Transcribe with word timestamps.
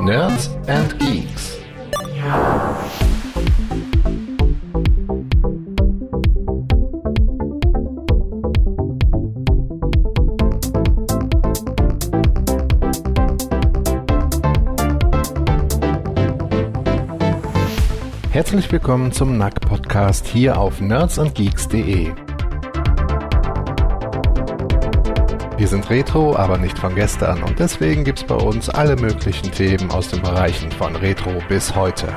Nerds 0.00 0.50
and 0.66 0.98
Geeks. 0.98 1.58
Herzlich 18.30 18.72
willkommen 18.72 19.12
zum 19.12 19.38
NAC 19.38 19.60
Podcast 19.60 20.26
hier 20.26 20.58
auf 20.58 20.80
nerdsandgeeks.de. 20.80 22.23
Wir 25.64 25.70
sind 25.70 25.88
Retro, 25.88 26.36
aber 26.36 26.58
nicht 26.58 26.78
von 26.78 26.94
gestern 26.94 27.42
und 27.42 27.58
deswegen 27.58 28.04
gibt's 28.04 28.22
bei 28.22 28.34
uns 28.34 28.68
alle 28.68 28.96
möglichen 28.96 29.50
Themen 29.50 29.90
aus 29.90 30.08
den 30.08 30.20
Bereichen 30.20 30.70
von 30.70 30.94
Retro 30.94 31.42
bis 31.48 31.74
heute. 31.74 32.08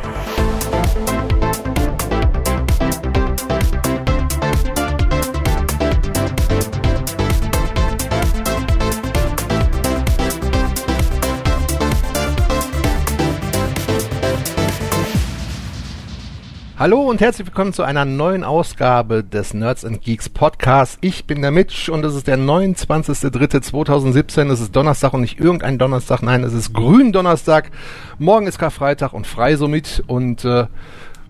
Hallo 16.88 17.02
und 17.02 17.20
herzlich 17.20 17.46
willkommen 17.46 17.74
zu 17.74 17.84
einer 17.84 18.06
neuen 18.06 18.46
Ausgabe 18.46 19.22
des 19.22 19.54
Nerds 19.54 19.84
and 19.84 20.02
Geeks 20.02 20.30
Podcast. 20.30 20.98
Ich 21.02 21.26
bin 21.26 21.42
der 21.42 21.52
Mitch 21.52 21.92
und 21.92 22.06
es 22.06 22.16
ist 22.16 22.28
der 22.28 22.38
29.03.2017. 22.38 24.50
Es 24.50 24.62
ist 24.62 24.74
Donnerstag 24.74 25.12
und 25.12 25.20
nicht 25.20 25.38
irgendein 25.38 25.80
Donnerstag, 25.80 26.22
nein, 26.22 26.46
es 26.46 26.54
ist 26.54 26.74
Gründonnerstag. 26.74 27.72
Morgen 28.20 28.48
ist 28.48 28.58
Karfreitag 28.58 29.12
und 29.12 29.28
frei 29.28 29.58
somit 29.58 30.02
und 30.08 30.46
äh, 30.46 30.68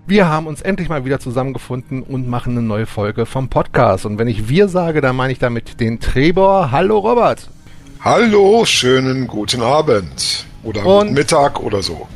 wir 0.06 0.30
haben 0.30 0.46
uns 0.46 0.62
endlich 0.62 0.90
mal 0.90 1.06
wieder 1.06 1.20
zusammengefunden 1.20 2.04
und 2.04 2.30
machen 2.30 2.52
eine 2.52 2.62
neue 2.62 2.86
Folge 2.86 3.26
vom 3.26 3.50
Podcast. 3.50 4.06
Und 4.06 4.20
wenn 4.20 4.28
ich 4.28 4.50
wir 4.50 4.68
sage, 4.68 5.02
dann 5.02 5.16
meine 5.16 5.34
ich 5.34 5.40
damit 5.40 5.80
den 5.80 6.00
Trebor. 6.00 6.72
Hallo 6.72 7.00
Robert. 7.00 7.50
Hallo, 8.02 8.64
schönen 8.64 9.26
guten 9.26 9.64
Abend 9.64 10.46
oder 10.62 10.86
Und- 10.86 11.00
guten 11.00 11.14
Mittag 11.16 11.60
oder 11.60 11.82
so. 11.82 12.08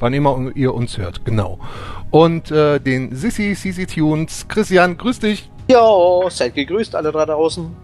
Wann 0.00 0.14
immer 0.14 0.50
ihr 0.56 0.74
uns 0.74 0.98
hört, 0.98 1.24
genau. 1.24 1.60
Und 2.12 2.50
äh, 2.50 2.78
den 2.78 3.16
Sissy, 3.16 3.54
Sissy 3.54 3.86
Tunes. 3.86 4.46
Christian, 4.46 4.98
grüß 4.98 5.18
dich. 5.18 5.50
Jo, 5.68 6.28
seid 6.28 6.54
gegrüßt 6.54 6.94
alle 6.94 7.10
da 7.10 7.24
draußen. 7.24 7.74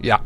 Ja. 0.00 0.20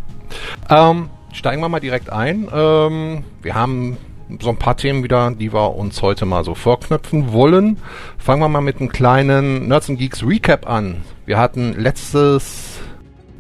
Ähm, 0.71 1.11
steigen 1.33 1.61
wir 1.61 1.69
mal 1.69 1.81
direkt 1.81 2.09
ein. 2.09 2.49
Ähm, 2.55 3.25
wir 3.43 3.55
haben 3.57 3.97
so 4.41 4.49
ein 4.51 4.59
paar 4.59 4.77
Themen 4.77 5.03
wieder, 5.03 5.33
die 5.33 5.53
wir 5.53 5.75
uns 5.75 6.03
heute 6.03 6.25
mal 6.25 6.45
so 6.45 6.55
vorknöpfen 6.55 7.33
wollen. 7.33 7.79
Fangen 8.17 8.41
wir 8.43 8.49
mal 8.49 8.61
mit 8.61 8.79
einem 8.79 8.91
kleinen 8.91 9.67
Nerds 9.67 9.91
and 9.91 9.99
Geeks 9.99 10.25
Recap 10.25 10.69
an. 10.69 11.03
Wir 11.25 11.39
hatten 11.39 11.75
letztes, 11.75 12.79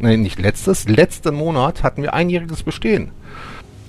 nee, 0.00 0.17
nicht 0.17 0.41
letztes, 0.41 0.89
letzten 0.89 1.37
Monat 1.37 1.84
hatten 1.84 2.03
wir 2.03 2.12
einjähriges 2.12 2.65
Bestehen. 2.65 3.12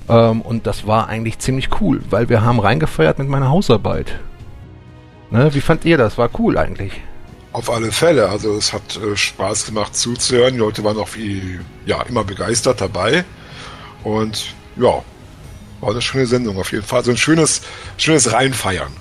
Ähm, 0.09 0.41
und 0.41 0.67
das 0.67 0.85
war 0.85 1.07
eigentlich 1.07 1.39
ziemlich 1.39 1.69
cool, 1.81 2.01
weil 2.11 2.29
wir 2.29 2.43
haben 2.43 2.59
reingefeiert 2.59 3.17
mit 3.17 3.29
meiner 3.29 3.49
Hausarbeit. 3.49 4.19
Ne, 5.29 5.53
wie 5.53 5.61
fand 5.61 5.85
ihr 5.85 5.97
das? 5.97 6.17
War 6.17 6.29
cool 6.39 6.57
eigentlich. 6.57 6.93
Auf 7.51 7.69
alle 7.69 7.91
Fälle, 7.91 8.29
also 8.29 8.55
es 8.55 8.71
hat 8.71 8.97
äh, 8.97 9.15
Spaß 9.15 9.65
gemacht 9.65 9.95
zuzuhören. 9.95 10.53
Die 10.53 10.59
Leute 10.59 10.83
waren 10.83 10.97
auch 10.97 11.09
wie, 11.15 11.59
ja, 11.85 12.01
immer 12.03 12.23
begeistert 12.23 12.81
dabei. 12.81 13.25
Und 14.03 14.53
ja, 14.75 15.01
war 15.81 15.89
eine 15.89 16.01
schöne 16.01 16.25
Sendung 16.25 16.57
auf 16.57 16.71
jeden 16.71 16.83
Fall. 16.83 17.03
So 17.03 17.11
ein 17.11 17.17
schönes, 17.17 17.61
schönes 17.97 18.31
Reinfeiern. 18.31 18.91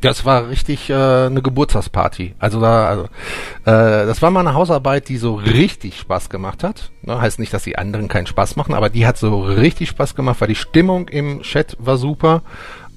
Das 0.00 0.24
war 0.24 0.48
richtig 0.48 0.90
äh, 0.90 0.94
eine 0.94 1.42
Geburtstagsparty. 1.42 2.34
Also 2.40 2.60
da, 2.60 2.88
also, 2.88 3.04
äh, 3.04 4.06
das 4.06 4.20
war 4.20 4.32
mal 4.32 4.40
eine 4.40 4.54
Hausarbeit, 4.54 5.08
die 5.08 5.16
so 5.16 5.36
richtig 5.36 5.98
Spaß 6.00 6.28
gemacht 6.28 6.64
hat. 6.64 6.90
Ne, 7.02 7.20
heißt 7.20 7.38
nicht, 7.38 7.54
dass 7.54 7.62
die 7.62 7.78
anderen 7.78 8.08
keinen 8.08 8.26
Spaß 8.26 8.56
machen, 8.56 8.74
aber 8.74 8.90
die 8.90 9.06
hat 9.06 9.16
so 9.16 9.42
richtig 9.42 9.90
Spaß 9.90 10.16
gemacht, 10.16 10.40
weil 10.40 10.48
die 10.48 10.56
Stimmung 10.56 11.08
im 11.08 11.42
Chat 11.42 11.76
war 11.78 11.98
super. 11.98 12.42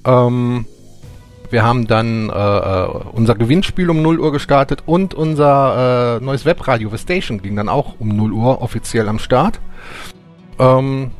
Ähm, 0.04 0.66
wir 1.50 1.62
haben 1.62 1.86
dann 1.86 2.30
äh, 2.30 2.32
äh, 2.32 2.88
unser 3.12 3.34
Gewinnspiel 3.34 3.90
um 3.90 4.02
0 4.02 4.20
Uhr 4.20 4.32
gestartet 4.32 4.82
und 4.86 5.14
unser 5.14 6.18
äh, 6.20 6.24
neues 6.24 6.44
Webradio 6.44 6.90
The 6.90 6.98
Station 6.98 7.42
ging 7.42 7.56
dann 7.56 7.68
auch 7.68 7.94
um 7.98 8.08
0 8.08 8.32
Uhr 8.32 8.62
offiziell 8.62 9.08
am 9.08 9.18
Start. 9.18 9.60
Ähm, 10.58 11.10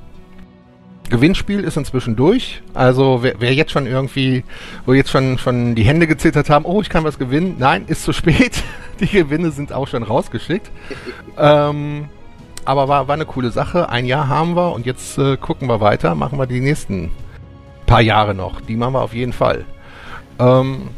Gewinnspiel 1.08 1.60
ist 1.60 1.76
inzwischen 1.76 2.16
durch. 2.16 2.62
Also 2.74 3.22
wer, 3.22 3.34
wer 3.38 3.54
jetzt 3.54 3.70
schon 3.70 3.86
irgendwie, 3.86 4.44
wo 4.84 4.92
jetzt 4.92 5.10
schon 5.10 5.38
schon 5.38 5.74
die 5.74 5.84
Hände 5.84 6.06
gezittert 6.06 6.50
haben, 6.50 6.64
oh, 6.64 6.80
ich 6.80 6.88
kann 6.88 7.04
was 7.04 7.18
gewinnen. 7.18 7.56
Nein, 7.58 7.84
ist 7.86 8.02
zu 8.02 8.12
spät. 8.12 8.62
Die 9.00 9.06
Gewinne 9.06 9.50
sind 9.50 9.72
auch 9.72 9.86
schon 9.88 10.02
rausgeschickt. 10.02 10.70
ähm, 11.38 12.08
aber 12.64 12.88
war, 12.88 13.08
war 13.08 13.14
eine 13.14 13.26
coole 13.26 13.50
Sache. 13.50 13.90
Ein 13.90 14.06
Jahr 14.06 14.28
haben 14.28 14.56
wir 14.56 14.72
und 14.72 14.86
jetzt 14.86 15.18
äh, 15.18 15.36
gucken 15.36 15.68
wir 15.68 15.80
weiter. 15.80 16.14
Machen 16.14 16.38
wir 16.38 16.46
die 16.46 16.60
nächsten 16.60 17.10
paar 17.86 18.00
Jahre 18.00 18.34
noch. 18.34 18.60
Die 18.60 18.74
machen 18.74 18.94
wir 18.94 19.02
auf 19.02 19.14
jeden 19.14 19.32
Fall. 19.32 19.64
Ähm, 20.38 20.88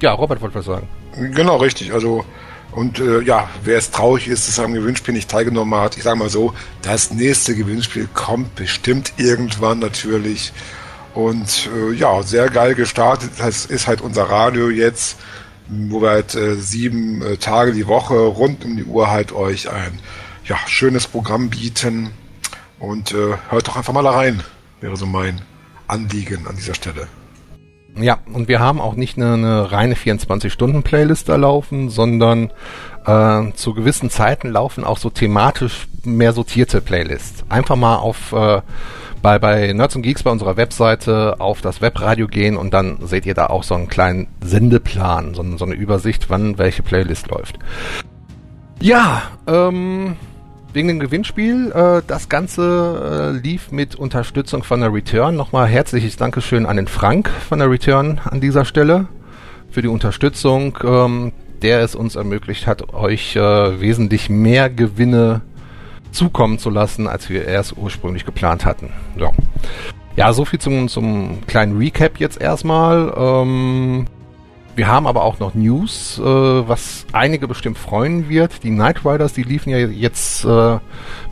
ja, 0.00 0.12
Robert 0.12 0.40
wollte 0.40 0.56
was 0.56 0.66
sagen. 0.66 0.88
Genau, 1.34 1.56
richtig. 1.56 1.92
Also, 1.92 2.24
und 2.72 3.00
äh, 3.00 3.20
ja, 3.22 3.48
wer 3.64 3.78
es 3.78 3.90
traurig 3.90 4.28
ist, 4.28 4.46
dass 4.46 4.58
er 4.58 4.64
am 4.64 4.74
Gewinnspiel 4.74 5.14
nicht 5.14 5.30
teilgenommen 5.30 5.80
hat, 5.80 5.96
ich 5.96 6.02
sage 6.02 6.18
mal 6.18 6.28
so, 6.28 6.54
das 6.82 7.10
nächste 7.10 7.54
Gewinnspiel 7.54 8.08
kommt 8.12 8.54
bestimmt 8.54 9.14
irgendwann 9.16 9.78
natürlich. 9.78 10.52
Und 11.14 11.68
äh, 11.74 11.92
ja, 11.94 12.22
sehr 12.22 12.48
geil 12.48 12.74
gestartet. 12.74 13.30
Das 13.38 13.66
ist 13.66 13.88
halt 13.88 14.00
unser 14.00 14.24
Radio 14.24 14.70
jetzt, 14.70 15.18
wo 15.68 16.00
wir 16.00 16.10
halt 16.10 16.34
äh, 16.34 16.54
sieben 16.54 17.22
äh, 17.22 17.36
Tage 17.38 17.72
die 17.72 17.88
Woche 17.88 18.14
rund 18.14 18.64
um 18.64 18.76
die 18.76 18.84
Uhr 18.84 19.10
halt 19.10 19.32
euch 19.32 19.70
ein 19.70 19.98
ja, 20.44 20.56
schönes 20.66 21.06
Programm 21.06 21.50
bieten. 21.50 22.10
Und 22.78 23.12
äh, 23.12 23.36
hört 23.48 23.66
doch 23.66 23.76
einfach 23.76 23.92
mal 23.92 24.06
rein, 24.06 24.44
wäre 24.80 24.96
so 24.96 25.06
mein 25.06 25.40
Anliegen 25.88 26.46
an 26.46 26.54
dieser 26.54 26.74
Stelle. 26.74 27.08
Ja, 28.00 28.18
und 28.32 28.48
wir 28.48 28.60
haben 28.60 28.80
auch 28.80 28.94
nicht 28.94 29.16
eine, 29.16 29.34
eine 29.34 29.72
reine 29.72 29.94
24-Stunden-Playlist 29.94 31.28
da 31.28 31.36
laufen, 31.36 31.88
sondern 31.88 32.50
äh, 33.06 33.52
zu 33.54 33.74
gewissen 33.74 34.10
Zeiten 34.10 34.50
laufen 34.50 34.84
auch 34.84 34.98
so 34.98 35.10
thematisch 35.10 35.88
mehr 36.04 36.32
sortierte 36.32 36.80
Playlists. 36.80 37.44
Einfach 37.48 37.76
mal 37.76 37.96
auf 37.96 38.32
äh, 38.32 38.60
bei, 39.22 39.38
bei 39.38 39.72
Nerds 39.72 39.96
und 39.96 40.02
Geeks 40.02 40.22
bei 40.22 40.30
unserer 40.30 40.56
Webseite 40.56 41.36
auf 41.40 41.60
das 41.60 41.80
Webradio 41.80 42.28
gehen 42.28 42.56
und 42.56 42.72
dann 42.72 42.98
seht 43.06 43.26
ihr 43.26 43.34
da 43.34 43.46
auch 43.46 43.62
so 43.64 43.74
einen 43.74 43.88
kleinen 43.88 44.28
Sendeplan, 44.40 45.34
so, 45.34 45.44
so 45.56 45.64
eine 45.64 45.74
Übersicht, 45.74 46.30
wann 46.30 46.58
welche 46.58 46.82
Playlist 46.82 47.28
läuft. 47.28 47.58
Ja, 48.80 49.22
ähm, 49.48 50.16
wegen 50.78 50.86
dem 50.86 51.00
Gewinnspiel. 51.00 51.72
Äh, 51.72 52.02
das 52.06 52.28
Ganze 52.28 53.32
äh, 53.34 53.36
lief 53.36 53.72
mit 53.72 53.96
Unterstützung 53.96 54.62
von 54.62 54.80
der 54.80 54.94
Return. 54.94 55.34
Nochmal 55.34 55.66
herzliches 55.66 56.16
Dankeschön 56.16 56.66
an 56.66 56.76
den 56.76 56.86
Frank 56.86 57.28
von 57.48 57.58
der 57.58 57.68
Return 57.68 58.20
an 58.24 58.40
dieser 58.40 58.64
Stelle 58.64 59.08
für 59.72 59.82
die 59.82 59.88
Unterstützung, 59.88 60.78
ähm, 60.84 61.32
der 61.62 61.80
es 61.80 61.96
uns 61.96 62.14
ermöglicht 62.14 62.68
hat, 62.68 62.94
euch 62.94 63.34
äh, 63.34 63.80
wesentlich 63.80 64.30
mehr 64.30 64.70
Gewinne 64.70 65.40
zukommen 66.12 66.60
zu 66.60 66.70
lassen, 66.70 67.08
als 67.08 67.28
wir 67.28 67.44
erst 67.44 67.76
ursprünglich 67.76 68.24
geplant 68.24 68.64
hatten. 68.64 68.92
Ja, 69.16 69.32
ja 70.14 70.32
so 70.32 70.44
viel 70.44 70.60
zum, 70.60 70.86
zum 70.86 71.44
kleinen 71.48 71.76
Recap 71.76 72.20
jetzt 72.20 72.40
erstmal. 72.40 73.12
Ähm, 73.16 74.06
wir 74.78 74.86
haben 74.86 75.08
aber 75.08 75.24
auch 75.24 75.40
noch 75.40 75.54
News, 75.54 76.20
äh, 76.20 76.22
was 76.22 77.04
einige 77.10 77.48
bestimmt 77.48 77.78
freuen 77.78 78.28
wird. 78.28 78.62
Die 78.62 78.70
Knight 78.70 79.04
Riders, 79.04 79.32
die 79.32 79.42
liefen 79.42 79.70
ja 79.70 79.78
jetzt 79.78 80.44
äh, 80.44 80.78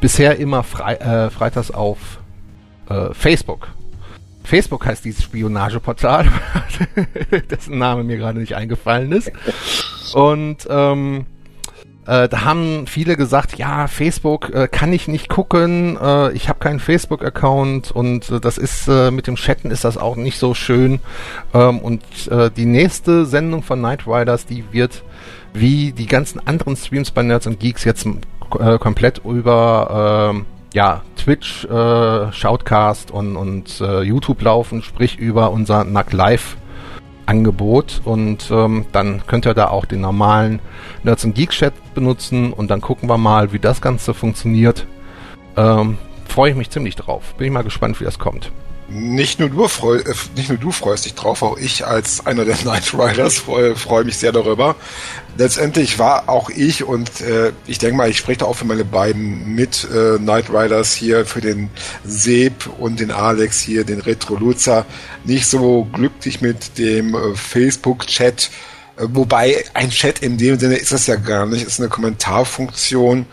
bisher 0.01 0.37
immer 0.39 0.65
frei, 0.65 0.95
äh, 0.95 1.31
freitags 1.31 1.71
auf 1.71 2.19
äh, 2.89 3.15
Facebook. 3.15 3.69
Facebook 4.43 4.85
heißt 4.85 5.05
dieses 5.05 5.23
Spionageportal, 5.23 6.27
dessen 7.51 7.79
Name 7.79 8.03
mir 8.03 8.17
gerade 8.17 8.41
nicht 8.41 8.57
eingefallen 8.57 9.13
ist. 9.13 9.31
Und 10.13 10.67
ähm, 10.69 11.27
äh, 12.07 12.29
da 12.29 12.45
haben 12.45 12.87
viele 12.87 13.17
gesagt, 13.17 13.59
ja, 13.59 13.89
Facebook 13.89 14.51
äh, 14.55 14.69
kann 14.69 14.93
ich 14.93 15.09
nicht 15.09 15.29
gucken, 15.29 15.99
äh, 16.01 16.33
ich 16.33 16.49
habe 16.49 16.61
keinen 16.61 16.79
Facebook-Account 16.79 17.91
und 17.91 18.31
äh, 18.31 18.41
das 18.41 18.59
ist 18.59 18.87
äh, 18.87 19.11
mit 19.11 19.27
dem 19.27 19.35
Chatten 19.35 19.71
ist 19.71 19.85
das 19.85 19.99
auch 19.99 20.17
nicht 20.17 20.39
so 20.39 20.55
schön. 20.55 21.01
Ähm, 21.53 21.81
und 21.81 22.03
äh, 22.31 22.51
die 22.51 22.67
nächste 22.67 23.27
Sendung 23.27 23.63
von 23.63 23.81
Knight 23.81 24.07
Riders, 24.07 24.47
die 24.47 24.65
wird 24.73 25.03
wie 25.53 25.93
die 25.93 26.07
ganzen 26.07 26.47
anderen 26.47 26.77
Streams 26.77 27.11
bei 27.11 27.23
Nerds 27.23 27.47
und 27.47 27.59
Geeks 27.59 27.85
jetzt 27.85 28.07
komplett 28.49 29.23
über 29.25 30.31
ähm, 30.33 30.47
ja, 30.73 31.03
Twitch, 31.17 31.67
Shoutcast 31.67 33.11
und, 33.11 33.37
und 33.37 33.81
YouTube 33.81 34.43
laufen, 34.43 34.83
sprich 34.83 35.19
über 35.19 35.51
unser 35.51 35.85
Nack 35.85 36.13
Live 36.13 36.57
Angebot 37.27 38.01
und 38.05 38.51
ähm, 38.51 38.87
dann 38.93 39.27
könnt 39.27 39.47
ihr 39.47 39.55
da 39.55 39.69
auch 39.69 39.85
den 39.85 40.01
normalen 40.01 40.61
Nerds 41.03 41.25
und 41.25 41.35
Geeks 41.35 41.57
Chat 41.57 41.75
benutzen 41.95 42.53
und 42.53 42.71
dann 42.71 42.81
gucken 42.81 43.09
wir 43.09 43.19
mal, 43.19 43.53
wie 43.53 43.59
das 43.59 43.81
Ganze 43.81 44.15
funktioniert. 44.15 44.87
Ähm, 45.57 45.99
freue 46.27 46.51
ich 46.51 46.57
mich 46.57 46.71
ziemlich 46.71 46.97
drauf. 46.97 47.35
Bin 47.35 47.47
ich 47.47 47.53
mal 47.53 47.65
gespannt, 47.65 48.01
wie 48.01 48.05
das 48.05 48.19
kommt. 48.19 48.53
Nicht 48.89 49.41
nur, 49.41 49.49
du 49.49 49.67
freu, 49.67 49.97
äh, 49.97 50.15
nicht 50.37 50.49
nur 50.49 50.59
du 50.59 50.71
freust 50.71 51.07
dich 51.07 51.15
drauf, 51.15 51.43
auch 51.43 51.59
ich 51.59 51.85
als 51.85 52.25
einer 52.25 52.45
der 52.45 52.57
Night 52.65 52.95
Riders 52.95 53.39
freue, 53.39 53.75
freue 53.75 54.05
mich 54.05 54.17
sehr 54.19 54.31
darüber. 54.31 54.77
Letztendlich 55.37 55.99
war 55.99 56.29
auch 56.29 56.51
ich 56.51 56.85
und 56.85 57.21
äh, 57.21 57.53
ich 57.67 57.79
denke 57.79 57.97
mal, 57.97 58.09
ich 58.09 58.19
spreche 58.19 58.41
da 58.41 58.45
auch 58.47 58.55
für 58.55 58.65
meine 58.65 58.85
beiden 58.85 59.55
mit 59.55 59.89
äh, 59.93 60.21
Night 60.21 60.51
Riders 60.51 60.95
hier, 60.95 61.27
für 61.27 61.41
den 61.41 61.69
Seb 62.05 62.69
und 62.79 63.01
den 63.01 63.11
Alex 63.11 63.61
hier, 63.61 63.85
den 63.85 64.01
Retro 64.01 64.37
Luzer, 64.37 64.87
nicht 65.25 65.47
so 65.47 65.89
glücklich 65.93 66.41
mit 66.41 66.79
dem 66.79 67.15
äh, 67.17 67.35
Facebook-Chat. 67.35 68.51
Äh, 68.99 69.07
wobei 69.09 69.65
ein 69.75 69.91
Chat 69.91 70.21
in 70.21 70.39
dem 70.39 70.61
Sinne 70.61 70.77
ist 70.77 70.93
das 70.93 71.09
ja 71.09 71.17
gar 71.17 71.45
nicht, 71.47 71.67
ist 71.67 71.81
eine 71.81 71.89
Kommentarfunktion 71.89 73.27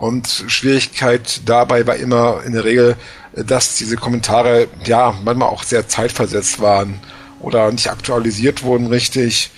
und 0.00 0.44
Schwierigkeit 0.46 1.42
dabei 1.44 1.86
war 1.86 1.96
immer 1.96 2.42
in 2.46 2.54
der 2.54 2.64
Regel, 2.64 2.96
dass 3.32 3.76
diese 3.76 3.96
Kommentare 3.96 4.68
ja 4.84 5.14
manchmal 5.24 5.48
auch 5.48 5.62
sehr 5.62 5.88
zeitversetzt 5.88 6.60
waren 6.60 7.00
oder 7.40 7.70
nicht 7.70 7.90
aktualisiert 7.90 8.62
wurden 8.62 8.86
richtig. 8.86 9.50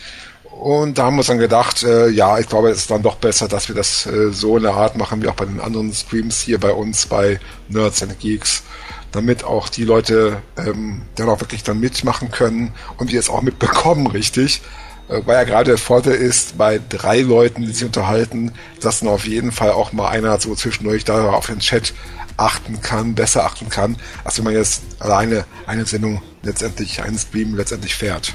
Und 0.63 0.99
da 0.99 1.07
haben 1.07 1.17
wir 1.17 1.21
uns 1.21 1.27
dann 1.27 1.39
gedacht, 1.39 1.83
äh, 1.83 2.09
ja, 2.09 2.39
ich 2.39 2.49
glaube, 2.49 2.71
es 2.71 2.79
ist 2.79 2.91
dann 2.91 3.03
doch 3.03 3.17
besser, 3.17 3.49
dass 3.49 3.69
wir 3.69 3.75
das 3.75 4.07
äh, 4.07 4.31
so 4.31 4.57
in 4.57 4.63
der 4.63 4.75
Art 4.75 4.97
machen, 4.97 5.21
wie 5.21 5.27
auch 5.27 5.35
bei 5.35 5.45
den 5.45 5.61
anderen 5.61 5.93
Streams 5.93 6.41
hier 6.41 6.61
bei 6.61 6.71
uns, 6.71 7.07
bei 7.07 7.41
Nerds 7.69 8.03
and 8.03 8.21
Geeks, 8.21 8.63
damit 9.11 9.43
auch 9.43 9.69
die 9.69 9.85
Leute 9.85 10.41
ähm, 10.57 11.03
dann 11.17 11.29
auch 11.29 11.41
wirklich 11.41 11.65
dann 11.65 11.81
mitmachen 11.81 12.31
können 12.31 12.73
und 12.99 13.11
wir 13.11 13.19
es 13.19 13.29
auch 13.29 13.43
mitbekommen, 13.43 14.07
richtig. 14.07 14.63
Äh, 15.09 15.23
weil 15.27 15.35
ja 15.35 15.45
gerade 15.45 15.71
der 15.71 15.79
Vorteil 15.79 16.15
ist, 16.15 16.57
bei 16.59 16.81
drei 16.89 17.23
Leuten, 17.23 17.63
die 17.63 17.73
sich 17.73 17.85
unterhalten, 17.85 18.53
dass 18.81 19.01
dann 19.01 19.09
auf 19.09 19.27
jeden 19.27 19.51
Fall 19.51 19.73
auch 19.73 19.93
mal 19.93 20.11
einer 20.11 20.39
so 20.39 20.55
zwischendurch 20.55 21.05
da 21.05 21.31
auf 21.31 21.47
den 21.47 21.59
Chat 21.59 21.93
achten 22.37 22.81
kann, 22.81 23.15
besser 23.15 23.45
achten 23.45 23.69
kann, 23.69 23.97
als 24.25 24.39
wenn 24.39 24.45
man 24.45 24.55
jetzt 24.55 24.83
alleine 24.99 25.45
eine 25.67 25.85
Sendung 25.87 26.23
letztendlich, 26.43 27.03
einen 27.03 27.19
Stream 27.19 27.55
letztendlich 27.55 27.95
fährt. 27.95 28.35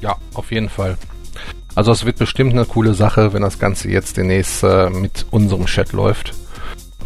Ja, 0.00 0.16
auf 0.34 0.50
jeden 0.50 0.68
Fall. 0.68 0.98
Also 1.74 1.90
es 1.92 2.04
wird 2.04 2.18
bestimmt 2.18 2.52
eine 2.52 2.64
coole 2.64 2.94
Sache, 2.94 3.32
wenn 3.32 3.42
das 3.42 3.58
Ganze 3.58 3.88
jetzt 3.88 4.16
demnächst 4.16 4.62
äh, 4.62 4.90
mit 4.90 5.26
unserem 5.30 5.66
Chat 5.66 5.92
läuft. 5.92 6.32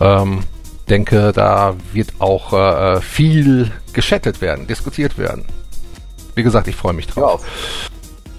Ähm, 0.00 0.44
denke, 0.88 1.32
da 1.32 1.76
wird 1.92 2.12
auch 2.18 2.52
äh, 2.52 3.00
viel 3.00 3.72
geschattet 3.92 4.40
werden, 4.40 4.66
diskutiert 4.66 5.16
werden. 5.16 5.44
Wie 6.34 6.42
gesagt, 6.42 6.68
ich 6.68 6.76
freue 6.76 6.92
mich 6.92 7.06
drauf. 7.06 7.16
Ja, 7.16 7.26
auf, 7.26 7.44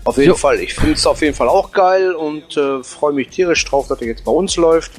auf 0.05 0.17
jeden 0.17 0.29
jo. 0.29 0.35
Fall. 0.35 0.59
Ich 0.59 0.75
finde 0.75 0.93
es 0.93 1.05
auf 1.05 1.21
jeden 1.21 1.35
Fall 1.35 1.49
auch 1.49 1.71
geil 1.71 2.13
und 2.13 2.55
äh, 2.55 2.83
freue 2.83 3.13
mich 3.13 3.29
tierisch 3.29 3.65
drauf, 3.65 3.87
dass 3.87 3.99
er 4.01 4.07
jetzt 4.07 4.23
bei 4.23 4.31
uns 4.31 4.55
läuft. 4.55 4.91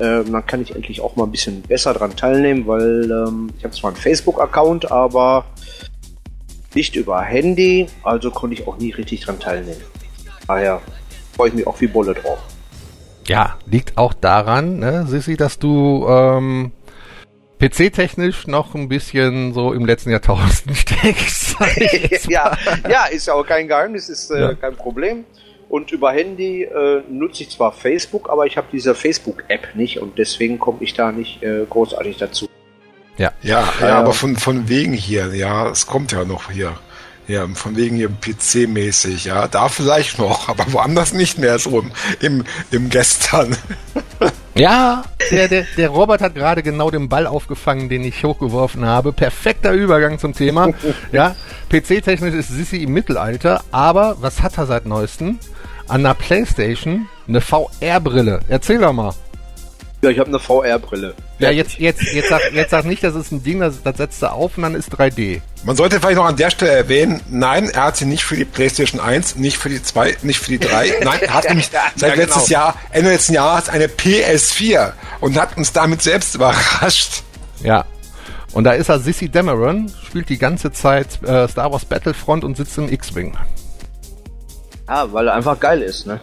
Ähm, 0.00 0.32
dann 0.32 0.46
kann 0.46 0.62
ich 0.62 0.74
endlich 0.74 1.00
auch 1.00 1.16
mal 1.16 1.24
ein 1.24 1.30
bisschen 1.32 1.62
besser 1.62 1.92
dran 1.92 2.14
teilnehmen, 2.14 2.66
weil 2.66 3.10
ähm, 3.10 3.50
ich 3.58 3.64
habe 3.64 3.74
zwar 3.74 3.90
einen 3.90 3.96
Facebook-Account, 3.96 4.92
aber 4.92 5.44
nicht 6.74 6.94
über 6.94 7.20
Handy, 7.22 7.88
also 8.04 8.30
konnte 8.30 8.54
ich 8.54 8.68
auch 8.68 8.78
nie 8.78 8.92
richtig 8.92 9.22
dran 9.22 9.40
teilnehmen. 9.40 9.80
Daher 10.46 10.80
freue 11.34 11.48
ich 11.48 11.54
mich 11.54 11.66
auch 11.66 11.80
wie 11.80 11.88
Bolle 11.88 12.14
drauf. 12.14 12.38
Ja, 13.26 13.58
liegt 13.66 13.98
auch 13.98 14.14
daran, 14.14 14.78
ne, 14.78 15.06
Sissi, 15.06 15.36
dass 15.36 15.58
du 15.58 16.06
ähm, 16.08 16.72
PC-technisch 17.58 18.46
noch 18.46 18.74
ein 18.74 18.88
bisschen 18.88 19.52
so 19.52 19.72
im 19.72 19.84
letzten 19.84 20.10
Jahrtausend 20.10 20.76
steckst. 20.76 21.56
ja, 22.28 22.56
ja, 22.88 23.06
ist 23.06 23.26
ja 23.26 23.34
auch 23.34 23.44
kein 23.44 23.66
Geheimnis, 23.66 24.08
ist 24.08 24.30
äh, 24.30 24.40
ja. 24.40 24.54
kein 24.54 24.76
Problem. 24.76 25.24
Und 25.68 25.92
über 25.92 26.12
Handy 26.12 26.62
äh, 26.62 27.02
nutze 27.10 27.42
ich 27.42 27.50
zwar 27.50 27.72
Facebook, 27.72 28.30
aber 28.30 28.46
ich 28.46 28.56
habe 28.56 28.68
diese 28.72 28.94
Facebook-App 28.94 29.74
nicht 29.74 30.00
und 30.00 30.16
deswegen 30.16 30.58
komme 30.58 30.78
ich 30.80 30.94
da 30.94 31.12
nicht 31.12 31.42
äh, 31.42 31.66
großartig 31.68 32.16
dazu. 32.16 32.48
Ja, 33.18 33.32
ja, 33.42 33.68
ja, 33.80 33.98
aber 33.98 34.12
von, 34.12 34.36
von 34.36 34.68
wegen 34.68 34.92
hier, 34.92 35.34
ja, 35.34 35.68
es 35.68 35.86
kommt 35.86 36.12
ja 36.12 36.24
noch 36.24 36.50
hier. 36.50 36.74
Ja, 37.26 37.46
von 37.48 37.76
wegen 37.76 37.96
hier 37.96 38.08
PC-mäßig, 38.08 39.26
ja, 39.26 39.48
da 39.48 39.68
vielleicht 39.68 40.18
noch, 40.18 40.48
aber 40.48 40.72
woanders 40.72 41.12
nicht 41.12 41.36
mehr 41.36 41.58
so 41.58 41.80
im, 41.80 41.92
im, 42.20 42.44
im 42.70 42.88
Gestern. 42.88 43.56
Ja, 44.54 45.04
der, 45.30 45.46
der, 45.46 45.66
der 45.76 45.88
Robert 45.88 46.20
hat 46.20 46.34
gerade 46.34 46.64
genau 46.64 46.90
den 46.90 47.08
Ball 47.08 47.28
aufgefangen, 47.28 47.88
den 47.88 48.02
ich 48.02 48.24
hochgeworfen 48.24 48.84
habe. 48.84 49.12
Perfekter 49.12 49.70
Übergang 49.70 50.18
zum 50.18 50.32
Thema. 50.32 50.70
Ja, 51.12 51.36
PC-technisch 51.70 52.34
ist 52.34 52.48
Sissy 52.48 52.78
im 52.82 52.92
Mittelalter, 52.92 53.62
aber 53.70 54.16
was 54.20 54.42
hat 54.42 54.58
er 54.58 54.66
seit 54.66 54.84
neuestem? 54.84 55.38
An 55.88 56.02
der 56.02 56.14
Playstation 56.14 57.08
eine 57.26 57.40
VR-Brille. 57.40 58.40
Erzähl 58.48 58.78
doch 58.78 58.92
mal. 58.92 59.14
Ja, 60.00 60.10
ich 60.10 60.18
habe 60.20 60.28
eine 60.28 60.38
VR-Brille. 60.38 61.14
Ja, 61.40 61.50
jetzt, 61.50 61.78
jetzt, 61.78 62.02
jetzt, 62.12 62.28
sag, 62.28 62.40
jetzt 62.52 62.70
sag 62.70 62.84
nicht, 62.84 63.02
das 63.02 63.16
ist 63.16 63.32
ein 63.32 63.42
Ding, 63.42 63.58
das, 63.58 63.82
das 63.82 63.96
setzt 63.96 64.22
du 64.22 64.30
auf 64.30 64.56
und 64.56 64.62
dann 64.62 64.76
ist 64.76 64.92
3D. 64.94 65.40
Man 65.64 65.74
sollte 65.74 65.98
vielleicht 65.98 66.16
noch 66.16 66.26
an 66.26 66.36
der 66.36 66.50
Stelle 66.50 66.70
erwähnen, 66.70 67.20
nein, 67.28 67.68
er 67.68 67.84
hat 67.84 67.96
sie 67.96 68.04
nicht 68.04 68.22
für 68.22 68.36
die 68.36 68.44
PlayStation 68.44 69.00
1, 69.00 69.36
nicht 69.36 69.58
für 69.58 69.68
die 69.68 69.82
2, 69.82 70.18
nicht 70.22 70.38
für 70.38 70.52
die 70.52 70.60
3. 70.60 71.00
Nein, 71.02 71.18
er 71.20 71.34
hat 71.34 71.44
nämlich 71.48 71.70
seit 71.70 72.00
ja, 72.00 72.08
genau. 72.14 72.16
letztes 72.16 72.48
Jahr, 72.48 72.76
Ende 72.90 73.10
letzten 73.10 73.34
Jahres 73.34 73.68
eine 73.68 73.86
PS4 73.88 74.92
und 75.20 75.36
hat 75.36 75.56
uns 75.56 75.72
damit 75.72 76.00
selbst 76.02 76.34
überrascht. 76.36 77.22
Ja. 77.62 77.84
Und 78.52 78.64
da 78.64 78.72
ist 78.72 78.88
er 78.88 79.00
Sissy 79.00 79.28
Dameron, 79.28 79.92
spielt 80.06 80.28
die 80.28 80.38
ganze 80.38 80.70
Zeit 80.70 81.22
äh, 81.24 81.48
Star 81.48 81.72
Wars 81.72 81.84
Battlefront 81.84 82.44
und 82.44 82.56
sitzt 82.56 82.78
im 82.78 82.90
X-Wing. 82.90 83.36
Ja, 84.88 85.12
weil 85.12 85.28
er 85.28 85.34
einfach 85.34 85.60
geil 85.60 85.82
ist, 85.82 86.06
ne? 86.06 86.20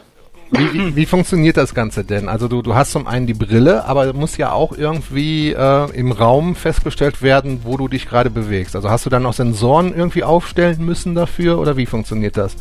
Wie, 0.51 0.73
wie, 0.73 0.95
wie, 0.95 1.05
funktioniert 1.05 1.57
das 1.57 1.73
Ganze 1.73 2.03
denn? 2.03 2.29
Also 2.29 2.47
du, 2.47 2.61
du 2.61 2.75
hast 2.75 2.91
zum 2.91 3.07
einen 3.07 3.25
die 3.25 3.33
Brille, 3.33 3.85
aber 3.85 4.13
muss 4.13 4.37
ja 4.37 4.51
auch 4.51 4.77
irgendwie 4.77 5.51
äh, 5.51 5.91
im 5.91 6.11
Raum 6.11 6.55
festgestellt 6.55 7.21
werden, 7.21 7.61
wo 7.63 7.77
du 7.77 7.87
dich 7.87 8.07
gerade 8.07 8.29
bewegst. 8.29 8.75
Also 8.75 8.89
hast 8.89 9.05
du 9.05 9.09
dann 9.09 9.23
noch 9.23 9.33
Sensoren 9.33 9.93
irgendwie 9.95 10.23
aufstellen 10.23 10.85
müssen 10.85 11.15
dafür 11.15 11.57
oder 11.57 11.77
wie 11.77 11.87
funktioniert 11.87 12.37
das? 12.37 12.55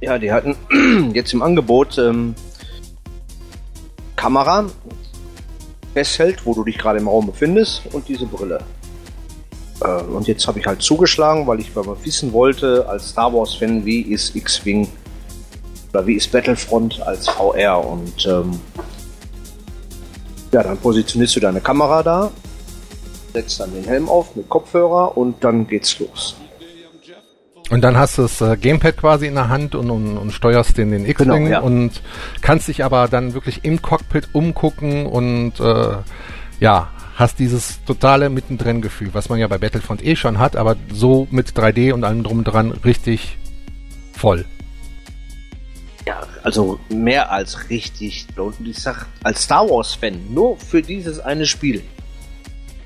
Ja, 0.00 0.18
die 0.18 0.32
hatten 0.32 0.56
jetzt 1.12 1.32
im 1.32 1.42
Angebot 1.42 1.98
ähm, 1.98 2.34
Kamera 4.14 4.66
festhält, 5.94 6.46
wo 6.46 6.54
du 6.54 6.64
dich 6.64 6.78
gerade 6.78 7.00
im 7.00 7.08
Raum 7.08 7.26
befindest 7.26 7.82
und 7.92 8.08
diese 8.08 8.26
Brille. 8.26 8.60
Äh, 9.82 10.02
und 10.04 10.28
jetzt 10.28 10.46
habe 10.46 10.60
ich 10.60 10.66
halt 10.66 10.82
zugeschlagen, 10.82 11.48
weil 11.48 11.60
ich 11.60 11.74
mal 11.74 11.84
wissen 12.04 12.32
wollte, 12.32 12.88
als 12.88 13.10
Star 13.10 13.32
Wars-Fan, 13.32 13.84
wie 13.84 14.02
ist 14.02 14.36
X-Wing 14.36 14.88
oder 15.92 16.06
wie 16.06 16.14
ist 16.14 16.32
Battlefront 16.32 17.02
als 17.02 17.28
VR 17.28 17.84
und 17.84 18.26
ähm, 18.26 18.58
ja, 20.52 20.62
dann 20.62 20.78
positionierst 20.78 21.36
du 21.36 21.40
deine 21.40 21.60
Kamera 21.60 22.02
da, 22.02 22.30
setzt 23.32 23.60
dann 23.60 23.72
den 23.72 23.84
Helm 23.84 24.08
auf 24.08 24.34
mit 24.36 24.48
Kopfhörer 24.48 25.16
und 25.16 25.42
dann 25.42 25.66
geht's 25.66 25.98
los. 25.98 26.36
Und 27.70 27.80
dann 27.80 27.96
hast 27.96 28.18
du 28.18 28.22
das 28.22 28.40
äh, 28.42 28.56
Gamepad 28.58 28.98
quasi 28.98 29.26
in 29.26 29.34
der 29.34 29.48
Hand 29.48 29.74
und, 29.74 29.90
und, 29.90 30.18
und 30.18 30.32
steuerst 30.32 30.76
den, 30.76 30.90
den 30.90 31.06
X-Wing 31.06 31.44
genau, 31.44 31.50
ja. 31.50 31.60
und 31.60 32.02
kannst 32.42 32.68
dich 32.68 32.84
aber 32.84 33.08
dann 33.08 33.32
wirklich 33.32 33.64
im 33.64 33.80
Cockpit 33.80 34.28
umgucken 34.34 35.06
und 35.06 35.58
äh, 35.58 35.94
ja, 36.60 36.90
hast 37.16 37.38
dieses 37.38 37.82
totale 37.84 38.28
mittendrin 38.28 38.82
Gefühl, 38.82 39.10
was 39.12 39.30
man 39.30 39.38
ja 39.38 39.46
bei 39.46 39.56
Battlefront 39.56 40.04
eh 40.04 40.16
schon 40.16 40.38
hat, 40.38 40.56
aber 40.56 40.76
so 40.92 41.26
mit 41.30 41.52
3D 41.52 41.94
und 41.94 42.04
allem 42.04 42.24
drum 42.24 42.38
und 42.38 42.44
dran 42.44 42.72
richtig 42.72 43.38
voll. 44.12 44.44
Ja, 46.06 46.20
also 46.42 46.80
mehr 46.88 47.30
als 47.30 47.70
richtig. 47.70 48.26
Und 48.36 48.66
ich 48.66 48.78
sag, 48.78 49.06
als 49.22 49.44
Star 49.44 49.68
Wars-Fan, 49.68 50.32
nur 50.32 50.56
für 50.56 50.82
dieses 50.82 51.20
eine 51.20 51.46
Spiel. 51.46 51.82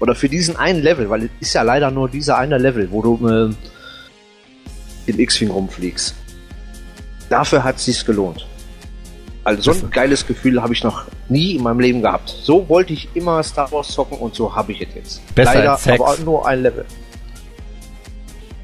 Oder 0.00 0.14
für 0.14 0.28
diesen 0.28 0.56
einen 0.56 0.82
Level, 0.82 1.08
weil 1.08 1.24
es 1.24 1.30
ist 1.40 1.54
ja 1.54 1.62
leider 1.62 1.90
nur 1.90 2.08
dieser 2.08 2.36
eine 2.36 2.58
Level, 2.58 2.90
wo 2.90 3.00
du 3.00 3.28
äh, 3.28 5.10
im 5.10 5.18
X-Wing 5.20 5.50
rumfliegst. 5.50 6.14
Dafür 7.30 7.64
hat 7.64 7.76
es 7.76 7.86
sich 7.86 8.04
gelohnt. 8.04 8.46
Also 9.44 9.72
so 9.72 9.86
ein 9.86 9.90
geiles 9.90 10.26
Gefühl 10.26 10.60
habe 10.60 10.74
ich 10.74 10.82
noch 10.82 11.04
nie 11.28 11.54
in 11.54 11.62
meinem 11.62 11.78
Leben 11.78 12.02
gehabt. 12.02 12.28
So 12.28 12.68
wollte 12.68 12.92
ich 12.92 13.08
immer 13.14 13.42
Star 13.44 13.70
Wars 13.70 13.88
zocken 13.88 14.18
und 14.18 14.34
so 14.34 14.54
habe 14.54 14.72
ich 14.72 14.80
es 14.82 14.88
jetzt. 14.94 15.34
Besser 15.34 15.54
Leider, 15.54 15.72
als 15.72 15.84
Sex. 15.84 16.00
aber 16.00 16.18
nur 16.24 16.46
ein 16.46 16.62
Level. 16.62 16.84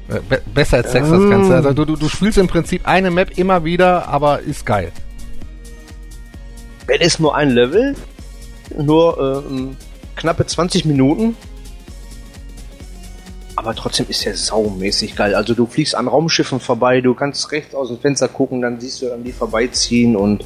Äh, 0.09 0.19
be 0.27 0.41
besser 0.53 0.77
als 0.77 0.91
Sex, 0.91 1.09
das 1.09 1.29
Ganze. 1.29 1.55
Also 1.55 1.73
du, 1.73 1.85
du, 1.85 1.95
du 1.95 2.09
spielst 2.09 2.37
im 2.37 2.47
Prinzip 2.47 2.87
eine 2.87 3.11
Map 3.11 3.37
immer 3.37 3.63
wieder, 3.63 4.07
aber 4.07 4.41
ist 4.41 4.65
geil. 4.65 4.91
Wenn 6.85 7.01
es 7.01 7.19
nur 7.19 7.35
ein 7.35 7.49
Level, 7.51 7.95
nur 8.77 9.43
äh, 9.45 9.75
knappe 10.15 10.45
20 10.45 10.85
Minuten, 10.85 11.35
aber 13.55 13.75
trotzdem 13.75 14.07
ist 14.09 14.25
der 14.25 14.35
saumäßig 14.35 15.15
geil. 15.15 15.35
Also 15.35 15.53
du 15.53 15.65
fliegst 15.65 15.95
an 15.95 16.07
Raumschiffen 16.07 16.59
vorbei, 16.59 17.01
du 17.01 17.13
kannst 17.13 17.51
rechts 17.51 17.73
aus 17.75 17.87
dem 17.87 17.99
Fenster 17.99 18.27
gucken, 18.27 18.61
dann 18.61 18.79
siehst 18.79 19.01
du 19.01 19.13
an 19.13 19.23
die 19.23 19.31
vorbeiziehen 19.31 20.15
und 20.15 20.43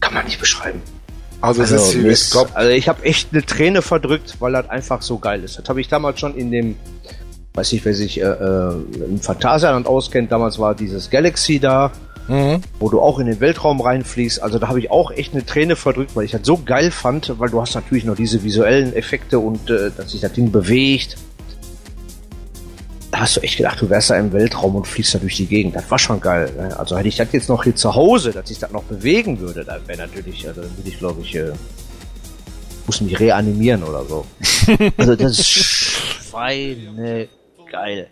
kann 0.00 0.14
man 0.14 0.24
nicht 0.24 0.40
beschreiben. 0.40 0.80
Also, 1.40 1.62
also, 1.62 1.76
ist, 1.76 1.94
ist, 1.94 2.36
also 2.54 2.70
ich 2.70 2.88
habe 2.88 3.04
echt 3.04 3.28
eine 3.32 3.44
Träne 3.44 3.82
verdrückt, 3.82 4.36
weil 4.38 4.52
das 4.52 4.70
einfach 4.70 5.02
so 5.02 5.18
geil 5.18 5.44
ist. 5.44 5.58
Das 5.58 5.68
habe 5.68 5.80
ich 5.80 5.88
damals 5.88 6.18
schon 6.18 6.34
in 6.34 6.50
dem 6.50 6.76
weiß 7.56 7.72
nicht, 7.72 7.84
wer 7.84 7.94
sich 7.94 8.20
äh, 8.20 8.24
äh, 8.24 8.74
im 9.08 9.20
Phantasialand 9.20 9.86
auskennt, 9.86 10.30
damals 10.30 10.58
war 10.58 10.74
dieses 10.74 11.10
Galaxy 11.10 11.58
da 11.58 11.92
mhm. 12.28 12.60
wo 12.78 12.88
du 12.88 13.00
auch 13.00 13.18
in 13.18 13.26
den 13.26 13.40
Weltraum 13.40 13.80
reinfliegst. 13.80 14.42
Also 14.42 14.58
da 14.58 14.68
habe 14.68 14.78
ich 14.80 14.90
auch 14.90 15.10
echt 15.10 15.32
eine 15.32 15.44
Träne 15.44 15.76
verdrückt, 15.76 16.14
weil 16.14 16.24
ich 16.24 16.32
das 16.32 16.42
so 16.44 16.58
geil 16.64 16.90
fand, 16.90 17.32
weil 17.38 17.50
du 17.50 17.60
hast 17.60 17.74
natürlich 17.74 18.04
noch 18.04 18.16
diese 18.16 18.42
visuellen 18.42 18.94
Effekte 18.94 19.38
und 19.38 19.70
äh, 19.70 19.90
dass 19.96 20.12
sich 20.12 20.20
das 20.20 20.32
Ding 20.32 20.50
bewegt. 20.50 21.16
Da 23.10 23.20
hast 23.20 23.36
du 23.36 23.40
echt 23.40 23.56
gedacht, 23.56 23.80
du 23.80 23.88
wärst 23.88 24.10
da 24.10 24.16
im 24.16 24.32
Weltraum 24.32 24.74
und 24.74 24.86
fliegst 24.86 25.14
da 25.14 25.18
durch 25.18 25.36
die 25.36 25.46
Gegend. 25.46 25.76
Das 25.76 25.90
war 25.90 25.98
schon 25.98 26.20
geil. 26.20 26.52
Ne? 26.56 26.78
Also 26.78 26.98
hätte 26.98 27.08
ich 27.08 27.16
das 27.16 27.28
jetzt 27.32 27.48
noch 27.48 27.64
hier 27.64 27.74
zu 27.74 27.94
Hause, 27.94 28.32
dass 28.32 28.50
ich 28.50 28.58
das 28.58 28.72
noch 28.72 28.82
bewegen 28.82 29.40
würde, 29.40 29.64
dann 29.64 29.86
wäre 29.86 29.98
natürlich, 29.98 30.46
also 30.46 30.62
dann 30.62 30.76
würde 30.76 30.88
ich 30.88 30.98
glaube 30.98 31.20
ich, 31.22 31.34
äh, 31.34 31.52
muss 32.86 33.00
mich 33.00 33.18
reanimieren 33.18 33.82
oder 33.82 34.04
so. 34.04 34.26
also 34.96 35.16
das 35.16 35.38
ist 35.38 35.48
Schweine 35.48 37.28
geil. 37.76 38.08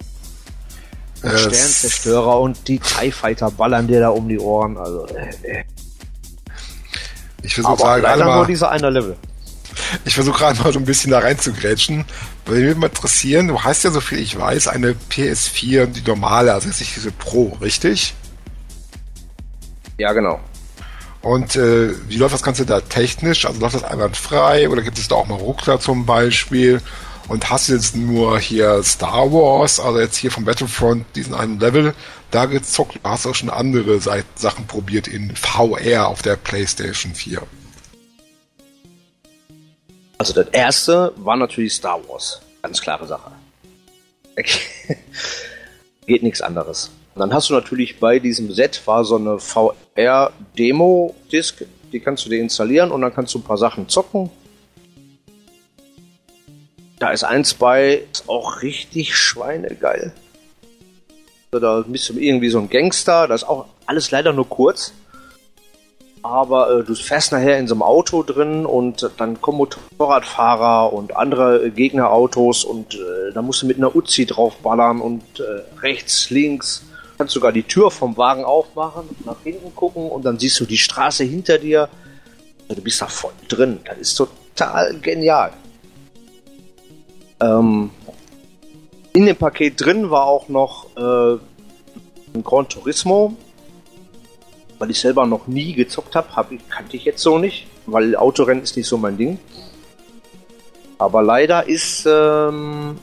Und 1.23 1.39
Sternzerstörer 1.39 2.41
und 2.41 2.69
die 2.69 2.79
TIE 2.79 3.11
Fighter 3.11 3.51
ballern 3.51 3.87
dir 3.87 4.01
da 4.01 4.11
um 4.11 4.29
die 4.29 4.39
Ohren. 4.39 4.77
Also, 4.77 5.07
äh, 5.07 5.31
äh. 5.43 5.65
Ich 7.43 7.55
versuche 7.55 7.77
gerade 7.77 8.25
mal, 8.25 8.37
nur 8.37 8.47
dieser 8.47 8.71
eine 8.71 8.91
Level. 8.91 9.17
Ich 10.05 10.15
versuche 10.15 10.39
gerade 10.39 10.63
mal 10.63 10.73
so 10.73 10.79
ein 10.79 10.85
bisschen 10.85 11.11
da 11.11 11.21
rein 11.21 11.39
zu 11.39 11.53
grätschen. 11.53 12.05
Weil 12.45 12.61
mich 12.61 12.77
mal 12.77 12.89
interessieren, 12.89 13.49
du 13.49 13.63
hast 13.63 13.85
ja, 13.85 13.91
so 13.91 14.01
viel 14.01 14.19
ich 14.19 14.39
weiß, 14.39 14.69
eine 14.69 14.95
PS4, 15.11 15.87
die 15.87 16.03
normale, 16.03 16.53
also 16.53 16.69
jetzt 16.69 16.81
nicht 16.81 16.95
diese 16.95 17.11
Pro, 17.11 17.57
richtig? 17.61 18.15
Ja, 19.97 20.13
genau. 20.13 20.41
Und 21.23 21.57
äh, 21.57 21.95
wie 22.09 22.17
läuft 22.17 22.35
das 22.35 22.43
Ganze 22.43 22.67
da 22.67 22.81
technisch? 22.81 23.47
Also 23.47 23.59
läuft 23.61 23.77
das 23.77 23.85
einwandfrei 23.85 24.69
oder 24.69 24.83
gibt 24.83 24.99
es 24.99 25.09
da 25.09 25.15
auch 25.15 25.27
mal 25.27 25.37
Ruckler 25.39 25.81
zum 25.81 26.05
Beispiel? 26.05 26.83
Und 27.29 27.51
hast 27.51 27.69
jetzt 27.69 27.97
nur 27.97 28.39
hier 28.39 28.83
Star 28.83 29.33
Wars, 29.33 29.81
also 29.81 29.99
jetzt 29.99 30.17
hier 30.17 30.31
vom 30.31 30.45
Battlefront, 30.45 31.07
diesen 31.15 31.35
einen 31.35 31.59
Level, 31.59 31.95
da 32.31 32.45
gezockt, 32.45 33.01
hast 33.03 33.27
auch 33.27 33.35
schon 33.35 33.49
andere 33.49 34.01
Sachen 34.01 34.67
probiert 34.67 35.09
in 35.09 35.35
VR 35.35 36.09
auf 36.09 36.21
der 36.21 36.37
PlayStation 36.37 37.15
4? 37.15 37.43
Also 40.19 40.35
das 40.35 40.49
erste 40.49 41.13
war 41.17 41.37
natürlich 41.37 41.73
Star 41.73 41.99
Wars. 42.09 42.43
Ganz 42.63 42.81
klare 42.81 43.07
Sache. 43.07 43.31
Geht 46.07 46.23
nichts 46.23 46.43
anderes. 46.43 46.91
Und 47.15 47.21
dann 47.21 47.33
hast 47.33 47.49
du 47.49 47.55
natürlich 47.55 48.01
bei 48.01 48.19
diesem 48.19 48.53
Set 48.53 48.83
war 48.87 49.05
so 49.05 49.17
eine 49.17 49.39
VR-Demo-Disc, 49.39 51.65
die 51.93 52.01
kannst 52.01 52.27
du 52.27 52.31
dir 52.31 52.41
installieren 52.41 52.91
und 52.91 53.01
dann 53.01 53.15
kannst 53.15 53.33
du 53.35 53.39
ein 53.39 53.45
paar 53.45 53.59
Sachen 53.59 53.89
zocken. 53.89 54.31
Da 57.05 57.11
ist 57.11 57.23
eins 57.23 57.53
bei, 57.53 58.07
ist 58.11 58.31
auch 58.31 58.63
richtig 58.63 59.15
schweinegeil. 59.15 60.15
Da 61.51 61.85
bist 61.87 62.09
du 62.09 62.19
irgendwie 62.19 62.49
so 62.49 62.59
ein 62.59 62.71
Gangster, 62.71 63.29
das 63.29 63.43
ist 63.43 63.49
auch 63.51 63.67
alles 63.85 64.11
leider 64.11 64.33
nur 64.33 64.49
kurz. 64.49 64.95
Aber 66.23 66.79
äh, 66.79 66.83
du 66.83 66.95
fährst 66.95 67.33
nachher 67.33 67.59
in 67.59 67.69
so 67.69 67.75
einem 67.75 67.83
Auto 67.83 68.23
drin 68.23 68.65
und 68.65 69.11
dann 69.19 69.39
kommen 69.43 69.59
Motorradfahrer 69.59 70.95
und 70.95 71.15
andere 71.15 71.67
äh, 71.67 71.71
Gegnerautos 71.71 72.65
und 72.65 72.95
äh, 72.95 73.33
da 73.35 73.43
musst 73.43 73.61
du 73.61 73.67
mit 73.67 73.77
einer 73.77 73.95
Uzi 73.95 74.25
draufballern 74.25 75.03
und 75.03 75.25
äh, 75.41 75.81
rechts, 75.83 76.31
links. 76.31 76.87
Kannst 77.19 77.35
sogar 77.35 77.53
die 77.53 77.65
Tür 77.65 77.91
vom 77.91 78.17
Wagen 78.17 78.47
aufmachen, 78.47 79.11
nach 79.27 79.43
hinten 79.45 79.75
gucken 79.75 80.09
und 80.09 80.25
dann 80.25 80.39
siehst 80.39 80.59
du 80.59 80.65
die 80.65 80.79
Straße 80.79 81.25
hinter 81.25 81.59
dir. 81.59 81.91
Du 82.67 82.81
bist 82.81 83.03
da 83.03 83.09
voll 83.09 83.35
drin. 83.47 83.81
Das 83.85 83.99
ist 83.99 84.15
total 84.15 84.99
genial. 85.01 85.53
Ähm, 87.45 87.91
in 89.13 89.27
dem 89.27 89.37
Paket 89.37 89.81
drin 89.81 90.11
war 90.11 90.27
auch 90.27 90.49
noch 90.49 90.87
äh, 90.97 91.39
ein 92.35 92.43
Gran 92.43 92.69
Turismo, 92.69 93.37
weil 94.79 94.91
ich 94.91 95.01
selber 95.01 95.27
noch 95.27 95.47
nie 95.47 95.75
gezockt 95.75 96.15
habe, 96.15 96.35
hab 96.35 96.51
kannte 96.69 96.97
ich 96.97 97.05
jetzt 97.05 97.23
so 97.23 97.39
nicht, 97.39 97.67
weil 97.87 98.17
Autorennen 98.17 98.63
ist 98.63 98.77
nicht 98.77 98.89
so 98.89 98.99
mein 98.99 99.17
Ding. 99.17 99.39
Aber 100.99 101.23
leider 101.23 101.69
ist, 101.69 102.07
ähm, 102.07 102.99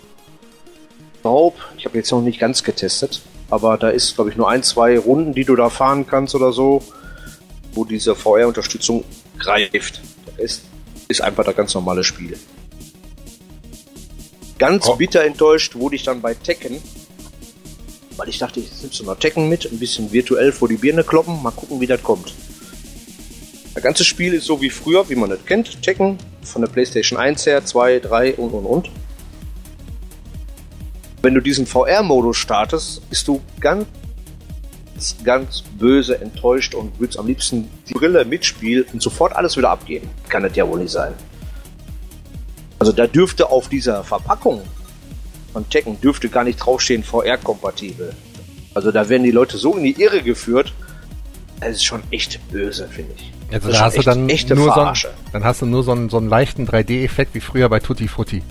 glaub, 1.22 1.56
ich 1.78 1.86
habe 1.86 1.98
jetzt 1.98 2.12
noch 2.12 2.22
nicht 2.22 2.40
ganz 2.40 2.64
getestet, 2.64 3.22
aber 3.50 3.78
da 3.78 3.90
ist, 3.90 4.16
glaube 4.16 4.32
ich, 4.32 4.38
nur 4.38 4.50
ein, 4.50 4.64
zwei 4.64 4.98
Runden, 4.98 5.34
die 5.34 5.46
du 5.46 5.56
da 5.56 5.70
fahren 5.70 6.08
kannst 6.08 6.36
oder 6.36 6.52
so, 6.52 6.84
wo 7.74 7.86
diese 7.86 8.16
VR-Unterstützung 8.16 9.04
greift. 9.38 10.02
Der 10.28 10.44
Rest 10.44 10.64
ist 11.08 11.22
einfach 11.22 11.46
das 11.46 11.56
ganz 11.56 11.74
normale 11.74 12.04
Spiel. 12.04 12.38
Ganz 14.62 14.88
oh. 14.88 14.96
bitter 14.96 15.24
enttäuscht 15.24 15.74
wurde 15.74 15.96
ich 15.96 16.04
dann 16.04 16.22
bei 16.22 16.36
Tekken, 16.36 16.80
weil 18.16 18.30
ich 18.30 18.38
dachte, 18.38 18.60
ich 18.60 18.70
nimmst 18.84 19.00
du 19.00 19.04
mal 19.04 19.16
Tekken 19.16 19.50
mit, 19.50 19.66
ein 19.66 19.80
bisschen 19.80 20.12
virtuell 20.12 20.52
vor 20.52 20.68
die 20.68 20.76
Birne 20.76 21.04
kloppen, 21.04 21.42
mal 21.42 21.50
gucken, 21.50 21.82
wie 21.82 21.88
das 21.88 22.04
kommt. 22.04 22.36
Das 23.74 23.82
ganze 23.82 24.04
Spiel 24.04 24.36
ist 24.36 24.46
so 24.46 24.62
wie 24.62 24.70
früher, 24.70 25.10
wie 25.10 25.16
man 25.16 25.32
das 25.32 25.44
kennt. 25.48 25.82
Tekken 25.82 26.20
von 26.44 26.62
der 26.62 26.70
PlayStation 26.70 27.18
1 27.18 27.44
her, 27.48 27.66
2, 27.66 28.02
3 28.02 28.36
und 28.36 28.52
und 28.52 28.66
und. 28.68 28.92
Wenn 31.24 31.34
du 31.34 31.42
diesen 31.42 31.66
VR-Modus 31.66 32.38
startest, 32.38 33.10
bist 33.10 33.28
du 33.28 33.42
ganz, 33.60 33.88
ganz 35.24 35.64
böse 35.80 36.22
enttäuscht 36.22 36.76
und 36.76 37.00
würdest 37.00 37.18
am 37.18 37.26
liebsten 37.26 37.68
die 37.90 37.94
Brille 37.94 38.26
mitspielen 38.26 38.86
und 38.94 39.02
sofort 39.02 39.36
alles 39.36 39.58
wieder 39.58 39.72
abgeben. 39.72 40.08
Kann 40.30 40.44
das 40.44 40.56
ja 40.56 40.68
wohl 40.68 40.82
nicht 40.82 40.92
sein. 40.92 41.16
Also 42.82 42.94
da 42.94 43.06
dürfte 43.06 43.48
auf 43.52 43.70
dieser 43.70 44.04
Verpackung 44.04 44.64
von 45.54 45.70
Tekken 45.70 46.02
dürfte 46.02 46.30
gar 46.30 46.44
nicht 46.44 46.58
draufstehen 46.58 47.04
VR-kompatibel. 47.04 48.12
Also 48.74 48.92
da 48.92 49.08
werden 49.08 49.22
die 49.22 49.30
Leute 49.30 49.60
so 49.60 49.78
in 49.78 49.84
die 49.84 50.02
Irre 50.02 50.24
geführt. 50.24 50.74
Das 51.60 51.74
ist 51.74 51.84
schon 51.84 52.02
echt 52.10 52.40
böse, 52.50 52.88
finde 52.88 53.14
ich. 53.16 53.32
Also 53.54 53.72
da 53.72 53.82
hast 53.82 53.98
echt, 53.98 54.08
du 54.08 54.10
dann 54.10 54.26
nur 54.26 54.74
so, 54.74 54.82
einen, 54.82 54.98
dann 55.32 55.44
hast 55.44 55.62
du 55.62 55.68
nur 55.68 55.84
so 55.84 55.92
einen, 55.92 56.10
so 56.10 56.18
einen 56.18 56.28
leichten 56.28 56.68
3D-Effekt 56.68 57.36
wie 57.36 57.40
früher 57.40 57.70
bei 57.70 57.80
Tutti 57.80 58.08
Frutti. 58.08 58.42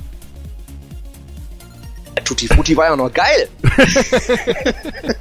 Ja, 2.17 2.23
Tutti 2.23 2.47
Frutti 2.47 2.77
war 2.77 2.87
ja 2.87 2.95
noch 2.95 3.13
geil. 3.13 3.49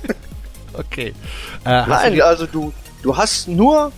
okay. 0.74 1.16
Äh, 1.66 1.88
Nein, 1.88 2.14
du 2.14 2.24
also 2.24 2.46
du, 2.46 2.72
du 3.02 3.18
hast 3.18 3.48
nur, 3.48 3.92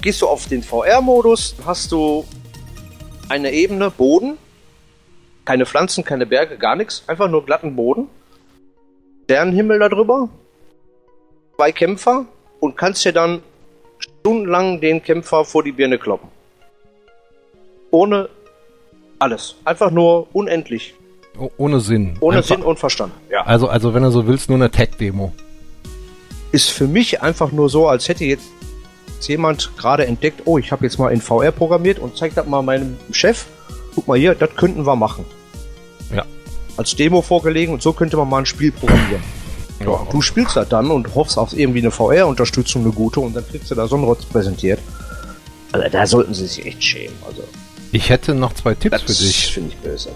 gehst 0.00 0.22
du 0.22 0.26
auf 0.26 0.46
den 0.46 0.62
VR-Modus, 0.62 1.54
hast 1.66 1.92
du 1.92 2.24
eine 3.28 3.52
Ebene 3.52 3.90
Boden, 3.90 4.38
keine 5.44 5.66
Pflanzen, 5.66 6.04
keine 6.04 6.26
Berge, 6.26 6.56
gar 6.56 6.76
nichts, 6.76 7.02
einfach 7.06 7.28
nur 7.28 7.44
glatten 7.44 7.76
Boden, 7.76 8.08
Sternenhimmel 9.24 9.78
darüber, 9.78 10.28
zwei 11.56 11.72
Kämpfer 11.72 12.26
und 12.60 12.76
kannst 12.76 13.04
dir 13.04 13.12
dann 13.12 13.42
stundenlang 13.98 14.80
den 14.80 15.02
Kämpfer 15.02 15.44
vor 15.44 15.62
die 15.62 15.72
Birne 15.72 15.98
kloppen. 15.98 16.28
Ohne 17.90 18.28
alles. 19.18 19.56
Einfach 19.64 19.90
nur 19.90 20.28
unendlich. 20.34 20.94
Oh, 21.38 21.50
ohne 21.56 21.80
Sinn. 21.80 22.16
Ohne 22.20 22.38
einfach, 22.38 22.48
Sinn 22.48 22.62
und 22.62 22.78
Verstand. 22.78 23.12
Ja. 23.30 23.42
Also, 23.44 23.68
also 23.68 23.94
wenn 23.94 24.02
du 24.02 24.10
so 24.10 24.26
willst, 24.26 24.48
nur 24.48 24.58
eine 24.58 24.70
Tech-Demo. 24.70 25.32
Ist 26.52 26.70
für 26.70 26.86
mich 26.86 27.22
einfach 27.22 27.52
nur 27.52 27.68
so, 27.68 27.88
als 27.88 28.08
hätte 28.08 28.24
jetzt 28.24 28.48
jemand 29.24 29.76
gerade 29.76 30.06
entdeckt, 30.06 30.42
oh, 30.44 30.58
ich 30.58 30.72
habe 30.72 30.84
jetzt 30.84 30.98
mal 30.98 31.12
in 31.12 31.20
VR 31.20 31.52
programmiert 31.52 31.98
und 31.98 32.16
zeigt 32.16 32.36
das 32.36 32.46
mal 32.46 32.62
meinem 32.62 32.96
Chef. 33.10 33.46
Guck 33.94 34.08
mal 34.08 34.18
hier, 34.18 34.34
das 34.34 34.50
könnten 34.56 34.86
wir 34.86 34.96
machen. 34.96 35.24
Ja. 36.14 36.24
Als 36.76 36.94
Demo 36.94 37.22
vorgelegen 37.22 37.72
und 37.72 37.82
so 37.82 37.92
könnte 37.92 38.16
man 38.16 38.28
mal 38.28 38.38
ein 38.38 38.46
Spiel 38.46 38.72
programmieren. 38.72 39.22
Ja, 39.80 40.06
du 40.10 40.22
spielst 40.22 40.56
das 40.56 40.68
dann 40.68 40.90
und 40.90 41.14
hoffst 41.14 41.38
auf 41.38 41.52
irgendwie 41.52 41.80
eine 41.80 41.90
VR-Unterstützung, 41.90 42.82
eine 42.82 42.92
gute, 42.92 43.20
und 43.20 43.36
dann 43.36 43.46
kriegst 43.46 43.70
du 43.70 43.74
da 43.74 43.86
so 43.86 43.96
einen 43.96 44.04
Rotz 44.04 44.24
präsentiert. 44.24 44.80
Also 45.72 45.88
da 45.88 46.06
sollten 46.06 46.34
sie 46.34 46.46
sich 46.46 46.64
echt 46.64 46.82
schämen. 46.82 47.16
Also. 47.26 47.42
Ich 47.92 48.08
hätte 48.08 48.34
noch 48.34 48.54
zwei 48.54 48.74
Tipps 48.74 49.02
für 49.02 49.08
dich. 49.08 49.42
Das 49.42 49.50
finde 49.50 49.70
ich 49.70 49.76
böse. 49.78 50.10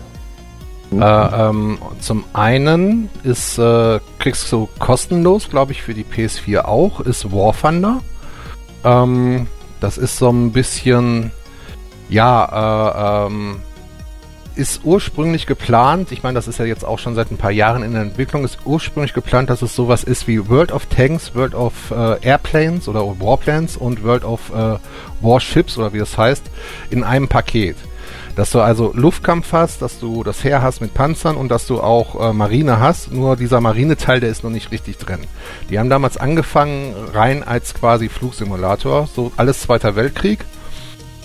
Äh, 0.93 0.97
ähm, 0.97 1.79
zum 2.01 2.25
einen 2.33 3.11
ist, 3.23 3.59
äh, 3.59 4.01
kriegst 4.19 4.51
du 4.51 4.69
kostenlos, 4.79 5.49
glaube 5.49 5.73
ich, 5.73 5.83
für 5.83 5.95
die 5.95 6.05
PS4 6.05 6.65
auch, 6.65 7.01
ist 7.01 7.31
War 7.33 7.55
Thunder. 7.57 8.01
Ähm, 8.85 9.47
das 9.81 9.99
ist 9.99 10.19
so 10.19 10.31
ein 10.31 10.53
bisschen, 10.53 11.33
ja, 12.09 13.27
äh, 13.27 13.27
ähm, 13.27 13.57
ist 14.57 14.83
ursprünglich 14.85 15.47
geplant, 15.47 16.13
ich 16.13 16.23
meine, 16.23 16.35
das 16.35 16.49
ist 16.49 16.59
ja 16.59 16.65
jetzt 16.65 16.85
auch 16.85 16.99
schon 16.99 17.15
seit 17.15 17.31
ein 17.31 17.39
paar 17.39 17.51
Jahren 17.51 17.83
in 17.83 17.93
der 17.93 18.03
Entwicklung, 18.03 18.45
ist 18.45 18.59
ursprünglich 18.65 19.15
geplant, 19.15 19.49
dass 19.49 19.63
es 19.63 19.75
sowas 19.75 20.05
ist 20.05 20.29
wie 20.29 20.49
World 20.49 20.73
of 20.73 20.87
Tanks, 20.87 21.35
World 21.35 21.55
of 21.55 21.73
äh, 21.91 22.21
Airplanes 22.21 22.89
oder 22.89 23.01
Warplanes 23.21 23.77
und 23.77 24.05
World 24.05 24.25
of 24.25 24.51
äh, 24.51 24.79
Warships 25.21 25.79
oder 25.79 25.93
wie 25.93 25.99
das 25.99 26.19
heißt, 26.19 26.45
in 26.91 27.05
einem 27.05 27.29
Paket. 27.29 27.77
Dass 28.37 28.51
du 28.51 28.61
also 28.61 28.93
Luftkampf 28.95 29.53
hast, 29.53 29.83
dass 29.83 29.99
du 29.99 30.23
das 30.23 30.45
Heer 30.45 30.63
hast 30.63 30.81
mit 30.81 30.95
Panzern 30.95 31.37
und 31.37 31.51
dass 31.51 31.67
du 31.67 31.81
auch 31.81 32.31
äh, 32.31 32.33
Marine 32.33 32.81
hast. 32.81 33.13
Nur 33.13 33.37
dieser 33.37 33.61
Marineteil, 33.61 34.21
der 34.21 34.31
ist 34.31 34.45
noch 34.45 34.51
nicht 34.51 34.71
richtig 34.71 34.99
drin. 34.99 35.21
Die 35.69 35.79
haben 35.79 35.91
damals 35.91 36.17
angefangen 36.17 36.95
rein 37.13 37.43
als 37.43 37.75
quasi 37.75 38.09
Flugsimulator, 38.09 39.09
so 39.15 39.33
alles 39.37 39.61
Zweiter 39.61 39.97
Weltkrieg. 39.97 40.45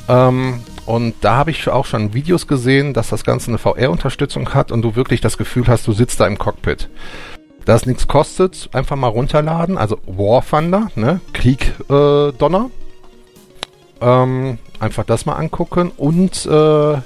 Ähm, 0.08 0.62
und 0.86 1.16
da 1.22 1.36
habe 1.36 1.52
ich 1.52 1.68
auch 1.68 1.86
schon 1.86 2.14
Videos 2.14 2.48
gesehen, 2.48 2.94
dass 2.94 3.10
das 3.10 3.24
Ganze 3.24 3.50
eine 3.50 3.58
VR-Unterstützung 3.58 4.54
hat 4.54 4.72
und 4.72 4.82
du 4.82 4.96
wirklich 4.96 5.20
das 5.22 5.38
Gefühl 5.38 5.68
hast, 5.68 5.88
du 5.88 5.94
sitzt 5.94 6.20
da 6.20 6.28
im 6.28 6.38
Cockpit. 6.38 6.90
das 7.66 7.88
nichts 7.88 8.08
kostet, 8.08 8.70
einfach 8.74 8.96
mal 8.96 9.08
runterladen. 9.08 9.78
Also 9.78 9.98
War 10.06 10.46
Thunder, 10.48 10.92
ne? 10.96 11.22
Krieg 11.34 11.74
äh, 11.90 12.32
Donner. 12.32 12.70
Ähm, 14.06 14.60
einfach 14.80 15.04
das 15.04 15.26
mal 15.26 15.34
angucken 15.34 15.92
und 15.98 16.46
äh, 16.46 16.98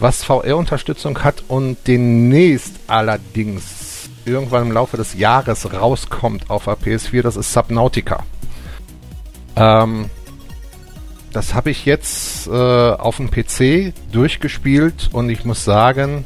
was 0.00 0.24
VR-Unterstützung 0.24 1.22
hat 1.22 1.44
und 1.46 1.76
demnächst 1.86 2.74
allerdings 2.88 4.10
irgendwann 4.24 4.62
im 4.62 4.72
Laufe 4.72 4.96
des 4.96 5.14
Jahres 5.14 5.72
rauskommt 5.72 6.50
auf 6.50 6.64
der 6.64 6.76
PS4, 6.76 7.22
das 7.22 7.36
ist 7.36 7.52
Subnautica. 7.52 8.24
Ähm, 9.54 10.10
das 11.32 11.54
habe 11.54 11.70
ich 11.70 11.86
jetzt 11.86 12.48
äh, 12.48 12.50
auf 12.50 13.18
dem 13.18 13.30
PC 13.30 13.94
durchgespielt 14.10 15.10
und 15.12 15.30
ich 15.30 15.44
muss 15.44 15.64
sagen, 15.64 16.24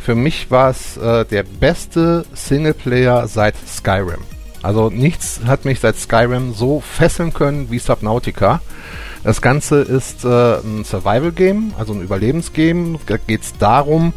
für 0.00 0.16
mich 0.16 0.50
war 0.50 0.70
es 0.70 0.96
äh, 0.96 1.24
der 1.24 1.44
beste 1.44 2.26
Singleplayer 2.34 3.28
seit 3.28 3.54
Skyrim. 3.68 4.24
Also 4.60 4.90
nichts 4.90 5.40
hat 5.46 5.64
mich 5.64 5.78
seit 5.78 5.96
Skyrim 5.96 6.52
so 6.52 6.80
fesseln 6.80 7.32
können 7.32 7.70
wie 7.70 7.78
Subnautica. 7.78 8.60
Das 9.24 9.40
Ganze 9.40 9.82
ist 9.82 10.24
äh, 10.24 10.56
ein 10.56 10.84
Survival-Game, 10.84 11.74
also 11.78 11.92
ein 11.92 12.02
Überlebensgame. 12.02 12.98
Da 13.06 13.16
geht 13.18 13.42
es 13.42 13.56
darum, 13.56 14.12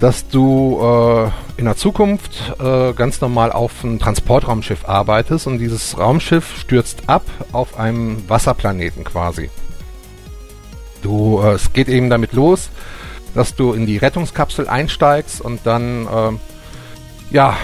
dass 0.00 0.28
du 0.28 0.80
äh, 0.80 1.60
in 1.60 1.66
der 1.66 1.76
Zukunft 1.76 2.54
äh, 2.58 2.94
ganz 2.94 3.20
normal 3.20 3.52
auf 3.52 3.84
einem 3.84 3.98
Transportraumschiff 3.98 4.88
arbeitest 4.88 5.46
und 5.46 5.58
dieses 5.58 5.98
Raumschiff 5.98 6.58
stürzt 6.58 7.02
ab 7.06 7.22
auf 7.52 7.78
einem 7.78 8.26
Wasserplaneten 8.28 9.04
quasi. 9.04 9.50
Du, 11.02 11.42
äh, 11.42 11.52
es 11.52 11.74
geht 11.74 11.88
eben 11.88 12.08
damit 12.08 12.32
los, 12.32 12.70
dass 13.34 13.54
du 13.54 13.74
in 13.74 13.84
die 13.84 13.98
Rettungskapsel 13.98 14.68
einsteigst 14.68 15.42
und 15.42 15.60
dann 15.64 16.06
äh, 16.06 16.32
ja 17.30 17.58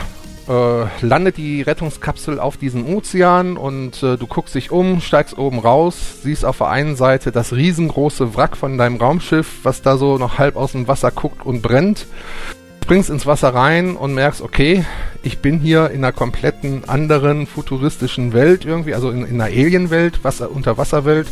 äh, 0.49 1.05
landet 1.05 1.37
die 1.37 1.63
Rettungskapsel 1.63 2.39
auf 2.39 2.57
diesem 2.57 2.87
Ozean 2.87 3.57
und 3.57 4.03
äh, 4.03 4.17
du 4.17 4.27
guckst 4.27 4.55
dich 4.55 4.71
um, 4.71 5.01
steigst 5.01 5.37
oben 5.37 5.59
raus, 5.59 5.97
siehst 6.23 6.45
auf 6.45 6.59
der 6.59 6.69
einen 6.69 6.97
Seite 6.97 7.33
das 7.33 7.53
riesengroße 7.53 8.37
Wrack 8.37 8.57
von 8.57 8.79
deinem 8.79 8.97
Raumschiff, 8.97 9.61
was 9.65 9.83
da 9.83 9.97
so 9.97 10.19
noch 10.19 10.39
halb 10.39 10.57
aus 10.57 10.73
dem 10.73 10.89
Wasser 10.89 11.11
guckt 11.11 11.45
und 11.45 11.63
brennt. 11.63 12.07
Springst 12.85 13.11
ins 13.11 13.27
Wasser 13.27 13.53
rein 13.53 13.97
und 13.97 14.15
merkst, 14.15 14.41
okay, 14.41 14.85
ich 15.25 15.39
bin 15.39 15.59
hier 15.59 15.91
in 15.91 16.05
einer 16.05 16.13
kompletten 16.13 16.89
anderen 16.89 17.49
futuristischen 17.49 18.33
Welt 18.33 18.65
irgendwie, 18.65 18.95
also 18.95 19.11
in, 19.11 19.27
in 19.27 19.41
einer 19.41 19.53
Alienwelt, 19.53 20.23
Wasser, 20.23 20.53
Unterwasserwelt. 20.53 21.27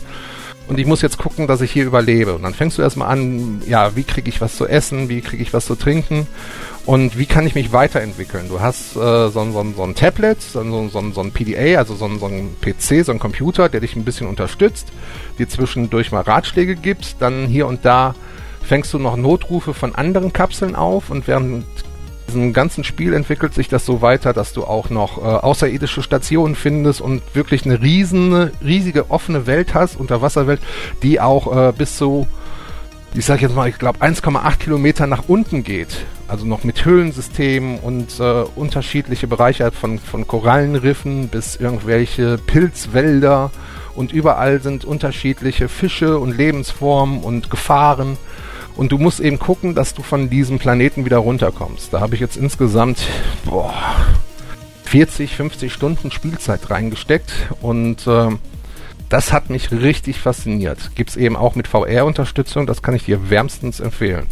Und 0.67 0.81
ich 0.81 0.87
muss 0.87 1.03
jetzt 1.03 1.19
gucken, 1.19 1.47
dass 1.47 1.61
ich 1.61 1.71
hier 1.71 1.85
überlebe. 1.85 2.35
Und 2.35 2.43
dann 2.43 2.55
fängst 2.55 2.79
du 2.79 2.83
erstmal 2.83 3.09
an, 3.11 3.63
ja, 3.67 3.95
wie 3.95 4.03
kriege 4.03 4.29
ich 4.29 4.41
was 4.41 4.57
zu 4.57 4.67
essen, 4.67 5.09
wie 5.09 5.21
kriege 5.21 5.43
ich 5.43 5.53
was 5.53 5.67
zu 5.67 5.77
trinken 5.77 6.27
und 6.87 7.19
wie 7.19 7.27
kann 7.27 7.47
ich 7.47 7.55
mich 7.55 7.73
weiterentwickeln? 7.73 8.49
Du 8.49 8.61
hast 8.61 8.95
äh, 8.97 9.29
so, 9.29 9.31
so, 9.31 9.67
so 9.77 9.83
ein 9.83 9.95
Tablet, 9.95 10.43
so, 10.43 10.63
so, 10.89 11.11
so 11.13 11.21
ein 11.21 11.33
PDA, 11.33 11.79
also 11.79 11.95
so, 11.95 12.09
so 12.19 12.27
ein 12.27 12.57
PC, 12.61 13.05
so 13.05 13.13
ein 13.13 13.19
Computer, 13.19 13.69
der 13.69 13.81
dich 13.81 13.97
ein 13.97 14.05
bisschen 14.05 14.27
unterstützt, 14.27 14.89
dir 15.39 15.49
zwischendurch 15.49 16.13
mal 16.13 16.21
Ratschläge 16.21 16.77
gibt, 16.77 17.17
dann 17.21 17.47
hier 17.47 17.67
und 17.67 17.85
da 17.85 18.15
fängst 18.63 18.93
du 18.93 18.99
noch 18.99 19.17
Notrufe 19.17 19.73
von 19.73 19.95
anderen 19.95 20.33
Kapseln 20.33 20.75
auf 20.75 21.11
und 21.11 21.27
während 21.27 21.65
diesem 22.29 22.53
ganzen 22.53 22.85
Spiel 22.85 23.15
entwickelt 23.15 23.55
sich 23.55 23.69
das 23.69 23.87
so 23.87 24.03
weiter, 24.03 24.33
dass 24.33 24.53
du 24.53 24.65
auch 24.65 24.91
noch 24.91 25.19
äh, 25.19 25.23
außerirdische 25.23 26.03
Stationen 26.03 26.55
findest 26.55 27.01
und 27.01 27.23
wirklich 27.35 27.65
eine 27.65 27.81
riesen, 27.81 28.51
riesige 28.63 29.11
offene 29.11 29.47
Welt 29.47 29.75
hast, 29.75 29.97
Unterwasserwelt, 29.99 30.61
die 31.03 31.21
auch 31.21 31.69
äh, 31.69 31.73
bis 31.73 31.97
zu 31.97 32.27
ich 33.15 33.25
sag 33.25 33.41
jetzt 33.41 33.55
mal, 33.55 33.69
ich 33.69 33.79
glaube 33.79 34.01
1,8 34.01 34.59
Kilometer 34.59 35.07
nach 35.07 35.29
unten 35.29 35.63
geht. 35.63 36.05
Also 36.27 36.45
noch 36.47 36.65
mit 36.65 36.85
Höhlensystemen 36.85 37.79
und 37.79 38.19
äh, 38.19 38.45
unterschiedliche 38.57 39.29
Bereiche 39.29 39.71
von, 39.71 40.01
von 40.01 40.27
Korallenriffen 40.27 41.29
bis 41.29 41.55
irgendwelche 41.55 42.39
Pilzwälder 42.39 43.53
und 43.95 44.13
überall 44.13 44.61
sind 44.61 44.85
unterschiedliche 44.85 45.69
Fische 45.69 46.19
und 46.19 46.37
Lebensformen 46.37 47.23
und 47.23 47.51
Gefahren. 47.51 48.17
Und 48.75 48.91
du 48.91 48.99
musst 48.99 49.21
eben 49.21 49.39
gucken, 49.39 49.77
dass 49.77 49.95
du 49.95 50.03
von 50.03 50.29
diesem 50.29 50.59
Planeten 50.59 51.05
wieder 51.05 51.19
runterkommst. 51.19 51.93
Da 51.93 52.01
habe 52.01 52.17
ich 52.17 52.21
jetzt 52.21 52.37
insgesamt 52.37 53.07
boah, 53.45 53.73
40, 54.87 55.37
50 55.37 55.73
Stunden 55.73 56.11
Spielzeit 56.11 56.69
reingesteckt 56.69 57.33
und 57.61 58.09
äh, 58.09 58.31
das 59.09 59.33
hat 59.33 59.51
mich 59.51 59.71
richtig 59.71 60.19
fasziniert. 60.21 60.91
Gibt 60.95 61.11
es 61.11 61.17
eben 61.17 61.37
auch 61.37 61.55
mit 61.55 61.69
VR-Unterstützung, 61.69 62.67
das 62.67 62.83
kann 62.83 62.95
ich 62.95 63.05
dir 63.05 63.31
wärmstens 63.31 63.81
empfehlen. 63.81 64.27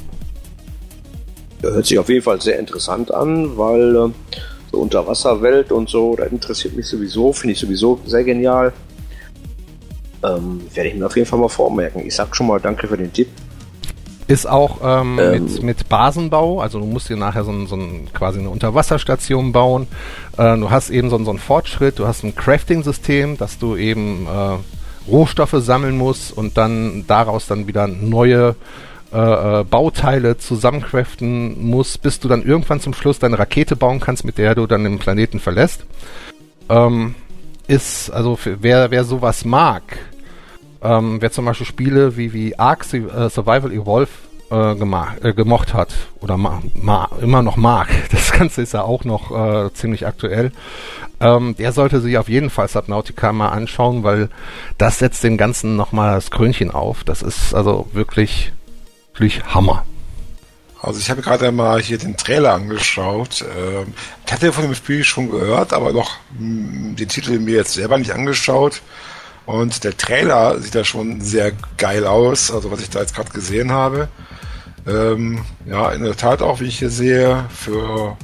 Hört 1.60 1.86
sich 1.86 1.98
auf 1.98 2.08
jeden 2.08 2.22
Fall 2.22 2.40
sehr 2.40 2.58
interessant 2.58 3.14
an, 3.14 3.56
weil 3.56 3.94
äh, 3.96 4.08
so 4.72 4.78
Unterwasserwelt 4.78 5.70
und 5.70 5.88
so, 5.88 6.16
da 6.16 6.24
interessiert 6.24 6.74
mich 6.74 6.86
sowieso, 6.86 7.32
finde 7.32 7.52
ich 7.52 7.60
sowieso 7.60 8.00
sehr 8.04 8.24
genial. 8.24 8.72
Ähm, 10.24 10.62
werde 10.74 10.88
ich 10.88 10.94
mir 10.96 11.06
auf 11.06 11.16
jeden 11.16 11.28
Fall 11.28 11.38
mal 11.38 11.48
vormerken. 11.48 12.04
Ich 12.06 12.14
sag 12.14 12.34
schon 12.34 12.46
mal 12.46 12.60
danke 12.60 12.88
für 12.88 12.96
den 12.96 13.12
Tipp. 13.12 13.28
Ist 14.32 14.48
auch 14.48 14.78
ähm, 14.82 15.18
ähm, 15.20 15.44
mit, 15.44 15.62
mit 15.62 15.88
Basenbau, 15.90 16.62
also 16.62 16.78
du 16.78 16.86
musst 16.86 17.10
dir 17.10 17.18
nachher 17.18 17.44
so, 17.44 17.52
ein, 17.52 17.66
so 17.66 17.76
ein, 17.76 18.08
quasi 18.14 18.38
eine 18.38 18.48
Unterwasserstation 18.48 19.52
bauen. 19.52 19.88
Äh, 20.38 20.56
du 20.56 20.70
hast 20.70 20.88
eben 20.88 21.10
so, 21.10 21.22
so 21.22 21.28
einen 21.28 21.38
Fortschritt, 21.38 21.98
du 21.98 22.06
hast 22.06 22.24
ein 22.24 22.34
Crafting-System, 22.34 23.36
dass 23.36 23.58
du 23.58 23.76
eben 23.76 24.26
äh, 24.26 25.10
Rohstoffe 25.10 25.56
sammeln 25.58 25.98
musst 25.98 26.34
und 26.34 26.56
dann 26.56 27.04
daraus 27.06 27.46
dann 27.46 27.66
wieder 27.66 27.86
neue 27.86 28.56
äh, 29.12 29.60
äh, 29.60 29.64
Bauteile 29.64 30.38
zusammencraften 30.38 31.62
musst, 31.62 32.00
bis 32.00 32.18
du 32.18 32.28
dann 32.28 32.42
irgendwann 32.42 32.80
zum 32.80 32.94
Schluss 32.94 33.18
deine 33.18 33.38
Rakete 33.38 33.76
bauen 33.76 34.00
kannst, 34.00 34.24
mit 34.24 34.38
der 34.38 34.54
du 34.54 34.66
dann 34.66 34.84
den 34.84 34.98
Planeten 34.98 35.40
verlässt. 35.40 35.84
Ähm, 36.70 37.16
ist, 37.66 38.08
also 38.10 38.36
für, 38.36 38.62
wer, 38.62 38.90
wer 38.90 39.04
sowas 39.04 39.44
mag, 39.44 39.82
ähm, 40.82 41.20
wer 41.20 41.32
zum 41.32 41.44
Beispiel 41.44 41.66
Spiele 41.66 42.16
wie, 42.16 42.32
wie 42.32 42.58
Ark 42.58 42.84
äh, 42.92 43.28
Survival 43.28 43.72
Evolve 43.72 44.10
äh, 44.50 44.72
äh, 44.72 45.32
gemocht 45.32 45.74
hat 45.74 45.94
oder 46.20 46.34
immer 47.20 47.42
noch 47.42 47.56
mag, 47.56 47.88
das 48.10 48.32
Ganze 48.32 48.62
ist 48.62 48.74
ja 48.74 48.82
auch 48.82 49.04
noch 49.04 49.30
äh, 49.30 49.72
ziemlich 49.72 50.06
aktuell, 50.06 50.52
ähm, 51.20 51.54
der 51.56 51.72
sollte 51.72 52.00
sich 52.00 52.18
auf 52.18 52.28
jeden 52.28 52.50
Fall 52.50 52.68
Subnautica 52.68 53.32
mal 53.32 53.50
anschauen, 53.50 54.02
weil 54.02 54.28
das 54.76 54.98
setzt 54.98 55.22
dem 55.22 55.36
Ganzen 55.36 55.76
nochmal 55.76 56.16
das 56.16 56.30
Krönchen 56.30 56.70
auf. 56.70 57.04
Das 57.04 57.22
ist 57.22 57.54
also 57.54 57.88
wirklich, 57.92 58.52
wirklich 59.14 59.44
Hammer. 59.44 59.86
Also 60.82 60.98
ich 60.98 61.10
habe 61.10 61.22
gerade 61.22 61.52
mal 61.52 61.80
hier 61.80 61.96
den 61.96 62.16
Trailer 62.16 62.54
angeschaut. 62.54 63.44
Ähm, 63.56 63.94
ich 64.26 64.32
hatte 64.32 64.52
von 64.52 64.64
dem 64.64 64.74
Spiel 64.74 65.04
schon 65.04 65.30
gehört, 65.30 65.72
aber 65.72 65.92
noch 65.92 66.16
mh, 66.36 66.38
hm, 66.38 66.96
den 66.96 67.08
Titel 67.08 67.38
mir 67.38 67.54
jetzt 67.54 67.74
selber 67.74 67.96
nicht 67.98 68.10
angeschaut. 68.10 68.82
Und 69.46 69.84
der 69.84 69.96
Trailer 69.96 70.60
sieht 70.60 70.74
ja 70.74 70.84
schon 70.84 71.20
sehr 71.20 71.52
geil 71.76 72.06
aus, 72.06 72.50
also 72.50 72.70
was 72.70 72.80
ich 72.80 72.90
da 72.90 73.00
jetzt 73.00 73.14
gerade 73.14 73.30
gesehen 73.30 73.72
habe. 73.72 74.08
Ähm, 74.86 75.44
ja, 75.66 75.90
in 75.90 76.02
der 76.02 76.16
Tat 76.16 76.42
auch, 76.42 76.60
wie 76.60 76.66
ich 76.66 76.78
hier 76.78 76.90
sehe, 76.90 77.44
für 77.50 78.16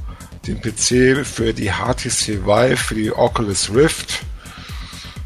den 0.47 0.61
PC, 0.61 1.27
für 1.27 1.53
die 1.53 1.71
HTC 1.71 2.47
Vive, 2.47 2.77
für 2.77 2.95
die 2.95 3.13
Oculus 3.13 3.73
Rift 3.75 4.25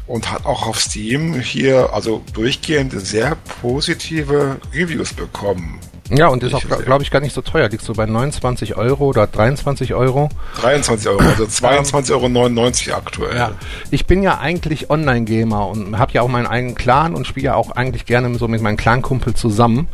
und 0.07 0.31
hat 0.31 0.45
auch 0.45 0.67
auf 0.67 0.79
Steam 0.79 1.33
hier 1.39 1.93
also 1.93 2.21
durchgehend 2.33 2.93
sehr 2.93 3.35
positive 3.61 4.57
Reviews 4.73 5.13
bekommen. 5.13 5.79
Ja, 6.09 6.27
und 6.27 6.43
ist 6.43 6.53
auch, 6.53 6.61
glaube 6.61 7.01
ich, 7.01 7.11
gar 7.11 7.21
nicht 7.21 7.33
so 7.33 7.41
teuer. 7.41 7.69
Liegst 7.69 7.87
du 7.87 7.93
bei 7.93 8.05
29 8.05 8.75
Euro 8.75 9.05
oder 9.07 9.25
23 9.25 9.93
Euro? 9.93 10.29
23 10.59 11.07
Euro, 11.07 11.19
also 11.21 11.45
22,99 11.45 12.89
Euro 12.89 12.97
aktuell. 12.97 13.35
Ja. 13.35 13.51
Ich 13.89 14.05
bin 14.05 14.21
ja 14.21 14.37
eigentlich 14.39 14.89
Online-Gamer 14.89 15.67
und 15.67 15.97
habe 15.97 16.11
ja 16.11 16.21
auch 16.21 16.27
meinen 16.27 16.45
eigenen 16.45 16.75
Clan 16.75 17.15
und 17.15 17.25
spiele 17.25 17.45
ja 17.45 17.55
auch 17.55 17.71
eigentlich 17.71 18.05
gerne 18.05 18.35
so 18.37 18.47
mit 18.47 18.61
meinem 18.61 18.77
Clan-Kumpel 18.77 19.33
zusammen. 19.33 19.87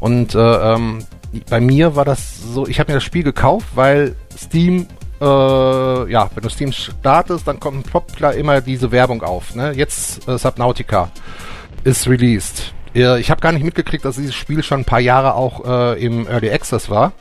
Und 0.00 0.34
äh, 0.34 0.38
ähm, 0.38 1.04
bei 1.48 1.60
mir 1.60 1.96
war 1.96 2.04
das 2.04 2.40
so, 2.42 2.66
ich 2.66 2.80
habe 2.80 2.90
mir 2.90 2.96
das 2.96 3.04
Spiel 3.04 3.22
gekauft, 3.22 3.66
weil 3.74 4.16
Steam 4.36 4.88
äh, 5.22 6.10
ja, 6.10 6.28
wenn 6.34 6.42
du 6.42 6.48
Steam 6.48 6.72
startest, 6.72 7.46
dann 7.46 7.60
kommt 7.60 7.90
poppt 7.90 8.20
da 8.20 8.32
immer 8.32 8.60
diese 8.60 8.90
Werbung 8.90 9.22
auf. 9.22 9.54
Ne? 9.54 9.72
Jetzt 9.72 10.28
äh, 10.28 10.36
Subnautica 10.36 11.10
ist 11.84 12.08
released. 12.08 12.74
Ich 12.94 13.30
habe 13.30 13.40
gar 13.40 13.52
nicht 13.52 13.64
mitgekriegt, 13.64 14.04
dass 14.04 14.16
dieses 14.16 14.34
Spiel 14.34 14.62
schon 14.62 14.80
ein 14.80 14.84
paar 14.84 15.00
Jahre 15.00 15.34
auch 15.34 15.64
äh, 15.64 16.04
im 16.04 16.26
Early 16.26 16.50
Access 16.50 16.90
war. 16.90 17.12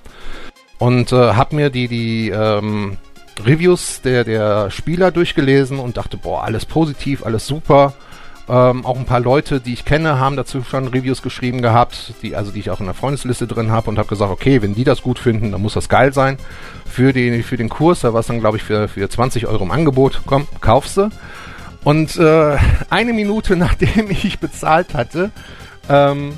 Und 0.80 1.14
äh, 1.14 1.16
habe 1.16 1.56
mir 1.56 1.70
die, 1.70 1.88
die 1.88 2.30
ähm, 2.30 2.98
Reviews 3.46 4.02
der, 4.02 4.26
der 4.26 4.70
Spieler 4.70 5.12
durchgelesen 5.12 5.80
und 5.80 5.96
dachte, 5.96 6.18
boah, 6.18 6.44
alles 6.44 6.66
positiv, 6.66 7.26
alles 7.26 7.48
super. 7.48 7.94
Ähm, 8.52 8.86
auch 8.86 8.98
ein 8.98 9.06
paar 9.06 9.22
Leute, 9.22 9.62
die 9.62 9.72
ich 9.72 9.86
kenne, 9.86 10.20
haben 10.20 10.36
dazu 10.36 10.62
schon 10.62 10.90
Reviews 10.90 11.22
geschrieben 11.22 11.62
gehabt, 11.62 12.16
die, 12.22 12.36
also 12.36 12.52
die 12.52 12.60
ich 12.60 12.70
auch 12.70 12.82
in 12.82 12.86
der 12.86 12.94
Freundesliste 12.94 13.48
drin 13.48 13.72
habe 13.72 13.90
und 13.90 13.98
habe 13.98 14.10
gesagt, 14.10 14.30
okay, 14.30 14.62
wenn 14.62 14.76
die 14.76 14.84
das 14.84 15.02
gut 15.02 15.20
finden, 15.20 15.54
dann 15.54 15.62
muss 15.62 15.76
das 15.76 15.88
geil 15.88 16.12
sein. 16.12 16.36
Für, 16.86 17.14
die, 17.14 17.44
für 17.44 17.56
den 17.56 17.70
Kurs, 17.70 18.02
da 18.02 18.12
war 18.12 18.20
es 18.20 18.28
dann, 18.28 18.42
glaube 18.42 18.58
ich, 18.58 18.64
für, 18.64 18.90
für 18.90 19.10
20 19.10 19.48
Euro 19.48 19.64
im 19.64 19.72
Angebot, 19.72 20.24
komm, 20.26 20.50
kaufst 20.60 20.98
du. 20.98 21.10
Und 21.86 22.18
äh, 22.18 22.58
eine 22.90 23.14
Minute 23.14 23.56
nachdem 23.56 24.12
ich 24.12 24.38
bezahlt 24.40 24.96
hatte, 24.96 25.32
ähm, 25.88 26.34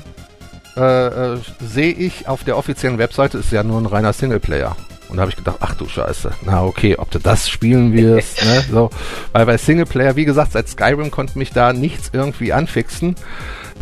äh, 0.76 1.06
äh, 1.06 1.38
sehe 1.60 1.94
ich 1.94 2.28
auf 2.28 2.44
der 2.44 2.56
offiziellen 2.56 2.98
Webseite, 2.98 3.38
ist 3.38 3.50
ja 3.50 3.64
nur 3.64 3.80
ein 3.80 3.86
reiner 3.86 4.12
Singleplayer. 4.12 4.76
Und 5.08 5.16
da 5.16 5.22
habe 5.22 5.30
ich 5.30 5.36
gedacht, 5.36 5.58
ach 5.60 5.74
du 5.74 5.88
Scheiße, 5.88 6.32
na 6.44 6.64
okay, 6.64 6.96
ob 6.96 7.10
du 7.10 7.18
das 7.18 7.48
spielen 7.48 7.92
wirst, 7.92 8.44
ne? 8.44 8.64
So, 8.70 8.90
weil 9.32 9.46
bei 9.46 9.56
Singleplayer, 9.56 10.16
wie 10.16 10.24
gesagt, 10.24 10.52
seit 10.52 10.68
Skyrim 10.68 11.10
konnte 11.10 11.38
mich 11.38 11.50
da 11.50 11.72
nichts 11.72 12.10
irgendwie 12.12 12.52
anfixen. 12.52 13.14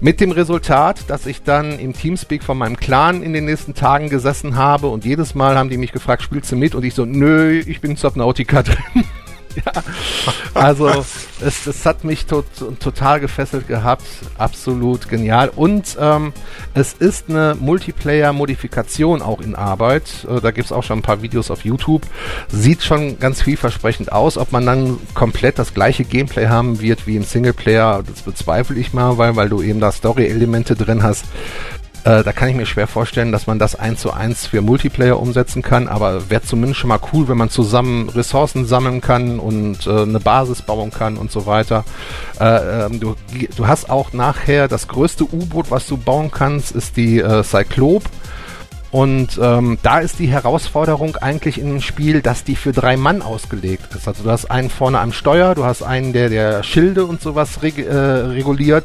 Mit 0.00 0.20
dem 0.20 0.32
Resultat, 0.32 1.08
dass 1.08 1.26
ich 1.26 1.42
dann 1.44 1.78
im 1.78 1.92
Teamspeak 1.92 2.42
von 2.42 2.58
meinem 2.58 2.76
Clan 2.76 3.22
in 3.22 3.32
den 3.32 3.44
nächsten 3.44 3.74
Tagen 3.74 4.08
gesessen 4.08 4.56
habe 4.56 4.88
und 4.88 5.04
jedes 5.04 5.36
Mal 5.36 5.56
haben 5.56 5.70
die 5.70 5.76
mich 5.76 5.92
gefragt, 5.92 6.22
spielst 6.22 6.50
du 6.50 6.56
mit? 6.56 6.74
Und 6.74 6.82
ich 6.82 6.94
so, 6.94 7.04
nö, 7.04 7.52
ich 7.52 7.80
bin 7.80 7.94
Subnautica 7.94 8.62
drin. 8.64 9.04
Also 10.54 10.88
es, 11.40 11.66
es 11.66 11.86
hat 11.86 12.04
mich 12.04 12.26
tot, 12.26 12.44
total 12.78 13.20
gefesselt 13.20 13.68
gehabt. 13.68 14.04
Absolut 14.36 15.08
genial. 15.08 15.50
Und 15.54 15.96
ähm, 15.98 16.32
es 16.74 16.92
ist 16.92 17.30
eine 17.30 17.56
Multiplayer-Modifikation 17.58 19.22
auch 19.22 19.40
in 19.40 19.54
Arbeit. 19.54 20.26
Äh, 20.28 20.40
da 20.40 20.50
gibt 20.50 20.66
es 20.66 20.72
auch 20.72 20.82
schon 20.82 20.98
ein 20.98 21.02
paar 21.02 21.22
Videos 21.22 21.50
auf 21.50 21.64
YouTube. 21.64 22.02
Sieht 22.48 22.82
schon 22.82 23.18
ganz 23.18 23.42
vielversprechend 23.42 24.12
aus. 24.12 24.36
Ob 24.36 24.52
man 24.52 24.66
dann 24.66 24.98
komplett 25.14 25.58
das 25.58 25.74
gleiche 25.74 26.04
Gameplay 26.04 26.48
haben 26.48 26.80
wird 26.80 27.06
wie 27.06 27.16
im 27.16 27.24
Singleplayer, 27.24 28.02
das 28.06 28.22
bezweifle 28.22 28.78
ich 28.78 28.92
mal, 28.92 29.18
weil, 29.18 29.36
weil 29.36 29.48
du 29.48 29.62
eben 29.62 29.80
da 29.80 29.90
Story-Elemente 29.90 30.76
drin 30.76 31.02
hast. 31.02 31.24
Äh, 32.04 32.24
da 32.24 32.32
kann 32.32 32.48
ich 32.48 32.56
mir 32.56 32.66
schwer 32.66 32.88
vorstellen, 32.88 33.30
dass 33.30 33.46
man 33.46 33.60
das 33.60 33.76
eins 33.76 34.00
zu 34.00 34.12
eins 34.12 34.46
für 34.46 34.60
Multiplayer 34.60 35.20
umsetzen 35.20 35.62
kann, 35.62 35.86
aber 35.86 36.30
wäre 36.30 36.42
zumindest 36.42 36.80
schon 36.80 36.88
mal 36.88 36.98
cool, 37.12 37.28
wenn 37.28 37.36
man 37.36 37.48
zusammen 37.48 38.08
Ressourcen 38.08 38.66
sammeln 38.66 39.00
kann 39.00 39.38
und 39.38 39.86
äh, 39.86 40.02
eine 40.02 40.18
Basis 40.18 40.62
bauen 40.62 40.90
kann 40.90 41.16
und 41.16 41.30
so 41.30 41.46
weiter. 41.46 41.84
Äh, 42.40 42.86
ähm, 42.86 42.98
du, 42.98 43.14
du 43.56 43.66
hast 43.68 43.88
auch 43.88 44.12
nachher 44.12 44.66
das 44.66 44.88
größte 44.88 45.24
U-Boot, 45.24 45.70
was 45.70 45.86
du 45.86 45.96
bauen 45.96 46.32
kannst, 46.32 46.72
ist 46.72 46.96
die 46.96 47.20
äh, 47.20 47.44
Cyclop. 47.44 48.02
Und 48.90 49.40
ähm, 49.40 49.78
da 49.82 50.00
ist 50.00 50.18
die 50.18 50.26
Herausforderung 50.26 51.16
eigentlich 51.16 51.58
in 51.58 51.68
dem 51.68 51.80
Spiel, 51.80 52.20
dass 52.20 52.44
die 52.44 52.56
für 52.56 52.72
drei 52.72 52.98
Mann 52.98 53.22
ausgelegt 53.22 53.94
ist. 53.94 54.06
Also 54.06 54.24
du 54.24 54.30
hast 54.30 54.50
einen 54.50 54.68
vorne 54.68 54.98
am 54.98 55.12
Steuer, 55.12 55.54
du 55.54 55.64
hast 55.64 55.82
einen, 55.82 56.12
der 56.12 56.28
der 56.28 56.62
Schilde 56.62 57.06
und 57.06 57.22
sowas 57.22 57.62
reg 57.62 57.78
äh, 57.78 57.94
reguliert 57.94 58.84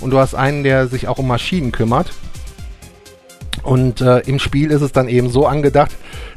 und 0.00 0.10
du 0.10 0.18
hast 0.18 0.34
einen, 0.34 0.62
der 0.62 0.88
sich 0.88 1.08
auch 1.08 1.16
um 1.16 1.28
Maschinen 1.28 1.72
kümmert. 1.72 2.12
Und 3.62 4.00
äh, 4.00 4.20
im 4.20 4.38
Spiel 4.38 4.70
ist 4.70 4.82
es 4.82 4.92
dann 4.92 5.08
eben 5.08 5.30
so 5.30 5.46
angedacht, 5.46 5.92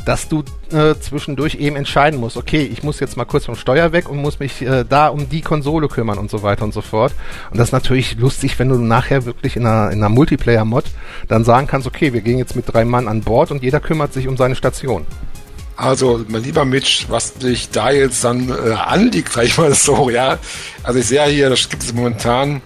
dass 0.06 0.28
du 0.28 0.44
äh, 0.72 0.96
zwischendurch 1.00 1.56
eben 1.56 1.76
entscheiden 1.76 2.20
musst, 2.20 2.38
okay, 2.38 2.62
ich 2.62 2.84
muss 2.84 3.00
jetzt 3.00 3.18
mal 3.18 3.26
kurz 3.26 3.46
vom 3.46 3.56
Steuer 3.56 3.92
weg 3.92 4.10
und 4.10 4.18
muss 4.18 4.40
mich 4.40 4.62
äh, 4.62 4.86
da 4.88 5.08
um 5.08 5.30
die 5.30 5.42
Konsole 5.42 5.88
kümmern 5.88 6.18
und 6.18 6.30
so 6.30 6.44
weiter 6.44 6.64
und 6.64 6.74
so 6.74 6.82
fort. 6.82 7.14
Und 7.52 7.60
das 7.60 7.70
ist 7.70 7.74
natürlich 7.74 8.18
lustig, 8.18 8.58
wenn 8.58 8.70
du 8.70 8.78
nachher 8.78 9.26
wirklich 9.26 9.56
in 9.56 9.66
einer, 9.66 9.92
in 9.92 10.00
einer 10.00 10.10
Multiplayer-Mod 10.10 10.86
dann 11.28 11.44
sagen 11.44 11.68
kannst, 11.68 11.88
okay, 11.88 12.14
wir 12.14 12.22
gehen 12.22 12.38
jetzt 12.38 12.56
mit 12.56 12.72
drei 12.72 12.86
Mann 12.86 13.08
an 13.08 13.22
Bord 13.22 13.52
und 13.52 13.62
jeder 13.64 13.80
kümmert 13.80 14.14
sich 14.14 14.28
um 14.28 14.38
seine 14.38 14.56
Station. 14.56 15.06
Also, 15.76 16.26
mein 16.28 16.44
lieber 16.44 16.66
Mitch, 16.66 17.06
was 17.08 17.36
dich 17.36 17.70
da 17.70 17.90
jetzt 17.90 18.24
dann 18.26 18.50
äh, 18.50 18.74
anliegt, 18.74 19.32
sag 19.32 19.46
ich 19.46 19.58
mal 19.58 19.74
so, 19.74 20.10
ja. 20.10 20.38
Also 20.84 21.00
ich 21.00 21.06
sehe 21.06 21.24
hier, 21.28 21.50
das 21.50 21.70
gibt 21.70 21.84
es 21.84 21.94
momentan 21.94 22.62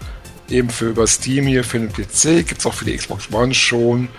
eben 0.49 0.69
für 0.69 0.89
über 0.89 1.05
Steam 1.05 1.45
hier 1.45 1.63
für 1.63 1.79
den 1.79 1.89
PC, 1.89 2.47
gibt 2.47 2.59
es 2.59 2.65
auch 2.65 2.73
für 2.73 2.85
die 2.85 2.95
Xbox 2.95 3.31
One 3.31 3.53
schon 3.53 4.09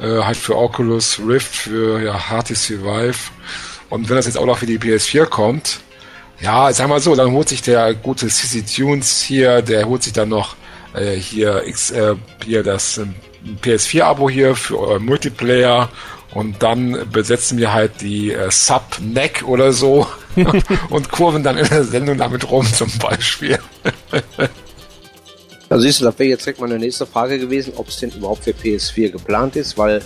äh, 0.00 0.22
halt 0.22 0.36
für 0.36 0.56
Oculus 0.56 1.20
Rift, 1.26 1.54
für 1.54 2.00
ja, 2.02 2.18
HTC 2.18 2.82
Vive. 2.82 3.30
Und 3.88 4.08
wenn 4.08 4.16
das 4.16 4.26
jetzt 4.26 4.38
auch 4.38 4.46
noch 4.46 4.58
für 4.58 4.66
die 4.66 4.78
PS4 4.78 5.26
kommt, 5.26 5.80
ja, 6.40 6.72
sag 6.72 6.88
mal 6.88 7.00
so, 7.00 7.14
dann 7.14 7.32
holt 7.32 7.48
sich 7.48 7.62
der 7.62 7.94
gute 7.94 8.28
CC 8.28 8.62
Tunes 8.62 9.20
hier, 9.20 9.62
der 9.62 9.86
holt 9.86 10.02
sich 10.02 10.12
dann 10.12 10.30
noch 10.30 10.56
äh, 10.94 11.16
hier, 11.16 11.66
X, 11.66 11.90
äh, 11.90 12.14
hier 12.44 12.62
das 12.62 12.98
äh, 12.98 13.06
PS4-Abo 13.62 14.30
hier 14.30 14.54
für 14.54 14.78
euren 14.78 15.04
Multiplayer 15.04 15.90
und 16.32 16.62
dann 16.62 17.10
besetzen 17.10 17.58
wir 17.58 17.72
halt 17.72 18.00
die 18.00 18.32
äh, 18.32 18.50
Sub-Neck 18.50 19.42
oder 19.46 19.72
so 19.72 20.06
und 20.90 21.10
kurven 21.10 21.42
dann 21.42 21.58
in 21.58 21.68
der 21.68 21.84
Sendung 21.84 22.18
damit 22.18 22.50
rum 22.50 22.66
zum 22.72 22.90
Beispiel. 22.98 23.58
Also 25.70 25.84
siehst 25.84 26.00
du, 26.00 26.04
das 26.04 26.18
wäre 26.18 26.30
jetzt 26.30 26.44
direkt 26.44 26.60
meine 26.60 26.80
nächste 26.80 27.06
Frage 27.06 27.38
gewesen, 27.38 27.74
ob 27.76 27.88
es 27.88 27.98
denn 27.98 28.10
überhaupt 28.10 28.42
für 28.42 28.50
PS4 28.50 29.10
geplant 29.10 29.54
ist, 29.54 29.78
weil 29.78 30.02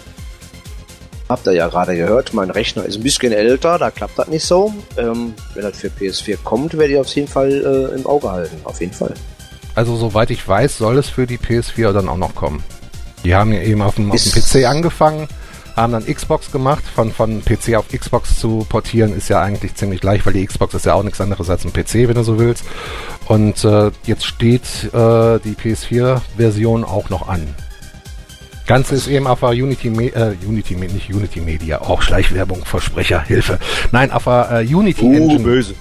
habt 1.27 1.47
ihr 1.47 1.55
ja 1.55 1.69
gerade 1.69 1.97
gehört, 1.97 2.35
mein 2.35 2.51
Rechner 2.51 2.85
ist 2.85 2.97
ein 2.97 3.03
bisschen 3.03 3.33
älter, 3.33 3.79
da 3.79 3.91
klappt 3.91 4.19
das 4.19 4.29
nicht 4.29 4.45
so. 4.45 4.75
Ähm, 4.99 5.33
wenn 5.55 5.63
das 5.63 5.79
für 5.79 5.89
PS4 5.89 6.37
kommt, 6.45 6.77
werde 6.77 6.93
ich 6.93 6.99
auf 6.99 7.09
jeden 7.15 7.29
Fall 7.29 7.51
äh, 7.51 7.95
im 7.99 8.07
Auge 8.07 8.31
halten, 8.31 8.57
auf 8.65 8.79
jeden 8.83 8.93
Fall. 8.93 9.15
Also 9.75 9.97
soweit 9.97 10.31
ich 10.31 10.47
weiß, 10.47 10.77
soll 10.77 10.99
es 10.99 11.09
für 11.09 11.27
die 11.27 11.39
PS4 11.39 11.93
dann 11.93 12.11
auch 12.11 12.19
noch 12.19 12.35
kommen. 12.35 12.63
Die 13.25 13.35
haben 13.35 13.51
ja 13.51 13.63
eben 13.63 13.81
auf 13.81 13.95
dem, 13.95 14.13
auf 14.13 14.23
dem 14.23 14.33
PC 14.33 14.69
angefangen 14.69 15.29
haben 15.77 15.93
dann 15.93 16.07
Xbox 16.07 16.51
gemacht. 16.51 16.85
Von, 16.95 17.13
von 17.13 17.43
PC 17.45 17.75
auf 17.77 17.89
Xbox 17.89 18.39
zu 18.39 18.67
portieren 18.69 19.17
ist 19.17 19.29
ja 19.29 19.41
eigentlich 19.41 19.75
ziemlich 19.75 20.03
leicht, 20.03 20.27
weil 20.27 20.33
die 20.33 20.47
Xbox 20.47 20.75
ist 20.75 20.87
ja 20.87 20.95
auch 20.95 21.03
nichts 21.03 21.21
anderes 21.21 21.51
als 21.51 21.65
ein 21.65 21.73
PC, 21.73 22.09
wenn 22.09 22.15
du 22.15 22.23
so 22.23 22.39
willst. 22.39 22.65
Und 23.27 23.65
äh, 23.65 23.91
jetzt 24.05 24.25
steht 24.25 24.63
äh, 24.93 25.39
die 25.41 25.55
PS4-Version 25.55 26.85
auch 26.85 27.11
noch 27.11 27.29
an. 27.29 27.47
Ganze 28.67 28.95
ist 28.95 29.09
eben 29.09 29.27
auf 29.27 29.41
der 29.41 29.51
Unity, 29.51 29.89
äh, 29.89 30.35
Unity, 30.47 30.75
nicht 30.75 31.13
Unity 31.13 31.41
Media, 31.41 31.83
auch 31.83 32.01
Schleichwerbung, 32.01 32.65
Versprecher, 32.65 33.21
Hilfe. 33.21 33.59
Nein, 33.93 34.11
auf 34.11 34.25
der 34.25 34.63
äh, 34.63 34.75
Unity 34.75 35.05
uh, 35.05 35.13
Engine. 35.13 35.41
Böse. 35.41 35.75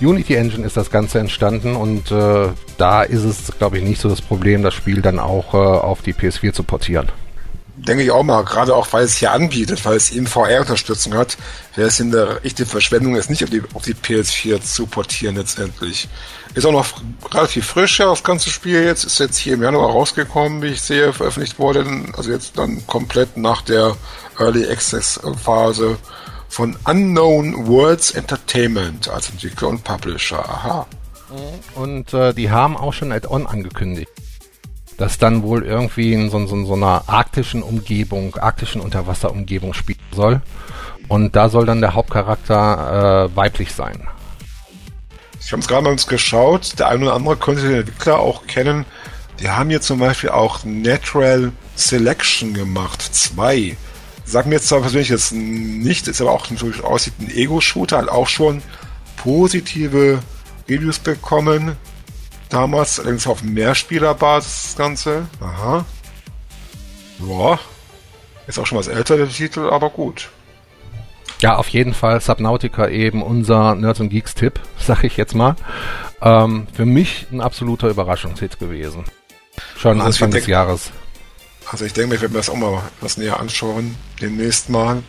Unity 0.00 0.34
Engine 0.34 0.64
ist 0.64 0.76
das 0.76 0.90
Ganze 0.90 1.18
entstanden 1.18 1.74
und 1.74 2.10
äh, 2.10 2.48
da 2.78 3.02
ist 3.02 3.24
es, 3.24 3.52
glaube 3.58 3.78
ich, 3.78 3.84
nicht 3.84 4.00
so 4.00 4.08
das 4.08 4.20
Problem, 4.20 4.62
das 4.62 4.74
Spiel 4.74 5.02
dann 5.02 5.18
auch 5.18 5.54
äh, 5.54 5.56
auf 5.56 6.02
die 6.02 6.12
PS4 6.12 6.52
zu 6.52 6.62
portieren 6.62 7.08
denke 7.76 8.02
ich 8.02 8.10
auch 8.10 8.22
mal, 8.22 8.42
gerade 8.44 8.74
auch 8.74 8.92
weil 8.92 9.04
es 9.04 9.16
hier 9.16 9.32
anbietet, 9.32 9.84
weil 9.84 9.96
es 9.96 10.10
eben 10.10 10.26
VR-Unterstützung 10.26 11.14
hat, 11.14 11.36
wäre 11.74 11.88
es 11.88 12.00
in 12.00 12.10
der 12.10 12.44
echte 12.44 12.64
Verschwendung, 12.64 13.16
es 13.16 13.28
nicht 13.28 13.44
auf 13.44 13.50
die, 13.50 13.62
auf 13.74 13.82
die 13.82 13.94
PS4 13.94 14.62
zu 14.62 14.86
portieren 14.86 15.36
letztendlich. 15.36 16.08
Ist 16.54 16.64
auch 16.64 16.72
noch 16.72 16.86
relativ 17.32 17.66
frisch, 17.66 17.98
ja, 17.98 18.06
das 18.06 18.22
ganze 18.22 18.48
Spiel 18.48 18.82
jetzt, 18.82 19.04
ist 19.04 19.20
jetzt 19.20 19.36
hier 19.36 19.54
im 19.54 19.62
Januar 19.62 19.90
rausgekommen, 19.90 20.62
wie 20.62 20.68
ich 20.68 20.80
sehe, 20.80 21.12
veröffentlicht 21.12 21.58
wurde, 21.58 21.84
also 22.16 22.30
jetzt 22.30 22.56
dann 22.56 22.86
komplett 22.86 23.36
nach 23.36 23.62
der 23.62 23.96
Early 24.38 24.66
Access 24.70 25.20
Phase 25.42 25.98
von 26.48 26.76
Unknown 26.84 27.66
Worlds 27.66 28.12
Entertainment 28.12 29.08
als 29.08 29.28
Entwickler 29.28 29.68
und 29.68 29.84
Publisher. 29.84 30.38
Aha. 30.38 30.86
Und 31.74 32.14
äh, 32.14 32.32
die 32.32 32.50
haben 32.50 32.76
auch 32.76 32.92
schon 32.92 33.12
Add-on 33.12 33.46
angekündigt 33.46 34.10
das 34.98 35.18
dann 35.18 35.42
wohl 35.42 35.64
irgendwie 35.64 36.12
in 36.12 36.30
so, 36.30 36.46
so, 36.46 36.64
so 36.64 36.74
einer 36.74 37.04
arktischen 37.06 37.62
Umgebung, 37.62 38.36
arktischen 38.36 38.80
Unterwasserumgebung 38.80 39.74
spielen 39.74 39.98
soll. 40.12 40.40
Und 41.08 41.36
da 41.36 41.48
soll 41.48 41.66
dann 41.66 41.80
der 41.80 41.94
Hauptcharakter 41.94 43.28
äh, 43.30 43.36
weiblich 43.36 43.72
sein. 43.72 44.08
Ich 45.40 45.52
habe 45.52 45.60
es 45.60 45.68
gerade 45.68 45.84
mal 45.84 45.94
geschaut. 45.94 46.78
Der 46.78 46.88
eine 46.88 47.04
oder 47.04 47.14
andere 47.14 47.36
könnte 47.36 47.62
den 47.62 47.80
Entwickler 47.80 48.18
auch 48.18 48.46
kennen. 48.46 48.84
Die 49.40 49.48
haben 49.48 49.70
hier 49.70 49.80
zum 49.80 50.00
Beispiel 50.00 50.30
auch 50.30 50.64
Natural 50.64 51.52
Selection 51.76 52.54
gemacht. 52.54 53.02
Zwei. 53.02 53.76
Sagt 54.24 54.48
mir 54.48 54.56
jetzt 54.56 54.68
zwar 54.68 54.80
persönlich 54.80 55.10
jetzt 55.10 55.32
nicht, 55.32 56.08
ist 56.08 56.20
aber 56.20 56.32
auch 56.32 56.50
natürlich 56.50 56.82
aussieht 56.82 57.14
ein 57.20 57.30
Ego-Shooter, 57.30 57.98
hat 57.98 58.08
auch 58.08 58.26
schon 58.26 58.60
positive 59.16 60.18
Reviews 60.68 60.98
bekommen. 60.98 61.76
Damals 62.48 63.00
allerdings 63.00 63.26
auf 63.26 63.42
Mehrspielerbasis 63.42 64.62
das 64.62 64.76
Ganze. 64.76 65.26
Aha. 65.40 65.84
Ja. 67.20 67.58
Ist 68.46 68.58
auch 68.58 68.66
schon 68.66 68.78
was 68.78 68.86
älter, 68.88 69.16
der 69.16 69.28
Titel, 69.28 69.68
aber 69.68 69.90
gut. 69.90 70.30
Ja, 71.40 71.56
auf 71.56 71.68
jeden 71.68 71.92
Fall 71.92 72.20
Subnautica 72.20 72.88
eben 72.88 73.22
unser 73.22 73.74
Nerds 73.74 74.00
und 74.00 74.08
Geeks 74.08 74.34
Tipp, 74.34 74.60
sag 74.78 75.04
ich 75.04 75.16
jetzt 75.16 75.34
mal. 75.34 75.56
Ähm, 76.22 76.66
für 76.72 76.86
mich 76.86 77.26
ein 77.30 77.40
absoluter 77.40 77.88
Überraschungshit 77.88 78.58
gewesen. 78.58 79.04
Schon 79.76 80.00
also 80.00 80.06
Anfang 80.06 80.30
des 80.30 80.46
Jahres. 80.46 80.90
Also 81.70 81.84
ich 81.84 81.92
denke, 81.92 82.14
ich 82.14 82.20
werde 82.20 82.32
mir 82.32 82.40
das 82.40 82.48
auch 82.48 82.56
mal 82.56 82.82
was 83.00 83.16
näher 83.16 83.40
anschauen, 83.40 83.96
demnächst 84.20 84.70
mal. 84.70 85.02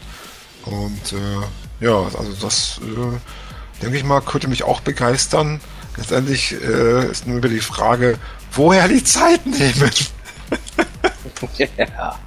Und 0.66 1.14
äh, 1.14 1.86
ja, 1.86 1.98
also 2.02 2.34
das 2.42 2.82
äh, 2.84 3.82
denke 3.84 3.98
ich 3.98 4.04
mal, 4.04 4.22
könnte 4.22 4.48
mich 4.48 4.64
auch 4.64 4.82
begeistern. 4.82 5.62
Letztendlich 5.98 6.54
äh, 6.54 7.10
ist 7.10 7.28
nur 7.28 7.38
über 7.38 7.50
die 7.50 7.60
Frage, 7.60 8.18
woher 8.52 8.88
die 8.88 9.04
Zeit 9.04 9.46
nehmen. 9.46 9.92
ja. 11.58 12.20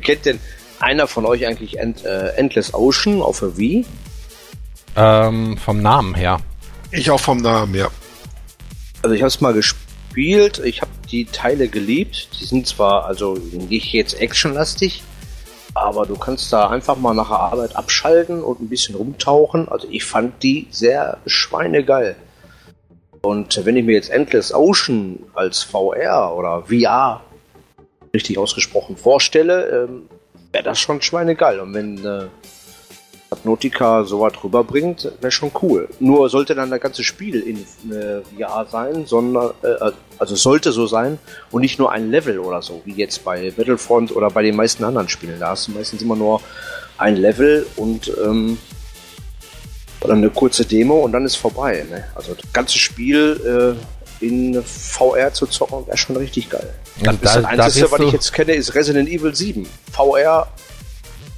Kennt 0.00 0.24
denn 0.24 0.40
einer 0.80 1.06
von 1.06 1.26
euch 1.26 1.46
eigentlich 1.46 1.78
End, 1.78 2.04
äh, 2.04 2.28
Endless 2.36 2.72
Ocean 2.74 3.22
auf 3.22 3.40
der 3.40 3.56
Wii? 3.56 3.84
Ähm, 4.96 5.56
vom 5.58 5.82
Namen 5.82 6.14
her. 6.14 6.40
Ich 6.90 7.10
auch 7.10 7.20
vom 7.20 7.38
Namen, 7.38 7.74
ja. 7.74 7.88
Also 9.02 9.14
ich 9.14 9.22
habe 9.22 9.28
es 9.28 9.40
mal 9.40 9.52
gespielt, 9.52 10.62
ich 10.64 10.80
habe 10.80 10.90
die 11.10 11.26
Teile 11.26 11.68
geliebt. 11.68 12.28
Die 12.40 12.44
sind 12.44 12.66
zwar 12.66 13.04
also 13.04 13.34
nicht 13.34 13.92
jetzt 13.92 14.18
actionlastig, 14.20 15.02
aber 15.74 16.06
du 16.06 16.16
kannst 16.16 16.52
da 16.52 16.70
einfach 16.70 16.96
mal 16.96 17.14
nach 17.14 17.28
der 17.28 17.38
Arbeit 17.38 17.76
abschalten 17.76 18.42
und 18.42 18.60
ein 18.60 18.68
bisschen 18.68 18.94
rumtauchen. 18.94 19.68
Also 19.68 19.88
ich 19.90 20.04
fand 20.04 20.42
die 20.42 20.68
sehr 20.70 21.18
schweinegeil. 21.26 22.16
Und 23.24 23.64
wenn 23.64 23.76
ich 23.76 23.84
mir 23.84 23.94
jetzt 23.94 24.10
Endless 24.10 24.52
Ocean 24.52 25.18
als 25.34 25.62
VR 25.62 26.34
oder 26.36 26.62
VR 26.62 27.22
richtig 28.12 28.36
ausgesprochen 28.36 28.96
vorstelle, 28.96 29.86
ähm, 29.88 30.02
wäre 30.52 30.64
das 30.64 30.78
schon 30.78 31.00
schweinegeil. 31.00 31.58
Und 31.58 31.72
wenn 31.72 32.04
äh, 32.04 32.26
Subnautica 33.30 34.04
sowas 34.04 34.32
rüberbringt, 34.44 35.10
wäre 35.20 35.32
schon 35.32 35.50
cool. 35.62 35.88
Nur 36.00 36.28
sollte 36.28 36.54
dann 36.54 36.70
das 36.70 36.80
ganze 36.80 37.02
Spiel 37.02 37.40
in 37.40 37.92
äh, 37.92 38.20
VR 38.36 38.66
sein, 38.70 39.06
sondern 39.06 39.52
äh, 39.62 39.92
also 40.18 40.36
sollte 40.36 40.70
so 40.70 40.86
sein 40.86 41.18
und 41.50 41.62
nicht 41.62 41.78
nur 41.78 41.90
ein 41.90 42.10
Level 42.10 42.38
oder 42.38 42.60
so, 42.60 42.82
wie 42.84 42.92
jetzt 42.92 43.24
bei 43.24 43.50
Battlefront 43.50 44.14
oder 44.14 44.28
bei 44.28 44.42
den 44.42 44.54
meisten 44.54 44.84
anderen 44.84 45.08
Spielen. 45.08 45.40
Da 45.40 45.48
hast 45.50 45.68
du 45.68 45.72
meistens 45.72 46.02
immer 46.02 46.16
nur 46.16 46.42
ein 46.98 47.16
Level 47.16 47.66
und 47.76 48.12
ähm, 48.22 48.58
oder 50.00 50.14
eine 50.14 50.30
kurze 50.30 50.64
Demo 50.64 51.00
und 51.00 51.12
dann 51.12 51.24
ist 51.24 51.36
vorbei. 51.36 51.84
Ne? 51.90 52.04
Also 52.14 52.34
das 52.34 52.52
ganze 52.52 52.78
Spiel 52.78 53.76
äh, 54.20 54.24
in 54.24 54.62
VR 54.64 55.32
zu 55.32 55.46
zocken 55.46 55.86
wäre 55.86 55.96
schon 55.96 56.16
richtig 56.16 56.50
geil. 56.50 56.72
Das, 57.02 57.04
da- 57.04 57.10
ist 57.12 57.22
das 57.22 57.42
da 57.42 57.48
Einzige, 57.48 57.90
was 57.92 58.00
ich 58.00 58.12
jetzt 58.12 58.32
kenne, 58.32 58.52
ist 58.52 58.74
Resident 58.74 59.08
Evil 59.08 59.34
7. 59.34 59.66
VR, 59.92 60.46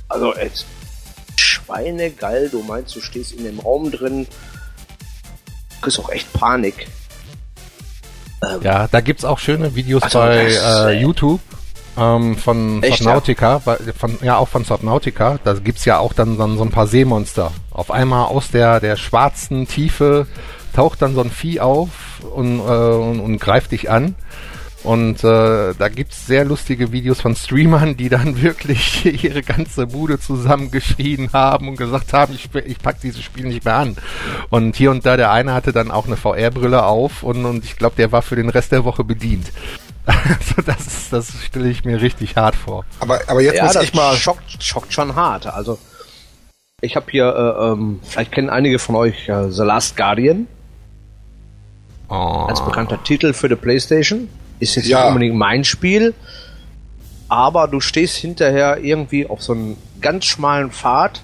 also 0.09 0.35
ey, 0.35 0.51
Schweinegeil, 1.37 2.49
du 2.49 2.63
meinst, 2.63 2.95
du 2.97 3.01
stehst 3.01 3.33
in 3.33 3.45
dem 3.45 3.59
Raum 3.61 3.91
drin, 3.91 4.27
kriegst 5.81 5.99
auch 5.99 6.11
echt 6.11 6.33
Panik. 6.33 6.87
Ja, 8.63 8.87
da 8.89 9.01
gibt's 9.01 9.25
auch 9.25 9.39
schöne 9.39 9.75
Videos 9.75 10.03
Also, 10.03 10.19
bei 10.19 10.45
das, 10.45 10.87
äh, 10.87 11.01
YouTube 11.01 11.41
ähm, 11.97 12.37
von 12.37 12.83
Echt, 12.83 12.99
Subnautica, 12.99 13.59
bei- 13.65 13.79
von, 13.99 14.19
ja 14.23 14.37
auch 14.37 14.49
von 14.49 14.65
Subnautica. 14.65 15.39
Da 15.43 15.55
gibt's 15.55 15.85
ja 15.87 15.99
auch 15.99 16.13
dann, 16.13 16.37
dann 16.39 16.57
so 16.59 16.63
ein 16.65 16.71
paar 16.71 16.87
Seemonster. 16.87 17.53
Auf 17.77 17.91
einmal 17.91 18.29
aus 18.29 18.51
der, 18.51 18.81
der 18.81 18.97
schwarzen 18.97 19.69
Tiefe 19.69 20.27
taucht 20.75 21.03
dann 21.03 21.15
so 21.15 21.21
ein 21.21 21.31
Vieh 21.31 21.61
auf 21.61 21.91
und, 22.35 22.59
äh, 22.59 22.63
und, 22.63 23.21
und 23.21 23.39
greift 23.39 23.73
dich 23.73 23.91
an. 23.91 24.15
Und 24.83 25.25
äh, 25.25 25.75
da 25.75 25.89
gibt's 25.89 26.27
sehr 26.27 26.47
lustige 26.47 26.91
Videos 26.91 27.21
von 27.21 27.37
Streamern, 27.37 27.99
die 27.99 28.09
dann 28.09 28.41
wirklich 28.43 29.05
ihre 29.23 29.43
ganze 29.43 29.89
Bude 29.89 30.19
zusammengeschrien 30.19 31.35
haben 31.35 31.69
und 31.69 31.77
gesagt 31.77 32.15
haben, 32.15 32.35
ich, 32.35 32.49
ich 32.65 32.79
pack 32.79 33.01
dieses 33.03 33.23
Spiel 33.23 33.45
nicht 33.45 33.67
mehr 33.67 33.75
an. 33.75 33.97
Und 34.49 34.77
hier 34.77 34.91
und 34.91 35.05
da, 35.05 35.19
der 35.19 35.31
eine 35.31 35.53
hatte 35.53 35.73
dann 35.73 35.91
auch 35.91 36.07
eine 36.07 36.17
VR-Brille 36.17 36.83
auf 36.83 37.23
und, 37.23 37.45
und 37.45 37.63
ich 37.63 37.77
glaube, 37.77 37.97
der 37.97 38.11
war 38.11 38.23
für 38.23 38.37
den 38.37 38.49
Rest 38.49 38.73
der 38.73 38.85
Woche 38.85 39.05
bedient. 39.05 39.53
Also 40.07 40.63
das, 40.65 41.11
das 41.11 41.33
stelle 41.45 41.69
ich 41.69 41.85
mir 41.85 42.01
richtig 42.01 42.37
hart 42.37 42.55
vor. 42.55 42.85
Aber, 43.01 43.21
aber 43.27 43.43
jetzt 43.43 43.61
muss 43.61 43.73
das 43.73 43.83
ich 43.83 43.93
mal. 43.93 44.15
schockt, 44.17 44.63
schockt 44.63 44.93
schon 44.93 45.17
hart. 45.17 45.49
Also 45.49 45.79
ich 46.87 46.97
habe 46.97 47.07
hier, 47.11 47.27
äh, 47.27 47.73
ähm, 47.73 48.01
vielleicht 48.03 48.33
kennen 48.33 48.49
einige 48.49 48.79
von 48.79 48.95
euch 48.95 49.29
äh, 49.29 49.51
The 49.51 49.63
Last 49.63 49.97
Guardian 49.97 50.47
Oh. 52.09 52.15
als 52.49 52.65
bekannter 52.65 53.03
Titel 53.03 53.33
für 53.33 53.49
die 53.49 53.57
PlayStation. 53.57 54.29
Ist 54.61 54.77
jetzt 54.77 54.87
Ja. 54.89 55.01
nicht 55.01 55.09
unbedingt 55.09 55.35
mein 55.35 55.65
Spiel, 55.65 56.15
aber 57.29 57.67
du 57.69 57.81
stehst 57.81 58.17
hinterher 58.17 58.79
irgendwie 58.83 59.27
auf 59.27 59.43
so 59.43 59.53
einem 59.53 59.77
ganz 60.01 60.25
schmalen 60.27 60.71
Pfad, 60.71 61.21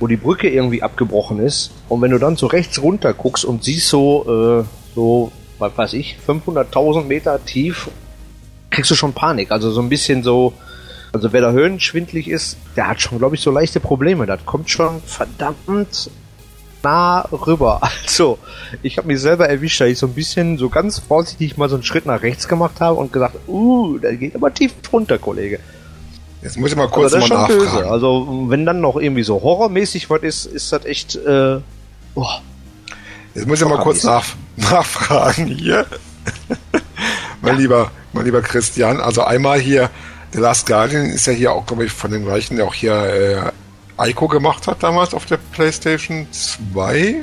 wo 0.00 0.06
die 0.06 0.16
Brücke 0.16 0.48
irgendwie 0.48 0.82
abgebrochen 0.82 1.38
ist. 1.40 1.70
Und 1.90 2.00
wenn 2.00 2.10
du 2.10 2.18
dann 2.18 2.36
so 2.36 2.46
rechts 2.46 2.80
runter 2.82 3.12
guckst 3.12 3.44
und 3.44 3.62
siehst 3.64 3.88
so, 3.88 4.62
äh, 4.62 4.64
so, 4.94 5.30
was 5.58 5.76
weiß 5.76 5.92
ich, 5.92 6.16
500.000 6.26 7.04
Meter 7.06 7.44
tief, 7.44 7.90
kriegst 8.70 8.90
du 8.90 8.94
schon 8.94 9.12
Panik. 9.12 9.50
Also 9.52 9.70
so 9.70 9.80
ein 9.82 9.88
bisschen 9.90 10.22
so, 10.22 10.54
also 11.14 11.32
wer 11.32 11.40
da 11.40 11.52
höhenschwindlig 11.52 12.28
ist, 12.28 12.56
der 12.76 12.88
hat 12.88 13.00
schon, 13.00 13.18
glaube 13.18 13.36
ich, 13.36 13.40
so 13.40 13.52
leichte 13.52 13.78
Probleme. 13.78 14.26
Das 14.26 14.44
kommt 14.44 14.68
schon 14.68 15.00
verdammt 15.02 16.10
nah 16.82 17.20
rüber. 17.32 17.80
Also, 18.04 18.38
ich 18.82 18.98
habe 18.98 19.08
mich 19.08 19.20
selber 19.20 19.48
erwischt, 19.48 19.80
da 19.80 19.86
ich 19.86 19.98
so 19.98 20.06
ein 20.06 20.12
bisschen, 20.12 20.58
so 20.58 20.68
ganz 20.68 20.98
vorsichtig 20.98 21.56
mal 21.56 21.68
so 21.68 21.76
einen 21.76 21.84
Schritt 21.84 22.04
nach 22.04 22.22
rechts 22.22 22.46
gemacht 22.46 22.80
habe 22.80 22.98
und 22.98 23.12
gesagt, 23.12 23.36
uh, 23.48 23.98
da 23.98 24.12
geht 24.12 24.34
aber 24.34 24.52
tief 24.52 24.72
runter, 24.92 25.18
Kollege. 25.18 25.58
Jetzt 26.42 26.58
muss 26.58 26.70
ich 26.70 26.76
mal 26.76 26.88
kurz 26.88 27.12
ist 27.12 27.20
mal 27.20 27.26
schon 27.26 27.46
böse. 27.46 27.64
nachfragen. 27.64 27.88
Also, 27.88 28.44
wenn 28.48 28.66
dann 28.66 28.80
noch 28.80 28.96
irgendwie 28.96 29.22
so 29.22 29.40
horrormäßig 29.40 30.10
was 30.10 30.22
ist, 30.22 30.46
ist 30.46 30.72
das 30.72 30.84
echt, 30.84 31.16
äh, 31.16 31.60
boah. 32.14 32.42
Jetzt 33.34 33.48
muss 33.48 33.60
ich 33.60 33.68
mal 33.68 33.78
kurz 33.78 34.04
nach, 34.04 34.24
nachfragen 34.56 35.46
hier. 35.46 35.86
mein 37.40 37.56
lieber, 37.56 37.90
mein 38.12 38.24
lieber 38.24 38.42
Christian, 38.42 39.00
also 39.00 39.22
einmal 39.24 39.58
hier, 39.58 39.90
The 40.34 40.40
Last 40.40 40.66
Guardian 40.66 41.06
ist 41.06 41.26
ja 41.28 41.32
hier 41.32 41.52
auch, 41.52 41.64
glaube 41.64 41.84
ich, 41.84 41.92
von 41.92 42.10
den 42.10 42.24
gleichen, 42.24 42.56
der 42.56 42.66
auch 42.66 42.74
hier 42.74 43.52
äh, 43.96 44.10
Ico 44.10 44.26
gemacht 44.26 44.66
hat 44.66 44.82
damals 44.82 45.14
auf 45.14 45.26
der 45.26 45.36
PlayStation 45.36 46.26
2. 46.32 47.22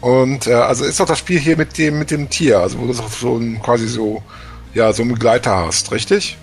Und 0.00 0.48
äh, 0.48 0.54
also 0.54 0.84
ist 0.84 0.98
doch 0.98 1.06
das 1.06 1.20
Spiel 1.20 1.38
hier 1.38 1.56
mit 1.56 1.78
dem 1.78 2.00
mit 2.00 2.10
dem 2.10 2.28
Tier, 2.28 2.58
also 2.58 2.80
wo 2.80 2.86
du 2.86 2.94
so 2.94 3.36
ein, 3.36 3.62
quasi 3.62 3.86
so 3.86 4.24
ja 4.74 4.92
so 4.92 5.02
einen 5.02 5.12
Begleiter 5.12 5.54
hast, 5.54 5.92
richtig? 5.92 6.36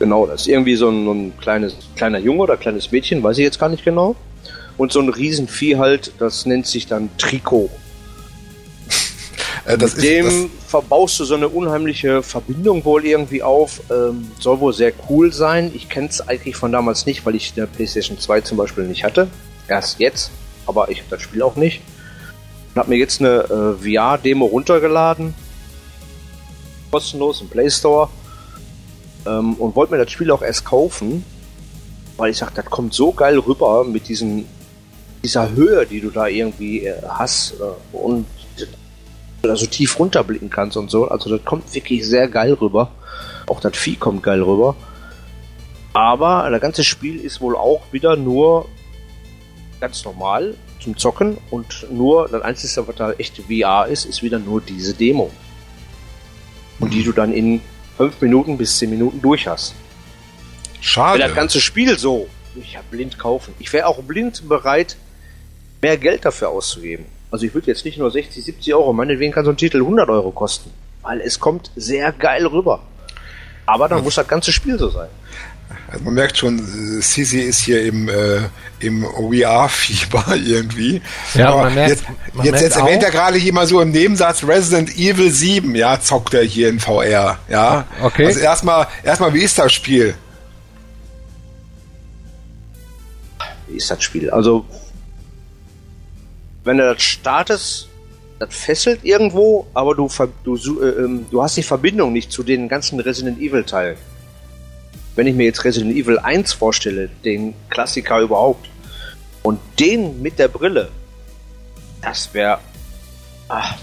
Genau, 0.00 0.26
das 0.26 0.40
ist 0.40 0.46
irgendwie 0.48 0.74
so 0.74 0.88
ein, 0.88 1.06
ein 1.06 1.38
kleines, 1.38 1.76
kleiner 1.94 2.18
Junge 2.18 2.40
oder 2.40 2.56
kleines 2.56 2.90
Mädchen, 2.90 3.22
weiß 3.22 3.38
ich 3.38 3.44
jetzt 3.44 3.60
gar 3.60 3.68
nicht 3.68 3.84
genau. 3.84 4.16
Und 4.76 4.90
so 4.90 4.98
ein 4.98 5.10
Riesenvieh 5.10 5.76
halt, 5.76 6.12
das 6.18 6.44
nennt 6.44 6.66
sich 6.66 6.88
dann 6.88 7.08
Trikot. 7.18 7.70
Äh, 9.70 9.78
das 9.78 9.96
Mit 9.96 10.04
dem 10.04 10.50
verbaust 10.66 11.20
du 11.20 11.24
so 11.24 11.34
eine 11.34 11.48
unheimliche 11.48 12.22
Verbindung 12.22 12.84
wohl 12.84 13.04
irgendwie 13.04 13.42
auf. 13.42 13.80
Ähm, 13.90 14.30
soll 14.38 14.60
wohl 14.60 14.72
sehr 14.72 14.92
cool 15.08 15.32
sein. 15.32 15.70
Ich 15.74 15.88
kenne 15.88 16.08
es 16.08 16.20
eigentlich 16.26 16.56
von 16.56 16.72
damals 16.72 17.06
nicht, 17.06 17.24
weil 17.24 17.34
ich 17.34 17.54
der 17.54 17.66
PlayStation 17.66 18.18
2 18.18 18.40
zum 18.42 18.56
Beispiel 18.56 18.84
nicht 18.84 19.04
hatte. 19.04 19.28
Erst 19.68 20.00
jetzt, 20.00 20.30
aber 20.66 20.90
ich 20.90 20.98
habe 20.98 21.10
das 21.10 21.22
Spiel 21.22 21.42
auch 21.42 21.56
nicht. 21.56 21.80
Und 22.74 22.80
habe 22.80 22.90
mir 22.90 22.96
jetzt 22.96 23.20
eine 23.20 23.76
äh, 23.82 23.96
VR-Demo 23.96 24.46
runtergeladen. 24.46 25.34
Kostenlos 26.90 27.40
im 27.40 27.48
Play 27.48 27.70
Store. 27.70 28.08
Ähm, 29.26 29.54
und 29.54 29.76
wollte 29.76 29.92
mir 29.92 30.02
das 30.02 30.10
Spiel 30.10 30.30
auch 30.30 30.42
erst 30.42 30.64
kaufen, 30.64 31.24
weil 32.16 32.30
ich 32.30 32.38
sag, 32.38 32.54
das 32.54 32.64
kommt 32.64 32.94
so 32.94 33.12
geil 33.12 33.38
rüber 33.38 33.84
mit 33.84 34.08
diesen, 34.08 34.46
dieser 35.22 35.50
Höhe, 35.50 35.86
die 35.86 36.00
du 36.00 36.10
da 36.10 36.26
irgendwie 36.26 36.86
äh, 36.86 36.94
hast. 37.06 37.54
Äh, 37.60 37.96
und 37.96 38.26
da 39.42 39.56
so 39.56 39.66
tief 39.66 39.98
runterblicken 39.98 40.50
kannst 40.50 40.76
und 40.76 40.90
so. 40.90 41.08
Also 41.08 41.30
das 41.30 41.44
kommt 41.44 41.72
wirklich 41.74 42.06
sehr 42.06 42.28
geil 42.28 42.52
rüber. 42.54 42.90
Auch 43.46 43.60
das 43.60 43.76
Vieh 43.76 43.96
kommt 43.96 44.22
geil 44.22 44.42
rüber. 44.42 44.76
Aber 45.92 46.48
das 46.50 46.60
ganze 46.60 46.84
Spiel 46.84 47.20
ist 47.20 47.40
wohl 47.40 47.56
auch 47.56 47.82
wieder 47.92 48.16
nur 48.16 48.68
ganz 49.80 50.04
normal 50.04 50.54
zum 50.78 50.96
Zocken 50.96 51.38
und 51.50 51.86
nur 51.90 52.28
das 52.28 52.42
Einzige, 52.42 52.86
was 52.86 52.96
da 52.96 53.12
echt 53.12 53.38
VR 53.38 53.86
ist, 53.86 54.04
ist 54.04 54.22
wieder 54.22 54.38
nur 54.38 54.60
diese 54.60 54.94
Demo. 54.94 55.30
Und 56.78 56.94
die 56.94 57.02
du 57.02 57.12
dann 57.12 57.32
in 57.32 57.60
5 57.96 58.20
Minuten 58.20 58.56
bis 58.56 58.78
10 58.78 58.90
Minuten 58.90 59.20
durch 59.20 59.46
hast. 59.46 59.74
Wenn 60.74 60.82
schade. 60.82 61.18
das 61.18 61.34
ganze 61.34 61.60
Spiel 61.60 61.98
so, 61.98 62.28
ich 62.54 62.76
hab 62.76 62.90
blind 62.90 63.18
kaufen. 63.18 63.54
Ich 63.58 63.72
wäre 63.72 63.86
auch 63.86 64.02
blind 64.02 64.48
bereit, 64.48 64.96
mehr 65.82 65.98
Geld 65.98 66.24
dafür 66.24 66.48
auszugeben. 66.50 67.04
Also 67.30 67.46
ich 67.46 67.54
würde 67.54 67.68
jetzt 67.68 67.84
nicht 67.84 67.98
nur 67.98 68.10
60, 68.10 68.44
70 68.44 68.74
Euro, 68.74 68.92
meinetwegen 68.92 69.32
kann 69.32 69.44
so 69.44 69.50
ein 69.50 69.56
Titel 69.56 69.78
100 69.78 70.08
Euro 70.08 70.30
kosten. 70.32 70.70
Weil 71.02 71.20
es 71.20 71.38
kommt 71.40 71.70
sehr 71.76 72.12
geil 72.12 72.46
rüber. 72.46 72.80
Aber 73.66 73.88
dann 73.88 74.02
muss 74.02 74.16
das 74.16 74.26
ganze 74.26 74.52
Spiel 74.52 74.78
so 74.78 74.88
sein. 74.90 75.08
Also 75.86 76.04
man 76.04 76.14
merkt 76.14 76.36
schon, 76.36 76.58
Sisi 77.00 77.40
ist 77.40 77.60
hier 77.60 77.84
im, 77.84 78.08
äh, 78.08 78.40
im 78.80 79.04
VR-Fieber 79.04 80.24
irgendwie. 80.44 81.00
Ja, 81.34 81.50
Aber 81.50 81.64
man 81.64 81.74
merkt- 81.74 81.90
jetzt, 81.90 82.04
man 82.34 82.44
jetzt, 82.44 82.52
merkt 82.52 82.60
jetzt 82.64 82.76
erwähnt 82.76 82.98
auch- 83.02 83.06
er 83.06 83.10
gerade 83.12 83.38
hier 83.38 83.52
mal 83.52 83.66
so 83.66 83.80
im 83.80 83.90
Nebensatz 83.92 84.42
Resident 84.44 84.96
Evil 84.96 85.30
7, 85.30 85.74
ja, 85.76 86.00
zockt 86.00 86.34
er 86.34 86.42
hier 86.42 86.68
in 86.68 86.80
VR, 86.80 87.38
ja. 87.48 87.86
Okay. 88.02 88.26
Also 88.26 88.40
erstmal, 88.40 88.88
erstmal, 89.04 89.32
wie 89.34 89.42
ist 89.42 89.56
das 89.58 89.72
Spiel? 89.72 90.14
Wie 93.68 93.76
ist 93.76 93.90
das 93.90 94.02
Spiel? 94.02 94.30
Also, 94.30 94.64
wenn 96.64 96.78
du 96.78 96.94
das 96.94 97.02
startest, 97.02 97.88
das 98.38 98.54
fesselt 98.54 99.04
irgendwo, 99.04 99.66
aber 99.74 99.94
du, 99.94 100.08
du, 100.44 100.82
äh, 100.82 101.04
ähm, 101.04 101.26
du 101.30 101.42
hast 101.42 101.56
die 101.56 101.62
Verbindung 101.62 102.12
nicht 102.12 102.32
zu 102.32 102.42
den 102.42 102.68
ganzen 102.68 103.00
Resident 103.00 103.38
Evil 103.38 103.64
Teilen. 103.64 103.96
Wenn 105.14 105.26
ich 105.26 105.34
mir 105.34 105.44
jetzt 105.44 105.64
Resident 105.64 105.94
Evil 105.94 106.18
1 106.18 106.52
vorstelle, 106.52 107.10
den 107.24 107.54
Klassiker 107.68 108.20
überhaupt, 108.20 108.68
und 109.42 109.58
den 109.78 110.20
mit 110.22 110.38
der 110.38 110.48
Brille, 110.48 110.90
das 112.02 112.32
wäre. 112.32 112.58
Ah, 113.48 113.74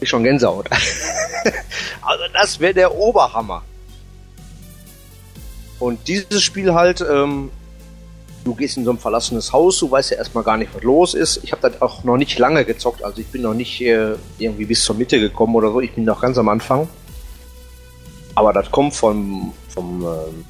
ich 0.00 0.08
schon 0.08 0.22
Gänsehaut. 0.22 0.68
also, 2.02 2.24
das 2.32 2.60
wäre 2.60 2.74
der 2.74 2.94
Oberhammer. 2.94 3.62
Und 5.78 6.06
dieses 6.08 6.42
Spiel 6.42 6.74
halt, 6.74 7.00
ähm, 7.00 7.50
du 8.44 8.54
gehst 8.54 8.76
in 8.76 8.84
so 8.84 8.90
ein 8.90 8.98
verlassenes 8.98 9.52
Haus, 9.52 9.78
du 9.78 9.90
weißt 9.90 10.12
ja 10.12 10.16
erstmal 10.18 10.44
gar 10.44 10.56
nicht, 10.56 10.74
was 10.74 10.82
los 10.82 11.14
ist. 11.14 11.40
Ich 11.42 11.52
habe 11.52 11.68
das 11.68 11.80
auch 11.82 12.04
noch 12.04 12.16
nicht 12.16 12.38
lange 12.38 12.64
gezockt, 12.64 13.02
also 13.02 13.20
ich 13.20 13.26
bin 13.26 13.42
noch 13.42 13.54
nicht 13.54 13.80
äh, 13.80 14.14
irgendwie 14.38 14.64
bis 14.64 14.84
zur 14.84 14.96
Mitte 14.96 15.20
gekommen 15.20 15.54
oder 15.54 15.70
so, 15.70 15.80
ich 15.80 15.92
bin 15.92 16.04
noch 16.04 16.20
ganz 16.20 16.38
am 16.38 16.48
Anfang. 16.48 16.88
Aber 18.34 18.52
das 18.52 18.70
kommt 18.70 18.94
vom, 18.94 19.52
vom, 19.68 20.02
ähm, 20.02 20.44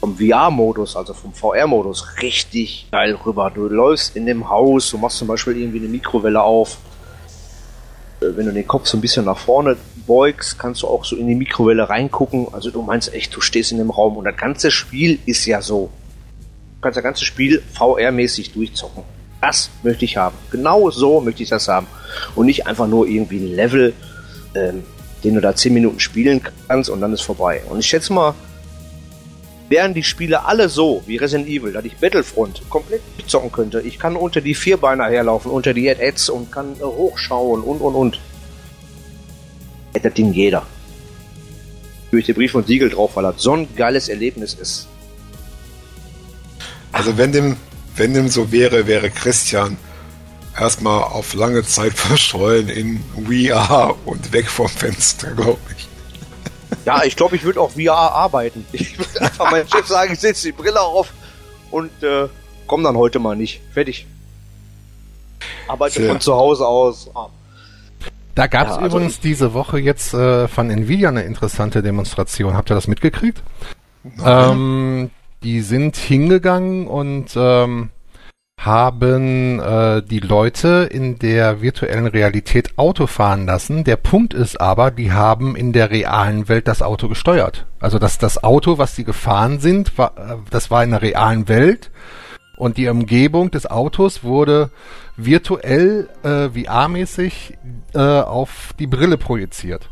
vom 0.00 0.16
VR-Modus, 0.16 0.96
also 0.96 1.12
vom 1.14 1.32
VR-Modus, 1.32 2.06
richtig 2.22 2.88
geil 2.90 3.18
rüber. 3.26 3.50
Du 3.54 3.68
läufst 3.68 4.16
in 4.16 4.26
dem 4.26 4.48
Haus, 4.48 4.90
du 4.90 4.98
machst 4.98 5.18
zum 5.18 5.28
Beispiel 5.28 5.56
irgendwie 5.56 5.78
eine 5.78 5.88
Mikrowelle 5.88 6.42
auf, 6.42 6.74
äh, 6.74 7.06
äh, 8.20 8.36
wenn 8.36 8.46
du 8.46 8.52
den 8.52 8.66
Kopf 8.66 8.86
so 8.86 8.96
ein 8.96 9.00
bisschen 9.00 9.24
nach 9.24 9.38
vorne 9.38 9.76
beugst, 10.06 10.58
kannst 10.58 10.82
du 10.82 10.88
auch 10.88 11.04
so 11.04 11.16
in 11.16 11.26
die 11.26 11.34
Mikrowelle 11.34 11.88
reingucken. 11.88 12.48
Also 12.52 12.70
du 12.70 12.82
meinst 12.82 13.12
echt, 13.12 13.34
du 13.34 13.40
stehst 13.40 13.72
in 13.72 13.78
dem 13.78 13.90
Raum 13.90 14.16
und 14.16 14.24
das 14.24 14.36
ganze 14.36 14.70
Spiel 14.70 15.18
ist 15.26 15.46
ja 15.46 15.60
so. 15.62 15.90
Kannst 16.80 16.96
das 16.96 17.04
ganze 17.04 17.24
Spiel 17.24 17.62
VR-mäßig 17.74 18.52
durchzocken. 18.52 19.02
Das 19.40 19.70
möchte 19.82 20.04
ich 20.04 20.16
haben. 20.16 20.36
Genau 20.50 20.90
so 20.90 21.20
möchte 21.20 21.42
ich 21.42 21.48
das 21.48 21.68
haben. 21.68 21.86
Und 22.34 22.46
nicht 22.46 22.66
einfach 22.66 22.86
nur 22.86 23.06
irgendwie 23.06 23.38
ein 23.38 23.54
Level, 23.54 23.92
ähm, 24.54 24.82
den 25.24 25.34
du 25.34 25.40
da 25.40 25.54
10 25.54 25.74
Minuten 25.74 26.00
spielen 26.00 26.40
kannst 26.68 26.90
und 26.90 27.00
dann 27.00 27.12
ist 27.12 27.22
vorbei. 27.22 27.62
Und 27.68 27.78
ich 27.78 27.86
schätze 27.86 28.12
mal, 28.12 28.34
wären 29.68 29.94
die 29.94 30.02
Spiele 30.02 30.44
alle 30.44 30.68
so 30.68 31.02
wie 31.06 31.16
Resident 31.16 31.48
Evil, 31.48 31.72
dass 31.72 31.84
ich 31.84 31.96
Battlefront 31.96 32.62
komplett 32.70 33.02
zocken 33.26 33.52
könnte. 33.52 33.80
Ich 33.80 33.98
kann 33.98 34.16
unter 34.16 34.40
die 34.40 34.54
Vierbeiner 34.54 35.06
herlaufen, 35.06 35.50
unter 35.50 35.74
die 35.74 35.90
Ads 35.90 36.30
und 36.30 36.52
kann 36.52 36.74
äh, 36.78 36.84
hochschauen 36.84 37.62
und 37.62 37.80
und 37.80 37.94
und. 37.94 38.20
Hätte 39.92 40.08
das 40.08 40.14
Ding 40.14 40.32
jeder. 40.32 40.66
Durch 42.10 42.26
den 42.26 42.34
Brief 42.34 42.54
und 42.54 42.66
Siegel 42.66 42.90
drauf, 42.90 43.16
weil 43.16 43.24
das 43.24 43.42
so 43.42 43.52
ein 43.52 43.68
geiles 43.74 44.08
Erlebnis 44.08 44.54
ist. 44.54 44.88
Also 46.96 47.18
wenn 47.18 47.30
dem, 47.30 47.56
wenn 47.94 48.14
dem 48.14 48.28
so 48.28 48.50
wäre, 48.52 48.86
wäre 48.86 49.10
Christian 49.10 49.76
erstmal 50.58 51.02
auf 51.02 51.34
lange 51.34 51.62
Zeit 51.62 51.92
verstreuen 51.94 52.70
in 52.70 53.04
VR 53.14 53.94
und 54.06 54.32
weg 54.32 54.48
vom 54.48 54.68
Fenster, 54.68 55.32
glaube 55.32 55.58
ich. 55.76 55.88
Ja, 56.86 57.04
ich 57.04 57.14
glaube, 57.14 57.36
ich 57.36 57.44
würde 57.44 57.60
auch 57.60 57.72
VR 57.72 58.12
arbeiten. 58.12 58.64
Ich 58.72 58.98
würde 58.98 59.20
einfach 59.20 59.50
meinem 59.50 59.68
Chef 59.68 59.86
sagen, 59.86 60.14
ich 60.14 60.20
setze 60.20 60.46
die 60.46 60.52
Brille 60.52 60.80
auf 60.80 61.12
und 61.70 61.90
äh, 62.02 62.28
komm 62.66 62.82
dann 62.82 62.96
heute 62.96 63.18
mal 63.18 63.36
nicht. 63.36 63.60
Fertig. 63.74 64.06
Arbeite 65.68 66.00
Sehr. 66.00 66.08
von 66.08 66.20
zu 66.20 66.34
Hause 66.34 66.66
aus. 66.66 67.10
Ah. 67.14 67.28
Da 68.34 68.46
gab 68.46 68.68
es 68.68 68.76
Ja, 68.76 68.82
also 68.82 68.96
übrigens 68.96 69.20
diese 69.20 69.52
Woche 69.52 69.78
jetzt 69.78 70.14
äh, 70.14 70.48
von 70.48 70.70
Nvidia 70.70 71.10
eine 71.10 71.24
interessante 71.24 71.82
Demonstration. 71.82 72.54
Habt 72.54 72.70
ihr 72.70 72.74
das 72.74 72.86
mitgekriegt? 72.86 73.42
Ähm, 74.24 75.10
die 75.42 75.60
sind 75.60 75.96
hingegangen 75.96 76.86
und 76.86 77.34
ähm, 77.36 77.90
haben 78.58 79.60
äh, 79.60 80.02
die 80.02 80.20
Leute 80.20 80.88
in 80.90 81.18
der 81.18 81.60
virtuellen 81.60 82.06
Realität 82.06 82.78
Auto 82.78 83.06
fahren 83.06 83.46
lassen. 83.46 83.84
Der 83.84 83.96
Punkt 83.96 84.34
ist 84.34 84.60
aber, 84.60 84.90
die 84.90 85.12
haben 85.12 85.56
in 85.56 85.72
der 85.72 85.90
realen 85.90 86.48
Welt 86.48 86.66
das 86.66 86.82
Auto 86.82 87.08
gesteuert. 87.08 87.66
Also 87.78 87.98
dass 87.98 88.18
das 88.18 88.42
Auto, 88.42 88.78
was 88.78 88.96
sie 88.96 89.04
gefahren 89.04 89.60
sind, 89.60 89.96
war, 89.98 90.16
äh, 90.16 90.36
das 90.50 90.70
war 90.70 90.82
in 90.82 90.90
der 90.90 91.02
realen 91.02 91.48
Welt 91.48 91.90
und 92.56 92.78
die 92.78 92.88
Umgebung 92.88 93.50
des 93.50 93.66
Autos 93.66 94.24
wurde 94.24 94.70
virtuell 95.16 96.08
äh, 96.22 96.48
VR-mäßig 96.48 97.54
äh, 97.94 97.98
auf 97.98 98.72
die 98.78 98.86
Brille 98.86 99.18
projiziert. 99.18 99.90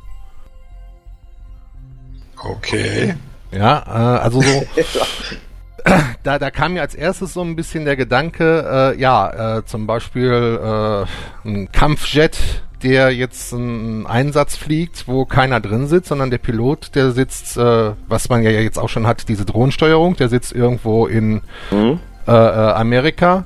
Okay. 2.42 3.14
Ja, 3.56 3.84
äh, 3.86 4.18
also 4.20 4.40
so, 4.40 4.66
da, 6.22 6.38
da 6.38 6.50
kam 6.50 6.74
mir 6.74 6.80
als 6.80 6.94
erstes 6.94 7.34
so 7.34 7.42
ein 7.42 7.56
bisschen 7.56 7.84
der 7.84 7.96
Gedanke, 7.96 8.92
äh, 8.96 9.00
ja, 9.00 9.58
äh, 9.58 9.64
zum 9.64 9.86
Beispiel 9.86 10.58
äh, 11.44 11.48
ein 11.48 11.70
Kampfjet, 11.72 12.38
der 12.82 13.14
jetzt 13.14 13.52
einen 13.54 14.06
Einsatz 14.06 14.56
fliegt, 14.56 15.08
wo 15.08 15.24
keiner 15.24 15.60
drin 15.60 15.86
sitzt, 15.86 16.08
sondern 16.08 16.30
der 16.30 16.38
Pilot, 16.38 16.94
der 16.94 17.12
sitzt, 17.12 17.56
äh, 17.56 17.92
was 18.08 18.28
man 18.28 18.42
ja 18.42 18.50
jetzt 18.50 18.78
auch 18.78 18.88
schon 18.88 19.06
hat, 19.06 19.28
diese 19.28 19.44
Drohnensteuerung, 19.44 20.16
der 20.16 20.28
sitzt 20.28 20.52
irgendwo 20.52 21.06
in 21.06 21.42
Mhm. 21.70 22.00
äh, 22.26 22.32
äh, 22.32 22.34
Amerika. 22.72 23.44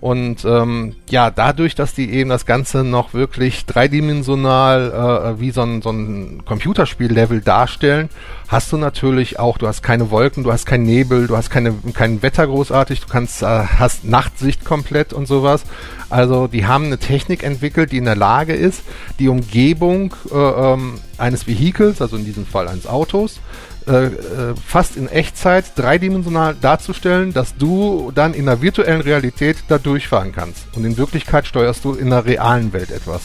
Und 0.00 0.44
ähm, 0.44 0.94
ja, 1.08 1.30
dadurch, 1.30 1.74
dass 1.74 1.94
die 1.94 2.10
eben 2.12 2.28
das 2.28 2.44
Ganze 2.44 2.84
noch 2.84 3.14
wirklich 3.14 3.64
dreidimensional 3.64 5.34
äh, 5.36 5.40
wie 5.40 5.50
so 5.50 5.62
ein, 5.62 5.80
so 5.80 5.90
ein 5.90 6.42
Computerspiel-Level 6.44 7.40
darstellen, 7.40 8.10
hast 8.48 8.70
du 8.72 8.76
natürlich 8.76 9.38
auch, 9.38 9.56
du 9.56 9.66
hast 9.66 9.82
keine 9.82 10.10
Wolken, 10.10 10.44
du 10.44 10.52
hast 10.52 10.66
keinen 10.66 10.84
Nebel, 10.84 11.26
du 11.26 11.36
hast 11.36 11.48
keine, 11.48 11.74
kein 11.94 12.22
Wetter 12.22 12.46
großartig, 12.46 13.00
du 13.00 13.06
kannst, 13.08 13.42
äh, 13.42 13.46
hast 13.46 14.04
Nachtsicht 14.04 14.64
komplett 14.64 15.14
und 15.14 15.26
sowas. 15.26 15.64
Also 16.10 16.46
die 16.46 16.66
haben 16.66 16.84
eine 16.84 16.98
Technik 16.98 17.42
entwickelt, 17.42 17.90
die 17.90 17.98
in 17.98 18.04
der 18.04 18.16
Lage 18.16 18.52
ist, 18.52 18.82
die 19.18 19.28
Umgebung 19.28 20.14
äh, 20.30 20.36
ähm, 20.36 20.94
eines 21.18 21.46
Vehikels, 21.46 22.02
also 22.02 22.16
in 22.16 22.24
diesem 22.24 22.46
Fall 22.46 22.68
eines 22.68 22.86
Autos, 22.86 23.40
äh, 23.88 24.06
äh, 24.06 24.54
fast 24.66 24.96
in 24.96 25.08
Echtzeit 25.08 25.64
dreidimensional 25.76 26.54
darzustellen, 26.60 27.32
dass 27.32 27.56
du 27.56 28.10
dann 28.14 28.34
in 28.34 28.46
der 28.46 28.60
virtuellen 28.62 29.00
Realität 29.00 29.58
da 29.68 29.78
durchfahren 29.78 30.32
kannst. 30.32 30.64
Und 30.74 30.84
in 30.84 30.96
Wirklichkeit 30.96 31.46
steuerst 31.46 31.84
du 31.84 31.94
in 31.94 32.10
der 32.10 32.24
realen 32.24 32.72
Welt 32.72 32.90
etwas. 32.90 33.22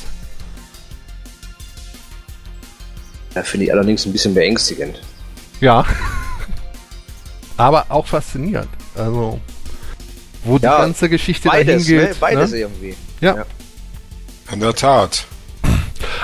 Ja, 3.36 3.43
finde 3.43 3.65
ich 3.65 3.71
allerdings 3.74 4.06
ein 4.06 4.12
bisschen 4.12 4.34
beängstigend. 4.34 5.02
Ja. 5.62 5.86
Aber 7.58 7.86
auch 7.89 8.08
faszinierend. 8.08 8.69
Also, 8.95 9.39
wo 10.43 10.58
die 10.58 10.65
Ja, 10.65 10.80
ganze 10.80 11.08
Geschichte 11.10 11.47
dahin 11.47 11.67
Beides, 11.67 11.88
geht. 11.88 12.10
ne? 12.10 12.15
Beides 12.19 12.52
ne? 12.52 12.58
irgendwie. 12.58 12.95
Ja. 13.21 13.36
Ja. 13.38 13.45
In 14.52 14.60
der 14.60 14.74
Tat. 14.76 15.26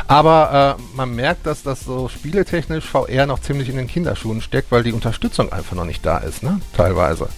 Aber 0.07 0.77
äh, 0.77 0.95
man 0.95 1.15
merkt, 1.15 1.45
dass 1.45 1.63
das 1.63 1.81
so 1.81 2.09
spieletechnisch 2.09 2.85
VR 2.85 3.25
noch 3.25 3.39
ziemlich 3.39 3.69
in 3.69 3.77
den 3.77 3.87
Kinderschuhen 3.87 4.41
steckt, 4.41 4.71
weil 4.71 4.83
die 4.83 4.93
Unterstützung 4.93 5.51
einfach 5.51 5.75
noch 5.75 5.85
nicht 5.85 6.05
da 6.05 6.17
ist, 6.17 6.43
ne? 6.43 6.59
Teilweise. 6.75 7.29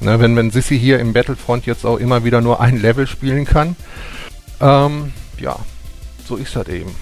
Ne, 0.00 0.20
wenn, 0.20 0.36
wenn 0.36 0.50
Sissy 0.50 0.78
hier 0.78 0.98
im 0.98 1.12
Battlefront 1.12 1.64
jetzt 1.64 1.86
auch 1.86 1.96
immer 1.96 2.24
wieder 2.24 2.40
nur 2.40 2.60
ein 2.60 2.80
Level 2.80 3.06
spielen 3.06 3.46
kann. 3.46 3.76
Ähm, 4.60 5.12
ja, 5.38 5.56
so 6.26 6.36
ist 6.36 6.54
das 6.54 6.68
eben. 6.68 6.94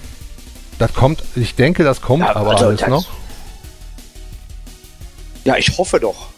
Das 0.79 0.93
kommt, 0.93 1.23
ich 1.35 1.55
denke, 1.55 1.83
das 1.83 2.01
kommt 2.01 2.23
Ja, 2.23 2.35
aber 2.35 2.51
also 2.51 2.65
alles 2.65 2.87
noch. 2.87 3.05
Ja, 5.43 5.57
ich 5.57 5.77
hoffe 5.77 5.99
doch. 5.99 6.29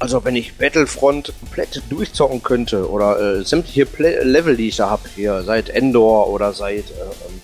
Also 0.00 0.24
wenn 0.24 0.34
ich 0.34 0.54
Battlefront 0.54 1.30
komplett 1.40 1.82
durchzocken 1.90 2.42
könnte 2.42 2.88
oder 2.88 3.20
äh, 3.20 3.44
sämtliche 3.44 3.84
Play 3.84 4.24
Level, 4.24 4.56
die 4.56 4.68
ich 4.68 4.76
da 4.76 4.88
habe, 4.88 5.02
hier 5.14 5.42
seit 5.42 5.68
Endor 5.68 6.28
oder 6.28 6.54
seit 6.54 6.90
äh, 6.90 7.02
ähm, 7.28 7.42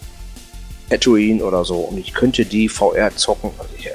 Tatooine 0.88 1.44
oder 1.44 1.66
so, 1.66 1.76
und 1.80 1.98
ich 1.98 2.14
könnte 2.14 2.46
die 2.46 2.70
VR 2.70 3.14
zocken, 3.14 3.50
also 3.58 3.70
ich, 3.76 3.88
äh, 3.88 3.92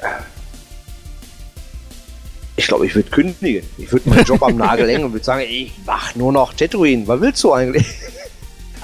ich 2.54 2.68
glaube, 2.68 2.86
ich 2.86 2.94
würde 2.94 3.10
kündigen. 3.10 3.68
Ich 3.78 3.90
würde 3.90 4.08
meinen 4.08 4.24
Job 4.24 4.40
am 4.44 4.56
Nagel 4.56 4.88
hängen 4.88 5.06
und 5.06 5.12
würde 5.12 5.24
sagen, 5.24 5.44
ich 5.48 5.72
mach 5.84 6.14
nur 6.14 6.30
noch 6.30 6.54
Tatooine. 6.54 7.08
Was 7.08 7.20
willst 7.20 7.42
du 7.44 7.52
eigentlich? 7.52 7.86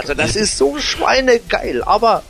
Also 0.01 0.15
das 0.15 0.37
ist 0.37 0.57
so 0.57 0.79
schweinegeil, 0.79 1.83
aber 1.83 2.23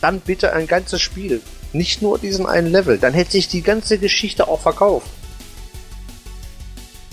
dann 0.00 0.20
bitte 0.20 0.52
ein 0.52 0.68
ganzes 0.68 1.00
Spiel. 1.00 1.42
Nicht 1.72 2.00
nur 2.00 2.16
diesen 2.16 2.46
einen 2.46 2.70
Level. 2.70 2.96
Dann 2.96 3.12
hätte 3.12 3.32
sich 3.32 3.48
die 3.48 3.62
ganze 3.62 3.98
Geschichte 3.98 4.46
auch 4.46 4.60
verkauft. 4.60 5.08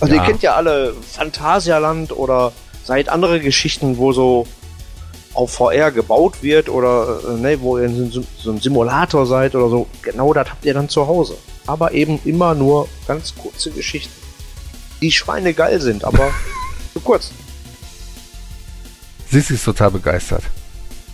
Also 0.02 0.16
Ja. 0.16 0.20
ihr 0.22 0.26
kennt 0.26 0.42
ja 0.42 0.56
alle 0.56 0.94
Phantasialand 1.12 2.10
oder 2.10 2.52
seid 2.82 3.08
andere 3.08 3.38
Geschichten, 3.38 3.98
wo 3.98 4.12
so 4.12 4.48
auf 5.32 5.52
VR 5.52 5.92
gebaut 5.92 6.42
wird 6.42 6.68
oder 6.68 7.20
äh, 7.26 7.40
ne, 7.40 7.60
wo 7.60 7.78
ihr 7.78 7.84
in 7.84 8.10
so, 8.10 8.24
so 8.36 8.50
einem 8.50 8.60
Simulator 8.60 9.26
seid 9.26 9.54
oder 9.54 9.68
so. 9.68 9.86
Genau 10.02 10.32
das 10.32 10.50
habt 10.50 10.64
ihr 10.64 10.74
dann 10.74 10.88
zu 10.88 11.06
Hause. 11.06 11.36
Aber 11.68 11.92
eben 11.92 12.18
immer 12.24 12.54
nur 12.54 12.88
ganz 13.06 13.32
kurze 13.36 13.70
Geschichten. 13.70 14.12
Die 15.00 15.12
Schweine 15.12 15.54
geil 15.54 15.80
sind, 15.80 16.02
aber 16.04 16.32
zu 16.92 17.00
kurz. 17.00 17.30
Sissy 19.30 19.54
ist 19.54 19.64
total 19.64 19.92
begeistert. 19.92 20.42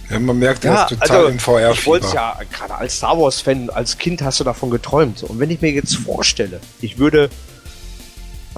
Ja, 0.08 0.18
man 0.18 0.38
merkt, 0.38 0.64
er 0.64 0.84
ist 0.90 0.98
total 0.98 1.26
in 1.28 1.36
ich 1.36 1.86
wollte 1.86 2.06
ja, 2.14 2.38
gerade 2.50 2.74
als 2.74 2.96
Star 2.96 3.20
Wars-Fan, 3.20 3.68
als 3.68 3.98
Kind 3.98 4.22
hast 4.22 4.40
du 4.40 4.44
davon 4.44 4.70
geträumt. 4.70 5.22
Und 5.24 5.38
wenn 5.38 5.50
ich 5.50 5.60
mir 5.60 5.70
jetzt 5.70 5.96
vorstelle, 5.96 6.60
ich 6.80 6.98
würde 6.98 7.28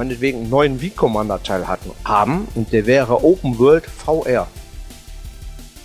meinetwegen 0.01 0.39
einen 0.39 0.51
neuen 0.51 0.81
Wii-Commander-Teil 0.81 1.69
hatten, 1.69 1.91
haben 2.07 2.49
und 2.55 2.73
der 2.73 2.87
wäre 2.87 3.23
Open 3.23 3.59
World 3.59 3.85
VR. 3.85 4.47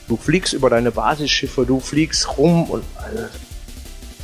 Du 0.08 0.15
fliegst 0.15 0.54
über 0.54 0.69
deine 0.69 0.91
Basisschiffe, 0.91 1.65
du 1.65 1.82
fliegst 1.82 2.38
rum 2.38 2.63
und 2.69 2.82
äh, 2.82 3.28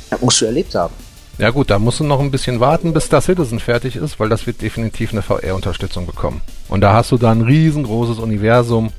das 0.08 0.20
musst 0.22 0.40
du 0.40 0.46
erlebt 0.46 0.74
haben. 0.74 0.94
Ja 1.36 1.50
gut, 1.50 1.68
da 1.68 1.78
musst 1.78 2.00
du 2.00 2.04
noch 2.04 2.20
ein 2.20 2.30
bisschen 2.30 2.58
warten, 2.58 2.94
bis 2.94 3.10
das 3.10 3.26
Citizen 3.26 3.60
fertig 3.60 3.96
ist, 3.96 4.18
weil 4.18 4.30
das 4.30 4.46
wird 4.46 4.62
definitiv 4.62 5.12
eine 5.12 5.20
VR-Unterstützung 5.20 6.06
bekommen. 6.06 6.40
Und 6.68 6.80
da 6.80 6.94
hast 6.94 7.12
du 7.12 7.18
da 7.18 7.30
ein 7.30 7.42
riesengroßes 7.42 8.18
Universum, 8.18 8.92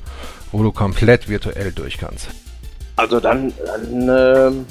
wo 0.51 0.62
du 0.62 0.71
komplett 0.71 1.27
virtuell 1.27 1.71
durch 1.71 1.97
kannst. 1.97 2.27
Also 2.98 3.19
dann, 3.19 3.52
dann 3.65 4.10
ähm, 4.10 4.65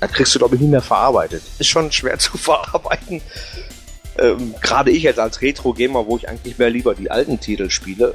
das 0.00 0.12
kriegst 0.12 0.34
du 0.34 0.38
glaube 0.38 0.54
ich 0.54 0.62
nie 0.62 0.68
mehr 0.68 0.80
verarbeitet. 0.80 1.42
Ist 1.58 1.68
schon 1.68 1.92
schwer 1.92 2.18
zu 2.18 2.38
verarbeiten. 2.38 3.20
Ähm, 4.20 4.54
Gerade 4.60 4.90
ich 4.90 5.02
jetzt 5.02 5.18
als 5.18 5.40
Retro-Gamer, 5.40 6.06
wo 6.06 6.16
ich 6.16 6.28
eigentlich 6.28 6.58
mehr 6.58 6.70
lieber 6.70 6.94
die 6.94 7.10
alten 7.10 7.40
Titel 7.40 7.70
spiele, 7.70 8.14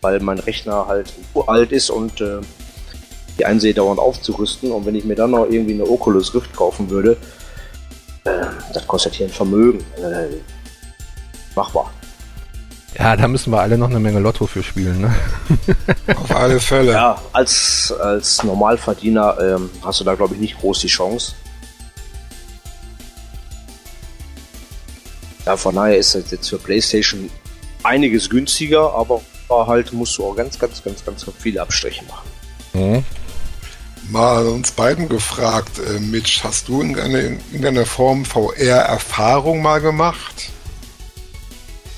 weil 0.00 0.20
mein 0.20 0.38
Rechner 0.38 0.86
halt 0.86 1.12
uralt 1.34 1.72
ist 1.72 1.90
und 1.90 2.20
äh, 2.20 2.40
die 3.38 3.44
einsehe 3.44 3.74
dauernd 3.74 4.00
aufzurüsten. 4.00 4.72
Und 4.72 4.84
wenn 4.86 4.94
ich 4.94 5.04
mir 5.04 5.14
dann 5.14 5.30
noch 5.30 5.46
irgendwie 5.48 5.74
eine 5.74 5.88
Oculus 5.88 6.34
Rift 6.34 6.54
kaufen 6.54 6.90
würde, 6.90 7.16
äh, 8.24 8.46
das 8.74 8.86
kostet 8.86 9.14
hier 9.14 9.26
ein 9.26 9.32
Vermögen. 9.32 9.78
Äh, 9.96 10.36
machbar. 11.54 11.92
Ja, 12.98 13.16
da 13.16 13.28
müssen 13.28 13.52
wir 13.52 13.60
alle 13.60 13.78
noch 13.78 13.90
eine 13.90 14.00
Menge 14.00 14.18
Lotto 14.18 14.46
für 14.46 14.62
spielen, 14.62 15.00
ne? 15.00 15.14
Auf 16.16 16.34
alle 16.34 16.58
Fälle. 16.58 16.92
Ja, 16.92 17.20
als, 17.32 17.94
als 18.00 18.42
Normalverdiener 18.42 19.36
ähm, 19.40 19.70
hast 19.84 20.00
du 20.00 20.04
da, 20.04 20.14
glaube 20.14 20.34
ich, 20.34 20.40
nicht 20.40 20.58
groß 20.58 20.80
die 20.80 20.88
Chance. 20.88 21.34
Ja, 25.48 25.56
von 25.56 25.76
daher 25.76 25.96
ist 25.96 26.14
das 26.14 26.30
jetzt 26.30 26.50
für 26.50 26.58
PlayStation 26.58 27.30
einiges 27.82 28.28
günstiger, 28.28 28.92
aber 28.92 29.22
halt 29.48 29.94
musst 29.94 30.18
du 30.18 30.26
auch 30.26 30.36
ganz, 30.36 30.58
ganz, 30.58 30.84
ganz, 30.84 31.02
ganz 31.02 31.24
viele 31.38 31.62
Abstriche 31.62 32.04
machen. 32.04 32.28
Mhm. 32.74 33.04
Mal 34.10 34.46
uns 34.46 34.72
beiden 34.72 35.08
gefragt, 35.08 35.78
äh, 35.78 36.00
Mitch, 36.00 36.40
hast 36.44 36.68
du 36.68 36.82
in 36.82 37.00
einer, 37.00 37.20
in 37.20 37.40
irgendeiner 37.50 37.86
Form 37.86 38.26
VR-Erfahrung 38.26 39.62
mal 39.62 39.80
gemacht? 39.80 40.50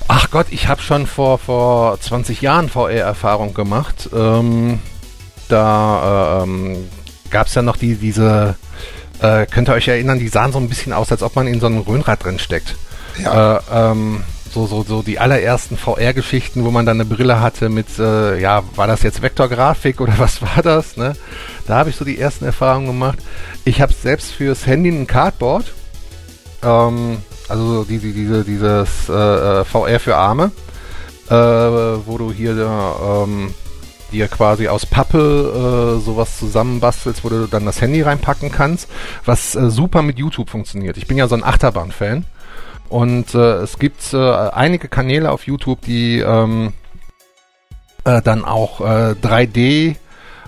Ach 0.07 0.31
Gott, 0.31 0.47
ich 0.51 0.69
habe 0.69 0.81
schon 0.81 1.05
vor, 1.05 1.37
vor 1.37 1.99
20 1.99 2.39
Jahren 2.39 2.69
VR-Erfahrung 2.69 3.53
gemacht. 3.53 4.09
Ähm, 4.15 4.79
da 5.49 6.39
äh, 6.39 6.43
ähm, 6.43 6.87
gab 7.29 7.47
es 7.47 7.55
ja 7.55 7.61
noch 7.61 7.75
die, 7.75 7.95
diese, 7.95 8.55
äh, 9.19 9.45
könnt 9.45 9.67
ihr 9.67 9.73
euch 9.73 9.89
erinnern, 9.89 10.19
die 10.19 10.29
sahen 10.29 10.53
so 10.53 10.57
ein 10.57 10.69
bisschen 10.69 10.93
aus, 10.93 11.11
als 11.11 11.21
ob 11.21 11.35
man 11.35 11.47
in 11.47 11.59
so 11.59 11.65
einem 11.65 11.79
Röhnrad 11.79 12.23
drin 12.23 12.39
steckt. 12.39 12.77
Ja. 13.17 13.57
Äh, 13.57 13.61
ähm, 13.71 14.23
so, 14.51 14.67
so, 14.67 14.83
so 14.83 15.01
die 15.01 15.17
allerersten 15.17 15.77
VR-Geschichten, 15.77 16.65
wo 16.65 16.71
man 16.71 16.85
dann 16.85 16.99
eine 16.99 17.05
Brille 17.05 17.39
hatte 17.39 17.69
mit, 17.69 17.97
äh, 17.99 18.39
ja, 18.39 18.63
war 18.75 18.87
das 18.87 19.01
jetzt 19.01 19.21
Vektorgrafik 19.21 20.01
oder 20.01 20.13
was 20.17 20.41
war 20.41 20.61
das? 20.61 20.97
Ne? 20.97 21.13
Da 21.67 21.77
habe 21.77 21.89
ich 21.89 21.95
so 21.95 22.05
die 22.05 22.19
ersten 22.19 22.45
Erfahrungen 22.45 22.87
gemacht. 22.87 23.19
Ich 23.63 23.81
habe 23.81 23.93
selbst 23.93 24.31
fürs 24.31 24.65
Handy 24.65 24.89
ein 24.89 25.07
Cardboard. 25.07 25.71
Ähm, 26.63 27.17
also 27.47 27.83
die, 27.83 27.99
die, 27.99 28.13
diese, 28.13 28.43
dieses 28.43 29.09
äh, 29.09 29.13
äh 29.13 29.65
VR 29.65 29.99
für 29.99 30.15
Arme, 30.15 30.51
äh, 31.29 31.33
wo 31.33 32.17
du 32.17 32.31
hier 32.31 32.51
ähm, 32.51 33.53
dir 34.11 34.27
quasi 34.27 34.67
aus 34.67 34.85
Pappe 34.85 35.97
äh, 35.97 36.03
sowas 36.03 36.37
zusammenbastelst, 36.37 37.23
wo 37.23 37.29
du 37.29 37.47
dann 37.47 37.65
das 37.65 37.81
Handy 37.81 38.01
reinpacken 38.01 38.51
kannst, 38.51 38.89
was 39.25 39.55
äh, 39.55 39.69
super 39.69 40.01
mit 40.01 40.19
YouTube 40.19 40.49
funktioniert. 40.49 40.97
Ich 40.97 41.07
bin 41.07 41.17
ja 41.17 41.27
so 41.27 41.35
ein 41.35 41.43
Achterbahn-Fan 41.43 42.25
und 42.91 43.33
äh, 43.35 43.53
es 43.61 43.79
gibt 43.79 44.13
äh, 44.13 44.17
einige 44.17 44.89
Kanäle 44.89 45.31
auf 45.31 45.47
YouTube, 45.47 45.79
die 45.81 46.19
ähm, 46.19 46.73
äh, 48.03 48.21
dann 48.21 48.43
auch 48.43 48.81
äh, 48.81 49.15
3D 49.21 49.95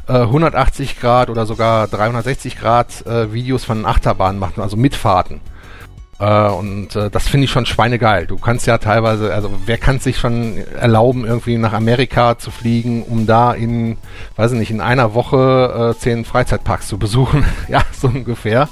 180 0.06 1.00
Grad 1.00 1.30
oder 1.30 1.46
sogar 1.46 1.88
360 1.88 2.60
Grad 2.60 3.08
äh, 3.08 3.32
Videos 3.32 3.64
von 3.64 3.86
Achterbahnen 3.86 4.38
machen, 4.38 4.62
also 4.62 4.76
Mitfahrten. 4.76 5.40
Äh, 6.20 6.50
und 6.50 6.94
äh, 6.98 7.10
das 7.10 7.30
finde 7.30 7.46
ich 7.46 7.52
schon 7.52 7.66
schweinegeil. 7.66 8.28
Du 8.28 8.38
kannst 8.38 8.68
ja 8.68 8.78
teilweise, 8.78 9.34
also 9.34 9.50
wer 9.66 9.78
kann 9.78 10.00
sich 10.00 10.18
schon 10.18 10.58
erlauben, 10.80 11.26
irgendwie 11.26 11.58
nach 11.58 11.72
Amerika 11.72 12.38
zu 12.38 12.52
fliegen, 12.52 13.04
um 13.04 13.26
da 13.26 13.54
in, 13.54 13.98
weiß 14.36 14.52
ich 14.52 14.60
nicht, 14.60 14.72
in 14.72 14.82
einer 14.82 15.14
Woche 15.14 15.94
äh, 15.96 16.00
zehn 16.00 16.26
Freizeitparks 16.26 16.90
zu 16.90 16.98
besuchen? 16.98 17.46
ja, 17.70 17.82
so 17.94 18.08
ungefähr. 18.08 18.68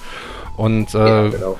Und 0.57 0.93
äh, 0.93 1.26
ja, 1.26 1.30
genau. 1.30 1.57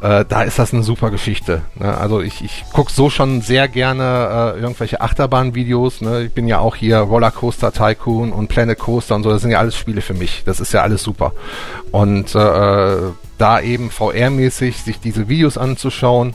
Äh, 0.00 0.24
da 0.28 0.42
ist 0.42 0.58
das 0.58 0.72
eine 0.72 0.82
super 0.84 1.10
Geschichte. 1.10 1.62
Ne? 1.74 1.96
Also 1.96 2.20
ich, 2.20 2.44
ich 2.44 2.64
gucke 2.72 2.92
so 2.92 3.10
schon 3.10 3.40
sehr 3.40 3.66
gerne 3.66 4.54
äh, 4.56 4.60
irgendwelche 4.60 5.00
Achterbahn-Videos. 5.00 6.02
Ne? 6.02 6.24
Ich 6.24 6.32
bin 6.32 6.46
ja 6.46 6.60
auch 6.60 6.76
hier 6.76 6.98
Rollercoaster 6.98 7.72
Tycoon 7.72 8.32
und 8.32 8.48
Planet 8.48 8.78
Coaster 8.78 9.16
und 9.16 9.24
so. 9.24 9.30
Das 9.30 9.42
sind 9.42 9.50
ja 9.50 9.58
alles 9.58 9.76
Spiele 9.76 10.00
für 10.00 10.14
mich. 10.14 10.42
Das 10.44 10.60
ist 10.60 10.72
ja 10.72 10.82
alles 10.82 11.02
super. 11.02 11.32
Und 11.90 12.34
äh, 12.34 12.96
da 13.38 13.60
eben 13.60 13.90
VR-mäßig 13.90 14.82
sich 14.82 15.00
diese 15.00 15.28
Videos 15.28 15.58
anzuschauen, 15.58 16.34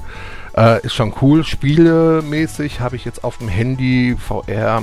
äh, 0.58 0.86
ist 0.86 0.94
schon 0.94 1.14
cool. 1.22 1.44
Spielemäßig 1.44 2.80
habe 2.80 2.96
ich 2.96 3.06
jetzt 3.06 3.24
auf 3.24 3.38
dem 3.38 3.48
Handy 3.48 4.16
VR, 4.20 4.82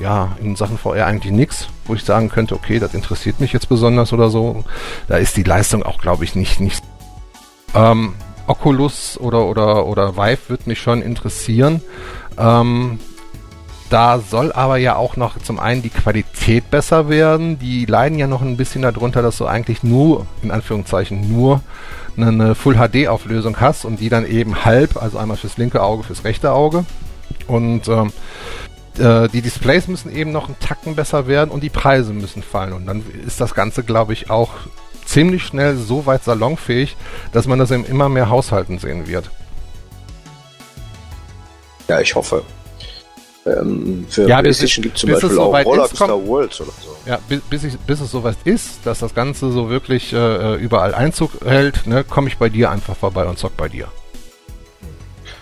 ja, 0.00 0.36
in 0.40 0.56
Sachen 0.56 0.78
VR 0.78 1.06
eigentlich 1.06 1.32
nichts, 1.32 1.68
wo 1.86 1.94
ich 1.94 2.04
sagen 2.04 2.28
könnte, 2.28 2.54
okay, 2.54 2.78
das 2.78 2.94
interessiert 2.94 3.40
mich 3.40 3.52
jetzt 3.52 3.68
besonders 3.68 4.12
oder 4.12 4.30
so. 4.30 4.64
Da 5.08 5.16
ist 5.16 5.36
die 5.36 5.42
Leistung 5.42 5.82
auch, 5.82 5.98
glaube 5.98 6.24
ich, 6.24 6.34
nicht, 6.34 6.60
nicht. 6.60 6.82
Ähm, 7.74 8.14
Oculus 8.46 9.18
oder, 9.18 9.46
oder, 9.46 9.86
oder 9.86 10.16
Vive 10.16 10.48
wird 10.48 10.66
mich 10.66 10.80
schon 10.80 11.02
interessieren. 11.02 11.80
Ähm, 12.38 12.98
da 13.90 14.18
soll 14.18 14.52
aber 14.52 14.76
ja 14.76 14.96
auch 14.96 15.16
noch 15.16 15.38
zum 15.38 15.60
einen 15.60 15.82
die 15.82 15.90
Qualität 15.90 16.70
besser 16.70 17.08
werden. 17.08 17.58
Die 17.58 17.86
leiden 17.86 18.18
ja 18.18 18.26
noch 18.26 18.42
ein 18.42 18.56
bisschen 18.56 18.82
darunter, 18.82 19.22
dass 19.22 19.38
du 19.38 19.46
eigentlich 19.46 19.82
nur, 19.82 20.26
in 20.42 20.50
Anführungszeichen, 20.50 21.32
nur 21.32 21.62
eine 22.16 22.54
Full 22.54 22.76
HD 22.76 23.08
Auflösung 23.08 23.60
hast 23.60 23.84
und 23.84 24.00
die 24.00 24.08
dann 24.08 24.26
eben 24.26 24.64
halb, 24.64 25.00
also 25.00 25.18
einmal 25.18 25.36
fürs 25.36 25.58
linke 25.58 25.82
Auge, 25.82 26.04
fürs 26.04 26.24
rechte 26.24 26.52
Auge. 26.52 26.84
Und 27.46 27.88
ähm, 27.88 28.12
äh, 28.98 29.28
die 29.28 29.42
Displays 29.42 29.88
müssen 29.88 30.14
eben 30.14 30.32
noch 30.32 30.46
einen 30.46 30.58
Tacken 30.60 30.94
besser 30.94 31.26
werden 31.26 31.50
und 31.50 31.62
die 31.62 31.70
Preise 31.70 32.12
müssen 32.12 32.42
fallen. 32.42 32.72
Und 32.72 32.86
dann 32.86 33.02
ist 33.26 33.40
das 33.40 33.54
Ganze, 33.54 33.82
glaube 33.82 34.12
ich, 34.12 34.30
auch 34.30 34.50
ziemlich 35.06 35.44
schnell 35.44 35.76
so 35.76 36.06
weit 36.06 36.24
salonfähig, 36.24 36.96
dass 37.32 37.46
man 37.46 37.58
das 37.58 37.70
in 37.70 37.84
immer 37.84 38.08
mehr 38.08 38.28
Haushalten 38.28 38.78
sehen 38.78 39.06
wird. 39.06 39.30
Ja, 41.88 42.00
ich 42.00 42.14
hoffe. 42.14 42.42
Ähm, 43.46 44.06
für 44.08 44.26
ja, 44.26 44.40
PlayStation 44.40 44.82
gibt 44.82 44.94
es 44.96 45.02
zum 45.02 45.10
Beispiel 45.10 45.38
auch 45.38 45.52
Rollercoaster 45.52 46.26
Worlds 46.26 46.60
oder 46.62 46.72
so. 46.82 46.96
Ja, 47.04 47.18
bis, 47.28 47.40
bis, 47.42 47.64
ich, 47.64 47.78
bis 47.78 48.00
es 48.00 48.10
soweit 48.10 48.36
ist, 48.44 48.86
dass 48.86 49.00
das 49.00 49.14
Ganze 49.14 49.52
so 49.52 49.68
wirklich 49.68 50.14
äh, 50.14 50.54
überall 50.54 50.94
Einzug 50.94 51.32
hält, 51.44 51.86
ne, 51.86 52.04
komme 52.04 52.28
ich 52.28 52.38
bei 52.38 52.48
dir 52.48 52.70
einfach 52.70 52.96
vorbei 52.96 53.26
und 53.26 53.38
zock 53.38 53.56
bei 53.56 53.68
dir. 53.68 53.88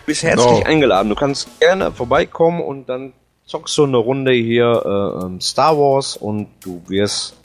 Du 0.02 0.06
bist 0.06 0.24
herzlich 0.24 0.64
no. 0.64 0.64
eingeladen. 0.64 1.10
Du 1.10 1.14
kannst 1.14 1.48
gerne 1.60 1.92
vorbeikommen 1.92 2.60
und 2.60 2.88
dann 2.88 3.12
zockst 3.46 3.78
du 3.78 3.84
eine 3.84 3.98
Runde 3.98 4.32
hier 4.32 4.82
äh, 4.84 5.24
ähm, 5.26 5.40
Star 5.40 5.78
Wars 5.78 6.16
und 6.16 6.48
du 6.60 6.82
wirst 6.88 7.36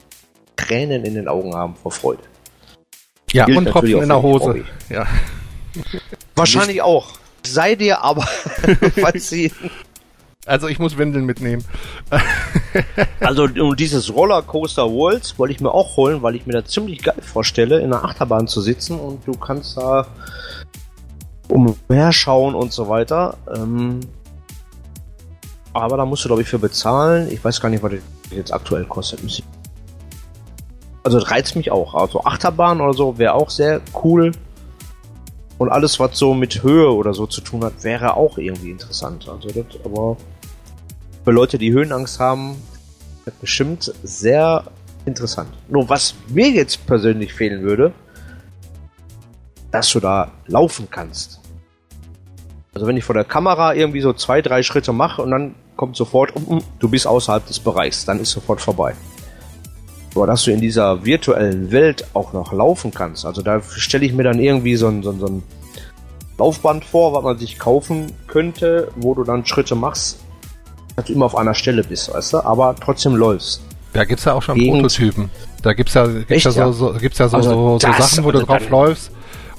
Tränen 0.58 1.04
in 1.04 1.14
den 1.14 1.28
Augen 1.28 1.54
haben 1.54 1.76
vor 1.76 1.92
Freude. 1.92 2.22
Ja, 3.32 3.44
Gilt 3.44 3.58
und 3.58 3.66
Tropfen 3.66 4.02
in 4.02 4.08
der 4.08 4.22
Hose. 4.22 4.64
Ja. 4.88 5.06
Wahrscheinlich 6.34 6.82
auch. 6.82 7.12
Sei 7.46 7.74
dir 7.76 8.02
aber, 8.02 8.26
falls 9.00 9.30
sie 9.30 9.52
also 10.46 10.66
ich 10.66 10.78
muss 10.78 10.98
Windeln 10.98 11.24
mitnehmen. 11.24 11.64
also 13.20 13.44
und 13.44 13.78
dieses 13.78 14.12
Rollercoaster 14.12 14.90
Worlds 14.90 15.38
wollte 15.38 15.54
ich 15.54 15.60
mir 15.60 15.72
auch 15.72 15.96
holen, 15.96 16.22
weil 16.22 16.34
ich 16.34 16.46
mir 16.46 16.54
da 16.54 16.64
ziemlich 16.64 17.02
geil 17.02 17.20
vorstelle, 17.20 17.78
in 17.78 17.92
einer 17.92 18.04
Achterbahn 18.04 18.48
zu 18.48 18.60
sitzen 18.60 18.98
und 18.98 19.26
du 19.26 19.32
kannst 19.32 19.76
da 19.76 20.06
umherschauen 21.48 22.54
und 22.54 22.72
so 22.72 22.88
weiter. 22.88 23.36
Ähm, 23.54 24.00
aber 25.74 25.96
da 25.96 26.04
musst 26.04 26.24
du 26.24 26.28
glaube 26.28 26.42
ich 26.42 26.48
für 26.48 26.58
bezahlen. 26.58 27.30
Ich 27.30 27.44
weiß 27.44 27.60
gar 27.60 27.68
nicht, 27.68 27.82
was 27.82 27.92
das 27.92 28.00
jetzt 28.30 28.52
aktuell 28.52 28.84
kostet. 28.84 29.20
Also 31.08 31.20
das 31.20 31.30
reizt 31.30 31.56
mich 31.56 31.70
auch. 31.70 31.94
Also 31.94 32.22
Achterbahn 32.24 32.82
oder 32.82 32.92
so 32.92 33.16
wäre 33.16 33.32
auch 33.32 33.48
sehr 33.48 33.80
cool. 34.04 34.32
Und 35.56 35.70
alles, 35.70 35.98
was 35.98 36.18
so 36.18 36.34
mit 36.34 36.62
Höhe 36.62 36.92
oder 36.92 37.14
so 37.14 37.26
zu 37.26 37.40
tun 37.40 37.64
hat, 37.64 37.82
wäre 37.82 38.14
auch 38.14 38.36
irgendwie 38.36 38.70
interessant. 38.70 39.26
Also 39.26 39.48
das, 39.48 39.64
aber 39.86 40.18
für 41.24 41.30
Leute, 41.30 41.56
die 41.56 41.72
Höhenangst 41.72 42.20
haben, 42.20 42.62
bestimmt 43.40 43.90
sehr 44.02 44.64
interessant. 45.06 45.48
Nur 45.68 45.88
was 45.88 46.14
mir 46.28 46.50
jetzt 46.50 46.86
persönlich 46.86 47.32
fehlen 47.32 47.62
würde, 47.62 47.94
dass 49.70 49.90
du 49.90 50.00
da 50.00 50.30
laufen 50.46 50.88
kannst. 50.90 51.40
Also 52.74 52.86
wenn 52.86 52.98
ich 52.98 53.04
vor 53.04 53.14
der 53.14 53.24
Kamera 53.24 53.74
irgendwie 53.74 54.02
so 54.02 54.12
zwei, 54.12 54.42
drei 54.42 54.62
Schritte 54.62 54.92
mache 54.92 55.22
und 55.22 55.30
dann 55.30 55.54
kommt 55.74 55.96
sofort, 55.96 56.34
du 56.78 56.88
bist 56.90 57.06
außerhalb 57.06 57.46
des 57.46 57.60
Bereichs, 57.60 58.04
dann 58.04 58.20
ist 58.20 58.32
sofort 58.32 58.60
vorbei. 58.60 58.94
Aber 60.18 60.26
dass 60.26 60.44
du 60.44 60.50
in 60.50 60.60
dieser 60.60 61.04
virtuellen 61.04 61.70
Welt 61.70 62.04
auch 62.14 62.32
noch 62.32 62.52
laufen 62.52 62.92
kannst, 62.92 63.24
also 63.24 63.40
da 63.42 63.62
stelle 63.62 64.04
ich 64.04 64.12
mir 64.12 64.24
dann 64.24 64.40
irgendwie 64.40 64.76
so 64.76 64.88
ein, 64.88 65.02
so 65.02 65.10
ein, 65.10 65.20
so 65.20 65.26
ein 65.26 65.42
Laufband 66.38 66.84
vor, 66.84 67.12
was 67.12 67.22
man 67.22 67.38
sich 67.38 67.58
kaufen 67.58 68.12
könnte, 68.26 68.90
wo 68.96 69.14
du 69.14 69.24
dann 69.24 69.46
Schritte 69.46 69.74
machst, 69.74 70.18
dass 70.96 71.06
du 71.06 71.12
immer 71.12 71.26
auf 71.26 71.36
einer 71.36 71.54
Stelle 71.54 71.84
bist, 71.84 72.12
weißt 72.12 72.32
du, 72.32 72.44
aber 72.44 72.74
trotzdem 72.80 73.14
läufst. 73.16 73.62
Da 73.92 74.04
gibt 74.04 74.18
es 74.18 74.24
ja 74.24 74.34
auch 74.34 74.42
schon 74.42 74.58
Gegend. 74.58 74.82
Prototypen. 74.82 75.30
Da 75.62 75.72
gibt's 75.72 75.94
ja, 75.94 76.06
gibt's 76.06 76.30
Echt, 76.30 76.44
ja, 76.44 76.50
so, 76.50 76.72
so, 76.72 76.92
gibt's 76.94 77.18
ja 77.18 77.28
so, 77.28 77.36
also 77.36 77.50
so, 77.50 77.78
so 77.78 77.92
Sachen, 77.92 78.24
wo 78.24 78.32
du 78.32 78.44
drauf 78.44 78.68
läufst, 78.68 79.10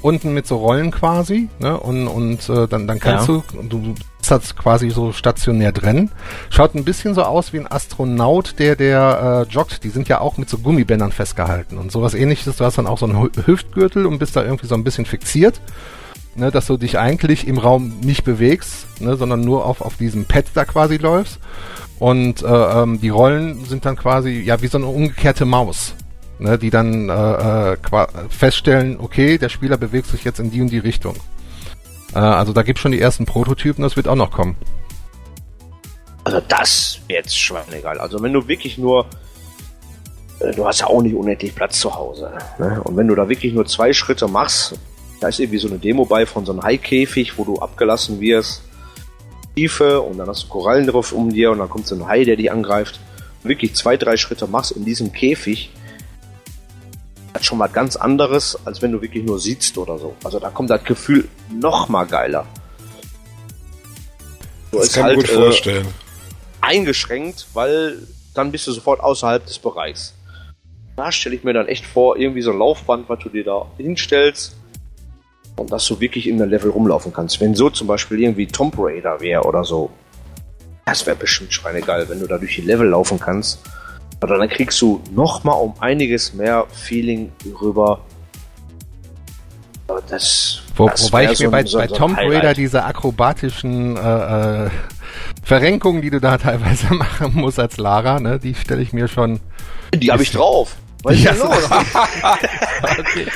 unten 0.02 0.34
mit 0.34 0.48
so 0.48 0.58
Rollen 0.58 0.92
quasi, 0.92 1.50
ne? 1.60 1.80
Und, 1.80 2.08
und 2.08 2.50
äh, 2.50 2.68
dann, 2.68 2.88
dann 2.88 3.00
kannst 3.00 3.28
ja. 3.28 3.44
du, 3.52 3.64
du 3.64 3.96
das 4.32 4.56
quasi 4.56 4.90
so 4.90 5.12
stationär 5.12 5.72
drin. 5.72 6.12
Schaut 6.50 6.76
ein 6.76 6.84
bisschen 6.84 7.14
so 7.16 7.24
aus 7.24 7.54
wie 7.54 7.60
ein 7.60 7.72
Astronaut, 7.72 8.56
der 8.60 8.76
der 8.76 9.46
äh, 9.50 9.52
joggt. 9.52 9.84
Die 9.84 9.90
sind 9.90 10.08
ja 10.08 10.22
auch 10.22 10.38
mit 10.38 10.50
so 10.50 10.58
Gummibändern 10.58 11.12
festgehalten 11.12 11.78
und 11.78 11.92
sowas 11.92 12.14
ähnliches. 12.14 12.58
Du 12.58 12.66
hast 12.66 12.78
dann 12.78 12.88
auch 12.88 12.98
so 12.98 13.06
einen 13.06 13.30
Hüftgürtel 13.46 14.06
und 14.06 14.20
bist 14.20 14.36
da 14.36 14.44
irgendwie 14.44 14.68
so 14.68 14.76
ein 14.76 14.84
bisschen 14.84 15.06
fixiert 15.06 15.62
ne, 16.36 16.52
dass 16.52 16.68
du 16.68 16.78
dich 16.78 16.98
eigentlich 16.98 17.48
im 17.48 17.58
Raum 17.58 18.00
nicht 18.02 18.24
bewegst, 18.24 19.02
ne, 19.02 19.16
sondern 19.16 19.42
nur 19.42 19.66
auf, 19.66 19.82
auf 19.82 19.98
diesem 19.98 20.26
Pad 20.26 20.46
da 20.54 20.66
quasi 20.66 20.98
läufst. 20.98 21.40
Und 22.00 22.42
äh, 22.42 22.48
ähm, 22.48 23.00
die 23.02 23.10
Rollen 23.10 23.66
sind 23.66 23.86
dann 23.86 23.98
quasi 23.98 24.40
ja 24.40 24.62
wie 24.62 24.68
so 24.68 24.78
eine 24.78 24.88
umgekehrte 24.88 25.46
Maus, 25.46 25.94
ne, 26.40 26.58
die 26.58 26.70
dann 26.70 27.10
äh, 27.10 27.74
äh, 27.74 27.78
feststellen, 28.30 28.98
okay, 29.00 29.38
der 29.38 29.50
Spieler 29.50 29.78
bewegt 29.78 30.08
sich 30.08 30.24
jetzt 30.24 30.40
in 30.40 30.50
die 30.50 30.62
und 30.62 30.70
die 30.70 30.80
Richtung. 30.80 31.16
Äh, 32.14 32.20
also 32.20 32.54
da 32.54 32.64
gibt 32.64 32.80
schon 32.80 32.92
die 32.92 33.02
ersten 33.02 33.26
Prototypen, 33.26 33.84
das 33.84 33.96
wird 33.96 34.08
auch 34.08 34.16
noch 34.16 34.32
kommen. 34.32 34.56
Also 36.24 36.42
das 36.48 37.00
wäre 37.08 37.20
jetzt 37.20 37.38
schweinegeil. 37.38 38.00
Also 38.00 38.22
wenn 38.22 38.34
du 38.34 38.48
wirklich 38.48 38.78
nur 38.78 39.06
äh, 40.40 40.54
du 40.54 40.66
hast 40.66 40.82
ja 40.82 40.88
auch 40.88 41.02
nicht 41.02 41.16
unendlich 41.16 41.54
Platz 41.54 41.80
zu 41.80 41.94
Hause. 41.94 42.32
Ne? 42.58 42.82
Und 42.84 42.98
wenn 42.98 43.08
du 43.08 43.16
da 43.16 43.28
wirklich 43.30 43.54
nur 43.54 43.66
zwei 43.66 43.94
Schritte 43.94 44.28
machst, 44.28 44.78
da 45.20 45.28
ist 45.28 45.40
irgendwie 45.40 45.60
so 45.60 45.68
eine 45.68 45.80
Demo 45.80 46.06
bei 46.06 46.26
von 46.26 46.46
so 46.46 46.54
einem 46.54 46.64
Haikäfig, 46.64 47.38
wo 47.38 47.44
du 47.44 47.58
abgelassen 47.58 48.20
wirst. 48.22 48.64
Tiefe 49.56 50.00
und 50.00 50.18
dann 50.18 50.28
hast 50.28 50.44
du 50.44 50.48
Korallen 50.48 50.88
drauf 50.88 51.12
um 51.12 51.30
dir 51.32 51.52
und 51.52 51.60
dann 51.60 51.70
kommt 51.70 51.86
so 51.86 51.96
ein 51.96 52.08
Hai, 52.08 52.24
der 52.24 52.38
dich 52.38 52.52
angreift. 52.52 53.00
Wirklich 53.44 53.76
zwei, 53.76 53.98
drei 53.98 54.16
Schritte 54.16 54.48
machst 54.48 54.72
in 54.72 54.86
diesem 54.86 55.12
Käfig, 55.12 55.72
das 57.40 57.46
ist 57.46 57.48
schon 57.48 57.58
mal 57.58 57.68
ganz 57.68 57.96
anderes, 57.96 58.58
als 58.66 58.82
wenn 58.82 58.92
du 58.92 59.02
wirklich 59.02 59.24
nur 59.24 59.40
sitzt 59.40 59.78
oder 59.78 59.98
so. 59.98 60.14
Also 60.26 60.40
da 60.40 60.50
kommt 60.50 60.70
das 60.70 60.84
Gefühl 60.84 61.30
noch 61.50 61.88
mal 61.88 62.06
geiler. 62.06 62.46
Du 64.72 64.80
das 64.80 64.92
kann 64.92 65.04
halt, 65.04 65.16
gut 65.16 65.30
vorstellen. 65.30 65.86
Äh, 65.86 66.66
eingeschränkt, 66.66 67.48
weil 67.54 67.98
dann 68.34 68.52
bist 68.52 68.68
du 68.68 68.74
sofort 68.74 69.00
außerhalb 69.00 69.46
des 69.46 69.58
Bereichs. 69.58 70.14
Da 70.98 71.14
stelle 71.14 71.34
ich 71.34 71.46
mir 71.46 71.54
dann 71.54 71.68
echt 71.68 71.86
vor, 71.86 72.18
irgendwie 72.18 72.42
so 72.42 72.52
ein 72.52 72.60
Laufband, 72.60 73.08
was 73.08 73.20
du 73.20 73.30
dir 73.30 73.46
da 73.46 73.66
hinstellst, 73.78 74.58
und 75.56 75.72
dass 75.72 75.86
du 75.88 76.02
wirklich 76.02 76.28
in 76.28 76.40
der 76.40 76.48
Level 76.48 76.70
rumlaufen 76.72 77.14
kannst. 77.14 77.40
Wenn 77.40 77.56
so 77.56 77.70
zum 77.70 77.88
Beispiel 77.88 78.20
irgendwie 78.20 78.48
Tomb 78.48 78.76
Raider 78.78 79.22
wäre 79.22 79.44
oder 79.44 79.64
so, 79.64 79.90
das 80.86 81.06
wäre 81.06 81.16
bestimmt 81.16 81.54
schweinegeil, 81.54 82.10
wenn 82.10 82.20
du 82.20 82.28
da 82.28 82.38
durch 82.38 82.56
die 82.56 82.62
Level 82.62 82.90
laufen 82.90 83.18
kannst. 83.18 83.60
Aber 84.22 84.38
dann 84.38 84.50
kriegst 84.50 84.82
du 84.82 85.02
nochmal 85.12 85.62
um 85.62 85.74
einiges 85.80 86.34
mehr 86.34 86.66
Feeling 86.72 87.32
rüber. 87.62 88.02
Das, 90.08 90.62
Wo, 90.76 90.88
das 90.88 91.06
wobei 91.06 91.32
ich 91.32 91.38
so 91.38 91.46
mir 91.46 91.52
bei, 91.52 91.66
so, 91.66 91.78
bei 91.78 91.88
so 91.88 91.96
Tomb 91.96 92.18
Raider 92.18 92.54
diese 92.54 92.84
akrobatischen 92.84 93.98
äh, 93.98 94.66
äh, 94.66 94.70
Verrenkungen, 95.44 96.02
die 96.02 96.10
du 96.10 96.20
da 96.20 96.38
teilweise 96.38 96.94
machen 96.94 97.32
musst 97.34 97.60
als 97.60 97.78
Lara, 97.78 98.20
ne, 98.20 98.40
die 98.40 98.54
stelle 98.54 98.82
ich 98.82 98.94
mir 98.94 99.08
schon. 99.08 99.40
Die 99.94 100.12
habe 100.12 100.22
ich 100.22 100.32
drauf. 100.32 100.76
Weißt 101.04 101.24
ja, 101.24 101.32
genau. 101.32 101.50
okay. 103.00 103.28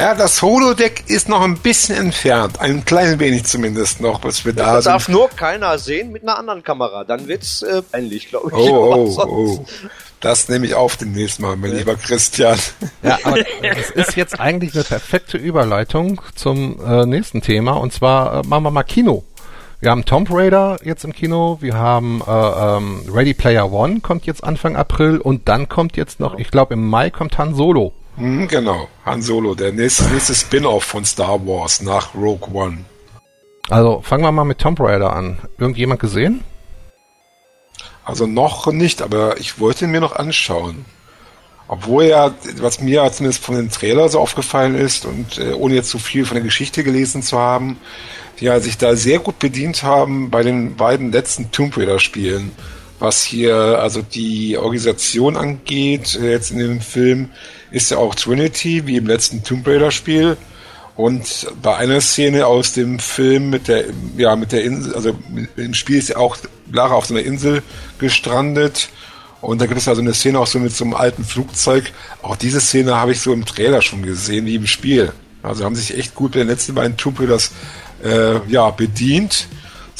Ja, 0.00 0.14
das 0.14 0.40
Holodeck 0.40 1.04
ist 1.08 1.28
noch 1.28 1.42
ein 1.42 1.58
bisschen 1.58 1.94
entfernt. 1.94 2.58
Ein 2.58 2.86
klein 2.86 3.20
wenig 3.20 3.44
zumindest 3.44 4.00
noch, 4.00 4.24
was 4.24 4.46
wir 4.46 4.54
da 4.54 4.76
Das 4.76 4.86
darf 4.86 5.10
nur 5.10 5.28
keiner 5.28 5.78
sehen 5.78 6.10
mit 6.10 6.22
einer 6.22 6.38
anderen 6.38 6.62
Kamera. 6.62 7.04
Dann 7.04 7.28
wird's 7.28 7.60
äh, 7.60 7.82
peinlich, 7.82 8.30
glaube 8.30 8.48
ich. 8.48 8.56
Oh, 8.56 8.94
oh, 8.94 9.22
oh. 9.28 9.64
Das 10.20 10.48
nehme 10.48 10.64
ich 10.64 10.74
auf 10.74 10.96
demnächst 10.96 11.38
mal, 11.38 11.54
mein 11.54 11.72
ja. 11.72 11.78
lieber 11.80 11.96
Christian. 11.96 12.58
Ja, 13.02 13.18
aber 13.24 13.44
das 13.62 13.90
ist 13.90 14.16
jetzt 14.16 14.40
eigentlich 14.40 14.74
eine 14.74 14.84
perfekte 14.84 15.36
Überleitung 15.36 16.22
zum 16.34 16.80
äh, 16.82 17.04
nächsten 17.04 17.42
Thema. 17.42 17.72
Und 17.72 17.92
zwar 17.92 18.40
äh, 18.40 18.46
machen 18.46 18.62
wir 18.62 18.70
mal 18.70 18.84
Kino. 18.84 19.24
Wir 19.80 19.90
haben 19.90 20.06
Tomb 20.06 20.30
Raider 20.30 20.78
jetzt 20.82 21.04
im 21.04 21.12
Kino, 21.12 21.58
wir 21.60 21.74
haben 21.74 22.22
äh, 22.26 22.30
ähm, 22.30 23.02
Ready 23.12 23.34
Player 23.34 23.70
One 23.70 24.00
kommt 24.00 24.24
jetzt 24.24 24.44
Anfang 24.44 24.76
April 24.76 25.18
und 25.18 25.46
dann 25.48 25.68
kommt 25.68 25.98
jetzt 25.98 26.20
noch, 26.20 26.38
ich 26.38 26.50
glaube 26.50 26.72
im 26.72 26.88
Mai 26.88 27.10
kommt 27.10 27.36
Han 27.36 27.54
Solo. 27.54 27.92
Mhm, 28.16 28.48
genau, 28.48 28.88
Han 29.04 29.22
Solo, 29.22 29.54
der 29.54 29.72
nächste, 29.72 30.04
nächste 30.04 30.34
Spin-off 30.34 30.84
von 30.84 31.04
Star 31.04 31.46
Wars 31.46 31.82
nach 31.82 32.14
Rogue 32.14 32.48
One. 32.52 32.84
Also 33.68 34.02
fangen 34.02 34.24
wir 34.24 34.32
mal 34.32 34.44
mit 34.44 34.58
Tomb 34.58 34.80
Raider 34.80 35.12
an. 35.12 35.38
Irgendjemand 35.58 36.00
gesehen? 36.00 36.42
Also 38.04 38.26
noch 38.26 38.66
nicht, 38.72 39.02
aber 39.02 39.38
ich 39.38 39.60
wollte 39.60 39.84
ihn 39.84 39.92
mir 39.92 40.00
noch 40.00 40.16
anschauen. 40.16 40.84
Obwohl 41.68 42.06
ja, 42.06 42.34
was 42.56 42.80
mir 42.80 43.08
zumindest 43.12 43.44
von 43.44 43.54
den 43.54 43.70
Trailer 43.70 44.08
so 44.08 44.18
aufgefallen 44.18 44.74
ist 44.74 45.06
und 45.06 45.38
äh, 45.38 45.52
ohne 45.52 45.76
jetzt 45.76 45.90
zu 45.90 45.98
so 45.98 46.02
viel 46.02 46.24
von 46.24 46.34
der 46.34 46.42
Geschichte 46.42 46.82
gelesen 46.82 47.22
zu 47.22 47.38
haben, 47.38 47.78
die 48.40 48.46
ja 48.46 48.58
sich 48.58 48.76
da 48.76 48.96
sehr 48.96 49.20
gut 49.20 49.38
bedient 49.38 49.84
haben 49.84 50.30
bei 50.30 50.42
den 50.42 50.74
beiden 50.74 51.12
letzten 51.12 51.52
Tomb 51.52 51.76
Raider 51.76 52.00
Spielen. 52.00 52.50
Was 52.98 53.22
hier 53.22 53.54
also 53.54 54.02
die 54.02 54.58
Organisation 54.58 55.36
angeht, 55.36 56.18
äh, 56.20 56.32
jetzt 56.32 56.50
in 56.50 56.58
dem 56.58 56.80
Film, 56.80 57.30
ist 57.70 57.90
ja 57.90 57.98
auch 57.98 58.14
Trinity, 58.14 58.86
wie 58.86 58.96
im 58.96 59.06
letzten 59.06 59.42
Tomb 59.42 59.66
Raider 59.66 59.90
Spiel. 59.90 60.36
Und 60.96 61.46
bei 61.62 61.76
einer 61.76 62.00
Szene 62.00 62.46
aus 62.46 62.72
dem 62.72 62.98
Film 62.98 63.50
mit 63.50 63.68
der, 63.68 63.84
ja, 64.16 64.36
mit 64.36 64.52
der 64.52 64.64
Insel, 64.64 64.94
also 64.94 65.16
im 65.56 65.74
Spiel 65.74 65.98
ist 65.98 66.10
ja 66.10 66.16
auch 66.16 66.36
Lara 66.70 66.94
auf 66.94 67.06
so 67.06 67.14
einer 67.14 67.24
Insel 67.24 67.62
gestrandet. 67.98 68.90
Und 69.40 69.60
da 69.60 69.66
gibt 69.66 69.80
es 69.80 69.88
also 69.88 70.02
eine 70.02 70.12
Szene 70.12 70.38
auch 70.38 70.46
so 70.46 70.58
mit 70.58 70.74
so 70.74 70.84
einem 70.84 70.94
alten 70.94 71.24
Flugzeug. 71.24 71.92
Auch 72.22 72.36
diese 72.36 72.60
Szene 72.60 72.96
habe 72.96 73.12
ich 73.12 73.20
so 73.20 73.32
im 73.32 73.46
Trailer 73.46 73.80
schon 73.80 74.02
gesehen, 74.02 74.44
wie 74.44 74.56
im 74.56 74.66
Spiel. 74.66 75.12
Also 75.42 75.64
haben 75.64 75.74
sich 75.74 75.96
echt 75.96 76.14
gut 76.14 76.32
bei 76.32 76.40
den 76.40 76.48
letzten 76.48 76.74
beiden 76.74 76.96
Tomb 76.96 77.18
Raiders, 77.18 77.52
äh, 78.04 78.46
ja, 78.48 78.70
bedient. 78.70 79.48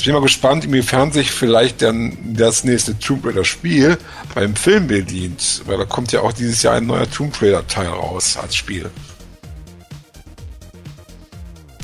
Ich 0.01 0.07
bin 0.07 0.15
mal 0.15 0.23
gespannt, 0.23 0.65
inwiefern 0.65 1.13
sich 1.13 1.31
vielleicht 1.31 1.83
dann 1.83 2.17
das 2.25 2.65
nächste 2.65 2.99
Tomb 2.99 3.27
Raider 3.27 3.45
Spiel 3.45 3.99
beim 4.35 4.57
Film 4.57 4.87
bedient, 4.87 5.61
weil 5.67 5.77
da 5.77 5.85
kommt 5.85 6.11
ja 6.11 6.23
auch 6.23 6.33
dieses 6.33 6.63
Jahr 6.63 6.77
ein 6.77 6.87
neuer 6.87 7.09
Tomb 7.11 7.35
Raider 7.43 7.67
Teil 7.67 7.89
raus 7.89 8.39
als 8.41 8.57
Spiel. 8.57 8.89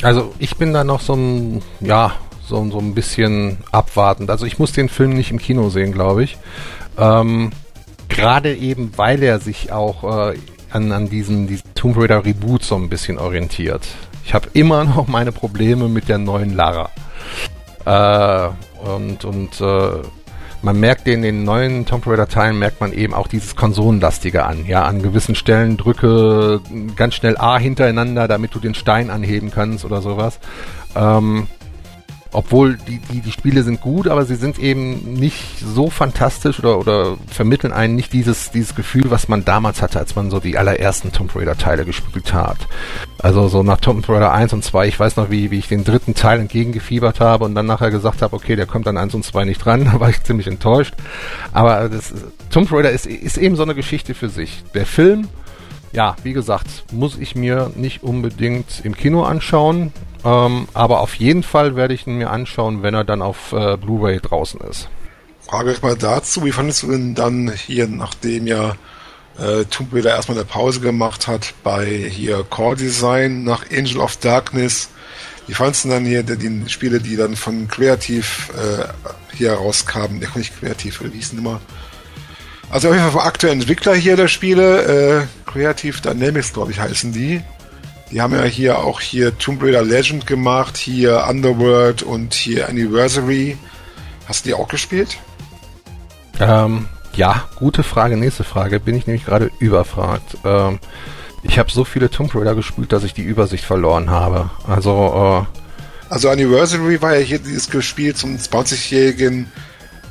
Also 0.01 0.35
ich 0.39 0.57
bin 0.57 0.73
da 0.73 0.83
noch 0.83 1.03
so 1.03 1.13
ein, 1.13 1.63
ja, 1.81 2.17
so, 2.49 2.67
so 2.71 2.79
ein 2.79 2.95
bisschen 2.95 3.59
abwartend. 3.71 4.31
Also 4.31 4.47
ich 4.47 4.59
muss 4.59 4.73
den 4.73 4.89
Film 4.89 5.13
nicht 5.13 5.31
im 5.31 5.39
Kino 5.39 5.69
sehen, 5.69 5.93
glaube 5.93 6.25
ich. 6.25 6.39
Ähm, 6.97 7.51
Gerade 8.09 8.57
eben, 8.57 8.93
weil 8.97 9.23
er 9.23 9.41
sich 9.41 9.73
auch 9.73 10.31
äh, 10.31 10.39
an, 10.71 10.91
an 10.91 11.11
diesen, 11.11 11.49
diesen 11.49 11.75
Tomb 11.75 11.99
Raider 11.99 12.25
Reboot 12.25 12.65
so 12.65 12.77
ein 12.77 12.89
bisschen 12.89 13.19
orientiert. 13.19 13.87
Ich 14.25 14.33
habe 14.33 14.49
immer 14.55 14.85
noch 14.97 15.07
meine 15.07 15.33
Probleme 15.33 15.91
mit 15.91 16.09
der 16.09 16.17
neuen 16.17 16.57
Lara. 16.57 16.89
Äh, 17.87 18.49
und 18.85 19.25
und 19.25 19.61
äh, 19.61 20.03
man 20.63 20.81
merkt 20.81 21.07
in 21.07 21.23
den 21.23 21.45
neuen 21.45 21.87
Tomb 21.87 22.07
Raider 22.07 22.27
Teilen 22.27 22.59
merkt 22.59 22.81
man 22.81 22.93
eben 22.93 23.15
auch 23.15 23.29
dieses 23.29 23.55
Konsolenlastige 23.55 24.45
an. 24.45 24.67
Ja, 24.67 24.83
an 24.83 25.01
gewissen 25.01 25.37
Stellen 25.37 25.77
drücke 25.77 26.61
ganz 26.97 27.15
schnell 27.15 27.37
A 27.37 27.59
hintereinander, 27.59 28.27
damit 28.27 28.55
du 28.55 28.59
den 28.59 28.75
Stein 28.75 29.11
anheben 29.11 29.53
kannst 29.53 29.85
oder 29.85 30.03
sowas. 30.03 30.41
Ähm, 30.97 31.47
obwohl 32.33 32.77
die, 32.77 32.99
die, 32.99 33.21
die 33.21 33.33
Spiele 33.33 33.63
sind 33.63 33.81
gut, 33.81 34.09
aber 34.09 34.25
sie 34.25 34.35
sind 34.35 34.59
eben 34.59 35.15
nicht 35.15 35.59
so 35.61 35.91
fantastisch 35.91 36.59
oder, 36.59 36.79
oder 36.79 37.17
vermitteln 37.29 37.73
einen 37.73 37.95
nicht 37.95 38.13
dieses, 38.13 38.51
dieses 38.51 38.75
Gefühl, 38.75 39.11
was 39.11 39.29
man 39.29 39.45
damals 39.45 39.83
hatte, 39.83 39.99
als 39.99 40.17
man 40.17 40.31
so 40.31 40.41
die 40.41 40.59
allerersten 40.59 41.13
Tomb 41.13 41.35
Raider 41.35 41.57
Teile 41.57 41.85
gespielt 41.85 42.33
hat. 42.33 42.59
Also 43.19 43.49
so 43.49 43.63
nach 43.63 43.81
Tomb 43.81 44.09
Raider 44.09 44.33
1 44.33 44.53
und 44.53 44.65
2, 44.65 44.89
ich 44.89 44.99
weiß 44.99 45.17
noch, 45.17 45.31
wie, 45.31 45.51
wie 45.51 45.59
ich 45.59 45.69
den 45.69 45.85
dritten 45.85 46.15
Teil 46.15 46.41
entgegengefiebert 46.41 47.21
habe 47.21 47.45
und 47.45 47.55
dann 47.55 47.67
nachher 47.67 47.91
gesagt 47.91 48.23
habe, 48.23 48.35
okay, 48.35 48.57
der 48.57 48.67
kommt 48.67 48.87
an 48.89 48.99
1 48.99 49.15
und 49.15 49.25
2 49.25 49.45
nicht 49.45 49.65
dran, 49.65 49.85
da 49.93 50.01
war 50.01 50.11
ich 50.11 50.23
ziemlich 50.23 50.47
enttäuscht. 50.47 50.95
Aber 51.53 51.89
das, 51.89 52.13
Tomb 52.51 52.71
Raider 52.73 52.91
ist, 52.91 53.07
ist 53.07 53.39
eben 53.39 53.57
so 53.57 53.63
eine 53.63 53.75
Geschichte 53.75 54.15
für 54.15 54.29
sich. 54.29 54.63
Der 54.75 54.87
Film, 54.87 55.29
ja, 55.97 56.15
wie 56.23 56.35
gesagt, 56.35 56.85
muss 56.93 57.17
ich 57.19 57.35
mir 57.35 57.73
nicht 57.75 58.03
unbedingt 58.03 58.83
im 58.85 58.95
Kino 58.95 59.25
anschauen. 59.25 59.93
Ähm, 60.25 60.69
aber 60.75 61.01
auf 61.01 61.15
jeden 61.15 61.43
Fall 61.43 61.75
werde 61.75 61.95
ich 61.95 62.07
ihn 62.07 62.19
mir 62.19 62.31
anschauen, 62.31 62.83
wenn 62.83 62.95
er 62.95 63.05
dann 63.05 63.23
auf 63.23 63.53
äh, 63.53 63.77
Blu-ray 63.79 64.21
draußen 64.21 64.61
ist. 64.61 64.89
Frage 65.41 65.71
euch 65.71 65.83
mal 65.83 65.97
dazu, 65.97 66.45
wie 66.45 66.53
fandest 66.53 66.83
du 66.83 66.91
denn 66.91 67.15
dann 67.15 67.51
hier, 67.51 67.89
nachdem 67.89 68.47
ja 68.47 68.77
äh, 69.39 69.65
Tomb 69.65 69.95
Raider 69.95 70.11
erstmal 70.11 70.37
eine 70.37 70.45
Pause 70.45 70.81
gemacht 70.81 71.29
hat 71.29 71.55
bei 71.65 71.87
hier 71.87 72.45
Core 72.45 72.77
Design 72.77 73.45
nach 73.45 73.65
Angel 73.71 73.99
of 73.99 74.17
Darkness? 74.19 74.91
Wie 75.47 75.55
fandest 75.55 75.85
du 75.85 75.89
dann 75.89 76.05
hier 76.05 76.23
die, 76.25 76.37
die 76.37 76.69
Spiele, 76.69 77.01
die 77.01 77.17
dann 77.17 77.37
von 77.37 77.69
Kreativ 77.69 78.51
äh, 78.55 79.35
hier 79.35 79.55
rauskamen? 79.55 80.21
Der 80.21 80.29
nicht 80.35 80.59
Kreativ, 80.61 81.03
wie 81.03 81.17
hießen 81.17 81.39
immer? 81.39 81.61
Also 82.71 82.89
auf 82.89 82.95
jeden 82.95 83.05
Fall 83.05 83.13
vom 83.13 83.21
aktuellen 83.27 83.61
Entwickler 83.61 83.95
hier 83.95 84.17
der 84.17 84.29
Spiele, 84.29 85.23
äh, 85.23 85.51
Creative 85.51 86.01
Dynamics, 86.01 86.53
glaube 86.53 86.73
ich, 86.73 86.81
heißen 86.81 87.13
die. 87.13 87.43
Die 88.11 88.21
haben 88.21 88.35
ja 88.35 88.45
hier 88.45 88.79
auch 88.79 89.01
hier 89.01 89.37
Tomb 89.39 89.63
Raider 89.63 89.83
Legend 89.83 90.27
gemacht, 90.27 90.77
hier 90.77 91.27
Underworld 91.29 92.03
und 92.03 92.35
hier 92.35 92.69
Anniversary. 92.69 93.57
Hast 94.29 94.45
du 94.45 94.51
die 94.51 94.55
auch 94.55 94.69
gespielt? 94.69 95.17
Ähm, 96.39 96.89
ja, 97.15 97.45
gute 97.57 97.83
Frage, 97.83 98.17
nächste 98.17 98.45
Frage. 98.45 98.79
Bin 98.79 98.95
ich 98.95 99.07
nämlich 99.07 99.25
gerade 99.25 99.51
überfragt. 99.59 100.37
Ähm, 100.45 100.79
ich 101.43 101.59
habe 101.59 101.71
so 101.71 101.85
viele 101.85 102.11
Tomb 102.11 102.35
Raider 102.35 102.55
gespielt, 102.55 102.93
dass 102.93 103.05
ich 103.05 103.15
die 103.15 103.23
Übersicht 103.23 103.65
verloren 103.65 104.11
habe. 104.11 104.51
Also, 104.69 105.47
äh, 105.47 106.13
Also 106.13 106.29
Anniversary 106.29 107.01
war 107.01 107.15
ja 107.17 107.21
hier 107.21 107.39
dieses 107.39 107.71
gespielt 107.71 108.19
zum 108.19 108.37
20-jährigen, 108.37 109.51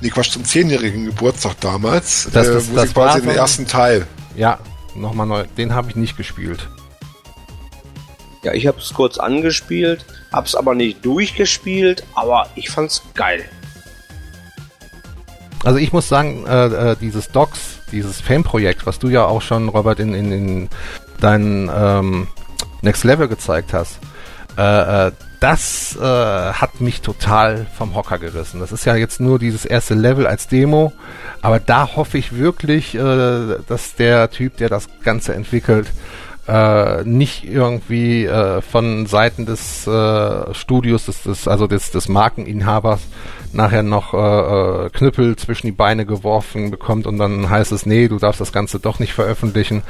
nee 0.02 0.10
Quatsch, 0.10 0.32
zum 0.32 0.44
10-jährigen 0.44 1.06
Geburtstag 1.06 1.60
damals. 1.60 2.30
Das, 2.32 2.48
das, 2.48 2.70
äh, 2.70 2.76
das 2.76 2.94
quasi 2.94 3.22
den 3.22 3.32
ersten 3.32 3.68
Teil. 3.68 4.08
Ja, 4.36 4.60
nochmal 4.96 5.28
neu. 5.28 5.46
Den 5.58 5.74
habe 5.74 5.90
ich 5.90 5.96
nicht 5.96 6.18
gespielt. 6.18 6.68
Ja, 8.44 8.54
ich 8.54 8.68
habe 8.68 8.78
es 8.78 8.94
kurz 8.94 9.18
angespielt, 9.18 10.06
hab's 10.32 10.54
aber 10.54 10.76
nicht 10.76 11.04
durchgespielt, 11.04 12.04
aber 12.14 12.48
ich 12.56 12.70
fand's 12.70 13.02
geil. 13.16 13.44
Also 15.64 15.80
ich 15.80 15.92
muss 15.92 16.08
sagen, 16.08 16.46
äh, 16.46 16.92
äh, 16.92 16.96
dieses 16.96 17.30
Docs, 17.30 17.80
dieses 17.92 18.22
Fanprojekt, 18.22 18.86
was 18.86 19.00
du 19.00 19.10
ja 19.10 19.26
auch 19.26 19.42
schon, 19.42 19.68
Robert, 19.68 20.00
in, 20.00 20.14
in, 20.14 20.32
in 20.32 20.70
deinen 21.20 21.72
ähm, 21.76 22.28
Next 22.84 23.04
Level 23.04 23.28
gezeigt 23.28 23.74
hast, 23.74 23.98
Äh, 24.58 25.08
äh, 25.08 25.12
das 25.40 25.96
äh, 25.98 26.04
hat 26.04 26.82
mich 26.82 27.02
total 27.02 27.68
vom 27.78 27.94
Hocker 27.94 28.18
gerissen. 28.18 28.60
Das 28.62 28.72
ist 28.72 28.86
ja 28.86 28.96
jetzt 28.96 29.20
nur 29.20 29.38
dieses 29.38 29.66
erste 29.66 29.94
Level 29.94 30.26
als 30.26 30.48
Demo, 30.48 30.94
aber 31.42 31.60
da 31.60 31.96
hoffe 31.96 32.18
ich 32.18 32.36
wirklich, 32.36 32.96
äh, 32.96 33.58
dass 33.68 33.96
der 33.96 34.32
Typ, 34.32 34.58
der 34.58 34.70
das 34.70 34.88
Ganze 35.04 35.36
entwickelt, 35.36 35.92
äh, 36.48 37.04
nicht 37.04 37.44
irgendwie 37.44 38.26
äh, 38.26 38.62
von 38.62 39.06
Seiten 39.08 39.46
des 39.46 39.88
äh, 39.88 40.54
Studios, 40.54 41.06
des, 41.06 41.24
des, 41.24 41.48
also 41.48 41.68
des, 41.68 41.92
des 41.92 42.08
Markeninhabers, 42.08 43.02
nachher 43.52 43.84
noch 43.84 44.14
äh, 44.14 44.18
äh, 44.86 44.90
Knüppel 44.90 45.36
zwischen 45.38 45.68
die 45.68 45.72
Beine 45.72 46.06
geworfen 46.06 46.72
bekommt 46.72 47.08
und 47.08 47.18
dann 47.18 47.50
heißt 47.50 47.72
es, 47.72 47.86
nee, 47.86 48.08
du 48.08 48.20
darfst 48.20 48.42
das 48.42 48.52
Ganze 48.52 48.80
doch 48.80 49.00
nicht 49.00 49.14
veröffentlichen. 49.14 49.82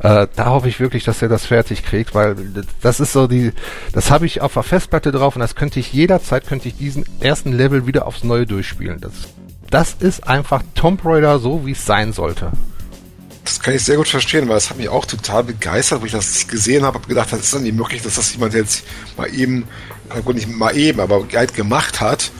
Äh, 0.00 0.28
da 0.36 0.46
hoffe 0.46 0.68
ich 0.68 0.78
wirklich, 0.78 1.04
dass 1.04 1.22
er 1.22 1.28
das 1.28 1.46
fertig 1.46 1.82
kriegt, 1.84 2.14
weil 2.14 2.36
das 2.82 3.00
ist 3.00 3.12
so 3.12 3.26
die, 3.26 3.52
das 3.92 4.10
habe 4.10 4.26
ich 4.26 4.42
auf 4.42 4.54
der 4.54 4.62
Festplatte 4.62 5.10
drauf 5.12 5.34
und 5.34 5.40
das 5.40 5.54
könnte 5.54 5.80
ich 5.80 5.92
jederzeit, 5.92 6.46
könnte 6.46 6.68
ich 6.68 6.76
diesen 6.76 7.04
ersten 7.20 7.52
Level 7.52 7.86
wieder 7.86 8.06
aufs 8.06 8.22
Neue 8.22 8.46
durchspielen. 8.46 9.00
Das, 9.00 9.12
das 9.70 9.94
ist 9.94 10.28
einfach 10.28 10.62
Tomb 10.74 11.04
Raider 11.04 11.38
so, 11.38 11.66
wie 11.66 11.72
es 11.72 11.84
sein 11.84 12.12
sollte. 12.12 12.52
Das 13.46 13.60
kann 13.60 13.74
ich 13.74 13.84
sehr 13.84 13.96
gut 13.96 14.08
verstehen, 14.08 14.48
weil 14.48 14.56
das 14.56 14.70
hat 14.70 14.76
mich 14.76 14.88
auch 14.88 15.04
total 15.04 15.44
begeistert, 15.44 16.02
wo 16.02 16.06
ich 16.06 16.12
das 16.12 16.48
gesehen 16.48 16.84
habe, 16.84 16.98
habe 16.98 17.06
gedacht, 17.06 17.32
das 17.32 17.40
ist 17.40 17.54
dann 17.54 17.62
nicht 17.62 17.76
möglich, 17.76 18.02
dass 18.02 18.16
das 18.16 18.32
jemand 18.32 18.54
jetzt 18.54 18.82
mal 19.16 19.32
eben, 19.32 19.68
gut 20.24 20.34
nicht 20.34 20.48
mal 20.48 20.76
eben, 20.76 20.98
aber 20.98 21.24
geit 21.24 21.54
gemacht 21.54 22.00
hat. 22.00 22.32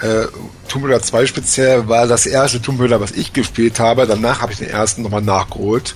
Äh, 0.00 0.26
Tomb 0.66 0.86
Raider 0.86 1.02
2 1.02 1.26
speziell 1.26 1.86
war 1.86 2.06
das 2.06 2.24
erste 2.24 2.62
Tomb 2.62 2.80
Raider, 2.80 2.98
was 2.98 3.12
ich 3.12 3.34
gespielt 3.34 3.78
habe. 3.78 4.06
Danach 4.06 4.40
habe 4.40 4.52
ich 4.52 4.58
den 4.58 4.70
ersten 4.70 5.02
nochmal 5.02 5.20
nachgeholt. 5.20 5.94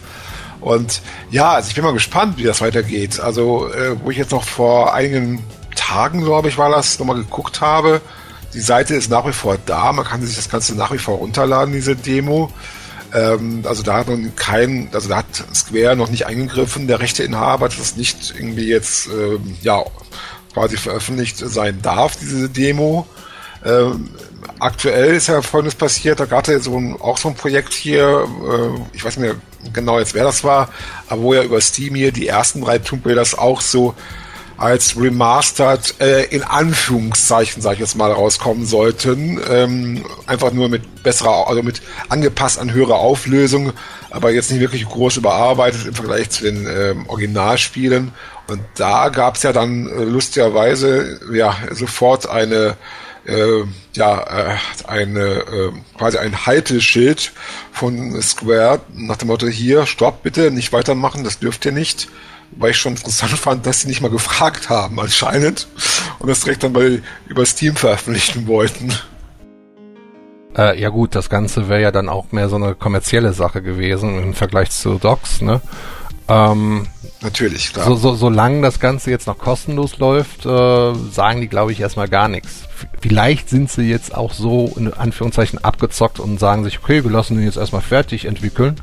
Und 0.61 1.01
ja, 1.31 1.53
also 1.53 1.69
ich 1.69 1.75
bin 1.75 1.85
mal 1.85 1.95
gespannt, 1.95 2.37
wie 2.37 2.43
das 2.43 2.61
weitergeht. 2.61 3.21
Also, 3.21 3.73
äh, 3.73 3.97
wo 4.03 4.11
ich 4.11 4.19
jetzt 4.19 4.33
noch 4.33 4.45
vor 4.45 4.93
einigen 4.93 5.43
Tagen, 5.77 6.23
glaube 6.23 6.49
ich, 6.49 6.59
war 6.59 6.69
das, 6.69 6.99
nochmal 6.99 7.17
geguckt 7.17 7.63
habe. 7.63 8.03
Die 8.53 8.61
Seite 8.61 8.95
ist 8.95 9.11
nach 9.11 9.27
wie 9.27 9.33
vor 9.33 9.57
da. 9.65 9.93
Man 9.93 10.05
kann 10.05 10.21
sich 10.21 10.37
das 10.37 10.51
Ganze 10.51 10.75
nach 10.75 10.93
wie 10.93 10.99
vor 10.99 11.17
runterladen, 11.17 11.73
diese 11.73 11.97
Demo. 11.97 12.53
Ähm, 13.15 13.63
also 13.65 13.83
da 13.83 13.99
hat 13.99 14.09
man 14.09 14.35
kein, 14.37 14.89
also 14.93 15.09
da 15.09 15.19
hat 15.19 15.45
Square 15.55 15.97
noch 15.97 16.11
nicht 16.11 16.27
eingegriffen, 16.27 16.87
der 16.87 17.01
Rechteinhaber, 17.01 17.69
dass 17.69 17.79
es 17.79 17.97
nicht 17.97 18.35
irgendwie 18.37 18.69
jetzt 18.69 19.09
ähm, 19.09 19.57
ja 19.63 19.83
quasi 20.53 20.77
veröffentlicht 20.77 21.39
sein 21.39 21.81
darf, 21.83 22.17
diese 22.17 22.49
Demo. 22.49 23.07
Ähm, 23.65 24.11
aktuell 24.61 25.15
ist 25.15 25.29
ja 25.29 25.43
folgendes 25.43 25.75
passiert, 25.75 26.21
da 26.21 26.27
gab 26.27 26.49
es 26.49 26.65
so 26.65 26.77
ein, 26.77 27.01
auch 27.01 27.19
so 27.19 27.29
ein 27.29 27.35
Projekt 27.35 27.73
hier, 27.73 28.27
äh, 28.27 28.97
ich 28.97 29.05
weiß 29.05 29.17
nicht 29.17 29.27
mehr 29.27 29.73
genau 29.73 29.99
jetzt 29.99 30.15
wer 30.15 30.25
das 30.25 30.45
war, 30.45 30.69
aber 31.09 31.23
wo 31.23 31.35
ja 31.35 31.43
über 31.43 31.61
Steam 31.61 31.95
hier 31.95 32.13
die 32.13 32.29
ersten 32.29 32.61
drei 32.61 32.79
Tomb 32.79 33.05
Raiders 33.07 33.37
auch 33.37 33.61
so 33.61 33.95
als 34.59 35.01
remastered 35.01 35.95
äh, 36.01 36.25
in 36.25 36.43
Anführungszeichen, 36.43 37.63
sage 37.63 37.75
ich 37.75 37.81
jetzt 37.81 37.97
mal, 37.97 38.11
rauskommen 38.11 38.67
sollten. 38.67 39.41
Ähm, 39.49 40.05
einfach 40.27 40.53
nur 40.53 40.69
mit 40.69 41.03
besserer, 41.03 41.49
also 41.49 41.63
mit 41.63 41.81
angepasst 42.09 42.59
an 42.59 42.73
höhere 42.73 42.97
Auflösung, 42.97 43.73
aber 44.11 44.33
jetzt 44.33 44.51
nicht 44.51 44.61
wirklich 44.61 44.85
groß 44.85 45.17
überarbeitet 45.17 45.87
im 45.87 45.95
Vergleich 45.95 46.31
zu 46.31 46.43
den 46.45 46.67
ähm, 46.67 47.07
Originalspielen. 47.09 48.13
Und 48.49 48.61
da 48.75 49.11
gab 49.11 49.37
es 49.37 49.45
ja 49.45 49.53
dann 49.53 49.87
äh, 49.87 50.05
lustigerweise 50.05 51.21
ja 51.33 51.57
sofort 51.71 52.29
eine 52.29 52.77
äh, 53.27 53.65
ja, 53.95 54.23
äh, 54.23 54.57
eine, 54.87 55.21
äh, 55.21 55.73
quasi 55.97 56.19
ein 56.19 56.47
Halteschild 56.47 57.33
von 57.73 58.21
Square 58.23 58.81
nach 58.95 59.17
dem 59.17 59.29
Motto, 59.29 59.47
hier, 59.47 59.87
stopp 59.87 60.23
bitte, 60.23 60.51
nicht 60.51 60.73
weitermachen, 60.73 61.25
das 61.25 61.39
dürft 61.39 61.67
ihr 61.67 61.73
nicht 61.73 62.09
weil 62.53 62.71
ich 62.71 62.77
schon 62.77 62.95
interessant 62.95 63.33
fand, 63.39 63.67
dass 63.67 63.83
sie 63.83 63.89
nicht 63.89 64.01
mal 64.01 64.11
gefragt 64.11 64.69
haben 64.69 64.99
anscheinend 65.01 65.69
und 66.19 66.29
das 66.29 66.41
direkt 66.41 66.63
dann 66.63 66.73
bei 66.73 67.01
über 67.27 67.47
Steam 67.47 67.77
veröffentlichen 67.77 68.47
wollten. 68.47 68.93
Äh, 70.57 70.81
ja 70.81 70.89
gut, 70.89 71.15
das 71.15 71.31
Ganze 71.31 71.69
wäre 71.69 71.83
ja 71.83 71.91
dann 71.93 72.09
auch 72.09 72.33
mehr 72.33 72.49
so 72.49 72.57
eine 72.57 72.75
kommerzielle 72.75 73.33
Sache 73.33 73.63
gewesen 73.63 74.23
im 74.23 74.35
Vergleich 74.35 74.71
zu 74.71 74.99
Docs, 74.99 75.41
ne? 75.43 75.61
Ähm, 76.29 76.87
Natürlich, 77.21 77.73
klar. 77.73 77.87
So, 77.87 77.97
so, 77.97 78.15
solange 78.15 78.63
das 78.63 78.79
Ganze 78.79 79.11
jetzt 79.11 79.27
noch 79.27 79.39
kostenlos 79.39 79.99
läuft, 79.99 80.47
äh, 80.47 80.95
sagen 81.11 81.41
die, 81.41 81.49
glaube 81.49 81.73
ich, 81.73 81.81
erstmal 81.81 82.09
gar 82.09 82.29
nichts. 82.29 82.65
Vielleicht 83.01 83.49
sind 83.49 83.71
sie 83.71 83.89
jetzt 83.89 84.15
auch 84.15 84.33
so 84.33 84.73
in 84.77 84.93
Anführungszeichen 84.93 85.65
abgezockt 85.65 86.21
und 86.21 86.39
sagen 86.39 86.65
sich, 86.65 86.79
okay, 86.79 87.03
wir 87.03 87.11
lassen 87.11 87.39
ihn 87.39 87.45
jetzt 87.45 87.57
erstmal 87.57 87.83
fertig 87.83 88.27
entwickeln 88.27 88.77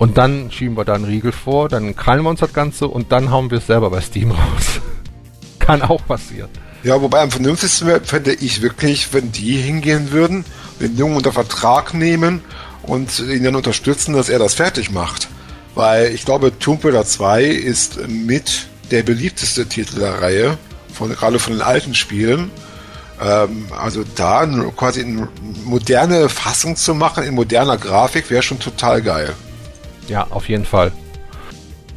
und 0.00 0.16
dann 0.16 0.50
schieben 0.50 0.78
wir 0.78 0.86
da 0.86 0.94
einen 0.94 1.04
Riegel 1.04 1.30
vor, 1.30 1.68
dann 1.68 1.94
krallen 1.94 2.22
wir 2.22 2.30
uns 2.30 2.40
das 2.40 2.54
Ganze 2.54 2.88
und 2.88 3.12
dann 3.12 3.30
hauen 3.30 3.50
wir 3.50 3.58
es 3.58 3.66
selber 3.66 3.90
bei 3.90 4.00
Steam 4.00 4.30
raus. 4.30 4.80
Kann 5.58 5.82
auch 5.82 6.02
passieren. 6.06 6.48
Ja, 6.82 7.02
wobei 7.02 7.20
am 7.20 7.30
vernünftigsten 7.30 7.86
wäre, 7.86 8.00
fände 8.00 8.32
ich 8.32 8.62
wirklich, 8.62 9.12
wenn 9.12 9.30
die 9.30 9.58
hingehen 9.58 10.10
würden, 10.10 10.46
den 10.80 10.96
Jungen 10.96 11.16
unter 11.16 11.32
Vertrag 11.32 11.92
nehmen 11.92 12.40
und 12.82 13.18
ihn 13.18 13.44
dann 13.44 13.56
unterstützen, 13.56 14.14
dass 14.14 14.30
er 14.30 14.38
das 14.38 14.54
fertig 14.54 14.90
macht. 14.90 15.28
Weil 15.74 16.14
ich 16.14 16.24
glaube, 16.24 16.58
Tomb 16.58 16.82
Raider 16.82 17.04
2 17.04 17.44
ist 17.44 18.08
mit 18.08 18.68
der 18.90 19.02
beliebteste 19.02 19.66
Titel 19.66 19.98
der 19.98 20.22
Reihe, 20.22 20.56
von, 20.94 21.10
gerade 21.10 21.38
von 21.38 21.52
den 21.52 21.62
alten 21.62 21.94
Spielen. 21.94 22.50
Ähm, 23.20 23.66
also 23.78 24.02
da 24.14 24.46
quasi 24.78 25.02
eine 25.02 25.28
moderne 25.66 26.30
Fassung 26.30 26.74
zu 26.76 26.94
machen 26.94 27.22
in 27.22 27.34
moderner 27.34 27.76
Grafik 27.76 28.30
wäre 28.30 28.42
schon 28.42 28.60
total 28.60 29.02
geil. 29.02 29.34
Ja, 30.10 30.26
auf 30.30 30.48
jeden 30.48 30.64
Fall. 30.64 30.90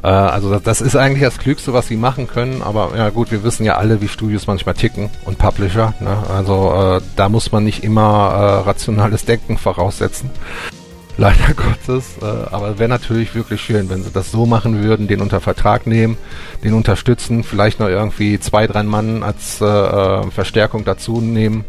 Äh, 0.03 0.07
also 0.07 0.51
das, 0.51 0.61
das, 0.63 0.81
ist 0.81 0.95
eigentlich 0.95 1.23
das 1.23 1.39
Klügste, 1.39 1.73
was 1.73 1.87
sie 1.87 1.95
machen 1.95 2.27
können. 2.27 2.61
Aber 2.61 2.91
ja 2.95 3.09
gut, 3.09 3.31
wir 3.31 3.43
wissen 3.43 3.65
ja 3.65 3.77
alle, 3.77 4.01
wie 4.01 4.07
Studios 4.07 4.45
manchmal 4.45 4.75
ticken 4.75 5.09
und 5.25 5.39
Publisher. 5.39 5.95
Ne? 5.99 6.15
Also 6.29 6.73
äh, 6.73 7.01
da 7.15 7.29
muss 7.29 7.51
man 7.51 7.63
nicht 7.63 7.83
immer 7.83 8.61
äh, 8.63 8.67
rationales 8.67 9.25
Denken 9.25 9.57
voraussetzen. 9.57 10.29
Leider 11.17 11.53
Gottes. 11.55 12.17
Äh, 12.21 12.25
aber 12.25 12.77
wäre 12.77 12.89
natürlich 12.89 13.33
wirklich 13.33 13.61
schön, 13.61 13.89
wenn 13.89 14.03
sie 14.03 14.11
das 14.11 14.31
so 14.31 14.45
machen 14.45 14.83
würden, 14.83 15.07
den 15.07 15.21
unter 15.21 15.41
Vertrag 15.41 15.87
nehmen, 15.87 16.17
den 16.63 16.73
unterstützen, 16.73 17.43
vielleicht 17.43 17.79
noch 17.79 17.87
irgendwie 17.87 18.39
zwei, 18.39 18.67
drei 18.67 18.83
Mann 18.83 19.23
als 19.23 19.61
äh, 19.61 19.65
äh, 19.65 20.29
Verstärkung 20.31 20.85
dazu 20.85 21.21
nehmen 21.21 21.65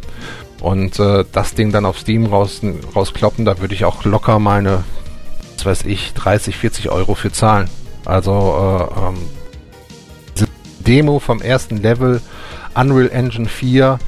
und 0.61 0.99
das 0.99 1.53
Ding 1.53 1.73
dann 1.73 1.85
auf 1.85 1.99
Steam 1.99 2.25
raus, 2.25 2.63
rauskloppen. 2.97 3.45
Da 3.45 3.61
würde 3.61 3.75
ich 3.75 3.85
auch 3.85 4.07
locker 4.07 4.39
mal 4.39 4.83
weiß 5.65 5.85
ich, 5.85 6.15
30, 6.15 6.57
40 6.57 6.91
Euro 6.91 7.15
für 7.15 7.33
zahlen. 7.33 7.69
Also 8.05 8.91
äh, 8.93 9.09
ähm, 9.09 9.17
diese 10.35 10.49
Demo 10.87 11.19
vom 11.19 11.41
ersten 11.41 11.79
Level 11.79 12.21
Unreal 12.75 13.11
Engine 13.11 13.49
4 13.49 13.99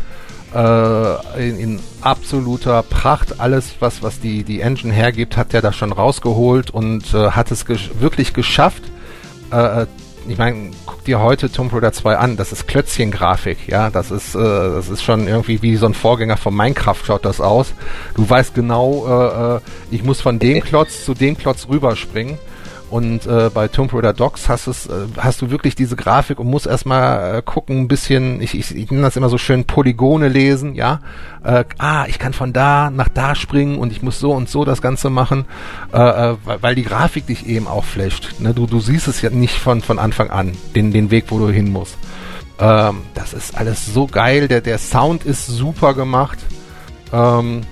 äh, 0.54 1.48
in, 1.48 1.58
in, 1.58 1.80
absoluter 2.00 2.82
Pracht. 2.82 3.40
Alles, 3.40 3.74
was, 3.80 4.02
was 4.02 4.20
die, 4.20 4.44
die 4.44 4.60
Engine 4.60 4.92
hergibt, 4.92 5.36
hat 5.36 5.54
er 5.54 5.62
da 5.62 5.72
schon 5.72 5.92
rausgeholt 5.92 6.70
und 6.70 7.14
äh, 7.14 7.30
hat 7.30 7.50
es 7.50 7.64
gesch 7.64 7.90
wirklich 7.98 8.32
geschafft, 8.32 8.82
äh, 9.50 9.86
ich 10.28 10.38
meine, 10.38 10.70
guck 10.86 11.04
dir 11.04 11.20
heute 11.20 11.50
Tomb 11.50 11.72
Raider 11.72 11.92
2 11.92 12.16
an, 12.16 12.36
das 12.36 12.52
ist 12.52 12.66
Klötzchen-Grafik, 12.66 13.68
ja, 13.68 13.90
das 13.90 14.10
ist, 14.10 14.34
äh, 14.34 14.38
das 14.38 14.88
ist 14.88 15.02
schon 15.02 15.28
irgendwie 15.28 15.62
wie 15.62 15.76
so 15.76 15.86
ein 15.86 15.94
Vorgänger 15.94 16.36
von 16.36 16.54
Minecraft 16.54 16.96
schaut 17.04 17.24
das 17.24 17.40
aus. 17.40 17.74
Du 18.14 18.28
weißt 18.28 18.54
genau, 18.54 19.06
äh, 19.06 19.56
äh 19.56 19.60
ich 19.90 20.02
muss 20.02 20.20
von 20.20 20.38
dem 20.38 20.60
Klotz 20.62 21.04
zu 21.04 21.14
dem 21.14 21.36
Klotz 21.36 21.68
rüberspringen 21.68 22.38
und 22.88 23.26
äh, 23.26 23.50
bei 23.52 23.66
Tomb 23.66 23.92
Raider 23.92 24.12
Docs 24.12 24.48
hast, 24.48 24.68
es, 24.68 24.86
äh, 24.86 25.06
hast 25.18 25.42
du 25.42 25.50
wirklich 25.50 25.74
diese 25.74 25.96
Grafik 25.96 26.38
und 26.38 26.46
musst 26.46 26.66
erstmal 26.66 27.38
äh, 27.38 27.42
gucken, 27.42 27.80
ein 27.80 27.88
bisschen, 27.88 28.40
ich, 28.40 28.56
ich, 28.56 28.74
ich 28.74 28.90
nenne 28.90 29.02
das 29.02 29.16
immer 29.16 29.28
so 29.28 29.38
schön, 29.38 29.64
Polygone 29.64 30.28
lesen, 30.28 30.74
ja. 30.76 31.00
Äh, 31.42 31.64
ah, 31.78 32.06
ich 32.06 32.20
kann 32.20 32.32
von 32.32 32.52
da 32.52 32.90
nach 32.90 33.08
da 33.08 33.34
springen 33.34 33.78
und 33.78 33.90
ich 33.90 34.02
muss 34.02 34.20
so 34.20 34.32
und 34.32 34.48
so 34.48 34.64
das 34.64 34.82
Ganze 34.82 35.10
machen, 35.10 35.46
äh, 35.92 35.98
äh, 35.98 36.36
weil 36.44 36.76
die 36.76 36.84
Grafik 36.84 37.26
dich 37.26 37.46
eben 37.46 37.66
auch 37.66 37.84
flasht. 37.84 38.36
Ne? 38.38 38.54
Du, 38.54 38.66
du 38.66 38.78
siehst 38.78 39.08
es 39.08 39.20
ja 39.20 39.30
nicht 39.30 39.56
von, 39.56 39.80
von 39.80 39.98
Anfang 39.98 40.30
an, 40.30 40.52
den, 40.76 40.92
den 40.92 41.10
Weg, 41.10 41.24
wo 41.28 41.40
du 41.40 41.48
hin 41.48 41.72
musst. 41.72 41.98
Ähm, 42.60 43.02
das 43.14 43.32
ist 43.32 43.58
alles 43.58 43.84
so 43.86 44.06
geil, 44.06 44.46
der, 44.46 44.60
der 44.60 44.78
Sound 44.78 45.24
ist 45.24 45.46
super 45.46 45.92
gemacht. 45.94 46.38
Ähm, 47.12 47.62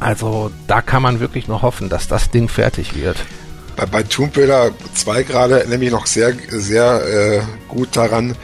also 0.00 0.50
da 0.66 0.82
kann 0.82 1.02
man 1.02 1.20
wirklich 1.20 1.46
nur 1.46 1.62
hoffen, 1.62 1.88
dass 1.88 2.08
das 2.08 2.30
Ding 2.30 2.48
fertig 2.48 2.96
wird 2.96 3.24
bei, 3.76 3.86
bei 3.86 4.02
Tomb 4.02 4.36
Raider 4.36 4.72
2 4.94 5.22
gerade 5.22 5.66
nämlich 5.68 5.90
noch 5.90 6.06
sehr, 6.06 6.34
sehr 6.50 7.06
äh, 7.06 7.42
gut 7.68 7.96
daran, 7.96 8.36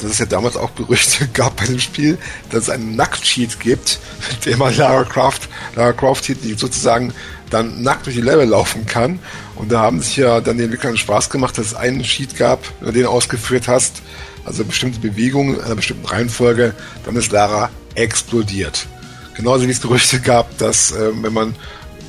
dass 0.00 0.10
es 0.10 0.18
ja 0.18 0.26
damals 0.26 0.56
auch 0.56 0.74
Gerüchte 0.74 1.28
gab 1.32 1.56
bei 1.56 1.66
dem 1.66 1.78
Spiel, 1.78 2.18
dass 2.50 2.64
es 2.64 2.70
einen 2.70 2.96
Nacktsheet 2.96 3.60
gibt, 3.60 3.98
mit 4.30 4.46
dem 4.46 4.58
man 4.58 4.76
Lara 4.76 5.04
Croft, 5.04 5.48
Lara 5.76 5.92
Croft 5.92 6.30
sozusagen 6.56 7.12
dann 7.50 7.82
nackt 7.82 8.06
durch 8.06 8.16
die 8.16 8.22
Level 8.22 8.46
laufen 8.46 8.86
kann. 8.86 9.18
Und 9.56 9.70
da 9.70 9.80
haben 9.80 10.00
sich 10.00 10.16
ja 10.16 10.40
dann 10.40 10.56
die 10.56 10.64
Entwicklern 10.64 10.96
Spaß 10.96 11.28
gemacht, 11.28 11.58
dass 11.58 11.66
es 11.66 11.74
einen 11.74 12.02
Sheet 12.02 12.36
gab, 12.36 12.60
wenn 12.80 12.88
du 12.88 13.00
den 13.00 13.06
ausgeführt 13.06 13.68
hast, 13.68 14.02
also 14.44 14.64
bestimmte 14.64 15.00
Bewegungen 15.00 15.56
in 15.56 15.60
einer 15.60 15.76
bestimmten 15.76 16.06
Reihenfolge, 16.06 16.74
dann 17.04 17.14
ist 17.16 17.30
Lara 17.30 17.70
explodiert. 17.94 18.86
Genauso 19.34 19.66
wie 19.66 19.70
es 19.70 19.80
Gerüchte 19.80 20.20
gab, 20.20 20.56
dass 20.58 20.92
äh, 20.92 21.10
wenn 21.22 21.32
man, 21.32 21.54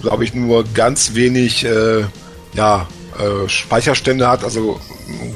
glaube 0.02 0.24
ich, 0.24 0.34
nur 0.34 0.64
ganz 0.74 1.14
wenig 1.14 1.66
äh, 1.66 2.04
ja, 2.54 2.88
äh, 3.20 3.48
Speicherstände 3.48 4.28
hat, 4.28 4.44
also 4.44 4.80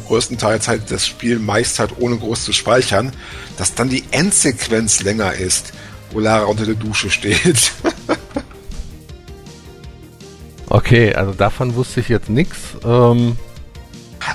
größtenteils 0.07 0.67
halt 0.67 0.89
das 0.89 1.05
Spiel 1.05 1.39
meist 1.39 1.79
halt 1.79 1.91
ohne 1.99 2.17
groß 2.17 2.43
zu 2.43 2.53
speichern, 2.53 3.11
dass 3.57 3.75
dann 3.75 3.89
die 3.89 4.03
Endsequenz 4.11 5.03
länger 5.03 5.33
ist, 5.33 5.73
wo 6.11 6.19
Lara 6.19 6.45
unter 6.45 6.65
der 6.65 6.75
Dusche 6.75 7.09
steht. 7.09 7.71
okay, 10.69 11.13
also 11.13 11.33
davon 11.33 11.75
wusste 11.75 11.99
ich 11.99 12.09
jetzt 12.09 12.29
nichts. 12.29 12.57
Ähm, 12.83 13.37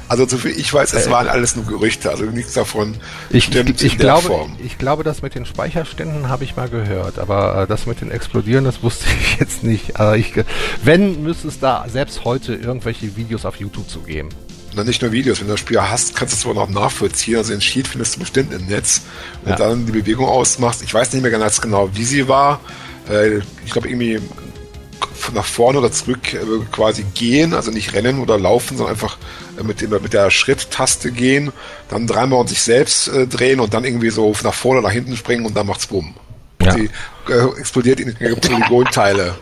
also 0.09 0.26
so 0.26 0.38
viel 0.38 0.53
ich 0.53 0.72
weiß, 0.72 0.93
es 0.93 1.07
äh, 1.07 1.11
waren 1.11 1.28
alles 1.28 1.57
nur 1.57 1.64
Gerüchte, 1.66 2.11
also 2.11 2.24
nichts 2.24 2.55
davon 2.55 2.97
ich, 3.30 3.45
stimmt 3.45 3.80
ich, 3.82 3.93
ich 3.93 3.99
glaube, 3.99 4.28
Form. 4.28 4.57
Ich 4.64 4.78
glaube, 4.78 5.05
das 5.05 5.22
mit 5.22 5.34
den 5.34 5.47
Speicherständen 5.47 6.28
habe 6.28 6.45
ich 6.45 6.57
mal 6.57 6.68
gehört, 6.68 7.18
aber 7.18 7.62
äh, 7.62 7.66
das 7.66 7.86
mit 7.86 8.01
den 8.01 8.11
Explodieren, 8.11 8.64
das 8.64 8.82
wusste 8.82 9.07
ich 9.20 9.38
jetzt 9.38 9.62
nicht. 9.62 9.99
Also 9.99 10.14
ich, 10.14 10.32
wenn, 10.84 11.22
müsste 11.22 11.49
es 11.49 11.59
da 11.59 11.86
selbst 11.88 12.24
heute 12.24 12.55
irgendwelche 12.55 13.16
Videos 13.16 13.45
auf 13.45 13.57
YouTube 13.57 13.88
zu 13.88 14.01
geben. 14.01 14.28
Na, 14.74 14.84
nicht 14.84 15.03
nur 15.03 15.12
Videos, 15.12 15.40
wenn 15.40 15.49
du 15.49 15.53
das 15.53 15.61
Spiel 15.61 15.80
hast, 15.80 16.16
kannst 16.16 16.32
du 16.32 16.36
es 16.38 16.45
aber 16.57 16.66
noch 16.66 16.72
nachvollziehen. 16.72 17.36
Also 17.36 17.53
den 17.53 17.61
Sheet 17.61 17.86
findest 17.86 18.16
du 18.16 18.20
bestimmt 18.20 18.55
im 18.55 18.66
Netz. 18.66 19.03
Wenn 19.43 19.51
ja. 19.51 19.57
du 19.57 19.62
dann 19.64 19.86
die 19.86 19.93
Bewegung 19.93 20.26
ausmachst, 20.26 20.82
ich 20.82 20.93
weiß 20.93 21.12
nicht 21.12 21.22
mehr 21.22 21.30
ganz 21.30 21.61
genau, 21.61 21.90
wie 21.95 22.05
sie 22.05 22.26
war. 22.26 22.61
Äh, 23.11 23.40
ich 23.66 23.72
glaube 23.72 23.88
irgendwie 23.88 24.20
nach 25.34 25.45
vorne 25.45 25.78
oder 25.78 25.93
zurück 25.93 26.32
äh, 26.32 26.38
quasi 26.70 27.05
gehen, 27.14 27.55
also 27.55 27.70
nicht 27.70 27.93
rennen 27.93 28.18
oder 28.18 28.38
laufen, 28.38 28.76
sondern 28.76 28.95
einfach 28.95 29.16
äh, 29.16 29.41
mit, 29.63 29.81
dem, 29.81 29.91
mit 29.91 30.13
der 30.13 30.31
Schritttaste 30.31 31.11
gehen, 31.13 31.53
dann 31.89 32.07
dreimal 32.07 32.41
und 32.41 32.49
sich 32.49 32.63
selbst 32.63 33.09
äh, 33.09 33.27
drehen 33.27 33.61
und 33.61 33.75
dann 33.75 33.85
irgendwie 33.85 34.11
so 34.11 34.35
nach 34.43 34.55
vorne 34.55 34.81
oder 34.81 34.89
nach 34.89 34.95
hinten 34.95 35.17
springen 35.17 35.47
und 35.47 35.57
dann 35.57 35.67
macht's 35.67 35.87
bumm. 35.87 36.15
Ja. 36.63 36.73
Sie 36.73 36.91
äh, 37.29 37.59
explodiert 37.59 38.01
in 38.01 38.15
Polygonteile. 38.15 39.35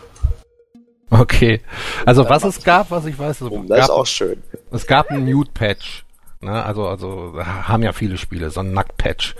Okay. 1.09 1.61
Also 2.05 2.27
was 2.29 2.43
es 2.43 2.63
gab, 2.63 2.89
was 2.89 3.05
ich 3.05 3.19
weiß, 3.19 3.39
das 3.39 3.49
gab, 3.49 3.77
ist 3.77 3.89
auch 3.89 4.05
schön. 4.05 4.41
Es 4.71 4.87
gab 4.87 5.11
einen 5.11 5.25
Nude-Patch. 5.25 6.05
Ne? 6.39 6.63
Also, 6.63 6.87
also 6.87 7.33
haben 7.43 7.83
ja 7.83 7.91
viele 7.91 8.17
Spiele, 8.17 8.49
so 8.49 8.61
ein 8.61 8.73
Nackt-Patch. 8.73 9.35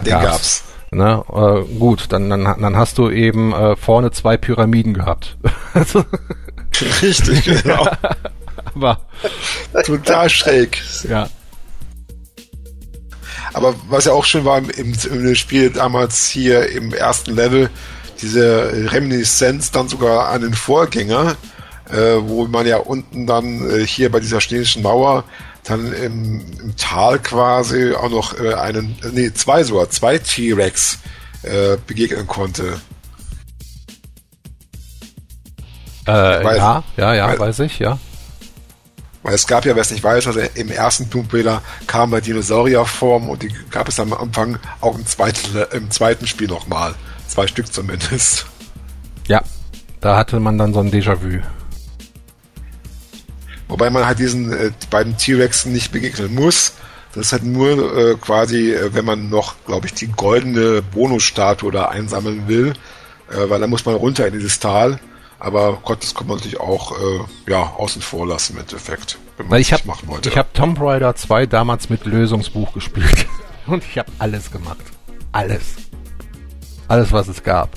Den 0.00 0.12
gab's. 0.12 0.24
gab's. 0.24 0.64
Ne? 0.92 1.24
Äh, 1.28 1.78
gut, 1.78 2.06
dann, 2.10 2.30
dann, 2.30 2.44
dann 2.44 2.76
hast 2.76 2.98
du 2.98 3.10
eben 3.10 3.52
äh, 3.52 3.76
vorne 3.76 4.10
zwei 4.12 4.36
Pyramiden 4.36 4.94
gehabt. 4.94 5.36
Richtig, 7.02 7.44
genau. 7.44 7.86
Aber 8.74 9.00
total 9.84 10.28
schräg. 10.30 10.82
Ja. 11.08 11.28
Aber 13.52 13.74
was 13.88 14.04
ja 14.04 14.12
auch 14.12 14.24
schön 14.24 14.44
war 14.44 14.58
im, 14.58 14.68
im 14.94 15.34
Spiel 15.34 15.70
damals 15.70 16.28
hier 16.28 16.68
im 16.70 16.92
ersten 16.92 17.34
Level, 17.34 17.70
diese 18.22 18.92
Reminiszenz 18.92 19.70
dann 19.70 19.88
sogar 19.88 20.28
an 20.28 20.42
den 20.42 20.54
Vorgänger, 20.54 21.36
äh, 21.90 22.16
wo 22.20 22.46
man 22.46 22.66
ja 22.66 22.76
unten 22.78 23.26
dann 23.26 23.68
äh, 23.70 23.86
hier 23.86 24.10
bei 24.12 24.20
dieser 24.20 24.40
chinesischen 24.40 24.82
Mauer 24.82 25.24
dann 25.64 25.92
im, 25.92 26.44
im 26.60 26.76
Tal 26.76 27.18
quasi 27.18 27.92
auch 27.94 28.10
noch 28.10 28.38
äh, 28.38 28.54
einen, 28.54 28.96
nee, 29.12 29.32
zwei 29.32 29.64
sogar, 29.64 29.90
zwei 29.90 30.18
T-Rex 30.18 30.98
äh, 31.42 31.76
begegnen 31.86 32.26
konnte. 32.26 32.80
Äh, 36.06 36.56
ja, 36.56 36.82
ja, 36.96 37.14
ja, 37.14 37.38
weiß 37.38 37.60
ich, 37.60 37.78
ja. 37.78 37.98
Weil 39.22 39.34
es 39.34 39.46
gab 39.46 39.66
ja, 39.66 39.74
wer 39.74 39.82
es 39.82 39.90
nicht 39.90 40.02
weiß, 40.02 40.28
also 40.28 40.40
im 40.54 40.70
ersten 40.70 41.10
Tomb 41.10 41.32
Raider 41.32 41.62
kam 41.86 42.10
bei 42.10 42.20
Dinosaurierform 42.20 43.28
und 43.28 43.42
die 43.42 43.52
gab 43.70 43.88
es 43.88 44.00
am 44.00 44.14
Anfang 44.14 44.58
auch 44.80 44.96
im 44.96 45.04
zweiten, 45.04 45.40
im 45.72 45.90
zweiten 45.90 46.26
Spiel 46.26 46.48
nochmal. 46.48 46.94
Zwei 47.28 47.46
Stück 47.46 47.72
zumindest. 47.72 48.46
Ja, 49.28 49.42
da 50.00 50.16
hatte 50.16 50.40
man 50.40 50.56
dann 50.56 50.72
so 50.72 50.80
ein 50.80 50.90
Déjà-vu. 50.90 51.40
Wobei 53.68 53.90
man 53.90 54.04
halt 54.06 54.18
diesen 54.18 54.52
äh, 54.52 54.72
beiden 54.90 55.16
T-Rexen 55.16 55.72
nicht 55.72 55.92
begegnen 55.92 56.34
muss. 56.34 56.72
Das 57.14 57.26
ist 57.26 57.32
halt 57.32 57.44
nur 57.44 57.96
äh, 57.96 58.14
quasi, 58.16 58.72
äh, 58.72 58.94
wenn 58.94 59.04
man 59.04 59.30
noch, 59.30 59.54
glaube 59.66 59.86
ich, 59.86 59.94
die 59.94 60.08
goldene 60.08 60.82
Bonusstatue 60.82 61.70
da 61.70 61.86
einsammeln 61.86 62.48
will, 62.48 62.72
äh, 63.30 63.48
weil 63.48 63.60
da 63.60 63.66
muss 63.66 63.84
man 63.84 63.94
runter 63.94 64.26
in 64.26 64.32
dieses 64.32 64.58
Tal. 64.58 64.98
Aber 65.40 65.78
Gott, 65.82 66.02
das 66.02 66.14
kann 66.14 66.26
man 66.26 66.36
natürlich 66.36 66.60
auch 66.60 66.92
äh, 66.92 67.50
ja, 67.50 67.72
außen 67.76 68.02
vor 68.02 68.26
lassen 68.26 68.54
im 68.54 68.60
Endeffekt. 68.60 69.18
Wenn 69.38 69.48
man 69.48 69.60
ich 69.60 69.72
habe 69.72 69.82
ich 70.22 70.36
hab 70.36 70.52
Tomb 70.52 70.78
Raider 70.80 71.16
2 71.16 71.46
damals 71.46 71.88
mit 71.88 72.04
Lösungsbuch 72.04 72.74
gespielt. 72.74 73.26
Und 73.66 73.82
ich 73.84 73.98
habe 73.98 74.12
alles 74.18 74.50
gemacht. 74.50 74.84
Alles. 75.32 75.76
Alles, 76.88 77.12
was 77.12 77.28
es 77.28 77.42
gab. 77.42 77.70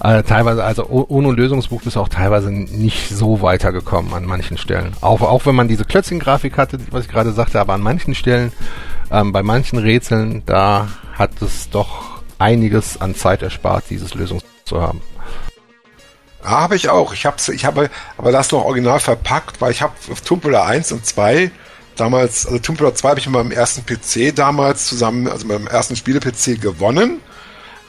Also 0.00 0.28
teilweise, 0.28 0.64
also 0.64 0.86
ohne 0.88 1.30
Lösungsbuch 1.30 1.80
bist 1.82 1.94
du 1.96 2.00
auch 2.00 2.08
teilweise 2.08 2.50
nicht 2.50 3.08
so 3.08 3.40
weitergekommen 3.40 4.12
an 4.14 4.24
manchen 4.24 4.58
Stellen. 4.58 4.94
Auch, 5.00 5.20
auch 5.20 5.46
wenn 5.46 5.54
man 5.54 5.68
diese 5.68 5.84
Klötzchen-Grafik 5.84 6.58
hatte, 6.58 6.78
was 6.90 7.04
ich 7.04 7.10
gerade 7.10 7.32
sagte, 7.32 7.60
aber 7.60 7.74
an 7.74 7.82
manchen 7.82 8.14
Stellen, 8.14 8.52
ähm, 9.12 9.32
bei 9.32 9.44
manchen 9.44 9.78
Rätseln, 9.78 10.42
da 10.44 10.88
hat 11.14 11.40
es 11.40 11.70
doch 11.70 12.20
einiges 12.38 13.00
an 13.00 13.14
Zeit 13.14 13.42
erspart, 13.42 13.84
dieses 13.90 14.14
Lösungsbuch 14.14 14.50
zu 14.64 14.80
haben. 14.80 15.00
Ja, 16.42 16.50
habe 16.50 16.76
ich 16.76 16.88
auch. 16.88 17.12
Ich, 17.12 17.26
hab's, 17.26 17.48
ich 17.48 17.64
habe 17.64 17.90
aber 18.18 18.32
das 18.32 18.50
noch 18.50 18.64
original 18.64 19.00
verpackt, 19.00 19.60
weil 19.60 19.70
ich 19.70 19.82
habe 19.82 19.94
Raider 20.44 20.66
1 20.66 20.92
und 20.92 21.06
2 21.06 21.50
damals, 21.96 22.46
also 22.46 22.58
Raider 22.72 22.94
2 22.94 23.08
habe 23.08 23.20
ich 23.20 23.26
mit 23.26 23.34
meinem 23.34 23.52
ersten 23.52 23.84
PC 23.84 24.34
damals 24.34 24.86
zusammen, 24.86 25.28
also 25.28 25.46
meinem 25.46 25.66
ersten 25.66 25.94
Spiele-PC 25.94 26.60
gewonnen 26.60 27.20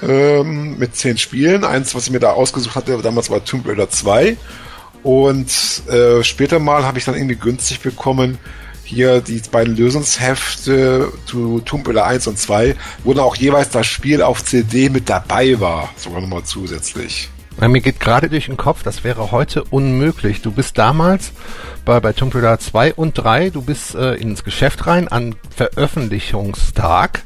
ähm, 0.02 0.78
mit 0.78 0.96
zehn 0.96 1.18
Spielen. 1.18 1.64
Eins, 1.64 1.96
was 1.96 2.06
ich 2.06 2.12
mir 2.12 2.20
da 2.20 2.32
ausgesucht 2.32 2.76
hatte, 2.76 2.98
damals 3.02 3.30
war 3.30 3.44
Tomb 3.44 3.68
Raider 3.68 3.90
2. 3.90 4.38
Und 5.02 5.84
äh, 5.90 6.24
später 6.24 6.60
mal 6.60 6.86
habe 6.86 6.98
ich 6.98 7.06
dann 7.06 7.16
irgendwie 7.16 7.36
günstig 7.36 7.82
bekommen, 7.82 8.38
hier 8.86 9.22
die 9.22 9.42
beiden 9.52 9.76
Lösungshefte 9.76 11.12
zu 11.26 11.62
Tomb 11.62 11.88
Raider 11.88 12.06
1 12.06 12.28
und 12.28 12.38
2, 12.38 12.76
wo 13.04 13.14
dann 13.14 13.24
auch 13.24 13.36
jeweils 13.36 13.70
das 13.70 13.88
Spiel 13.88 14.22
auf 14.22 14.44
CD 14.44 14.90
mit 14.90 15.10
dabei 15.10 15.60
war, 15.60 15.90
sogar 15.98 16.22
nochmal 16.22 16.44
zusätzlich. 16.44 17.30
Mir 17.60 17.82
geht 17.82 18.00
gerade 18.00 18.30
durch 18.30 18.48
den 18.48 18.58
Kopf, 18.58 18.84
das 18.84 19.04
wäre 19.04 19.32
heute 19.32 19.64
unmöglich. 19.64 20.42
Du 20.42 20.52
bist 20.52 20.78
damals 20.78 21.32
bei, 21.86 22.00
bei 22.00 22.12
Tomb 22.12 22.36
Raider 22.36 22.60
2 22.60 22.94
und 22.96 23.14
3, 23.14 23.52
du 23.52 23.62
bist 23.62 23.96
äh, 23.96 24.16
ins 24.16 24.44
Geschäft 24.44 24.86
rein 24.86 25.08
an 25.08 25.36
Veröffentlichungstag 25.56 27.24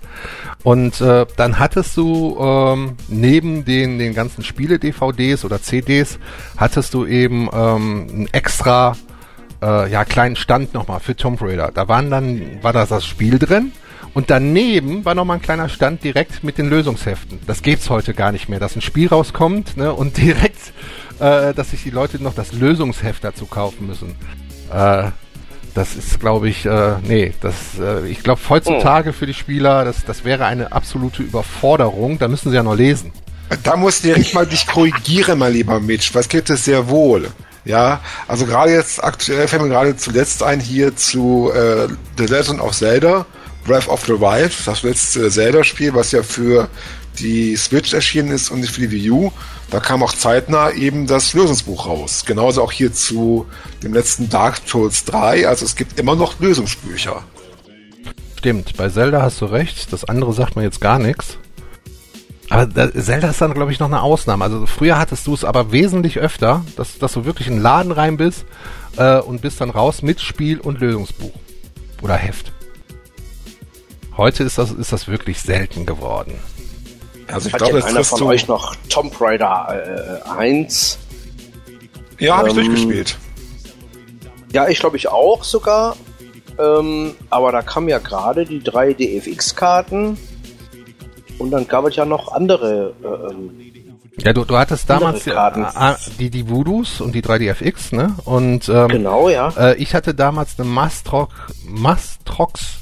und 0.63 1.01
äh, 1.01 1.25
dann 1.37 1.59
hattest 1.59 1.97
du 1.97 2.37
ähm, 2.39 2.97
neben 3.07 3.65
den, 3.65 3.99
den 3.99 4.13
ganzen 4.13 4.43
Spiele-DVDs 4.43 5.43
oder 5.43 5.61
CDs, 5.61 6.19
hattest 6.55 6.93
du 6.93 7.05
eben 7.05 7.49
ähm, 7.51 8.07
einen 8.09 8.27
extra 8.31 8.95
äh, 9.61 9.89
ja, 9.89 10.05
kleinen 10.05 10.35
Stand 10.35 10.73
nochmal 10.73 10.99
für 10.99 11.15
Tomb 11.15 11.41
Raider. 11.41 11.71
Da 11.73 11.87
waren 11.87 12.11
dann, 12.11 12.61
war 12.61 12.73
das 12.73 12.89
das 12.89 13.05
Spiel 13.05 13.39
drin 13.39 13.71
und 14.13 14.29
daneben 14.29 15.05
war 15.05 15.15
nochmal 15.15 15.37
ein 15.37 15.41
kleiner 15.41 15.69
Stand 15.69 16.03
direkt 16.03 16.43
mit 16.43 16.57
den 16.57 16.69
Lösungsheften. 16.69 17.39
Das 17.47 17.61
gibt's 17.61 17.89
heute 17.89 18.13
gar 18.13 18.31
nicht 18.31 18.49
mehr, 18.49 18.59
dass 18.59 18.75
ein 18.75 18.81
Spiel 18.81 19.07
rauskommt 19.07 19.77
ne, 19.77 19.93
und 19.93 20.17
direkt, 20.17 20.73
äh, 21.19 21.53
dass 21.53 21.71
sich 21.71 21.83
die 21.83 21.89
Leute 21.89 22.21
noch 22.21 22.33
das 22.33 22.53
Lösungsheft 22.53 23.23
dazu 23.23 23.45
kaufen 23.45 23.87
müssen. 23.87 24.15
Äh, 24.73 25.11
das 25.73 25.95
ist, 25.95 26.19
glaube 26.19 26.49
ich, 26.49 26.65
äh, 26.65 26.95
nee, 27.03 27.33
das, 27.41 27.77
äh, 27.79 28.07
ich 28.07 28.23
glaube 28.23 28.41
heutzutage 28.49 29.13
für 29.13 29.27
die 29.27 29.35
Spieler, 29.35 29.85
das, 29.85 30.05
das 30.05 30.25
wäre 30.25 30.45
eine 30.45 30.71
absolute 30.71 31.21
Überforderung. 31.21 32.17
Da 32.17 32.27
müssen 32.27 32.49
sie 32.49 32.55
ja 32.55 32.63
noch 32.63 32.75
lesen. 32.75 33.11
Da 33.63 33.77
musst 33.77 34.03
du 34.03 34.07
direkt 34.07 34.33
mal 34.33 34.47
dich 34.47 34.65
korrigieren, 34.65 35.39
mein 35.39 35.53
lieber 35.53 35.79
Mitch. 35.79 36.09
Was 36.13 36.27
geht 36.27 36.49
es 36.49 36.65
sehr 36.65 36.89
wohl? 36.89 37.29
Ja, 37.63 37.99
also 38.27 38.45
gerade 38.45 38.71
jetzt 38.71 39.03
aktuell 39.03 39.47
fällt 39.47 39.61
mir 39.61 39.69
gerade 39.69 39.95
zuletzt 39.95 40.41
ein 40.41 40.59
hier 40.59 40.95
zu 40.95 41.51
äh, 41.53 41.87
The 42.17 42.25
Legend 42.25 42.61
of 42.61 42.71
Zelda, 42.75 43.25
Breath 43.67 43.87
of 43.87 44.05
the 44.05 44.13
Wild, 44.13 44.53
das 44.65 44.81
letzte 44.81 45.29
Zelda-Spiel, 45.29 45.93
was 45.93 46.11
ja 46.11 46.23
für 46.23 46.69
die 47.19 47.55
Switch 47.55 47.93
erschienen 47.93 48.31
ist 48.31 48.49
und 48.49 48.61
nicht 48.61 48.73
für 48.73 48.81
die 48.81 48.91
Wii 48.91 49.11
U. 49.11 49.31
Da 49.69 49.79
kam 49.79 50.01
auch 50.01 50.13
zeitnah 50.13 50.71
eben 50.71 51.07
das 51.07 51.33
Lösungsbuch 51.33 51.85
raus. 51.85 52.23
Genauso 52.25 52.63
auch 52.63 52.71
hier 52.71 52.93
zu 52.93 53.45
dem 53.83 53.93
letzten 53.93 54.29
Dark 54.29 54.61
Souls 54.65 55.03
3. 55.05 55.47
Also 55.47 55.65
es 55.65 55.75
gibt 55.75 55.99
immer 55.99 56.15
noch 56.15 56.39
Lösungsbücher. 56.39 57.23
Stimmt, 58.37 58.77
bei 58.77 58.89
Zelda 58.89 59.21
hast 59.21 59.41
du 59.41 59.45
recht. 59.45 59.91
Das 59.91 60.05
andere 60.05 60.31
sagt 60.33 60.55
mir 60.55 60.63
jetzt 60.63 60.79
gar 60.79 60.99
nichts. 60.99 61.37
Aber 62.49 62.69
Zelda 62.93 63.29
ist 63.29 63.41
dann, 63.41 63.53
glaube 63.53 63.73
ich, 63.73 63.79
noch 63.79 63.87
eine 63.87 64.01
Ausnahme. 64.01 64.45
Also 64.45 64.65
früher 64.65 64.97
hattest 64.97 65.27
du 65.27 65.33
es 65.33 65.43
aber 65.43 65.73
wesentlich 65.73 66.17
öfter, 66.19 66.63
dass, 66.77 66.97
dass 66.97 67.11
du 67.11 67.25
wirklich 67.25 67.47
in 67.47 67.55
den 67.55 67.61
Laden 67.61 67.91
rein 67.91 68.15
bist 68.15 68.45
äh, 68.95 69.19
und 69.19 69.41
bist 69.41 69.59
dann 69.59 69.69
raus 69.69 70.01
mit 70.01 70.21
Spiel 70.21 70.61
und 70.61 70.79
Lösungsbuch. 70.79 71.33
Oder 72.01 72.15
Heft. 72.15 72.53
Heute 74.17 74.43
ist 74.43 74.57
das, 74.57 74.71
ist 74.71 74.91
das 74.91 75.07
wirklich 75.07 75.39
selten 75.39 75.85
geworden. 75.85 76.33
Also 77.27 77.47
ich 77.47 77.53
Hat 77.53 77.61
glaube, 77.61 77.85
einer 77.85 78.03
von 78.03 78.23
euch 78.23 78.47
noch 78.47 78.75
Tomb 78.89 79.19
Raider 79.21 80.21
äh, 80.25 80.29
1? 80.29 80.97
Ja, 82.19 82.37
habe 82.37 82.49
ähm, 82.49 82.57
ich 82.57 82.65
durchgespielt. 82.65 83.17
Ja, 84.53 84.67
ich 84.67 84.79
glaube 84.79 84.97
ich 84.97 85.07
auch 85.07 85.43
sogar. 85.43 85.95
Ähm, 86.57 87.13
aber 87.29 87.51
da 87.51 87.61
kamen 87.61 87.89
ja 87.89 87.99
gerade 87.99 88.45
die 88.45 88.63
drei 88.63 88.93
DFX-Karten. 88.93 90.17
Und 91.37 91.51
dann 91.51 91.67
gab 91.67 91.85
es 91.85 91.95
ja 91.95 92.05
noch 92.05 92.31
andere. 92.31 92.95
Äh, 93.03 93.31
ähm, 93.31 93.51
ja, 94.19 94.33
du, 94.33 94.45
du 94.45 94.57
hattest 94.57 94.89
damals 94.89 95.25
die, 95.25 95.29
äh, 95.29 95.95
die, 96.17 96.31
die 96.31 96.49
Voodoos 96.49 97.01
und 97.01 97.13
die 97.13 97.21
3DFX, 97.21 97.95
ne? 97.95 98.15
Und 98.25 98.67
ähm, 98.67 98.87
genau, 98.87 99.29
ja. 99.29 99.49
Äh, 99.49 99.75
ich 99.75 99.93
hatte 99.93 100.15
damals 100.15 100.57
eine 100.57 100.67
Mastrox, 100.67 101.31
Mastrox, 101.63 102.79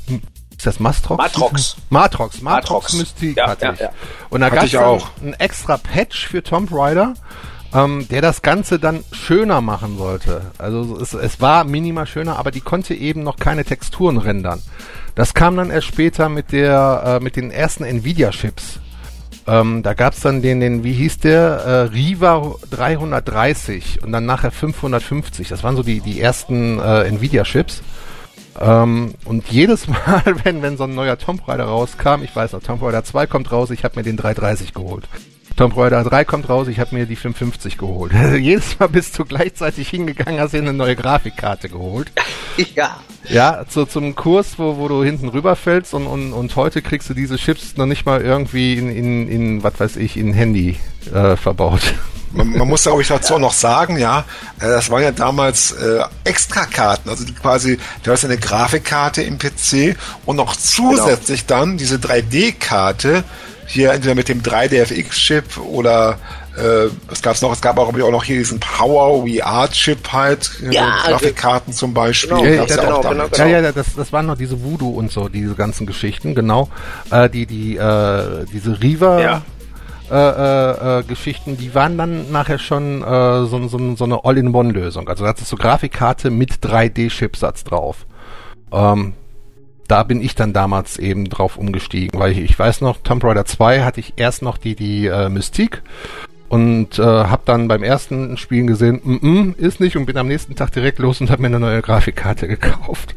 ist 0.65 0.75
das 0.75 0.79
Mastrox? 0.79 1.17
Matrox. 1.17 1.77
Matrox, 1.89 2.41
Matrox 2.41 2.93
Mystik 2.93 3.37
ja, 3.37 3.47
hatte 3.47 3.65
ja, 3.65 3.73
ich. 3.73 3.79
Ja. 3.81 3.89
Und 4.29 4.41
da 4.41 4.49
gab 4.49 4.63
es 4.63 4.75
auch 4.75 5.09
ein 5.21 5.33
extra 5.33 5.77
Patch 5.77 6.27
für 6.27 6.41
Tomb 6.41 6.71
Raider, 6.71 7.13
ähm, 7.73 8.07
der 8.09 8.21
das 8.21 8.41
Ganze 8.41 8.79
dann 8.79 9.03
schöner 9.11 9.61
machen 9.61 9.97
sollte. 9.97 10.41
Also 10.57 10.97
es, 10.99 11.13
es 11.13 11.39
war 11.39 11.63
minimal 11.65 12.07
schöner, 12.07 12.39
aber 12.39 12.49
die 12.49 12.61
konnte 12.61 12.95
eben 12.95 13.23
noch 13.23 13.37
keine 13.37 13.63
Texturen 13.63 14.17
rendern. 14.17 14.61
Das 15.13 15.33
kam 15.33 15.55
dann 15.55 15.69
erst 15.69 15.87
später 15.87 16.29
mit 16.29 16.51
der, 16.51 17.19
äh, 17.19 17.23
mit 17.23 17.35
den 17.35 17.51
ersten 17.51 17.83
Nvidia-Chips. 17.83 18.79
Ähm, 19.47 19.83
da 19.83 19.93
gab's 19.93 20.21
dann 20.21 20.41
den, 20.41 20.59
den, 20.59 20.83
wie 20.83 20.93
hieß 20.93 21.19
der? 21.19 21.39
Äh, 21.39 21.81
Riva 21.93 22.55
330 22.71 24.01
und 24.01 24.11
dann 24.11 24.25
nachher 24.25 24.49
550. 24.49 25.47
Das 25.47 25.63
waren 25.63 25.75
so 25.75 25.83
die, 25.83 25.99
die 25.99 26.19
ersten 26.19 26.79
äh, 26.79 27.03
Nvidia-Chips. 27.03 27.83
Ähm, 28.59 29.13
und 29.25 29.47
jedes 29.49 29.87
Mal, 29.87 30.23
wenn, 30.43 30.61
wenn 30.61 30.77
so 30.77 30.85
ein 30.85 30.95
neuer 30.95 31.17
Tomb 31.17 31.47
Raider 31.47 31.65
rauskam, 31.65 32.23
ich 32.23 32.35
weiß 32.35 32.53
noch, 32.53 32.63
Tomb 32.63 32.81
Raider 32.81 33.03
2 33.03 33.27
kommt 33.27 33.51
raus, 33.51 33.69
ich 33.71 33.83
habe 33.83 33.97
mir 33.97 34.03
den 34.03 34.17
330 34.17 34.73
geholt. 34.73 35.07
Tomb 35.55 35.77
Raider 35.77 36.03
3 36.03 36.25
kommt 36.25 36.49
raus, 36.49 36.67
ich 36.67 36.79
habe 36.79 36.95
mir 36.95 37.05
die 37.05 37.15
550 37.15 37.77
geholt. 37.77 38.13
Also 38.25 38.35
jedes 38.37 38.79
Mal 38.79 38.87
bist 38.87 39.17
du 39.17 39.25
gleichzeitig 39.25 39.89
hingegangen, 39.89 40.39
hast 40.39 40.53
dir 40.53 40.57
eine 40.57 40.73
neue 40.73 40.95
Grafikkarte 40.95 41.69
geholt. 41.69 42.11
Ja. 42.73 43.01
Ja, 43.27 43.65
zu, 43.67 43.85
zum 43.85 44.15
Kurs, 44.15 44.57
wo, 44.57 44.77
wo 44.77 44.87
du 44.87 45.03
hinten 45.03 45.27
rüberfällst 45.27 45.93
und, 45.93 46.07
und, 46.07 46.31
und 46.31 46.55
heute 46.55 46.81
kriegst 46.81 47.09
du 47.09 47.13
diese 47.13 47.35
Chips 47.35 47.75
noch 47.75 47.85
nicht 47.85 48.05
mal 48.05 48.21
irgendwie 48.21 48.75
in, 48.75 48.89
in, 48.89 49.27
in 49.27 49.63
was 49.63 49.77
weiß 49.77 49.97
ich, 49.97 50.15
in 50.15 50.33
Handy 50.33 50.77
äh, 51.13 51.35
verbaut. 51.35 51.81
Man, 52.31 52.49
man 52.51 52.67
muss, 52.67 52.83
glaube 52.83 53.01
ich, 53.01 53.09
dazu 53.09 53.35
auch 53.35 53.39
noch 53.39 53.51
sagen, 53.51 53.97
ja, 53.97 54.19
äh, 54.59 54.67
das 54.67 54.89
waren 54.89 55.03
ja 55.03 55.11
damals 55.11 55.71
äh, 55.73 56.03
Extrakarten, 56.23 57.09
also 57.09 57.25
quasi, 57.41 57.77
du 58.03 58.11
hast 58.11 58.23
eine 58.23 58.37
Grafikkarte 58.37 59.21
im 59.23 59.37
PC 59.37 59.97
und 60.25 60.37
noch 60.37 60.55
zusätzlich 60.55 61.47
genau. 61.47 61.61
dann 61.61 61.77
diese 61.77 61.97
3D-Karte, 61.97 63.23
hier 63.75 63.91
entweder 63.91 64.15
mit 64.15 64.27
dem 64.27 64.41
3DFX-Chip 64.41 65.57
oder 65.57 66.17
äh, 66.57 66.89
was 67.07 67.21
gab's 67.21 67.41
noch? 67.41 67.51
Es 67.51 67.61
gab 67.61 67.77
auch, 67.77 67.89
auch 67.89 68.11
noch 68.11 68.23
hier 68.23 68.37
diesen 68.37 68.59
Power 68.59 69.27
VR-Chip 69.27 70.11
halt, 70.11 70.49
ja, 70.71 70.95
also 71.03 71.11
Grafikkarten 71.11 71.73
zum 71.73 71.93
Beispiel. 71.93 72.37
Genau, 72.37 72.45
ja, 72.45 72.65
genau, 72.65 73.01
genau, 73.01 73.27
genau, 73.29 73.45
ja, 73.45 73.59
ja, 73.59 73.71
das, 73.71 73.93
das 73.95 74.13
waren 74.13 74.25
noch 74.25 74.37
diese 74.37 74.63
Voodoo 74.63 74.89
und 74.89 75.11
so, 75.11 75.29
diese 75.29 75.53
ganzen 75.55 75.85
Geschichten, 75.85 76.33
genau. 76.33 76.69
Äh, 77.11 77.29
die, 77.29 77.45
die, 77.45 77.75
äh, 77.77 78.45
diese 78.51 78.81
Riva. 78.81 79.21
Ja. 79.21 79.41
Äh, 80.09 80.15
äh, 80.15 80.99
äh, 80.99 81.03
Geschichten, 81.03 81.57
die 81.57 81.73
waren 81.73 81.97
dann 81.97 82.31
nachher 82.31 82.59
schon 82.59 83.01
äh, 83.01 83.45
so, 83.47 83.67
so, 83.67 83.95
so 83.95 84.03
eine 84.03 84.23
All-in-One-Lösung. 84.23 85.09
Also 85.09 85.23
da 85.23 85.31
hattest 85.31 85.51
du 85.51 85.55
Grafikkarte 85.55 86.29
mit 86.29 86.63
3D-Chipsatz 86.63 87.63
drauf. 87.63 88.05
Ähm, 88.71 89.13
da 89.87 90.03
bin 90.03 90.21
ich 90.21 90.35
dann 90.35 90.53
damals 90.53 90.97
eben 90.97 91.29
drauf 91.29 91.57
umgestiegen, 91.57 92.19
weil 92.19 92.31
ich, 92.31 92.39
ich 92.39 92.57
weiß 92.57 92.81
noch, 92.81 92.97
Tomb 93.03 93.23
Raider 93.23 93.45
2 93.45 93.83
hatte 93.83 93.99
ich 93.99 94.13
erst 94.15 94.41
noch 94.41 94.57
die, 94.57 94.75
die 94.75 95.07
äh, 95.07 95.29
Mystique 95.29 95.81
und 96.49 96.99
äh, 96.99 97.03
habe 97.03 97.41
dann 97.45 97.67
beim 97.67 97.83
ersten 97.83 98.37
Spielen 98.37 98.67
gesehen, 98.67 99.01
mm 99.03 99.15
-mm, 99.15 99.57
ist 99.57 99.79
nicht 99.79 99.97
und 99.97 100.05
bin 100.05 100.17
am 100.17 100.27
nächsten 100.27 100.55
Tag 100.55 100.71
direkt 100.71 100.99
los 100.99 101.21
und 101.21 101.29
habe 101.29 101.41
mir 101.41 101.47
eine 101.47 101.59
neue 101.59 101.81
Grafikkarte 101.81 102.47
gekauft. 102.47 103.15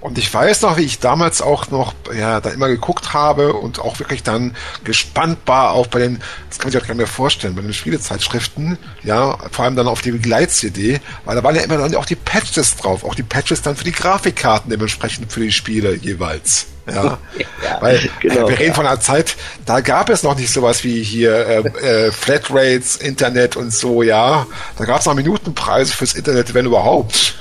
Und 0.00 0.18
ich 0.18 0.32
weiß 0.32 0.62
noch, 0.62 0.76
wie 0.76 0.82
ich 0.82 1.00
damals 1.00 1.42
auch 1.42 1.70
noch, 1.70 1.94
ja, 2.16 2.40
da 2.40 2.50
immer 2.50 2.68
geguckt 2.68 3.12
habe 3.12 3.54
und 3.54 3.80
auch 3.80 3.98
wirklich 3.98 4.22
dann 4.22 4.54
gespannt 4.84 5.38
war, 5.46 5.72
auch 5.72 5.86
bei 5.86 5.98
den, 5.98 6.20
das 6.48 6.58
kann 6.58 6.66
man 6.66 6.72
sich 6.72 6.82
auch 6.82 6.86
gar 6.86 6.94
nicht 6.94 6.98
mehr 6.98 7.06
vorstellen, 7.06 7.54
bei 7.56 7.62
den 7.62 7.72
Spielezeitschriften, 7.72 8.78
ja, 9.02 9.38
vor 9.50 9.64
allem 9.64 9.74
dann 9.74 9.88
auf 9.88 10.02
die 10.02 10.12
Gleit-CD, 10.12 11.00
weil 11.24 11.34
da 11.34 11.42
waren 11.42 11.56
ja 11.56 11.62
immer 11.62 11.78
dann 11.78 11.94
auch 11.96 12.04
die 12.04 12.14
Patches 12.14 12.76
drauf, 12.76 13.04
auch 13.04 13.14
die 13.14 13.22
Patches 13.22 13.62
dann 13.62 13.74
für 13.74 13.84
die 13.84 13.92
Grafikkarten 13.92 14.70
dementsprechend 14.70 15.32
für 15.32 15.40
die 15.40 15.52
Spiele 15.52 15.94
jeweils. 15.94 16.66
Ja, 16.86 17.18
ja 17.38 17.80
weil 17.80 18.10
genau, 18.20 18.48
wir 18.48 18.58
reden 18.58 18.68
ja. 18.68 18.74
von 18.74 18.86
einer 18.86 19.00
Zeit, 19.00 19.36
da 19.64 19.80
gab 19.80 20.08
es 20.10 20.22
noch 20.22 20.36
nicht 20.36 20.52
sowas 20.52 20.84
wie 20.84 21.02
hier 21.02 21.34
äh, 21.34 22.06
äh, 22.06 22.12
Flatrates, 22.12 22.96
Internet 22.96 23.56
und 23.56 23.72
so, 23.72 24.02
ja. 24.02 24.46
Da 24.78 24.84
gab 24.84 25.00
es 25.00 25.06
noch 25.06 25.14
Minutenpreise 25.14 25.92
fürs 25.92 26.14
Internet, 26.14 26.54
wenn 26.54 26.66
überhaupt. 26.66 27.34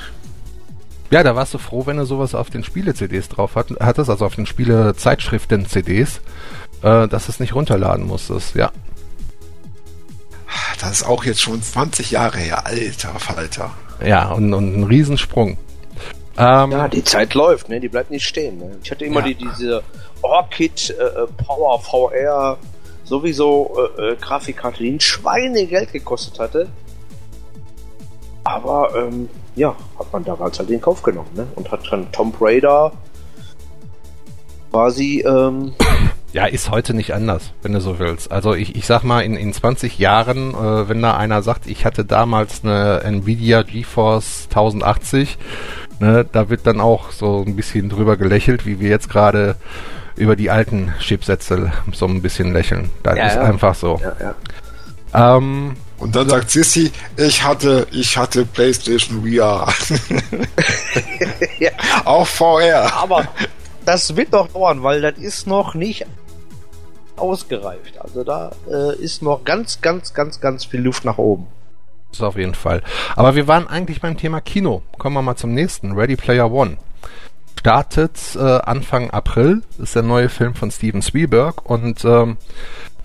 Ja, 1.11 1.23
da 1.23 1.35
warst 1.35 1.53
du 1.53 1.57
froh, 1.57 1.85
wenn 1.85 1.97
du 1.97 2.05
sowas 2.05 2.33
auf 2.33 2.49
den 2.49 2.63
Spiele-CDs 2.63 3.29
drauf 3.29 3.55
hat, 3.55 3.67
hattest, 3.79 4.09
also 4.09 4.25
auf 4.25 4.35
den 4.35 4.45
Spiele-Zeitschriften-CDs, 4.45 6.21
äh, 6.81 7.07
dass 7.07 7.25
du 7.25 7.31
es 7.31 7.39
nicht 7.39 7.53
runterladen 7.53 8.07
musstest, 8.07 8.55
ja. 8.55 8.71
Das 10.81 10.91
ist 10.91 11.03
auch 11.03 11.23
jetzt 11.23 11.41
schon 11.41 11.61
20 11.61 12.11
Jahre 12.11 12.37
her, 12.37 12.65
alter 12.65 13.19
Falter. 13.19 13.71
Ja, 14.03 14.31
und, 14.31 14.53
und 14.53 14.77
ein 14.77 14.83
Riesensprung. 14.83 15.57
Ähm, 16.37 16.71
ja, 16.71 16.87
die 16.87 17.03
Zeit 17.03 17.33
läuft, 17.33 17.69
ne? 17.69 17.79
die 17.79 17.87
bleibt 17.87 18.11
nicht 18.11 18.25
stehen. 18.25 18.57
Ne? 18.57 18.77
Ich 18.83 18.91
hatte 18.91 19.05
immer 19.05 19.21
ja. 19.21 19.27
die, 19.27 19.35
diese 19.35 19.83
Orchid 20.21 20.89
äh, 20.89 21.03
äh 21.03 21.27
Power 21.37 21.79
VR 21.79 22.57
sowieso 23.05 23.77
äh, 23.97 24.01
äh, 24.01 24.15
Grafikkarte, 24.17 24.83
die 24.83 24.91
ein 24.91 24.99
Schweinegeld 24.99 25.93
gekostet 25.93 26.39
hatte. 26.39 26.67
Aber 28.45 28.89
ähm, 28.95 29.27
ja, 29.55 29.75
hat 29.99 30.13
man 30.13 30.23
damals 30.23 30.57
halt 30.59 30.69
den 30.69 30.79
Kauf 30.79 31.01
genommen, 31.01 31.29
ne? 31.35 31.47
Und 31.55 31.71
hat 31.71 31.81
dann 31.91 32.11
Tomb 32.11 32.35
Raider 32.39 32.91
quasi. 34.71 35.25
Ähm, 35.27 35.73
ja, 36.31 36.45
ist 36.45 36.69
heute 36.69 36.93
nicht 36.93 37.13
anders, 37.13 37.53
wenn 37.61 37.73
du 37.73 37.81
so 37.81 37.97
willst. 37.97 38.31
Also 38.31 38.53
ich, 38.53 38.75
ich 38.75 38.85
sag 38.85 39.03
mal, 39.03 39.21
in, 39.21 39.35
in 39.35 39.51
20 39.51 39.97
Jahren, 39.97 40.53
äh, 40.53 40.87
wenn 40.89 41.01
da 41.01 41.17
einer 41.17 41.41
sagt, 41.41 41.65
ich 41.65 41.85
hatte 41.85 42.05
damals 42.05 42.63
eine 42.63 43.01
Nvidia 43.03 43.63
GeForce 43.63 44.47
1080, 44.49 45.37
ne, 45.99 46.25
da 46.31 46.49
wird 46.49 46.67
dann 46.67 46.81
auch 46.81 47.11
so 47.11 47.43
ein 47.45 47.55
bisschen 47.55 47.89
drüber 47.89 48.17
gelächelt, 48.17 48.65
wie 48.65 48.79
wir 48.79 48.89
jetzt 48.89 49.09
gerade 49.09 49.55
über 50.17 50.35
die 50.35 50.51
alten 50.51 50.93
Chipsätze 50.99 51.71
so 51.93 52.05
ein 52.05 52.21
bisschen 52.21 52.53
lächeln. 52.53 52.91
Das 53.01 53.17
ja, 53.17 53.27
ist 53.27 53.35
ja. 53.35 53.41
einfach 53.41 53.75
so. 53.75 53.99
Ja, 54.03 54.35
ähm, 55.37 55.77
und 55.97 56.15
dann 56.15 56.29
sagt 56.29 56.51
Sissy, 56.51 56.91
ich 57.17 57.43
hatte, 57.43 57.87
ich 57.91 58.17
hatte 58.17 58.45
PlayStation 58.45 59.21
VR. 59.21 59.67
ja. 61.59 61.71
Auch 62.03 62.27
VR. 62.27 62.93
Aber 62.95 63.27
das 63.85 64.15
wird 64.15 64.33
doch 64.33 64.47
dauern, 64.49 64.83
weil 64.83 65.01
das 65.01 65.17
ist 65.17 65.47
noch 65.47 65.73
nicht 65.73 66.05
ausgereift. 67.15 67.99
Also 67.99 68.23
da 68.23 68.51
äh, 68.69 68.95
ist 68.97 69.21
noch 69.21 69.43
ganz, 69.45 69.81
ganz, 69.81 70.13
ganz, 70.13 70.41
ganz 70.41 70.65
viel 70.65 70.81
Luft 70.81 71.05
nach 71.05 71.17
oben. 71.17 71.47
Das 72.09 72.19
ist 72.19 72.23
auf 72.23 72.37
jeden 72.37 72.55
Fall. 72.55 72.81
Aber 73.15 73.35
wir 73.35 73.47
waren 73.47 73.67
eigentlich 73.67 74.01
beim 74.01 74.17
Thema 74.17 74.41
Kino. 74.41 74.81
Kommen 74.97 75.15
wir 75.15 75.21
mal 75.21 75.35
zum 75.35 75.53
nächsten. 75.53 75.93
Ready 75.93 76.15
Player 76.15 76.51
One. 76.51 76.77
Startet 77.59 78.19
äh, 78.35 78.39
Anfang 78.39 79.09
April. 79.11 79.63
ist 79.79 79.95
der 79.95 80.03
neue 80.03 80.29
Film 80.29 80.55
von 80.55 80.71
Steven 80.71 81.01
Spielberg 81.01 81.67
und 81.69 82.03
ähm, 82.05 82.37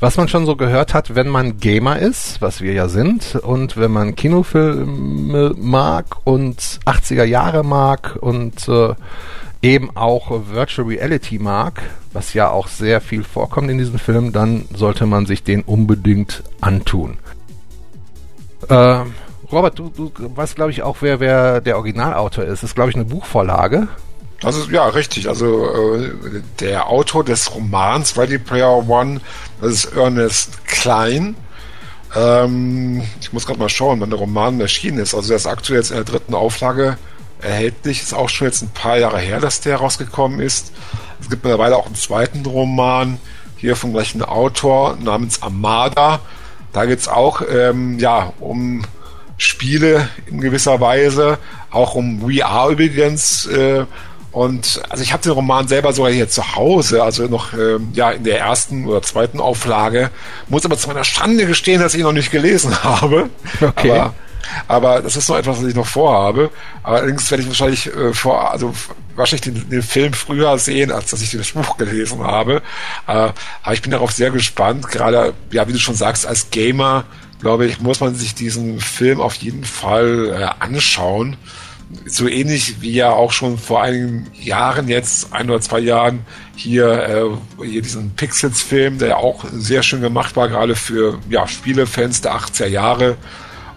was 0.01 0.17
man 0.17 0.29
schon 0.29 0.47
so 0.47 0.57
gehört 0.57 0.95
hat, 0.95 1.15
wenn 1.15 1.29
man 1.29 1.59
Gamer 1.59 1.99
ist, 1.99 2.41
was 2.41 2.63
wir 2.63 2.73
ja 2.73 2.89
sind, 2.89 3.37
und 3.37 3.77
wenn 3.77 3.91
man 3.91 4.17
Kinofilme 4.17 5.55
mag 5.59 6.17
und 6.25 6.81
80er 6.87 7.25
Jahre 7.25 7.63
mag 7.63 8.17
und 8.19 8.67
äh, 8.67 8.95
eben 9.63 9.95
auch 9.95 10.31
Virtual 10.51 10.89
Reality 10.89 11.39
mag, 11.39 11.83
was 12.15 12.33
ja 12.33 12.51
auch 12.51 12.69
sehr 12.69 13.03
viel 13.03 13.23
vorkommt 13.25 13.71
in 13.71 13.77
diesem 13.77 13.99
Film, 13.99 14.33
dann 14.33 14.65
sollte 14.75 15.05
man 15.05 15.27
sich 15.27 15.45
den 15.45 15.63
unbedingt 15.63 16.43
antun. 16.63 17.19
Äh, 18.69 19.05
Robert, 19.53 19.79
du, 19.79 19.91
du 19.91 20.13
weißt, 20.17 20.57
glaube 20.57 20.71
ich, 20.71 20.83
auch, 20.83 20.99
wer, 21.01 21.21
wer 21.21 21.61
der 21.61 21.77
Originalautor 21.77 22.45
ist. 22.45 22.63
Das 22.63 22.71
ist, 22.71 22.75
glaube 22.75 22.91
ich, 22.91 22.97
eine 22.97 23.05
Buchvorlage. 23.05 23.89
Das 24.41 24.57
ist 24.57 24.71
ja 24.71 24.87
richtig. 24.87 25.29
Also 25.29 25.67
äh, 25.97 26.43
der 26.61 26.89
Autor 26.89 27.25
des 27.25 27.55
Romans 27.55 28.17
Ready 28.17 28.39
Player 28.39 28.89
One, 28.89 29.21
das 29.61 29.73
ist 29.73 29.97
Ernest 29.97 30.67
Klein. 30.67 31.37
Ähm, 32.17 33.03
ich 33.21 33.33
muss 33.33 33.47
gerade 33.47 33.59
mal 33.59 33.69
schauen, 33.69 34.01
wann 34.01 34.11
der 34.11 34.19
Roman 34.19 34.61
erschienen 34.61 34.99
ist. 34.99 35.15
Also 35.15 35.29
der 35.29 35.37
ist 35.37 35.47
aktuell 35.47 35.79
jetzt 35.81 35.91
in 35.91 35.97
der 35.97 36.05
dritten 36.05 36.35
Auflage 36.35 36.97
erhältlich. 37.43 38.03
Ist 38.03 38.15
auch 38.15 38.31
schon 38.31 38.47
jetzt 38.47 38.63
ein 38.63 38.71
paar 38.71 38.99
Jahre 38.99 39.19
her, 39.19 39.41
dass 39.41 39.61
der 39.61 39.77
rausgekommen 39.77 40.41
ist. 40.41 40.73
Es 41.21 41.29
gibt 41.29 41.45
mittlerweile 41.45 41.77
auch 41.77 41.87
einen 41.87 41.95
zweiten 41.95 42.45
Roman 42.47 43.19
hier 43.57 43.77
vom 43.77 43.93
gleichen 43.93 44.23
Autor 44.23 44.97
namens 45.01 45.43
Armada. 45.43 46.21
Da 46.73 46.87
geht 46.87 46.99
es 46.99 47.09
auch 47.09 47.43
ähm, 47.49 47.99
ja 47.99 48.33
um 48.41 48.85
Spiele 49.37 50.09
in 50.27 50.41
gewisser 50.41 50.81
Weise, 50.81 51.39
auch 51.71 51.95
um 51.95 52.21
VR 52.21 52.69
übrigens. 52.71 53.47
Äh, 53.47 53.85
und 54.33 54.81
also 54.89 55.03
ich 55.03 55.13
habe 55.13 55.23
den 55.23 55.33
Roman 55.33 55.67
selber 55.67 55.93
sogar 55.93 56.13
hier 56.13 56.29
zu 56.29 56.55
Hause, 56.55 57.03
also 57.03 57.25
noch 57.25 57.53
ähm, 57.53 57.89
ja 57.95 58.11
in 58.11 58.25
der 58.25 58.39
ersten 58.39 58.87
oder 58.87 59.03
zweiten 59.03 59.41
Auflage. 59.41 60.11
Muss 60.49 60.65
aber 60.65 60.77
zu 60.77 60.89
meiner 60.89 61.05
Schande 61.05 61.47
gestehen, 61.47 61.81
dass 61.81 61.95
ich 61.95 62.01
ihn 62.01 62.07
noch 62.07 62.13
nicht 62.13 62.31
gelesen 62.31 62.83
habe. 62.85 63.31
Okay. 63.61 63.91
Aber 63.91 64.15
Aber 64.69 65.01
das 65.01 65.17
ist 65.17 65.29
noch 65.29 65.37
etwas, 65.37 65.61
was 65.61 65.69
ich 65.69 65.75
noch 65.75 65.87
vorhabe. 65.87 66.51
Allerdings 66.83 67.31
werde 67.31 67.43
ich 67.43 67.49
wahrscheinlich 67.49 67.87
äh, 67.95 68.13
vor, 68.13 68.51
also 68.51 68.75
wahrscheinlich 69.15 69.53
den, 69.53 69.69
den, 69.69 69.83
Film 69.83 70.13
früher 70.13 70.59
sehen, 70.59 70.91
als 70.93 71.11
dass 71.11 71.23
ich 71.23 71.31
das 71.33 71.53
Buch 71.53 71.77
gelesen 71.77 72.25
habe. 72.25 72.63
Äh, 73.07 73.13
aber 73.13 73.73
ich 73.73 73.83
bin 73.83 73.91
darauf 73.91 74.13
sehr 74.13 74.31
gespannt. 74.31 74.89
Gerade, 74.89 75.35
ja, 75.51 75.69
wie 75.69 75.73
du 75.73 75.79
schon 75.79 75.95
sagst, 75.95 76.27
als 76.27 76.51
Gamer, 76.51 77.05
glaube 77.41 77.67
ich, 77.67 77.81
muss 77.81 78.01
man 78.01 78.15
sich 78.15 78.35
diesen 78.35 78.81
Film 78.81 79.21
auf 79.21 79.35
jeden 79.35 79.65
Fall 79.65 80.37
äh, 80.41 80.65
anschauen 80.65 81.37
so 82.07 82.29
ähnlich 82.29 82.81
wie 82.81 82.93
ja 82.93 83.11
auch 83.11 83.33
schon 83.33 83.59
vor 83.59 83.83
einigen 83.83 84.31
Jahren 84.41 84.89
jetzt, 84.89 85.33
ein 85.33 85.51
oder 85.51 85.61
zwei 85.61 85.81
Jahren, 85.81 86.21
hier, 86.55 87.41
äh, 87.61 87.65
hier 87.65 87.83
diesen 87.83 88.11
Pixels-Film, 88.11 88.99
der 88.99 89.19
auch 89.19 89.45
sehr 89.53 89.83
schön 89.83 90.01
gemacht 90.01 90.37
war, 90.37 90.49
gerade 90.49 90.77
für 90.77 91.19
ja, 91.29 91.47
Spielefans 91.49 92.21
der 92.21 92.35
80er 92.35 92.67
Jahre. 92.67 93.17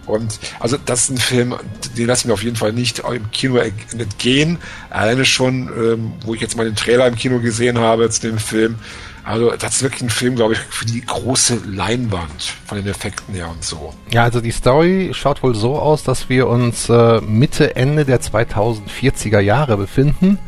Und 0.06 0.38
also 0.60 0.76
das 0.76 1.04
ist 1.04 1.10
ein 1.10 1.18
Film, 1.18 1.54
den 1.96 2.06
lassen 2.06 2.28
wir 2.28 2.34
auf 2.34 2.42
jeden 2.42 2.56
Fall 2.56 2.72
nicht 2.72 3.00
im 3.00 3.30
Kino 3.30 3.56
entgehen. 3.56 4.58
Alleine 4.90 5.24
schon, 5.24 5.68
ähm, 5.68 6.12
wo 6.24 6.34
ich 6.34 6.40
jetzt 6.40 6.56
mal 6.56 6.64
den 6.64 6.76
Trailer 6.76 7.06
im 7.06 7.16
Kino 7.16 7.40
gesehen 7.40 7.78
habe 7.78 8.10
zu 8.10 8.20
dem 8.22 8.38
Film, 8.38 8.76
also 9.24 9.52
das 9.58 9.76
ist 9.76 9.82
wirklich 9.82 10.02
ein 10.02 10.10
Film, 10.10 10.36
glaube 10.36 10.52
ich, 10.52 10.58
für 10.58 10.84
die 10.84 11.00
große 11.00 11.60
Leinwand 11.66 12.54
von 12.66 12.78
den 12.78 12.86
Effekten 12.86 13.34
her 13.34 13.48
und 13.50 13.64
so. 13.64 13.94
Ja, 14.12 14.24
also 14.24 14.40
die 14.40 14.50
Story 14.50 15.10
schaut 15.12 15.42
wohl 15.42 15.54
so 15.54 15.78
aus, 15.78 16.04
dass 16.04 16.28
wir 16.28 16.46
uns 16.46 16.88
äh, 16.88 17.20
Mitte, 17.22 17.74
Ende 17.76 18.04
der 18.04 18.20
2040er 18.20 19.40
Jahre 19.40 19.76
befinden. 19.76 20.38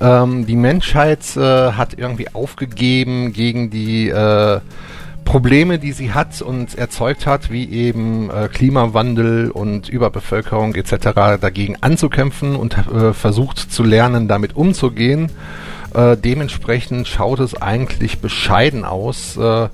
Ähm, 0.00 0.46
die 0.46 0.56
Menschheit 0.56 1.36
äh, 1.36 1.72
hat 1.72 1.98
irgendwie 1.98 2.32
aufgegeben 2.34 3.32
gegen 3.32 3.70
die 3.70 4.08
äh, 4.08 4.60
Probleme, 5.24 5.78
die 5.78 5.92
sie 5.92 6.12
hat 6.12 6.42
und 6.42 6.76
erzeugt 6.76 7.26
hat, 7.26 7.50
wie 7.50 7.70
eben 7.70 8.30
äh, 8.30 8.48
Klimawandel 8.48 9.50
und 9.50 9.88
Überbevölkerung 9.88 10.74
etc. 10.74 11.38
dagegen 11.40 11.76
anzukämpfen 11.80 12.56
und 12.56 12.76
äh, 12.76 13.12
versucht 13.12 13.58
zu 13.58 13.84
lernen, 13.84 14.26
damit 14.26 14.56
umzugehen. 14.56 15.30
Äh, 15.94 16.16
dementsprechend 16.16 17.08
schaut 17.08 17.40
es 17.40 17.60
eigentlich 17.60 18.20
bescheiden 18.20 18.84
aus 18.84 19.36
äh, 19.36 19.68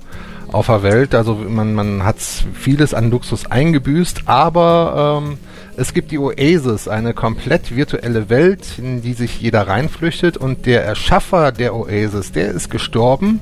auf 0.51 0.67
der 0.67 0.83
Welt. 0.83 1.13
Also 1.13 1.35
man, 1.35 1.73
man 1.73 2.03
hat 2.03 2.17
vieles 2.19 2.93
an 2.93 3.11
Luxus 3.11 3.45
eingebüßt, 3.45 4.23
aber 4.25 5.21
ähm, 5.23 5.37
es 5.75 5.93
gibt 5.93 6.09
die 6.09 6.17
Oasis, 6.17 6.87
eine 6.87 7.13
komplett 7.13 7.75
virtuelle 7.75 8.29
Welt, 8.29 8.79
in 8.79 9.03
die 9.03 9.13
sich 9.13 9.39
jeder 9.39 9.67
reinflüchtet 9.67 10.35
und 10.35 10.65
der 10.65 10.83
Erschaffer 10.83 11.51
der 11.51 11.75
Oasis, 11.75 12.31
der 12.31 12.49
ist 12.49 12.71
gestorben 12.71 13.41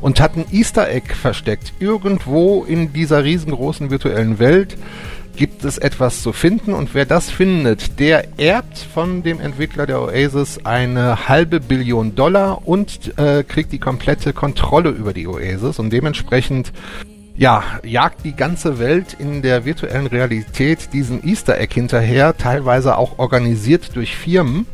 und 0.00 0.18
hat 0.18 0.36
ein 0.36 0.46
Easter 0.50 0.88
Egg 0.88 1.14
versteckt. 1.14 1.74
Irgendwo 1.80 2.64
in 2.64 2.94
dieser 2.94 3.22
riesengroßen 3.24 3.90
virtuellen 3.90 4.38
Welt 4.38 4.78
gibt 5.36 5.64
es 5.64 5.78
etwas 5.78 6.22
zu 6.22 6.32
finden. 6.32 6.72
Und 6.72 6.94
wer 6.94 7.06
das 7.06 7.30
findet, 7.30 7.98
der 7.98 8.38
erbt 8.38 8.78
von 8.78 9.22
dem 9.22 9.40
Entwickler 9.40 9.86
der 9.86 10.00
Oasis 10.02 10.60
eine 10.64 11.28
halbe 11.28 11.60
Billion 11.60 12.14
Dollar 12.14 12.66
und 12.66 13.16
äh, 13.18 13.42
kriegt 13.44 13.72
die 13.72 13.78
komplette 13.78 14.32
Kontrolle 14.32 14.90
über 14.90 15.12
die 15.12 15.26
Oasis. 15.26 15.78
Und 15.78 15.92
dementsprechend 15.92 16.72
ja, 17.36 17.64
jagt 17.82 18.24
die 18.24 18.36
ganze 18.36 18.78
Welt 18.78 19.16
in 19.18 19.42
der 19.42 19.64
virtuellen 19.64 20.06
Realität 20.06 20.92
diesen 20.92 21.26
Easter 21.26 21.58
Egg 21.58 21.74
hinterher, 21.74 22.36
teilweise 22.36 22.96
auch 22.96 23.18
organisiert 23.18 23.96
durch 23.96 24.16
Firmen. 24.16 24.66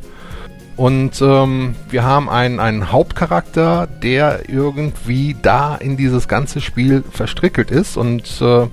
Und 0.76 1.20
ähm, 1.20 1.74
wir 1.90 2.04
haben 2.04 2.30
einen, 2.30 2.58
einen 2.58 2.90
Hauptcharakter, 2.90 3.86
der 3.86 4.48
irgendwie 4.48 5.36
da 5.40 5.76
in 5.76 5.96
dieses 5.96 6.26
ganze 6.26 6.60
Spiel 6.60 7.04
verstrickelt 7.10 7.70
ist. 7.70 7.96
Und 7.98 8.40
äh, 8.40 8.66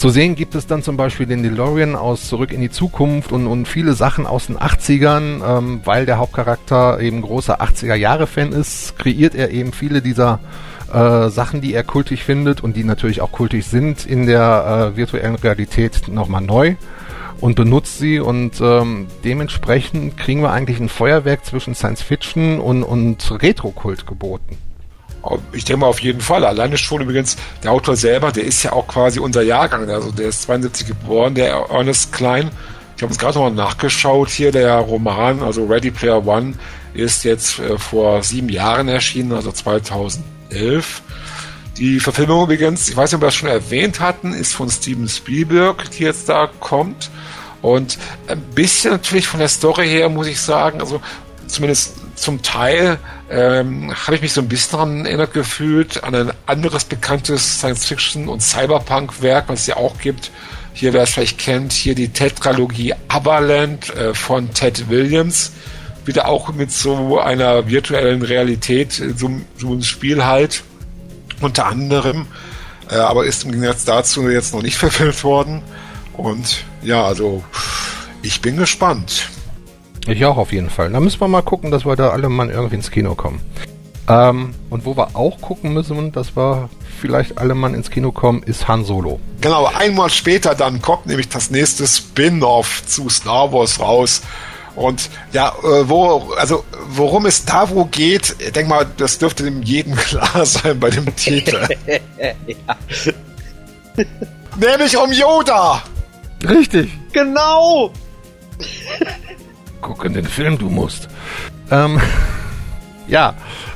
zu 0.00 0.08
sehen 0.08 0.34
gibt 0.34 0.54
es 0.54 0.66
dann 0.66 0.82
zum 0.82 0.96
Beispiel 0.96 1.26
den 1.26 1.42
DeLorean 1.42 1.94
aus 1.94 2.26
Zurück 2.26 2.52
in 2.52 2.62
die 2.62 2.70
Zukunft 2.70 3.32
und, 3.32 3.46
und 3.46 3.68
viele 3.68 3.92
Sachen 3.92 4.26
aus 4.26 4.46
den 4.46 4.56
80ern, 4.56 5.42
ähm, 5.46 5.82
weil 5.84 6.06
der 6.06 6.16
Hauptcharakter 6.16 7.00
eben 7.00 7.20
großer 7.20 7.60
80er-Jahre-Fan 7.60 8.52
ist, 8.52 8.98
kreiert 8.98 9.34
er 9.34 9.50
eben 9.50 9.74
viele 9.74 10.00
dieser 10.00 10.40
äh, 10.90 11.28
Sachen, 11.28 11.60
die 11.60 11.74
er 11.74 11.84
kultig 11.84 12.24
findet 12.24 12.62
und 12.62 12.78
die 12.78 12.84
natürlich 12.84 13.20
auch 13.20 13.30
kultig 13.30 13.66
sind 13.66 14.06
in 14.06 14.24
der 14.24 14.92
äh, 14.94 14.96
virtuellen 14.96 15.34
Realität 15.34 16.08
nochmal 16.08 16.40
neu 16.40 16.76
und 17.42 17.56
benutzt 17.56 17.98
sie 17.98 18.20
und 18.20 18.58
ähm, 18.62 19.06
dementsprechend 19.22 20.16
kriegen 20.16 20.40
wir 20.40 20.50
eigentlich 20.50 20.80
ein 20.80 20.88
Feuerwerk 20.88 21.44
zwischen 21.44 21.74
Science 21.74 22.00
Fiction 22.00 22.58
und, 22.58 22.84
und 22.84 23.42
Retro-Kult 23.42 24.06
geboten. 24.06 24.56
Ich 25.52 25.64
denke 25.64 25.80
mal 25.80 25.86
auf 25.86 26.00
jeden 26.00 26.20
Fall. 26.20 26.44
Alleine 26.44 26.78
schon 26.78 27.02
übrigens, 27.02 27.36
der 27.62 27.72
Autor 27.72 27.96
selber, 27.96 28.32
der 28.32 28.44
ist 28.44 28.62
ja 28.62 28.72
auch 28.72 28.86
quasi 28.86 29.20
unser 29.20 29.42
Jahrgang. 29.42 29.88
Also 29.90 30.10
der 30.10 30.28
ist 30.28 30.42
72 30.42 30.86
geboren, 30.86 31.34
der 31.34 31.52
Ernest 31.70 32.12
Klein. 32.12 32.50
Ich 32.96 33.02
habe 33.02 33.12
uns 33.12 33.18
gerade 33.18 33.38
nochmal 33.38 33.52
nachgeschaut 33.52 34.30
hier. 34.30 34.52
Der 34.52 34.76
Roman, 34.76 35.42
also 35.42 35.64
Ready 35.64 35.90
Player 35.90 36.26
One, 36.26 36.54
ist 36.94 37.24
jetzt 37.24 37.58
äh, 37.58 37.78
vor 37.78 38.22
sieben 38.22 38.48
Jahren 38.48 38.88
erschienen, 38.88 39.32
also 39.32 39.52
2011. 39.52 41.02
Die 41.76 42.00
Verfilmung 42.00 42.44
übrigens, 42.44 42.88
ich 42.88 42.96
weiß 42.96 43.10
nicht, 43.10 43.16
ob 43.16 43.22
wir 43.22 43.28
das 43.28 43.34
schon 43.34 43.48
erwähnt 43.48 44.00
hatten, 44.00 44.34
ist 44.34 44.52
von 44.52 44.68
Steven 44.68 45.08
Spielberg, 45.08 45.90
die 45.92 46.02
jetzt 46.04 46.28
da 46.28 46.50
kommt. 46.60 47.10
Und 47.62 47.98
ein 48.26 48.40
bisschen 48.54 48.92
natürlich 48.92 49.26
von 49.26 49.40
der 49.40 49.48
Story 49.48 49.88
her, 49.88 50.08
muss 50.08 50.26
ich 50.26 50.40
sagen, 50.40 50.80
also 50.80 51.00
zumindest 51.52 51.94
zum 52.16 52.42
Teil 52.42 52.98
ähm, 53.30 53.94
habe 53.94 54.16
ich 54.16 54.22
mich 54.22 54.32
so 54.32 54.40
ein 54.40 54.48
bisschen 54.48 54.72
daran 54.72 55.06
erinnert 55.06 55.32
gefühlt, 55.32 56.02
an 56.04 56.14
ein 56.14 56.32
anderes 56.46 56.84
bekanntes 56.84 57.60
Science-Fiction- 57.60 58.28
und 58.28 58.42
Cyberpunk-Werk, 58.42 59.48
was 59.48 59.60
es 59.60 59.66
ja 59.66 59.76
auch 59.76 59.98
gibt. 59.98 60.30
Hier, 60.72 60.92
wer 60.92 61.02
es 61.02 61.10
vielleicht 61.10 61.38
kennt, 61.38 61.72
hier 61.72 61.94
die 61.94 62.08
Tetralogie 62.08 62.94
Aberland 63.08 63.94
äh, 63.94 64.14
von 64.14 64.52
Ted 64.52 64.88
Williams. 64.88 65.52
Wieder 66.04 66.28
auch 66.28 66.52
mit 66.52 66.72
so 66.72 67.20
einer 67.20 67.68
virtuellen 67.68 68.22
Realität, 68.22 68.92
so, 68.92 69.30
so 69.56 69.72
ein 69.72 69.82
Spiel 69.82 70.24
halt. 70.24 70.62
Unter 71.40 71.66
anderem. 71.66 72.26
Äh, 72.90 72.96
aber 72.96 73.24
ist 73.24 73.44
im 73.44 73.52
Gegensatz 73.52 73.84
dazu 73.84 74.28
jetzt 74.28 74.52
noch 74.54 74.62
nicht 74.62 74.76
verfilmt 74.76 75.22
worden. 75.24 75.62
Und 76.14 76.64
ja, 76.82 77.04
also 77.04 77.44
ich 78.22 78.40
bin 78.40 78.56
gespannt. 78.56 79.28
Ich 80.06 80.24
auch 80.24 80.36
auf 80.36 80.52
jeden 80.52 80.70
Fall. 80.70 80.90
Da 80.90 81.00
müssen 81.00 81.20
wir 81.20 81.28
mal 81.28 81.42
gucken, 81.42 81.70
dass 81.70 81.84
wir 81.84 81.96
da 81.96 82.10
alle 82.10 82.28
mal 82.28 82.50
irgendwie 82.50 82.76
ins 82.76 82.90
Kino 82.90 83.14
kommen. 83.14 83.40
Ähm, 84.08 84.54
und 84.70 84.84
wo 84.86 84.96
wir 84.96 85.14
auch 85.14 85.40
gucken 85.40 85.72
müssen, 85.72 86.10
dass 86.12 86.36
wir 86.36 86.68
vielleicht 87.00 87.38
alle 87.38 87.54
mal 87.54 87.74
ins 87.74 87.90
Kino 87.90 88.10
kommen, 88.10 88.42
ist 88.42 88.66
Han 88.66 88.84
Solo. 88.84 89.20
Genau, 89.40 89.66
einmal 89.66 90.10
später 90.10 90.54
dann 90.54 90.82
kommt 90.82 91.06
nämlich 91.06 91.28
das 91.28 91.50
nächste 91.50 91.86
Spin-off 91.86 92.82
zu 92.86 93.08
Star 93.08 93.52
Wars 93.52 93.78
raus. 93.78 94.22
Und 94.74 95.10
ja, 95.32 95.54
äh, 95.62 95.88
wo, 95.88 96.32
also 96.38 96.64
worum 96.88 97.26
es 97.26 97.44
da 97.44 97.70
wo 97.70 97.84
geht, 97.84 98.36
ich 98.38 98.52
denke 98.52 98.70
mal, 98.70 98.86
das 98.96 99.18
dürfte 99.18 99.44
dem 99.44 99.62
jedem 99.62 99.94
klar 99.96 100.44
sein 100.46 100.80
bei 100.80 100.90
dem 100.90 101.14
Titel. 101.16 101.58
Nämlich 104.56 104.96
um 104.96 105.12
Yoda! 105.12 105.82
Richtig! 106.42 106.90
Genau! 107.12 107.92
Guck 109.80 110.04
in 110.04 110.14
den 110.14 110.24
Film, 110.24 110.58
du 110.58 110.68
musst. 110.68 111.08
Ähm, 111.70 112.00
ja, 113.08 113.34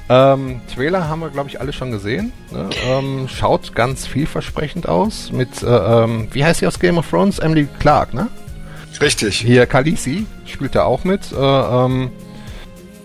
ähm, 0.08 0.60
Trailer 0.74 1.08
haben 1.08 1.20
wir, 1.20 1.30
glaube 1.30 1.48
ich, 1.48 1.60
alle 1.60 1.72
schon 1.72 1.90
gesehen. 1.90 2.32
Ne? 2.50 2.68
Ähm, 2.86 3.28
schaut 3.28 3.74
ganz 3.74 4.06
vielversprechend 4.06 4.88
aus. 4.88 5.32
Mit, 5.32 5.62
äh, 5.62 5.66
ähm, 5.66 6.28
wie 6.32 6.44
heißt 6.44 6.60
sie 6.60 6.66
aus 6.66 6.78
Game 6.78 6.98
of 6.98 7.08
Thrones? 7.08 7.38
Emily 7.38 7.68
Clark, 7.78 8.14
ne? 8.14 8.28
Richtig. 9.00 9.38
Hier 9.38 9.66
Khaleesi 9.66 10.26
spielt 10.46 10.74
da 10.74 10.84
auch 10.84 11.04
mit. 11.04 11.32
Äh, 11.32 11.36
ähm, 11.36 12.10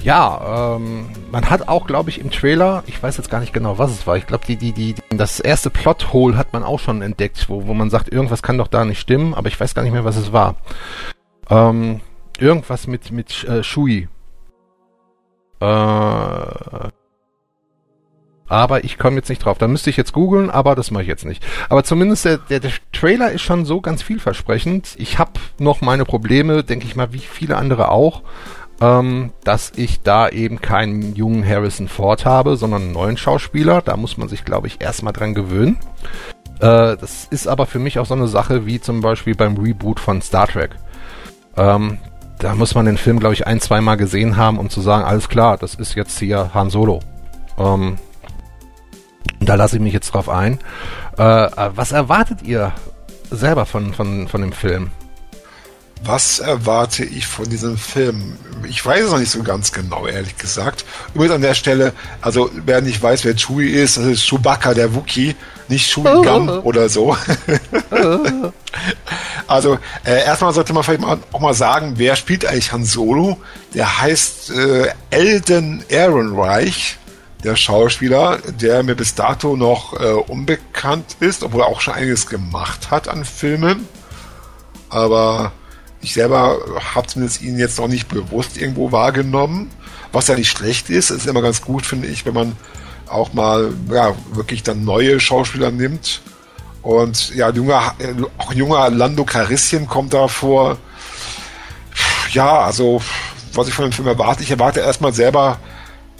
ja, 0.01 0.75
ähm, 0.75 1.07
man 1.31 1.49
hat 1.49 1.67
auch, 1.67 1.85
glaube 1.85 2.09
ich, 2.09 2.19
im 2.19 2.31
Trailer, 2.31 2.83
ich 2.87 3.01
weiß 3.01 3.17
jetzt 3.17 3.29
gar 3.29 3.41
nicht 3.41 3.53
genau, 3.53 3.77
was 3.77 3.91
es 3.91 4.07
war. 4.07 4.15
Ich 4.15 4.27
glaube, 4.27 4.45
die, 4.45 4.55
die, 4.55 4.71
die, 4.71 4.95
das 5.09 5.39
erste 5.39 5.69
Plothole 5.69 6.37
hat 6.37 6.53
man 6.53 6.63
auch 6.63 6.79
schon 6.79 7.01
entdeckt, 7.01 7.49
wo, 7.49 7.67
wo 7.67 7.73
man 7.73 7.89
sagt, 7.89 8.09
irgendwas 8.09 8.41
kann 8.41 8.57
doch 8.57 8.67
da 8.67 8.85
nicht 8.85 8.99
stimmen, 8.99 9.33
aber 9.33 9.49
ich 9.49 9.59
weiß 9.59 9.75
gar 9.75 9.81
nicht 9.83 9.91
mehr, 9.91 10.05
was 10.05 10.15
es 10.15 10.31
war. 10.31 10.55
Ähm, 11.49 11.99
Irgendwas 12.39 12.87
mit, 12.87 13.11
mit 13.11 13.43
äh, 13.43 13.63
Shui. 13.63 14.07
Äh, 15.59 15.65
aber 18.49 18.83
ich 18.83 18.97
komme 18.97 19.17
jetzt 19.17 19.29
nicht 19.29 19.45
drauf. 19.45 19.57
Da 19.59 19.67
müsste 19.67 19.91
ich 19.91 19.97
jetzt 19.97 20.13
googeln, 20.13 20.49
aber 20.49 20.75
das 20.75 20.89
mache 20.89 21.03
ich 21.03 21.09
jetzt 21.09 21.25
nicht. 21.25 21.45
Aber 21.69 21.83
zumindest 21.83 22.25
der, 22.25 22.37
der, 22.37 22.59
der 22.59 22.71
Trailer 22.91 23.31
ist 23.31 23.41
schon 23.41 23.63
so 23.65 23.79
ganz 23.79 24.01
vielversprechend. 24.01 24.95
Ich 24.97 25.19
habe 25.19 25.33
noch 25.59 25.81
meine 25.81 26.03
Probleme, 26.05 26.63
denke 26.63 26.85
ich 26.87 26.95
mal, 26.95 27.13
wie 27.13 27.19
viele 27.19 27.57
andere 27.57 27.91
auch, 27.91 28.23
ähm, 28.81 29.31
dass 29.43 29.71
ich 29.75 30.01
da 30.01 30.29
eben 30.29 30.61
keinen 30.61 31.15
jungen 31.15 31.47
Harrison 31.47 31.87
Ford 31.87 32.25
habe, 32.25 32.57
sondern 32.57 32.83
einen 32.83 32.91
neuen 32.93 33.17
Schauspieler. 33.17 33.81
Da 33.81 33.97
muss 33.97 34.17
man 34.17 34.29
sich, 34.29 34.45
glaube 34.45 34.67
ich, 34.67 34.81
erstmal 34.81 35.13
dran 35.13 35.35
gewöhnen. 35.35 35.77
Äh, 36.59 36.97
das 36.97 37.27
ist 37.29 37.47
aber 37.47 37.67
für 37.67 37.79
mich 37.79 37.99
auch 37.99 38.05
so 38.07 38.15
eine 38.15 38.27
Sache 38.27 38.65
wie 38.65 38.81
zum 38.81 39.01
Beispiel 39.01 39.35
beim 39.35 39.57
Reboot 39.57 39.99
von 39.99 40.21
Star 40.21 40.47
Trek. 40.47 40.71
Ähm, 41.55 41.99
da 42.39 42.55
muss 42.55 42.73
man 42.73 42.85
den 42.85 42.97
Film, 42.97 43.19
glaube 43.19 43.35
ich, 43.35 43.45
ein, 43.45 43.59
zweimal 43.59 43.97
gesehen 43.97 44.37
haben, 44.37 44.57
um 44.57 44.69
zu 44.69 44.81
sagen, 44.81 45.03
alles 45.03 45.29
klar, 45.29 45.57
das 45.57 45.75
ist 45.75 45.95
jetzt 45.95 46.17
hier 46.19 46.51
Han 46.53 46.69
Solo. 46.69 47.01
Ähm, 47.57 47.97
da 49.41 49.55
lasse 49.55 49.75
ich 49.75 49.81
mich 49.81 49.93
jetzt 49.93 50.13
drauf 50.13 50.29
ein. 50.29 50.59
Äh, 51.17 51.23
was 51.23 51.91
erwartet 51.91 52.41
ihr 52.41 52.73
selber 53.29 53.65
von, 53.65 53.93
von, 53.93 54.27
von 54.27 54.41
dem 54.41 54.53
Film? 54.53 54.91
Was 56.03 56.39
erwarte 56.39 57.03
ich 57.03 57.27
von 57.27 57.49
diesem 57.49 57.77
Film? 57.77 58.37
Ich 58.69 58.85
weiß 58.85 59.05
es 59.05 59.11
noch 59.11 59.19
nicht 59.19 59.31
so 59.31 59.43
ganz 59.43 59.73
genau, 59.73 60.07
ehrlich 60.07 60.37
gesagt. 60.37 60.85
Übrigens 61.13 61.35
an 61.35 61.41
der 61.41 61.55
Stelle, 61.55 61.91
also 62.21 62.49
wer 62.65 62.79
nicht 62.79 63.03
weiß, 63.03 63.25
wer 63.25 63.35
Chewie 63.35 63.71
ist, 63.71 63.97
das 63.97 64.05
ist 64.05 64.25
Chewbacca, 64.25 64.73
der 64.73 64.95
Wookie, 64.95 65.35
nicht 65.69 65.93
Gum 65.93 66.49
oh. 66.49 66.61
oder 66.63 66.89
so. 66.89 67.15
Oh. 67.91 68.51
also 69.47 69.77
äh, 70.03 70.23
erstmal 70.25 70.53
sollte 70.53 70.73
man 70.73 70.83
vielleicht 70.83 71.01
mal, 71.01 71.17
auch 71.31 71.39
mal 71.39 71.53
sagen, 71.53 71.93
wer 71.97 72.15
spielt 72.15 72.45
eigentlich 72.45 72.71
Han 72.71 72.85
Solo? 72.85 73.37
Der 73.73 74.01
heißt 74.01 74.51
äh, 74.51 74.87
Elden 75.09 75.83
Ehrenreich, 75.89 76.97
der 77.43 77.55
Schauspieler, 77.55 78.39
der 78.59 78.83
mir 78.83 78.95
bis 78.95 79.15
dato 79.15 79.55
noch 79.55 79.99
äh, 79.99 80.11
unbekannt 80.11 81.17
ist, 81.19 81.43
obwohl 81.43 81.61
er 81.61 81.67
auch 81.67 81.81
schon 81.81 81.93
einiges 81.93 82.27
gemacht 82.27 82.91
hat 82.91 83.07
an 83.07 83.23
Filmen. 83.23 83.87
Aber 84.89 85.51
ich 86.01 86.13
selber 86.13 86.57
habe 86.95 87.07
zumindest 87.07 87.41
ihn 87.41 87.57
jetzt 87.57 87.77
noch 87.77 87.87
nicht 87.87 88.07
bewusst 88.07 88.57
irgendwo 88.57 88.91
wahrgenommen, 88.91 89.69
was 90.11 90.27
ja 90.27 90.35
nicht 90.35 90.49
schlecht 90.49 90.89
ist. 90.89 91.09
Es 91.09 91.17
ist 91.17 91.27
immer 91.27 91.41
ganz 91.41 91.61
gut, 91.61 91.85
finde 91.85 92.07
ich, 92.07 92.25
wenn 92.25 92.33
man 92.33 92.55
auch 93.09 93.33
mal 93.33 93.73
ja, 93.91 94.15
wirklich 94.33 94.63
dann 94.63 94.83
neue 94.83 95.19
Schauspieler 95.19 95.71
nimmt. 95.71 96.21
Und 96.81 97.35
ja, 97.35 97.49
junger, 97.49 97.93
auch 98.37 98.53
junger 98.53 98.89
Lando 98.89 99.25
Carissian 99.25 99.87
kommt 99.87 100.13
da 100.13 100.27
vor. 100.27 100.77
Ja, 102.31 102.59
also 102.61 103.01
was 103.53 103.67
ich 103.67 103.73
von 103.73 103.85
dem 103.85 103.91
Film 103.91 104.07
erwarte, 104.07 104.43
ich 104.43 104.51
erwarte 104.51 104.79
erstmal 104.79 105.13
selber, 105.13 105.57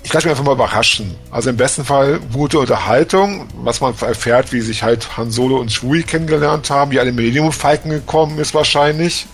ich 0.03 0.13
lasse 0.13 0.27
mich 0.27 0.31
einfach 0.31 0.45
mal 0.45 0.53
überraschen. 0.53 1.15
Also 1.31 1.49
im 1.49 1.57
besten 1.57 1.85
Fall 1.85 2.19
gute 2.33 2.59
Unterhaltung, 2.59 3.47
was 3.55 3.81
man 3.81 3.93
erfährt, 4.01 4.51
wie 4.51 4.61
sich 4.61 4.83
halt 4.83 5.17
Han 5.17 5.31
Solo 5.31 5.57
und 5.57 5.71
Chewie 5.71 6.03
kennengelernt 6.03 6.69
haben, 6.69 6.91
wie 6.91 6.99
eine 6.99 7.11
Millennium 7.11 7.51
Falcon 7.51 7.91
gekommen 7.91 8.39
ist 8.39 8.53
wahrscheinlich. 8.53 9.27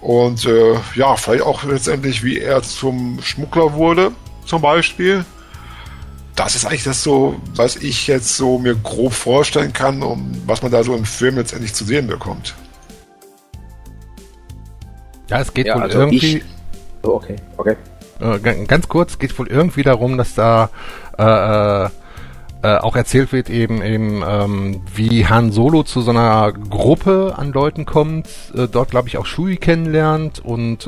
Und 0.00 0.44
äh, 0.44 0.74
ja, 0.94 1.16
vielleicht 1.16 1.42
auch 1.42 1.64
letztendlich, 1.64 2.22
wie 2.22 2.38
er 2.38 2.62
zum 2.62 3.20
Schmuggler 3.22 3.72
wurde, 3.74 4.12
zum 4.44 4.62
Beispiel. 4.62 5.24
Das 6.36 6.54
ist 6.54 6.66
eigentlich 6.66 6.84
das 6.84 7.02
so, 7.02 7.36
was 7.54 7.76
ich 7.76 8.06
jetzt 8.06 8.36
so 8.36 8.58
mir 8.58 8.74
grob 8.74 9.14
vorstellen 9.14 9.72
kann, 9.72 10.02
um 10.02 10.30
was 10.46 10.62
man 10.62 10.70
da 10.70 10.84
so 10.84 10.94
im 10.94 11.06
Film 11.06 11.36
letztendlich 11.36 11.74
zu 11.74 11.84
sehen 11.84 12.06
bekommt. 12.06 12.54
Ja, 15.28 15.40
es 15.40 15.52
geht 15.52 15.66
ja, 15.66 15.74
wohl 15.74 15.82
also 15.82 15.98
irgendwie. 16.00 16.36
Ich... 16.36 16.44
Oh, 17.02 17.14
okay, 17.14 17.36
okay. 17.56 17.76
Äh, 18.20 18.66
ganz 18.66 18.88
kurz, 18.88 19.18
geht 19.18 19.36
wohl 19.38 19.48
irgendwie 19.48 19.82
darum, 19.82 20.18
dass 20.18 20.34
da 20.34 20.70
äh, 21.18 21.84
äh 21.84 21.88
äh, 22.62 22.78
auch 22.78 22.96
erzählt 22.96 23.32
wird 23.32 23.50
eben 23.50 23.82
eben 23.82 24.24
ähm, 24.26 24.80
wie 24.92 25.26
Han 25.26 25.52
Solo 25.52 25.82
zu 25.82 26.00
so 26.00 26.10
einer 26.10 26.52
Gruppe 26.52 27.34
an 27.36 27.52
Leuten 27.52 27.84
kommt, 27.84 28.26
äh, 28.54 28.66
dort 28.66 28.90
glaube 28.90 29.08
ich 29.08 29.18
auch 29.18 29.26
Shui 29.26 29.56
kennenlernt 29.56 30.40
und 30.40 30.86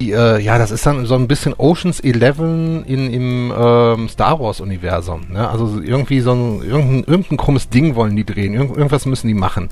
ja, 0.00 0.58
das 0.58 0.70
ist 0.70 0.84
dann 0.86 1.06
so 1.06 1.14
ein 1.14 1.28
bisschen 1.28 1.54
Oceans 1.54 2.00
11 2.00 2.38
in, 2.38 2.84
im 2.86 3.52
ähm, 3.56 4.08
Star 4.08 4.40
Wars 4.40 4.60
Universum. 4.60 5.32
Ne? 5.32 5.48
Also 5.48 5.80
irgendwie 5.80 6.20
so 6.20 6.32
ein 6.32 6.62
irgendein, 6.62 7.04
irgendein 7.04 7.38
krummes 7.38 7.68
Ding 7.68 7.94
wollen 7.94 8.16
die 8.16 8.24
drehen, 8.24 8.54
Irgend, 8.54 8.76
irgendwas 8.76 9.06
müssen 9.06 9.28
die 9.28 9.34
machen. 9.34 9.68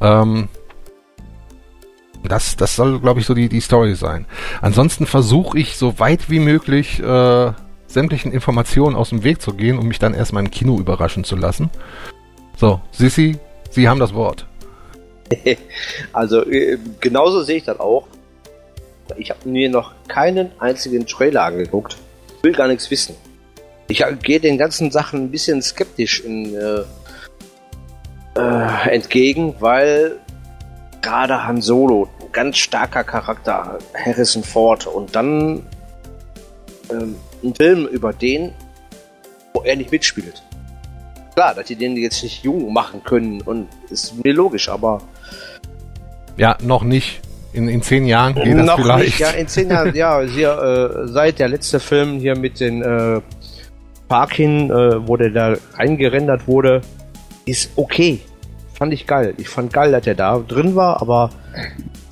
Ähm, 0.00 0.48
das, 2.22 2.56
das 2.56 2.76
soll, 2.76 3.00
glaube 3.00 3.20
ich, 3.20 3.26
so 3.26 3.34
die, 3.34 3.48
die 3.48 3.60
Story 3.60 3.94
sein. 3.94 4.26
Ansonsten 4.60 5.06
versuche 5.06 5.58
ich 5.58 5.76
so 5.76 5.98
weit 5.98 6.30
wie 6.30 6.40
möglich 6.40 7.00
äh, 7.00 7.52
sämtlichen 7.86 8.32
Informationen 8.32 8.94
aus 8.94 9.10
dem 9.10 9.24
Weg 9.24 9.40
zu 9.40 9.52
gehen, 9.54 9.78
um 9.78 9.88
mich 9.88 9.98
dann 9.98 10.14
erstmal 10.14 10.44
im 10.44 10.50
Kino 10.50 10.78
überraschen 10.78 11.24
zu 11.24 11.36
lassen. 11.36 11.70
So, 12.56 12.80
Sissi, 12.92 13.38
Sie 13.70 13.88
haben 13.88 14.00
das 14.00 14.14
Wort. 14.14 14.46
also, 16.12 16.44
äh, 16.46 16.78
genauso 17.00 17.42
sehe 17.42 17.56
ich 17.56 17.64
das 17.64 17.80
auch. 17.80 18.06
Ich 19.16 19.30
habe 19.30 19.48
mir 19.48 19.68
noch 19.68 19.92
keinen 20.08 20.50
einzigen 20.58 21.06
Trailer 21.06 21.44
angeguckt. 21.44 21.96
Will 22.42 22.52
gar 22.52 22.68
nichts 22.68 22.90
wissen. 22.90 23.14
Ich 23.88 24.04
gehe 24.22 24.40
den 24.40 24.56
ganzen 24.56 24.90
Sachen 24.90 25.24
ein 25.24 25.30
bisschen 25.30 25.60
skeptisch 25.62 26.20
in, 26.20 26.54
äh, 26.54 26.82
äh, 28.36 28.90
entgegen, 28.90 29.54
weil 29.58 30.18
gerade 31.02 31.44
Han 31.44 31.60
Solo, 31.60 32.08
ganz 32.32 32.58
starker 32.58 33.04
Charakter, 33.04 33.78
Harrison 33.94 34.44
Ford 34.44 34.86
und 34.86 35.16
dann 35.16 35.66
ähm, 36.90 37.16
einen 37.42 37.54
Film 37.54 37.86
über 37.86 38.12
den, 38.12 38.52
wo 39.54 39.62
er 39.62 39.76
nicht 39.76 39.90
mitspielt. 39.90 40.42
Klar, 41.34 41.54
dass 41.54 41.66
die 41.66 41.76
den 41.76 41.96
jetzt 41.96 42.22
nicht 42.22 42.44
jung 42.44 42.72
machen 42.72 43.02
können 43.02 43.40
und 43.40 43.68
ist 43.88 44.22
mir 44.22 44.34
logisch, 44.34 44.68
aber. 44.68 45.02
Ja, 46.36 46.56
noch 46.62 46.82
nicht. 46.82 47.20
In, 47.52 47.68
in 47.68 47.82
zehn 47.82 48.06
Jahren 48.06 48.34
geht 48.34 48.56
das 48.56 48.70
vielleicht. 48.74 49.04
Nicht, 49.04 49.18
ja, 49.18 49.30
in 49.30 49.48
zehn 49.48 49.70
Jahren, 49.70 49.94
ja, 49.94 50.20
hier, 50.20 50.50
äh, 50.50 51.08
seit 51.08 51.38
der 51.38 51.48
letzte 51.48 51.80
Film 51.80 52.20
hier 52.20 52.36
mit 52.36 52.60
den 52.60 52.82
äh, 52.82 53.20
Parkin, 54.08 54.70
äh, 54.70 55.06
wo 55.06 55.16
der 55.16 55.30
da 55.30 55.56
reingerendert 55.74 56.46
wurde, 56.46 56.80
ist 57.46 57.72
okay. 57.76 58.20
Fand 58.74 58.92
ich 58.92 59.06
geil. 59.06 59.34
Ich 59.36 59.48
fand 59.48 59.72
geil, 59.72 59.92
dass 59.92 60.06
er 60.06 60.14
da 60.14 60.38
drin 60.38 60.76
war, 60.76 61.02
aber 61.02 61.30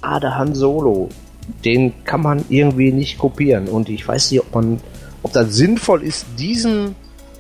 ah, 0.03 0.19
der 0.19 0.37
Han 0.37 0.55
Solo, 0.55 1.09
den 1.65 1.93
kann 2.05 2.21
man 2.21 2.45
irgendwie 2.49 2.93
nicht 2.93 3.19
kopieren. 3.19 3.69
Und 3.69 3.89
ich 3.89 4.07
weiß 4.07 4.33
nicht, 4.33 4.41
ob 4.41 4.55
man 4.55 4.81
ob 5.23 5.33
das 5.33 5.55
sinnvoll 5.55 6.03
ist, 6.03 6.27
diesen 6.39 6.95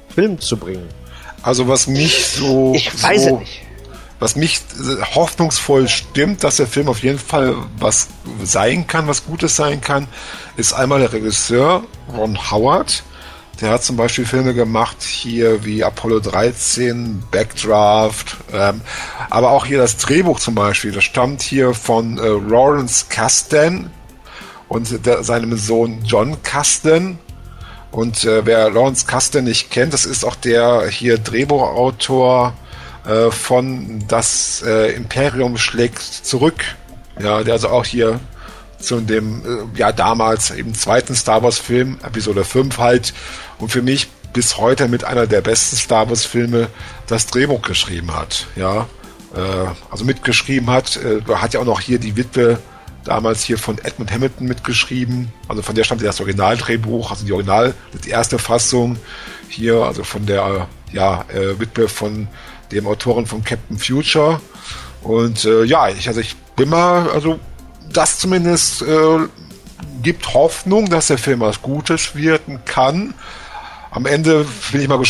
Film 0.08 0.38
zu 0.40 0.56
bringen. 0.56 0.88
Also 1.42 1.68
was 1.68 1.86
mich 1.86 2.26
so... 2.26 2.72
Ich 2.74 3.02
weiß 3.02 3.24
so, 3.24 3.38
nicht. 3.38 3.62
Was 4.20 4.34
mich 4.34 4.60
hoffnungsvoll 5.14 5.88
stimmt, 5.88 6.42
dass 6.42 6.56
der 6.56 6.66
Film 6.66 6.88
auf 6.88 7.02
jeden 7.02 7.20
Fall 7.20 7.54
was 7.78 8.08
sein 8.42 8.86
kann, 8.86 9.06
was 9.06 9.24
Gutes 9.24 9.54
sein 9.54 9.80
kann, 9.80 10.08
ist 10.56 10.72
einmal 10.72 10.98
der 11.00 11.12
Regisseur 11.12 11.84
Ron 12.16 12.50
Howard. 12.50 13.04
Der 13.60 13.70
hat 13.70 13.82
zum 13.82 13.96
Beispiel 13.96 14.24
Filme 14.24 14.54
gemacht 14.54 15.02
hier 15.02 15.64
wie 15.64 15.82
Apollo 15.82 16.20
13, 16.20 17.24
Backdraft, 17.30 18.36
ähm, 18.52 18.82
aber 19.30 19.50
auch 19.50 19.66
hier 19.66 19.78
das 19.78 19.96
Drehbuch 19.96 20.38
zum 20.38 20.54
Beispiel. 20.54 20.92
Das 20.92 21.02
stammt 21.02 21.42
hier 21.42 21.74
von 21.74 22.18
äh, 22.18 22.22
Lawrence 22.22 23.06
Kasten 23.08 23.90
und 24.68 25.04
der, 25.06 25.24
seinem 25.24 25.56
Sohn 25.56 26.04
John 26.04 26.40
Kasten. 26.42 27.18
Und 27.90 28.24
äh, 28.24 28.46
wer 28.46 28.70
Lawrence 28.70 29.06
Kasten 29.06 29.44
nicht 29.44 29.70
kennt, 29.70 29.92
das 29.92 30.06
ist 30.06 30.24
auch 30.24 30.36
der 30.36 30.88
hier 30.88 31.18
Drehbuchautor 31.18 32.54
äh, 33.08 33.30
von 33.30 34.04
Das 34.06 34.62
äh, 34.64 34.94
Imperium 34.94 35.56
schlägt 35.56 36.02
zurück. 36.02 36.64
Ja, 37.18 37.42
der 37.42 37.54
also 37.54 37.70
auch 37.70 37.84
hier 37.84 38.20
zu 38.78 39.00
dem, 39.00 39.42
äh, 39.74 39.78
ja, 39.78 39.92
damals 39.92 40.50
eben 40.50 40.74
zweiten 40.74 41.14
Star 41.14 41.42
Wars 41.42 41.58
Film, 41.58 41.98
Episode 42.04 42.44
5 42.44 42.78
halt, 42.78 43.14
und 43.58 43.72
für 43.72 43.82
mich 43.82 44.08
bis 44.32 44.58
heute 44.58 44.88
mit 44.88 45.04
einer 45.04 45.26
der 45.26 45.40
besten 45.40 45.76
Star 45.76 46.08
Wars 46.08 46.24
Filme 46.24 46.68
das 47.06 47.26
Drehbuch 47.26 47.62
geschrieben 47.62 48.14
hat. 48.14 48.46
Ja, 48.56 48.86
äh, 49.34 49.40
also 49.90 50.04
mitgeschrieben 50.04 50.70
hat. 50.70 50.96
Äh, 50.96 51.22
hat 51.34 51.54
ja 51.54 51.60
auch 51.60 51.64
noch 51.64 51.80
hier 51.80 51.98
die 51.98 52.16
Witwe 52.16 52.58
damals 53.04 53.42
hier 53.42 53.58
von 53.58 53.78
Edmund 53.78 54.12
Hamilton 54.12 54.46
mitgeschrieben. 54.46 55.32
Also 55.48 55.62
von 55.62 55.74
der 55.74 55.84
stammt 55.84 56.02
das 56.02 56.20
Originaldrehbuch, 56.20 57.10
also 57.10 57.24
die 57.24 57.32
Original, 57.32 57.74
die 58.04 58.10
erste 58.10 58.38
Fassung 58.38 58.98
hier, 59.48 59.76
also 59.76 60.04
von 60.04 60.26
der 60.26 60.68
ja, 60.92 61.24
äh, 61.32 61.58
Witwe 61.58 61.88
von 61.88 62.28
dem 62.72 62.86
Autoren 62.86 63.26
von 63.26 63.44
Captain 63.44 63.78
Future. 63.78 64.40
Und 65.02 65.44
äh, 65.44 65.64
ja, 65.64 65.88
ich, 65.88 66.08
also 66.08 66.20
ich 66.20 66.36
bin 66.56 66.68
mal, 66.68 67.10
also 67.10 67.38
das 67.92 68.18
zumindest 68.18 68.82
äh, 68.82 69.18
gibt 70.02 70.34
Hoffnung, 70.34 70.88
dass 70.90 71.08
der 71.08 71.18
Film 71.18 71.40
was 71.40 71.62
Gutes 71.62 72.14
werden 72.14 72.60
kann. 72.64 73.14
Am 73.90 74.06
Ende 74.06 74.46
bin 74.70 74.80
ich 74.80 74.88
mal 74.88 75.00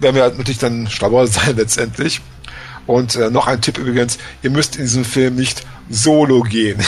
werden 0.00 0.16
wir 0.16 0.28
natürlich 0.28 0.58
dann 0.58 0.88
schlauer 0.88 1.26
sein 1.28 1.56
letztendlich. 1.56 2.20
Und 2.86 3.16
äh, 3.16 3.30
noch 3.30 3.46
ein 3.46 3.62
Tipp 3.62 3.78
übrigens, 3.78 4.18
ihr 4.42 4.50
müsst 4.50 4.76
in 4.76 4.82
diesem 4.82 5.04
Film 5.06 5.36
nicht 5.36 5.66
solo 5.88 6.42
gehen. 6.42 6.82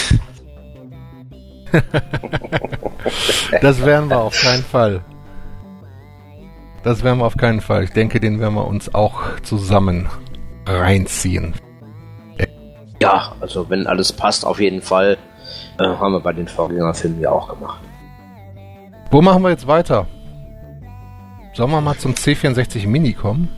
das 3.63 3.85
werden 3.85 4.11
wir 4.11 4.19
auf 4.19 4.39
keinen 4.39 4.65
Fall. 4.65 5.03
Das 6.87 7.03
werden 7.03 7.19
wir 7.19 7.25
auf 7.25 7.37
keinen 7.37 7.61
Fall. 7.61 7.83
Ich 7.83 7.91
denke, 7.91 8.21
den 8.21 8.39
werden 8.39 8.55
wir 8.55 8.65
uns 8.65 8.95
auch 8.95 9.41
zusammen 9.43 10.09
reinziehen. 10.67 11.53
Ja, 13.03 13.35
also 13.41 13.69
wenn 13.69 13.89
alles 13.89 14.13
passt, 14.13 14.47
auf 14.47 14.61
jeden 14.61 14.81
Fall. 14.81 15.19
Äh, 15.81 15.83
haben 15.83 16.13
wir 16.13 16.21
bei 16.21 16.33
den 16.33 16.47
Vorgängerfilmen 16.47 17.21
ja 17.21 17.31
auch 17.31 17.49
gemacht. 17.49 17.81
Wo 19.11 19.21
machen 19.21 19.43
wir 19.43 19.51
jetzt 19.51 19.67
weiter? 19.67 20.07
Sollen 21.55 21.73
wir 21.73 21.81
mal 21.81 21.99
zum 21.99 22.15
C64 22.15 22.87
Mini 22.87 23.15
kommen? 23.15 23.49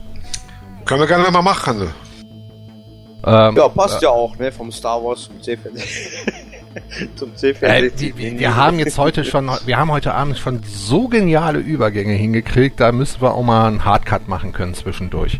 Können 0.85 1.01
wir 1.01 1.07
gerne 1.07 1.29
mal 1.29 1.43
machen. 1.43 1.93
Ähm, 3.27 3.55
ja, 3.55 3.69
passt 3.69 4.01
äh, 4.01 4.05
ja 4.05 4.09
auch, 4.09 4.35
ne? 4.37 4.51
Vom 4.51 4.71
Star 4.71 5.03
Wars 5.03 5.25
zum 5.25 5.35
C64. 5.35 5.85
Zum 7.15 7.31
C64 7.31 7.61
äh, 7.63 8.17
wir, 8.17 8.39
wir 8.39 8.55
haben 8.55 8.79
jetzt 8.79 8.97
heute 8.97 9.23
schon, 9.23 9.49
wir 9.65 9.77
haben 9.77 9.91
heute 9.91 10.13
Abend 10.13 10.37
schon 10.37 10.61
so 10.63 11.07
geniale 11.07 11.59
Übergänge 11.59 12.13
hingekriegt, 12.13 12.79
da 12.79 12.91
müssen 12.91 13.21
wir 13.21 13.33
auch 13.33 13.43
mal 13.43 13.67
einen 13.67 13.85
Hardcut 13.85 14.27
machen 14.27 14.51
können 14.51 14.73
zwischendurch. 14.73 15.39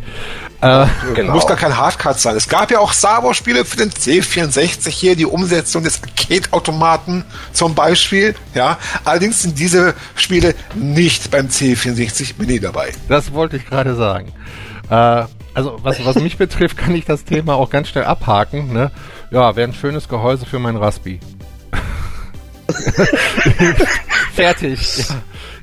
Äh, 0.61 0.87
genau. 1.15 1.33
Muss 1.33 1.47
gar 1.47 1.57
kein 1.57 1.77
Hardcut 1.77 2.19
sein. 2.19 2.35
Es 2.35 2.49
gab 2.49 2.71
ja 2.71 2.79
auch 2.79 2.93
Star 2.93 3.23
Wars 3.23 3.37
Spiele 3.37 3.65
für 3.65 3.77
den 3.77 3.91
C64 3.91 4.89
hier, 4.89 5.15
die 5.15 5.25
Umsetzung 5.25 5.83
des 5.83 6.01
Arcade-Automaten 6.03 7.23
zum 7.53 7.75
Beispiel. 7.75 8.35
Ja, 8.53 8.77
allerdings 9.05 9.41
sind 9.41 9.57
diese 9.59 9.93
Spiele 10.15 10.55
nicht 10.75 11.31
beim 11.31 11.47
C64 11.47 12.33
Mini 12.37 12.59
dabei. 12.59 12.91
Das 13.07 13.33
wollte 13.33 13.57
ich 13.57 13.65
gerade 13.65 13.95
sagen. 13.95 14.33
Äh, 14.89 15.25
also 15.53 15.79
was, 15.81 16.03
was 16.05 16.15
mich 16.15 16.37
betrifft, 16.37 16.77
kann 16.77 16.95
ich 16.95 17.05
das 17.05 17.25
Thema 17.25 17.55
auch 17.55 17.69
ganz 17.69 17.89
schnell 17.89 18.05
abhaken. 18.05 18.71
Ne? 18.71 18.91
Ja, 19.31 19.55
wäre 19.55 19.69
ein 19.69 19.73
schönes 19.73 20.09
Gehäuse 20.09 20.45
für 20.45 20.59
mein 20.59 20.75
Raspi. 20.75 21.19
Fertig. 24.33 25.05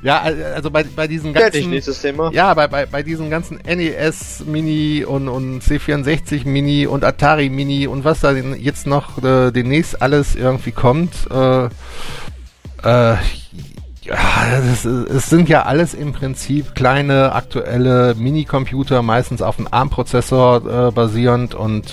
Ja. 0.02 0.28
ja. 0.28 0.55
also 0.55 0.70
bei, 0.70 0.84
bei 0.84 1.09
diesen 1.09 1.32
ganzen. 1.32 1.52
Fertig, 1.52 1.66
nächstes 1.66 2.01
Thema. 2.01 2.30
Ja, 2.32 2.55
bei, 2.55 2.68
bei, 2.68 2.86
bei 2.86 3.02
diesen 3.02 3.28
ganzen 3.30 3.59
NES 3.64 4.44
Mini 4.47 5.05
und, 5.05 5.28
und 5.28 5.62
C64 5.62 6.47
Mini 6.47 6.86
und 6.86 7.05
Atari 7.05 7.48
Mini 7.48 7.86
und 7.86 8.05
was 8.05 8.20
da 8.20 8.32
jetzt 8.32 8.86
noch 8.86 9.22
äh, 9.22 9.51
demnächst 9.51 10.01
alles 10.01 10.36
irgendwie 10.36 10.72
kommt. 10.72 11.12
Äh, 11.30 11.66
äh, 12.84 13.16
ja, 14.02 14.16
das, 14.70 14.84
es 14.84 15.28
sind 15.28 15.48
ja 15.48 15.64
alles 15.64 15.93
im 15.93 16.12
Prinzip 16.12 16.76
kleine 16.76 17.32
aktuelle 17.32 18.14
Minicomputer, 18.14 19.02
meistens 19.02 19.43
auf 19.43 19.59
einem 19.59 19.66
ARM-Prozessor 19.68 20.88
äh, 20.88 20.93
basierend 20.93 21.56
und 21.56 21.93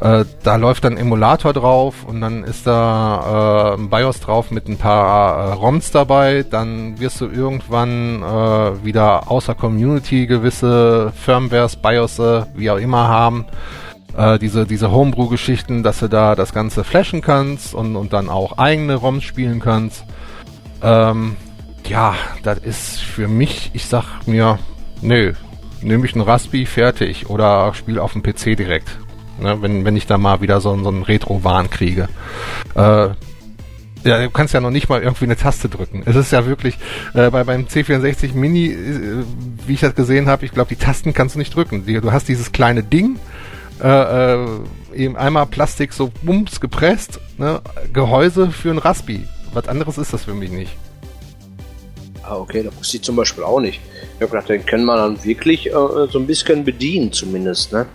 äh, 0.00 0.24
da 0.42 0.56
läuft 0.56 0.84
dann 0.84 0.96
Emulator 0.96 1.52
drauf 1.52 2.04
und 2.04 2.20
dann 2.20 2.42
ist 2.42 2.66
da 2.66 3.74
äh, 3.74 3.80
ein 3.80 3.90
BIOS 3.90 4.20
drauf 4.20 4.50
mit 4.50 4.68
ein 4.68 4.76
paar 4.76 5.50
äh, 5.50 5.52
ROMs 5.52 5.92
dabei. 5.92 6.44
Dann 6.48 6.98
wirst 6.98 7.20
du 7.20 7.26
irgendwann 7.26 8.22
äh, 8.22 8.84
wieder 8.84 9.30
außer 9.30 9.54
Community 9.54 10.26
gewisse 10.26 11.12
Firmwares, 11.12 11.76
BIOS, 11.76 12.20
wie 12.54 12.70
auch 12.70 12.78
immer 12.78 13.08
haben. 13.08 13.46
Äh, 14.16 14.38
diese 14.38 14.66
diese 14.66 14.90
Homebrew-Geschichten, 14.90 15.82
dass 15.82 16.00
du 16.00 16.08
da 16.08 16.34
das 16.34 16.52
Ganze 16.52 16.82
flashen 16.84 17.20
kannst 17.20 17.74
und, 17.74 17.94
und 17.96 18.12
dann 18.12 18.28
auch 18.28 18.58
eigene 18.58 18.96
ROMs 18.96 19.22
spielen 19.22 19.60
kannst. 19.60 20.04
Ähm, 20.82 21.36
ja, 21.86 22.14
das 22.42 22.58
ist 22.58 23.00
für 23.00 23.28
mich, 23.28 23.70
ich 23.74 23.86
sag 23.86 24.26
mir, 24.26 24.58
nö, 25.02 25.34
nehme 25.82 26.06
ich 26.06 26.14
einen 26.14 26.22
Raspi, 26.22 26.66
fertig. 26.66 27.30
Oder 27.30 27.72
spiele 27.74 28.02
auf 28.02 28.12
dem 28.12 28.22
PC 28.22 28.56
direkt. 28.56 28.98
Ne, 29.40 29.60
wenn, 29.60 29.84
wenn 29.84 29.96
ich 29.96 30.06
da 30.06 30.16
mal 30.16 30.40
wieder 30.40 30.60
so, 30.60 30.76
so 30.82 30.88
einen 30.88 31.02
Retro-Wahn 31.02 31.68
kriege. 31.70 32.08
Äh, 32.74 33.08
ja, 34.04 34.18
du 34.22 34.30
kannst 34.30 34.52
ja 34.52 34.60
noch 34.60 34.70
nicht 34.70 34.88
mal 34.88 35.02
irgendwie 35.02 35.24
eine 35.24 35.36
Taste 35.36 35.68
drücken. 35.68 36.02
Es 36.04 36.14
ist 36.14 36.30
ja 36.30 36.46
wirklich, 36.46 36.76
äh, 37.14 37.30
bei 37.30 37.42
beim 37.42 37.64
C64 37.64 38.34
Mini, 38.34 38.66
äh, 38.66 39.24
wie 39.66 39.74
ich 39.74 39.80
das 39.80 39.94
gesehen 39.94 40.28
habe, 40.28 40.44
ich 40.44 40.52
glaube, 40.52 40.68
die 40.68 40.76
Tasten 40.76 41.14
kannst 41.14 41.34
du 41.34 41.38
nicht 41.38 41.54
drücken. 41.54 41.86
Die, 41.86 42.00
du 42.00 42.12
hast 42.12 42.28
dieses 42.28 42.52
kleine 42.52 42.82
Ding, 42.82 43.18
äh, 43.82 44.34
äh, 44.34 44.46
eben 44.94 45.16
einmal 45.16 45.46
Plastik 45.46 45.92
so 45.92 46.12
bums 46.22 46.60
gepresst, 46.60 47.18
ne? 47.38 47.60
Gehäuse 47.92 48.50
für 48.50 48.70
ein 48.70 48.78
Raspi. 48.78 49.26
Was 49.52 49.68
anderes 49.68 49.98
ist 49.98 50.12
das 50.12 50.24
für 50.24 50.34
mich 50.34 50.50
nicht. 50.50 50.76
Ah, 52.22 52.36
okay, 52.36 52.62
da 52.62 52.70
wusste 52.76 52.98
ich 52.98 53.02
zum 53.02 53.16
Beispiel 53.16 53.44
auch 53.44 53.60
nicht. 53.60 53.80
Ich 54.16 54.22
habe 54.22 54.30
gedacht, 54.30 54.48
den 54.48 54.64
können 54.64 54.84
wir 54.84 54.96
dann 54.96 55.22
wirklich 55.24 55.66
äh, 55.66 55.72
so 55.72 56.18
ein 56.18 56.26
bisschen 56.26 56.64
bedienen, 56.64 57.12
zumindest, 57.12 57.72
ne? 57.72 57.86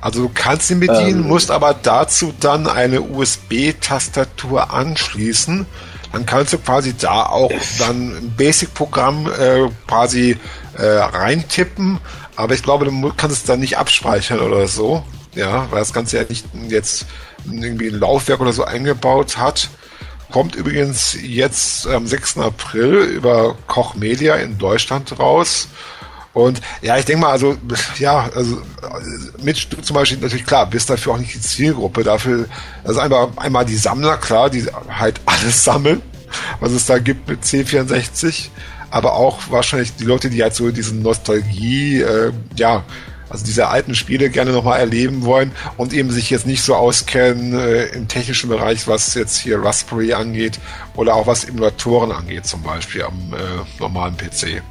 Also 0.00 0.22
du 0.22 0.30
kannst 0.32 0.70
ihn 0.70 0.80
bedienen, 0.80 1.22
ähm, 1.22 1.28
musst 1.28 1.50
aber 1.50 1.74
dazu 1.74 2.32
dann 2.40 2.66
eine 2.66 3.00
USB-Tastatur 3.00 4.72
anschließen. 4.72 5.66
Dann 6.12 6.26
kannst 6.26 6.52
du 6.52 6.58
quasi 6.58 6.94
da 6.96 7.26
auch 7.26 7.52
dann 7.78 8.16
ein 8.16 8.34
Basic-Programm 8.36 9.30
äh, 9.30 9.68
quasi 9.86 10.38
äh, 10.78 10.86
reintippen. 10.86 11.98
Aber 12.36 12.54
ich 12.54 12.62
glaube, 12.62 12.84
du 12.84 13.12
kannst 13.16 13.36
es 13.36 13.44
dann 13.44 13.60
nicht 13.60 13.78
abspeichern 13.78 14.40
oder 14.40 14.68
so. 14.68 15.02
Ja, 15.34 15.70
weil 15.70 15.80
das 15.80 15.92
Ganze 15.92 16.18
ja 16.18 16.24
nicht 16.28 16.46
jetzt 16.68 17.06
irgendwie 17.44 17.88
ein 17.88 17.98
Laufwerk 17.98 18.40
oder 18.40 18.52
so 18.52 18.64
eingebaut 18.64 19.36
hat. 19.36 19.68
Kommt 20.32 20.54
übrigens 20.54 21.16
jetzt 21.20 21.86
am 21.86 22.06
6. 22.06 22.38
April 22.38 22.94
über 22.96 23.56
Koch 23.66 23.94
Media 23.94 24.34
in 24.36 24.58
Deutschland 24.58 25.18
raus. 25.18 25.68
Und 26.36 26.60
ja, 26.82 26.98
ich 26.98 27.06
denke 27.06 27.22
mal, 27.22 27.30
also, 27.30 27.56
ja, 27.98 28.28
also 28.34 28.60
mit 29.42 29.56
zum 29.56 29.94
Beispiel 29.94 30.18
natürlich 30.18 30.44
klar, 30.44 30.66
bist 30.66 30.90
dafür 30.90 31.14
auch 31.14 31.18
nicht 31.18 31.32
die 31.32 31.40
Zielgruppe. 31.40 32.04
Dafür, 32.04 32.44
also 32.84 33.00
einmal, 33.00 33.28
einmal 33.36 33.64
die 33.64 33.74
Sammler, 33.74 34.18
klar, 34.18 34.50
die 34.50 34.66
halt 34.90 35.18
alles 35.24 35.64
sammeln, 35.64 36.02
was 36.60 36.72
es 36.72 36.84
da 36.84 36.98
gibt 36.98 37.26
mit 37.26 37.42
C64, 37.42 38.50
aber 38.90 39.14
auch 39.14 39.38
wahrscheinlich 39.48 39.96
die 39.96 40.04
Leute, 40.04 40.28
die 40.28 40.42
halt 40.42 40.54
so 40.54 40.70
diese 40.70 40.94
Nostalgie, 40.94 42.02
äh, 42.02 42.32
ja, 42.54 42.84
also 43.30 43.42
diese 43.42 43.68
alten 43.68 43.94
Spiele 43.94 44.28
gerne 44.28 44.52
nochmal 44.52 44.78
erleben 44.78 45.24
wollen 45.24 45.52
und 45.78 45.94
eben 45.94 46.10
sich 46.10 46.28
jetzt 46.28 46.46
nicht 46.46 46.62
so 46.62 46.74
auskennen 46.74 47.58
äh, 47.58 47.84
im 47.86 48.08
technischen 48.08 48.50
Bereich, 48.50 48.86
was 48.86 49.14
jetzt 49.14 49.38
hier 49.38 49.64
Raspberry 49.64 50.12
angeht 50.12 50.60
oder 50.96 51.14
auch 51.14 51.26
was 51.26 51.44
Emulatoren 51.46 52.12
angeht, 52.12 52.44
zum 52.44 52.62
Beispiel 52.62 53.04
am 53.04 53.32
äh, 53.32 53.80
normalen 53.80 54.18
PC. 54.18 54.62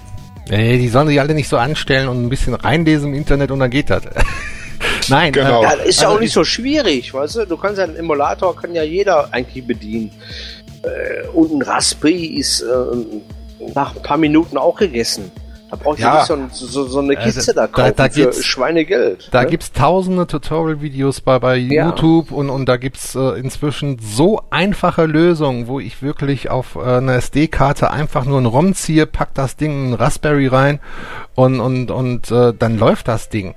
Ey, 0.50 0.78
die 0.78 0.90
sollen 0.90 1.08
sich 1.08 1.20
alle 1.20 1.34
nicht 1.34 1.50
so 1.50 1.58
anstellen 1.58 2.08
und 2.08 2.24
ein 2.24 2.30
bisschen 2.30 2.54
reinlesen 2.54 3.10
im 3.10 3.16
Internet 3.16 3.52
und 3.52 3.60
dann 3.60 3.72
geht 3.72 3.90
das. 3.90 4.04
Nein, 5.10 5.34
genau. 5.34 5.62
Äh, 5.62 5.64
ja, 5.64 5.72
ist 5.72 6.02
ja 6.02 6.08
also 6.08 6.18
auch 6.18 6.22
nicht 6.22 6.34
so 6.34 6.44
schwierig, 6.44 7.14
weißt 7.14 7.36
du? 7.38 7.46
Du 7.46 7.58
kannst 7.58 7.78
ja 7.78 7.86
einen 7.86 7.96
Emulator, 7.96 8.56
kann 8.56 8.74
ja 8.74 8.84
jeder 8.84 9.34
eigentlich 9.34 9.66
bedienen. 9.66 10.12
Äh, 10.84 11.28
und 11.30 11.52
ein 11.52 11.62
Raspberry 11.62 12.26
ist 12.26 12.62
äh, 12.62 12.66
nach 13.74 13.96
ein 13.96 14.02
paar 14.02 14.18
Minuten 14.18 14.58
auch 14.58 14.78
gegessen. 14.78 15.32
Da 15.70 15.78
braucht 15.78 16.00
ja, 16.00 16.26
ihr 16.28 16.38
nicht 16.38 16.56
so, 16.56 16.68
so, 16.68 16.86
so 16.86 17.00
eine 17.00 17.16
Kiste 17.16 17.40
also, 17.40 17.54
da 17.54 17.68
kaufen 17.68 17.94
da, 17.96 18.08
da 18.08 18.14
für 18.14 18.34
Schweinegeld. 18.34 19.30
Da 19.32 19.44
ne? 19.44 19.50
gibt's 19.50 19.72
tausende 19.72 20.28
Tutorial-Videos 20.28 21.22
bei, 21.22 21.40
bei 21.40 21.56
ja. 21.56 21.88
YouTube 21.88 22.32
und, 22.32 22.50
und 22.50 22.68
da 22.70 22.78
gibt's 22.78 23.16
äh, 23.16 23.40
inzwischen 23.40 23.98
so 24.00 24.42
einfache 24.52 25.06
Lösungen, 25.06 25.68
wo 25.68 25.80
ich 25.80 26.02
wirklich 26.04 26.50
auf 26.50 26.76
äh, 26.76 26.98
einer 26.98 27.16
SD-Karte 27.16 27.90
einfach 27.90 28.26
nur 28.26 28.40
ein 28.40 28.46
ROM 28.46 28.76
ziehe, 28.76 29.08
pack 29.08 29.34
das 29.34 29.56
Ding 29.56 29.88
in 29.88 29.94
Raspberry 29.96 30.48
rein 30.48 30.80
und, 31.34 31.60
und, 31.60 31.90
und 31.90 32.32
äh, 32.32 32.54
dann 32.58 32.78
läuft 32.78 33.08
das 33.08 33.30
Ding. 33.30 33.56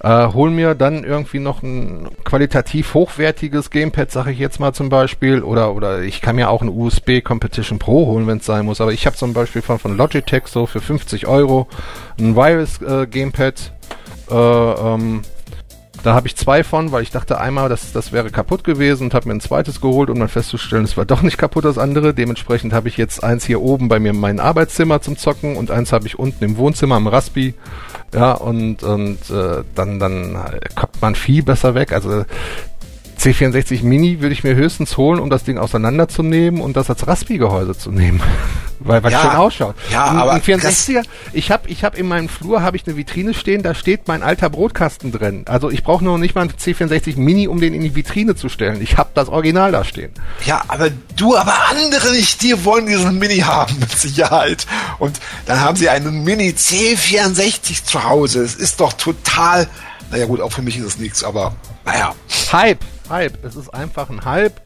Äh, 0.00 0.28
hol 0.32 0.50
mir 0.50 0.74
dann 0.74 1.04
irgendwie 1.04 1.38
noch 1.38 1.62
ein 1.62 2.08
qualitativ 2.24 2.92
hochwertiges 2.92 3.70
Gamepad, 3.70 4.10
sage 4.10 4.32
ich 4.32 4.38
jetzt 4.38 4.60
mal 4.60 4.72
zum 4.72 4.88
Beispiel, 4.88 5.42
oder 5.42 5.74
oder 5.74 6.02
ich 6.02 6.20
kann 6.20 6.36
mir 6.36 6.50
auch 6.50 6.62
ein 6.62 6.68
USB 6.68 7.22
Competition 7.24 7.78
Pro 7.78 8.06
holen, 8.06 8.26
wenn 8.26 8.38
es 8.38 8.46
sein 8.46 8.66
muss. 8.66 8.80
Aber 8.80 8.92
ich 8.92 9.06
habe 9.06 9.16
zum 9.16 9.32
Beispiel 9.32 9.62
von, 9.62 9.78
von 9.78 9.96
Logitech 9.96 10.46
so 10.46 10.66
für 10.66 10.80
50 10.80 11.26
Euro 11.26 11.66
ein 12.18 12.36
Wireless 12.36 12.80
äh, 12.82 13.06
Gamepad. 13.06 13.72
Äh, 14.30 14.34
ähm, 14.34 15.22
da 16.06 16.14
habe 16.14 16.28
ich 16.28 16.36
zwei 16.36 16.62
von, 16.62 16.92
weil 16.92 17.02
ich 17.02 17.10
dachte 17.10 17.40
einmal, 17.40 17.68
das, 17.68 17.92
das 17.92 18.12
wäre 18.12 18.30
kaputt 18.30 18.62
gewesen 18.62 19.04
und 19.04 19.14
habe 19.14 19.26
mir 19.26 19.34
ein 19.34 19.40
zweites 19.40 19.80
geholt, 19.80 20.08
um 20.08 20.20
dann 20.20 20.28
festzustellen, 20.28 20.84
es 20.84 20.96
war 20.96 21.04
doch 21.04 21.20
nicht 21.20 21.36
kaputt, 21.36 21.64
das 21.64 21.78
andere. 21.78 22.14
Dementsprechend 22.14 22.72
habe 22.72 22.88
ich 22.88 22.96
jetzt 22.96 23.24
eins 23.24 23.44
hier 23.44 23.60
oben 23.60 23.88
bei 23.88 23.98
mir 23.98 24.10
in 24.10 24.20
meinem 24.20 24.38
Arbeitszimmer 24.38 25.00
zum 25.00 25.16
Zocken 25.16 25.56
und 25.56 25.72
eins 25.72 25.92
habe 25.92 26.06
ich 26.06 26.16
unten 26.16 26.44
im 26.44 26.58
Wohnzimmer 26.58 26.94
am 26.94 27.08
Raspi. 27.08 27.54
Ja, 28.14 28.32
und, 28.32 28.84
und 28.84 29.18
äh, 29.30 29.64
dann, 29.74 29.98
dann 29.98 30.38
kommt 30.76 31.02
man 31.02 31.16
viel 31.16 31.42
besser 31.42 31.74
weg. 31.74 31.92
Also 31.92 32.24
C64 33.26 33.82
Mini 33.82 34.20
würde 34.20 34.32
ich 34.32 34.44
mir 34.44 34.54
höchstens 34.54 34.96
holen, 34.96 35.18
um 35.18 35.30
das 35.30 35.42
Ding 35.42 35.58
auseinanderzunehmen 35.58 36.60
und 36.60 36.76
das 36.76 36.88
als 36.90 37.08
Raspi-Gehäuse 37.08 37.76
zu 37.76 37.90
nehmen. 37.90 38.22
weil 38.78 39.02
weil 39.02 39.10
ja, 39.10 39.20
schön 39.20 39.30
ausschaut. 39.30 39.74
Ja, 39.90 40.04
ein, 40.04 40.16
aber 40.16 40.32
ein 40.34 40.42
64er, 40.42 41.02
ich 41.32 41.50
habe 41.50 41.68
ich 41.68 41.82
hab 41.82 41.98
in 41.98 42.06
meinem 42.06 42.28
Flur 42.28 42.62
habe 42.62 42.76
ich 42.76 42.86
eine 42.86 42.96
Vitrine 42.96 43.34
stehen, 43.34 43.64
da 43.64 43.74
steht 43.74 44.06
mein 44.06 44.22
alter 44.22 44.48
Brotkasten 44.48 45.10
drin. 45.10 45.42
Also 45.48 45.70
ich 45.70 45.82
brauche 45.82 46.04
nur 46.04 46.18
nicht 46.18 46.36
mal 46.36 46.42
ein 46.42 46.52
C64 46.52 47.18
Mini, 47.18 47.48
um 47.48 47.60
den 47.60 47.74
in 47.74 47.82
die 47.82 47.96
Vitrine 47.96 48.36
zu 48.36 48.48
stellen. 48.48 48.80
Ich 48.80 48.96
habe 48.96 49.10
das 49.14 49.28
Original 49.28 49.72
da 49.72 49.82
stehen. 49.82 50.12
Ja, 50.44 50.62
aber 50.68 50.90
du, 51.16 51.36
aber 51.36 51.54
andere 51.70 52.12
nicht, 52.12 52.42
die 52.42 52.64
wollen 52.64 52.86
diesen 52.86 53.18
Mini 53.18 53.38
haben 53.38 53.76
mit 53.80 53.90
Sicherheit. 53.90 54.68
Und 55.00 55.18
dann 55.46 55.60
haben 55.60 55.76
sie 55.76 55.88
einen 55.88 56.22
Mini 56.22 56.50
C64 56.50 57.84
zu 57.84 58.04
Hause. 58.04 58.44
Es 58.44 58.54
ist 58.54 58.78
doch 58.78 58.92
total 58.92 59.66
naja 60.12 60.26
gut, 60.26 60.40
auch 60.40 60.52
für 60.52 60.62
mich 60.62 60.78
ist 60.78 60.84
es 60.84 60.98
nichts, 60.98 61.24
aber 61.24 61.56
naja. 61.84 62.14
Hype, 62.52 62.84
Hype. 63.08 63.44
Es 63.44 63.56
ist 63.56 63.72
einfach 63.72 64.10
ein 64.10 64.24
Hype. 64.24 64.60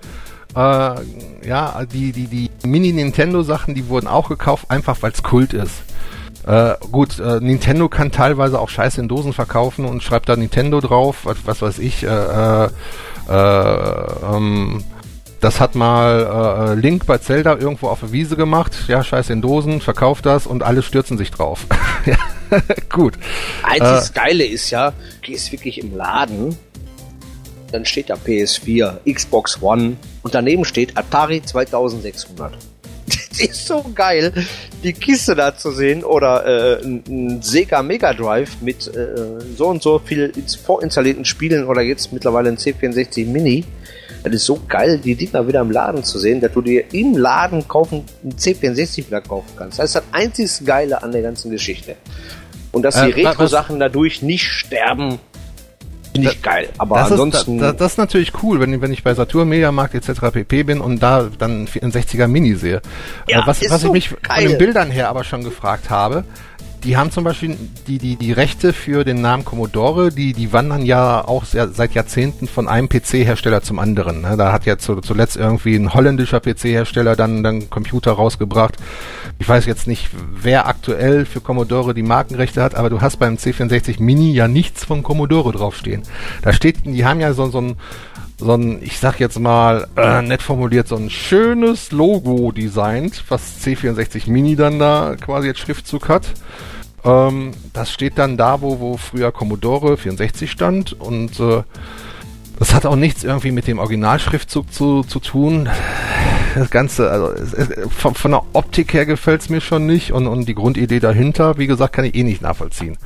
Äh, 0.54 1.46
ja, 1.46 1.84
die, 1.92 2.12
die, 2.12 2.26
die 2.26 2.50
Mini-Nintendo-Sachen, 2.66 3.74
die 3.74 3.88
wurden 3.88 4.08
auch 4.08 4.28
gekauft, 4.28 4.66
einfach 4.68 5.00
weil 5.02 5.12
es 5.12 5.22
Kult 5.22 5.52
ist. 5.52 5.82
Äh, 6.46 6.74
gut, 6.90 7.18
äh, 7.18 7.38
Nintendo 7.40 7.88
kann 7.88 8.10
teilweise 8.10 8.58
auch 8.58 8.68
Scheiße 8.68 9.00
in 9.00 9.08
Dosen 9.08 9.32
verkaufen 9.32 9.84
und 9.84 10.02
schreibt 10.02 10.28
da 10.28 10.36
Nintendo 10.36 10.80
drauf, 10.80 11.24
was, 11.24 11.38
was 11.44 11.62
weiß 11.62 11.78
ich. 11.78 12.02
Äh, 12.02 12.08
äh, 12.08 12.68
äh 13.28 14.34
ähm, 14.34 14.82
das 15.40 15.58
hat 15.58 15.74
mal 15.74 16.74
äh, 16.76 16.80
Link 16.80 17.06
bei 17.06 17.16
Zelda 17.18 17.56
irgendwo 17.56 17.88
auf 17.88 18.00
der 18.00 18.12
Wiese 18.12 18.36
gemacht. 18.36 18.72
Ja, 18.88 19.02
Scheiße 19.02 19.32
in 19.32 19.40
Dosen, 19.40 19.80
verkauft 19.80 20.26
das 20.26 20.46
und 20.46 20.62
alle 20.62 20.82
stürzen 20.82 21.16
sich 21.16 21.30
drauf. 21.30 21.66
ja, 22.04 22.16
gut. 22.90 23.14
Einziges 23.62 24.12
Geile 24.12 24.44
ist 24.44 24.70
ja, 24.70 24.90
du 24.90 24.96
gehst 25.22 25.50
wirklich 25.52 25.78
im 25.78 25.96
Laden 25.96 26.56
dann 27.72 27.84
steht 27.84 28.10
da 28.10 28.14
PS4, 28.14 29.12
Xbox 29.12 29.62
One 29.62 29.96
und 30.22 30.34
daneben 30.34 30.64
steht 30.64 30.96
Atari 30.96 31.42
2600. 31.42 32.52
Das 33.30 33.40
ist 33.40 33.66
so 33.66 33.84
geil, 33.94 34.32
die 34.82 34.92
Kiste 34.92 35.34
da 35.34 35.56
zu 35.56 35.70
sehen 35.70 36.04
oder 36.04 36.78
äh, 36.80 36.84
ein 36.84 37.40
Sega 37.42 37.82
Mega 37.82 38.12
Drive 38.12 38.60
mit 38.60 38.86
äh, 38.88 39.40
so 39.56 39.68
und 39.68 39.82
so 39.82 39.98
viel 39.98 40.32
vorinstallierten 40.64 41.24
Spielen 41.24 41.64
oder 41.66 41.80
jetzt 41.80 42.12
mittlerweile 42.12 42.50
ein 42.50 42.56
C64 42.56 43.26
Mini. 43.26 43.64
Das 44.22 44.34
ist 44.34 44.44
so 44.44 44.60
geil, 44.68 44.98
die 44.98 45.14
Dinger 45.14 45.46
wieder 45.48 45.60
im 45.60 45.70
Laden 45.70 46.04
zu 46.04 46.18
sehen, 46.18 46.40
dass 46.40 46.52
du 46.52 46.60
dir 46.60 46.92
im 46.92 47.16
Laden 47.16 47.66
kaufen, 47.66 48.04
ein 48.22 48.32
C64 48.32 49.06
wieder 49.06 49.22
kaufen 49.22 49.48
kannst. 49.56 49.78
Das 49.78 49.86
ist 49.86 49.94
das 49.94 50.04
einzig 50.12 50.66
Geile 50.66 51.02
an 51.02 51.12
der 51.12 51.22
ganzen 51.22 51.50
Geschichte. 51.50 51.96
Und 52.72 52.82
dass 52.82 52.96
die 52.96 53.10
äh, 53.10 53.26
Retro-Sachen 53.26 53.80
dadurch 53.80 54.22
nicht 54.22 54.46
sterben, 54.46 55.18
Finde 56.12 56.32
ich 56.32 56.42
geil. 56.42 56.68
Aber 56.78 56.96
das 56.96 57.12
ansonsten. 57.12 57.56
Ist, 57.56 57.62
das, 57.62 57.76
das 57.76 57.92
ist 57.92 57.98
natürlich 57.98 58.32
cool, 58.42 58.60
wenn, 58.60 58.80
wenn 58.80 58.92
ich 58.92 59.02
bei 59.02 59.14
Saturn, 59.14 59.48
Mediamarkt 59.48 59.94
etc. 59.94 60.32
pp. 60.32 60.62
bin 60.64 60.80
und 60.80 61.00
da 61.02 61.28
dann 61.38 61.50
einen 61.50 61.68
64er 61.68 62.26
Mini 62.26 62.54
sehe. 62.54 62.82
Ja, 63.28 63.46
was 63.46 63.60
was 63.70 63.82
so 63.82 63.88
ich 63.88 63.92
mich 63.92 64.22
geil. 64.22 64.42
von 64.42 64.48
den 64.48 64.58
Bildern 64.58 64.90
her 64.90 65.08
aber 65.08 65.24
schon 65.24 65.44
gefragt 65.44 65.90
habe, 65.90 66.24
die 66.84 66.96
haben 66.96 67.10
zum 67.10 67.24
Beispiel 67.24 67.56
die, 67.86 67.98
die, 67.98 68.16
die 68.16 68.32
Rechte 68.32 68.72
für 68.72 69.04
den 69.04 69.20
Namen 69.20 69.44
Commodore, 69.44 70.10
die, 70.10 70.32
die 70.32 70.52
wandern 70.52 70.84
ja 70.84 71.26
auch 71.26 71.44
sehr, 71.44 71.68
seit 71.68 71.92
Jahrzehnten 71.92 72.48
von 72.48 72.68
einem 72.68 72.88
PC-Hersteller 72.88 73.62
zum 73.62 73.78
anderen. 73.78 74.22
Ne? 74.22 74.36
Da 74.36 74.52
hat 74.52 74.66
ja 74.66 74.78
zu, 74.78 74.96
zuletzt 75.00 75.36
irgendwie 75.36 75.76
ein 75.76 75.92
holländischer 75.92 76.40
PC-Hersteller 76.40 77.16
dann, 77.16 77.42
dann 77.42 77.70
Computer 77.70 78.12
rausgebracht. 78.12 78.76
Ich 79.38 79.48
weiß 79.48 79.66
jetzt 79.66 79.86
nicht, 79.86 80.10
wer 80.32 80.66
aktuell 80.66 81.26
für 81.26 81.40
Commodore 81.40 81.94
die 81.94 82.02
Markenrechte 82.02 82.62
hat, 82.62 82.74
aber 82.74 82.90
du 82.90 83.00
hast 83.00 83.18
beim 83.18 83.34
C64 83.34 84.02
Mini 84.02 84.32
ja 84.32 84.48
nichts 84.48 84.84
von 84.84 85.02
Commodore 85.02 85.52
draufstehen. 85.52 86.02
Da 86.42 86.52
steht, 86.52 86.86
die 86.86 87.04
haben 87.04 87.20
ja 87.20 87.34
so, 87.34 87.50
so 87.50 87.60
ein, 87.60 87.76
so 88.40 88.54
ein, 88.54 88.82
ich 88.82 88.98
sag 88.98 89.20
jetzt 89.20 89.38
mal, 89.38 89.86
äh, 89.96 90.22
nett 90.22 90.42
formuliert, 90.42 90.88
so 90.88 90.96
ein 90.96 91.10
schönes 91.10 91.92
Logo 91.92 92.52
designt, 92.52 93.24
was 93.28 93.64
C64 93.64 94.30
Mini 94.30 94.56
dann 94.56 94.78
da 94.78 95.16
quasi 95.20 95.48
als 95.48 95.58
Schriftzug 95.58 96.08
hat. 96.08 96.26
Ähm, 97.04 97.52
das 97.72 97.92
steht 97.92 98.18
dann 98.18 98.36
da, 98.36 98.60
wo, 98.60 98.80
wo 98.80 98.96
früher 98.96 99.32
Commodore 99.32 99.96
64 99.96 100.50
stand 100.50 100.92
und 100.92 101.38
äh, 101.38 101.62
das 102.58 102.74
hat 102.74 102.84
auch 102.84 102.96
nichts 102.96 103.24
irgendwie 103.24 103.52
mit 103.52 103.66
dem 103.66 103.78
Originalschriftzug 103.78 104.72
zu, 104.72 105.02
zu 105.02 105.18
tun. 105.20 105.68
Das 106.54 106.70
Ganze, 106.70 107.10
also 107.10 107.32
es, 107.32 107.52
es, 107.54 107.68
von, 107.92 108.14
von, 108.14 108.32
der 108.32 108.42
Optik 108.52 108.92
her 108.92 109.06
gefällt 109.06 109.42
es 109.42 109.48
mir 109.48 109.60
schon 109.60 109.86
nicht 109.86 110.12
und, 110.12 110.26
und 110.26 110.46
die 110.46 110.54
Grundidee 110.54 111.00
dahinter, 111.00 111.58
wie 111.58 111.66
gesagt, 111.66 111.94
kann 111.94 112.04
ich 112.04 112.14
eh 112.14 112.22
nicht 112.22 112.42
nachvollziehen. 112.42 112.98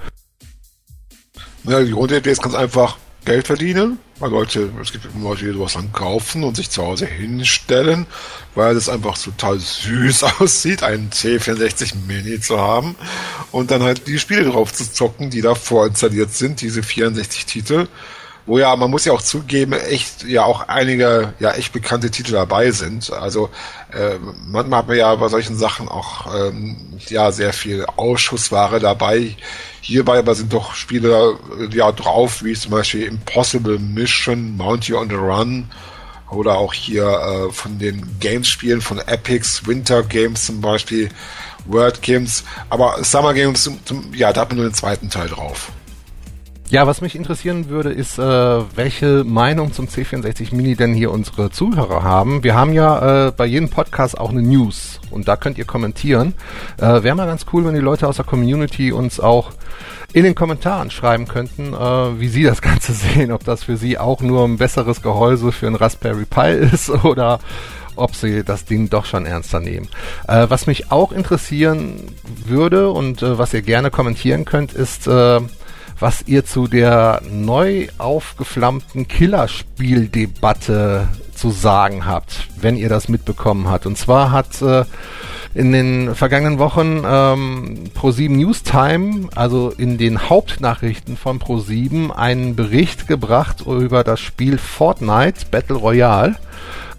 Ja, 1.65 1.81
die 1.81 1.93
Grundidee 1.93 2.31
ist 2.31 2.43
ganz 2.43 2.55
einfach 2.55 2.97
Geld 3.25 3.47
verdienen 3.47 3.99
weil 4.21 4.31
Leute, 4.31 4.71
es 4.81 4.93
gibt 4.93 5.07
Leute, 5.21 5.45
die 5.45 5.53
sowas 5.53 5.73
dann 5.75 5.93
kaufen 5.93 6.45
und 6.45 6.57
sich 6.57 6.71
zu 6.71 6.83
Hause 6.83 7.07
hinstellen, 7.07 8.07
weil 8.55 8.77
es 8.77 8.89
einfach 8.89 9.19
total 9.19 9.59
süß 9.59 10.23
aussieht, 10.41 10.83
einen 10.83 11.11
C64 11.11 11.95
Mini 12.07 12.41
zu 12.41 12.61
haben 12.61 12.95
und 13.51 13.71
dann 13.71 13.83
halt 13.83 14.07
die 14.07 14.19
Spiele 14.19 14.45
drauf 14.45 14.73
zu 14.73 14.91
zocken, 14.91 15.31
die 15.31 15.43
da 15.43 15.55
vorinstalliert 15.55 16.33
sind, 16.33 16.61
diese 16.61 16.83
64 16.83 17.47
Titel 17.47 17.89
wo 18.47 18.59
ja, 18.59 18.77
man 18.77 18.91
muss 18.91 19.07
ja 19.07 19.15
auch 19.15 19.23
zugeben, 19.23 19.73
echt 19.73 20.25
ja 20.25 20.45
auch 20.45 20.69
einige 20.69 21.33
ja 21.41 21.53
echt 21.53 21.73
bekannte 21.73 22.11
Titel 22.11 22.33
dabei 22.33 22.73
sind. 22.73 23.11
Also 23.11 23.49
äh, 23.91 24.19
manchmal 24.47 24.81
hat 24.81 24.89
man 24.89 24.97
ja 24.99 25.15
bei 25.15 25.29
solchen 25.29 25.57
Sachen 25.57 25.89
auch 25.89 26.27
ähm, 26.35 26.77
ja 27.09 27.33
sehr 27.33 27.55
viel 27.55 27.87
Ausschussware 27.97 28.81
dabei. 28.81 29.35
Hierbei 29.87 30.21
aber 30.21 30.35
sind 30.35 30.51
doch 30.51 30.75
Spiele 30.75 31.39
äh, 31.61 31.77
ja 31.77 31.93
drauf, 31.93 32.43
wie 32.43 32.55
zum 32.55 32.71
Beispiel 32.71 33.03
Impossible 33.03 33.79
Mission, 33.79 34.57
Mount 34.57 34.89
You 34.89 34.97
on 34.97 35.11
the 35.11 35.15
Run 35.15 35.69
oder 36.31 36.55
auch 36.55 36.73
hier 36.73 37.05
äh, 37.05 37.53
von 37.53 37.79
den 37.79 38.19
Games-Spielen 38.19 38.81
von 38.81 38.99
Epics, 38.99 39.67
Winter 39.67 40.03
Games 40.03 40.47
zum 40.47 40.63
Beispiel, 40.63 41.11
World 41.67 42.01
Games, 42.01 42.45
aber 42.71 43.05
Summer 43.05 43.35
Games, 43.35 43.71
ja, 44.15 44.33
da 44.33 44.41
hat 44.41 44.49
man 44.49 44.57
nur 44.57 44.71
den 44.71 44.75
zweiten 44.75 45.11
Teil 45.11 45.29
drauf. 45.29 45.71
Ja, 46.75 46.89
was 46.89 47.01
mich 47.01 47.15
interessieren 47.15 47.69
würde, 47.69 47.93
ist, 47.93 48.19
äh, 48.19 48.23
welche 48.23 49.23
Meinung 49.23 49.73
zum 49.73 49.87
C64 49.87 50.53
Mini 50.53 50.75
denn 50.75 50.93
hier 50.93 51.13
unsere 51.13 51.51
Zuhörer 51.51 52.03
haben. 52.03 52.43
Wir 52.43 52.57
haben 52.57 52.73
ja 52.73 53.29
äh, 53.29 53.31
bei 53.31 53.47
jedem 53.47 53.71
Podcast 53.71 54.19
auch 54.19 54.31
eine 54.31 54.43
News 54.43 54.99
und 55.13 55.29
da 55.29 55.37
könnt 55.37 55.57
ihr 55.57 55.67
kommentieren. 55.67 56.35
Äh, 56.79 57.05
Wäre 57.05 57.15
mal 57.15 57.29
ganz 57.29 57.47
cool, 57.53 57.65
wenn 57.65 57.75
die 57.75 57.81
Leute 57.81 58.09
aus 58.09 58.17
der 58.17 58.25
Community 58.25 58.91
uns 58.91 59.21
auch 59.21 59.53
in 60.13 60.25
den 60.25 60.35
Kommentaren 60.35 60.91
schreiben 60.91 61.29
könnten, 61.29 61.75
äh, 61.75 62.19
wie 62.19 62.27
sie 62.27 62.43
das 62.43 62.61
Ganze 62.71 62.93
sehen, 62.93 63.31
ob 63.31 63.45
das 63.45 63.63
für 63.63 63.77
sie 63.77 63.97
auch 63.97 64.21
nur 64.21 64.43
ein 64.45 64.57
besseres 64.57 65.01
Gehäuse 65.01 65.53
für 65.53 65.69
ein 65.69 65.77
Raspberry 65.77 66.25
Pi 66.25 66.55
ist 66.73 66.91
oder 66.91 67.39
ob 67.95 68.17
sie 68.17 68.43
das 68.43 68.65
Ding 68.65 68.91
doch 68.91 69.05
schon 69.05 69.27
ernster 69.27 69.61
nehmen. 69.61 69.87
Äh, 70.27 70.47
was 70.49 70.67
mich 70.67 70.91
auch 70.91 71.13
interessieren 71.13 72.03
würde 72.47 72.91
und 72.91 73.23
äh, 73.23 73.39
was 73.39 73.55
ihr 73.55 73.63
gerne 73.63 73.93
kommentieren 73.93 74.45
könnt, 74.45 74.73
ist, 74.73 75.07
äh, 75.07 75.41
was 76.01 76.23
ihr 76.27 76.45
zu 76.45 76.67
der 76.67 77.23
neu 77.31 77.89
aufgeflammten 77.99 79.09
Killerspieldebatte 79.09 81.09
zu 81.35 81.51
sagen 81.51 82.07
habt, 82.07 82.49
wenn 82.61 82.77
ihr 82.77 82.89
das 82.89 83.09
mitbekommen 83.09 83.69
habt. 83.69 83.87
Und 83.87 83.99
zwar 83.99 84.31
hat 84.31 84.63
äh, 84.63 84.85
in 85.55 85.73
den 85.73 86.15
vergangenen 86.15 86.59
Wochen 86.59 87.03
ähm, 87.07 87.85
Pro7 87.97 88.31
Newstime, 88.31 89.29
also 89.35 89.71
in 89.71 89.99
den 89.99 90.29
Hauptnachrichten 90.29 91.17
von 91.17 91.39
Pro7, 91.39 92.11
einen 92.11 92.57
Bericht 92.57 93.07
gebracht 93.07 93.63
über 93.67 94.05
das 94.05 94.21
Spiel 94.21 94.59
Fortnite 94.59 95.47
Battle 95.51 95.77
Royale. 95.77 96.37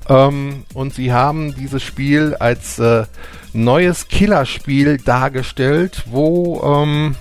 Ähm, 0.07 0.63
und 0.73 0.93
sie 0.93 1.11
haben 1.11 1.55
dieses 1.55 1.83
Spiel 1.83 2.35
als 2.35 2.79
äh, 2.79 3.05
neues 3.53 4.07
Killerspiel 4.07 4.97
dargestellt, 4.97 6.03
wo 6.05 6.61
ähm, 6.63 7.15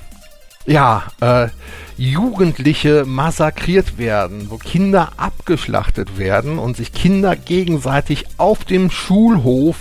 ja, 0.67 1.05
äh, 1.21 1.49
Jugendliche 1.97 3.05
massakriert 3.07 3.99
werden, 3.99 4.51
wo 4.51 4.57
Kinder 4.57 5.13
abgeschlachtet 5.17 6.19
werden 6.19 6.59
und 6.59 6.77
sich 6.77 6.93
Kinder 6.93 7.37
gegenseitig 7.37 8.25
auf 8.37 8.65
dem 8.65 8.91
Schulhof 8.91 9.77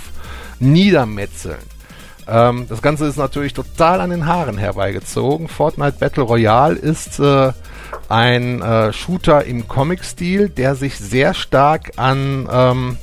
niedermetzeln. 0.60 1.74
Ähm, 2.28 2.68
das 2.70 2.82
Ganze 2.82 3.06
ist 3.08 3.18
natürlich 3.18 3.54
total 3.54 4.02
an 4.02 4.10
den 4.10 4.26
Haaren 4.26 4.58
herbeigezogen. 4.58 5.48
Fortnite 5.48 5.98
Battle 6.00 6.24
Royale 6.24 6.76
ist 6.76 7.20
äh, 7.20 7.52
ein 8.10 8.62
äh, 8.62 8.94
Shooter 8.94 9.46
im 9.46 9.68
Comic-Stil, 9.68 10.50
der 10.50 10.76
sich 10.76 10.98
sehr 10.98 11.34
stark 11.34 11.94
an 11.98 12.48
ähm, 12.52 12.98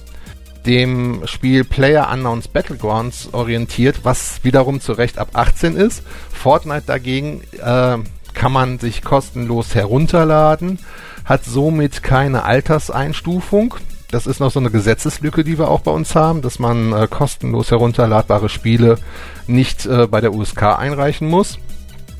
dem 0.66 1.22
Spiel 1.24 1.64
Player 1.64 2.10
Unknowns 2.12 2.48
Battlegrounds 2.48 3.30
orientiert, 3.32 4.00
was 4.02 4.42
wiederum 4.42 4.80
zu 4.80 4.92
Recht 4.92 5.18
ab 5.18 5.30
18 5.32 5.76
ist. 5.76 6.02
Fortnite 6.32 6.84
dagegen 6.86 7.42
äh, 7.58 7.98
kann 8.34 8.52
man 8.52 8.78
sich 8.78 9.02
kostenlos 9.02 9.74
herunterladen, 9.74 10.78
hat 11.24 11.44
somit 11.44 12.02
keine 12.02 12.44
Alterseinstufung. 12.44 13.74
Das 14.10 14.26
ist 14.26 14.40
noch 14.40 14.50
so 14.50 14.58
eine 14.58 14.70
Gesetzeslücke, 14.70 15.44
die 15.44 15.58
wir 15.58 15.68
auch 15.68 15.80
bei 15.80 15.92
uns 15.92 16.14
haben, 16.14 16.42
dass 16.42 16.58
man 16.58 16.92
äh, 16.92 17.06
kostenlos 17.08 17.70
herunterladbare 17.70 18.48
Spiele 18.48 18.98
nicht 19.46 19.86
äh, 19.86 20.06
bei 20.06 20.20
der 20.20 20.34
USK 20.34 20.62
einreichen 20.78 21.28
muss. 21.28 21.58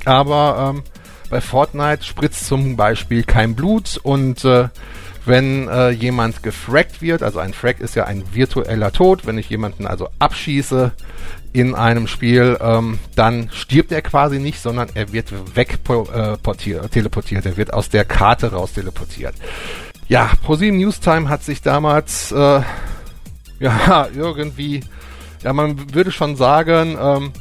Aber 0.05 0.75
ähm, 0.75 0.83
bei 1.31 1.41
Fortnite 1.41 2.05
spritzt 2.05 2.47
zum 2.47 2.77
Beispiel 2.77 3.25
kein 3.25 3.55
Blut 3.55 3.99
und 4.03 4.45
äh, 4.45 4.69
wenn 5.31 5.69
äh, 5.69 5.91
jemand 5.91 6.43
gefrackt 6.43 7.01
wird, 7.01 7.23
also 7.23 7.39
ein 7.39 7.55
Frack 7.55 7.81
ist 7.81 7.95
ja 7.95 8.05
ein 8.05 8.25
virtueller 8.35 8.93
Tod, 8.93 9.27
wenn 9.27 9.39
ich 9.39 9.49
jemanden 9.49 9.87
also 9.87 10.09
abschieße 10.19 10.93
in 11.53 11.75
einem 11.75 12.07
Spiel, 12.07 12.59
ähm, 12.61 12.99
dann 13.15 13.49
stirbt 13.53 13.93
er 13.93 14.03
quasi 14.03 14.39
nicht, 14.41 14.61
sondern 14.61 14.89
er 14.95 15.13
wird 15.13 15.33
wegportiert, 15.57 16.85
äh, 16.85 16.89
teleportiert, 16.89 17.47
er 17.47 17.57
wird 17.57 17.73
aus 17.73 17.89
der 17.89 18.05
Karte 18.05 18.53
raus 18.53 18.73
teleportiert. 18.75 19.35
Ja, 20.09 20.31
ProSieben 20.43 20.79
Newstime 20.79 21.29
hat 21.29 21.45
sich 21.45 21.63
damals 21.63 22.33
äh, 22.33 22.63
ja 23.61 24.09
irgendwie, 24.15 24.81
ja 25.45 25.53
man 25.53 25.95
würde 25.95 26.11
schon 26.11 26.35
sagen, 26.35 26.99
ähm, 27.01 27.33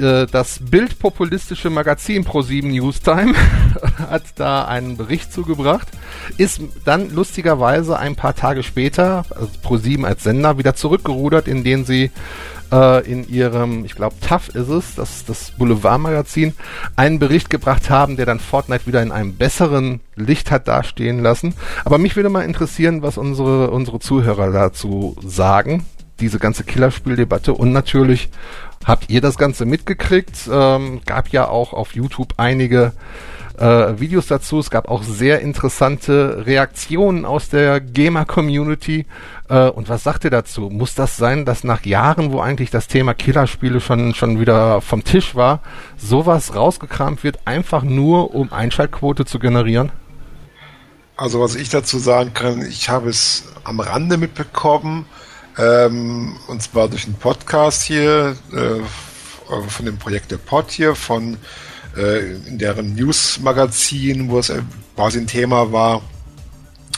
äh, 0.00 0.26
das 0.26 0.60
bildpopulistische 0.60 1.70
Magazin 1.70 2.24
Pro7 2.24 2.66
Newstime 2.66 3.34
hat 4.10 4.22
da 4.36 4.64
einen 4.64 4.96
Bericht 4.96 5.32
zugebracht, 5.32 5.88
ist 6.38 6.60
dann 6.84 7.10
lustigerweise 7.10 7.98
ein 7.98 8.16
paar 8.16 8.34
Tage 8.34 8.62
später, 8.62 9.24
also 9.30 9.50
Pro7 9.64 10.04
als 10.04 10.22
Sender, 10.22 10.58
wieder 10.58 10.74
zurückgerudert, 10.74 11.48
indem 11.48 11.84
sie 11.84 12.10
äh, 12.72 13.10
in 13.10 13.28
ihrem, 13.28 13.84
ich 13.84 13.94
glaube, 13.94 14.16
TAF 14.20 14.48
ist 14.48 14.68
es, 14.68 14.94
das, 14.94 15.24
das 15.24 15.52
Boulevardmagazin, 15.52 16.54
einen 16.96 17.18
Bericht 17.18 17.50
gebracht 17.50 17.90
haben, 17.90 18.16
der 18.16 18.26
dann 18.26 18.40
Fortnite 18.40 18.86
wieder 18.86 19.02
in 19.02 19.12
einem 19.12 19.36
besseren 19.36 20.00
Licht 20.14 20.50
hat 20.50 20.68
dastehen 20.68 21.22
lassen. 21.22 21.54
Aber 21.84 21.98
mich 21.98 22.16
würde 22.16 22.28
mal 22.28 22.42
interessieren, 22.42 23.02
was 23.02 23.18
unsere, 23.18 23.70
unsere 23.70 24.00
Zuhörer 24.00 24.50
dazu 24.52 25.16
sagen, 25.24 25.84
diese 26.20 26.38
ganze 26.38 26.64
Killerspieldebatte 26.64 27.52
und 27.52 27.72
natürlich 27.72 28.30
Habt 28.86 29.10
ihr 29.10 29.20
das 29.20 29.36
Ganze 29.36 29.64
mitgekriegt? 29.64 30.48
Ähm, 30.48 31.00
gab 31.04 31.30
ja 31.30 31.48
auch 31.48 31.72
auf 31.72 31.96
YouTube 31.96 32.34
einige 32.36 32.92
äh, 33.58 33.98
Videos 33.98 34.28
dazu. 34.28 34.60
Es 34.60 34.70
gab 34.70 34.88
auch 34.88 35.02
sehr 35.02 35.40
interessante 35.40 36.46
Reaktionen 36.46 37.24
aus 37.24 37.48
der 37.48 37.80
Gamer-Community. 37.80 39.06
Äh, 39.48 39.70
und 39.70 39.88
was 39.88 40.04
sagt 40.04 40.22
ihr 40.22 40.30
dazu? 40.30 40.70
Muss 40.70 40.94
das 40.94 41.16
sein, 41.16 41.44
dass 41.44 41.64
nach 41.64 41.84
Jahren, 41.84 42.30
wo 42.30 42.38
eigentlich 42.38 42.70
das 42.70 42.86
Thema 42.86 43.12
Killerspiele 43.12 43.80
schon, 43.80 44.14
schon 44.14 44.38
wieder 44.38 44.80
vom 44.80 45.02
Tisch 45.02 45.34
war, 45.34 45.62
sowas 45.96 46.54
rausgekramt 46.54 47.24
wird, 47.24 47.40
einfach 47.44 47.82
nur 47.82 48.36
um 48.36 48.52
Einschaltquote 48.52 49.24
zu 49.24 49.40
generieren? 49.40 49.90
Also 51.16 51.40
was 51.40 51.56
ich 51.56 51.70
dazu 51.70 51.98
sagen 51.98 52.34
kann, 52.34 52.64
ich 52.64 52.88
habe 52.88 53.08
es 53.08 53.48
am 53.64 53.80
Rande 53.80 54.16
mitbekommen, 54.16 55.06
ähm, 55.58 56.36
und 56.48 56.62
zwar 56.62 56.88
durch 56.88 57.04
einen 57.04 57.14
Podcast 57.14 57.82
hier 57.82 58.36
äh, 58.52 58.80
von 59.68 59.86
dem 59.86 59.98
Projekt 59.98 60.30
der 60.30 60.38
Pod 60.38 60.70
hier, 60.70 60.94
von 60.94 61.38
äh, 61.96 62.34
in 62.34 62.58
deren 62.58 62.94
News-Magazin, 62.94 64.28
wo 64.28 64.38
es 64.38 64.50
äh, 64.50 64.62
quasi 64.94 65.18
ein 65.18 65.26
Thema 65.26 65.72
war. 65.72 66.02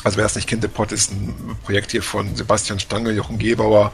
Also 0.05 0.17
wer 0.19 0.27
es 0.27 0.35
nicht 0.35 0.49
kennt, 0.49 0.63
der 0.63 0.69
Pod 0.69 0.93
ist 0.93 1.11
ein 1.11 1.57
Projekt 1.65 1.93
hier 1.93 2.03
von 2.03 2.35
Sebastian 2.35 2.81
Stange, 2.81 3.11
Jochen 3.13 3.39
Gebauer 3.39 3.93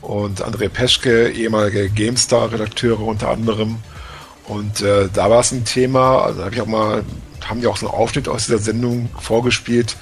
und 0.00 0.42
André 0.42 0.68
Peschke, 0.68 1.30
ehemalige 1.30 1.90
GameStar-Redakteure 1.90 3.00
unter 3.00 3.28
anderem. 3.28 3.78
Und 4.46 4.80
äh, 4.80 5.08
da 5.12 5.30
war 5.30 5.40
es 5.40 5.52
ein 5.52 5.64
Thema, 5.64 6.22
also 6.22 6.44
habe 6.44 6.54
ich 6.54 6.60
auch 6.60 6.66
mal, 6.66 7.04
haben 7.48 7.60
die 7.60 7.66
auch 7.66 7.76
so 7.76 7.88
einen 7.88 7.94
Aufschnitt 7.94 8.28
aus 8.28 8.46
dieser 8.46 8.58
Sendung 8.58 9.08
vorgespielt. 9.20 9.96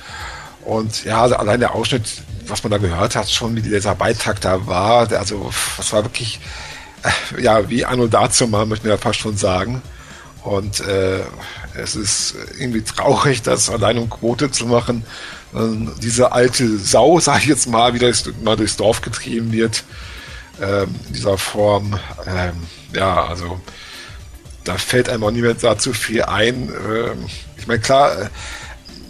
Und 0.69 1.05
ja, 1.05 1.23
also 1.23 1.37
allein 1.37 1.61
der 1.61 1.75
Ausschnitt, 1.75 2.05
was 2.47 2.63
man 2.63 2.71
da 2.71 2.77
gehört 2.77 3.17
hat, 3.17 3.31
schon 3.31 3.57
wie 3.57 3.63
dieser 3.63 3.95
Beitrag 3.95 4.39
da 4.43 4.67
war, 4.67 5.11
also 5.11 5.51
das 5.79 5.95
war 5.95 6.05
wirklich, 6.05 6.41
äh, 7.03 7.43
ja, 7.43 7.71
wie 7.71 7.87
Anno 7.87 8.07
dazu 8.07 8.47
mal, 8.47 8.67
möchte 8.67 8.87
ich 8.87 8.91
ja 8.91 8.99
fast 8.99 9.19
schon 9.19 9.39
sagen. 9.39 9.81
Und 10.45 10.81
äh, 10.81 11.21
es 11.75 11.97
ist 11.97 12.35
irgendwie 12.59 12.83
traurig, 12.83 13.41
das 13.41 13.71
allein 13.71 13.97
um 13.97 14.11
Quote 14.11 14.51
zu 14.51 14.67
machen, 14.67 15.07
äh, 15.55 15.59
diese 16.03 16.33
alte 16.33 16.77
Sau, 16.77 17.19
sage 17.19 17.45
ich 17.45 17.49
jetzt 17.49 17.67
mal, 17.67 17.95
wieder 17.95 18.13
mal 18.45 18.57
durchs 18.57 18.77
Dorf 18.77 19.01
getrieben 19.01 19.51
wird, 19.53 19.85
äh, 20.61 20.83
in 20.83 21.13
dieser 21.15 21.39
Form. 21.39 21.99
Ähm, 22.27 22.67
ja, 22.93 23.25
also 23.25 23.59
da 24.65 24.77
fällt 24.77 25.09
einem 25.09 25.25
auch 25.25 25.31
mehr 25.31 25.55
dazu 25.55 25.95
viel 25.95 26.25
ein. 26.25 26.69
Ähm, 26.69 27.25
ich 27.57 27.67
meine, 27.67 27.81
klar, 27.81 28.21
äh, 28.21 28.29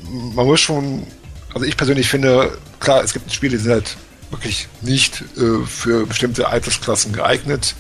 man 0.09 0.47
muss 0.47 0.61
schon, 0.61 1.05
also 1.59 1.69
ich 1.69 1.77
persönlich 1.77 2.09
finde, 2.09 2.57
klar, 2.81 3.03
es 3.03 3.13
gibt 3.13 3.33
Spiele, 3.33 3.57
die 3.57 3.63
sind 3.63 3.73
halt 3.73 3.97
wirklich 4.31 4.69
nicht 4.83 5.23
äh, 5.37 5.67
für 5.67 6.07
bestimmte 6.07 6.49
Altersklassen 6.49 7.13
geeignet 7.13 7.75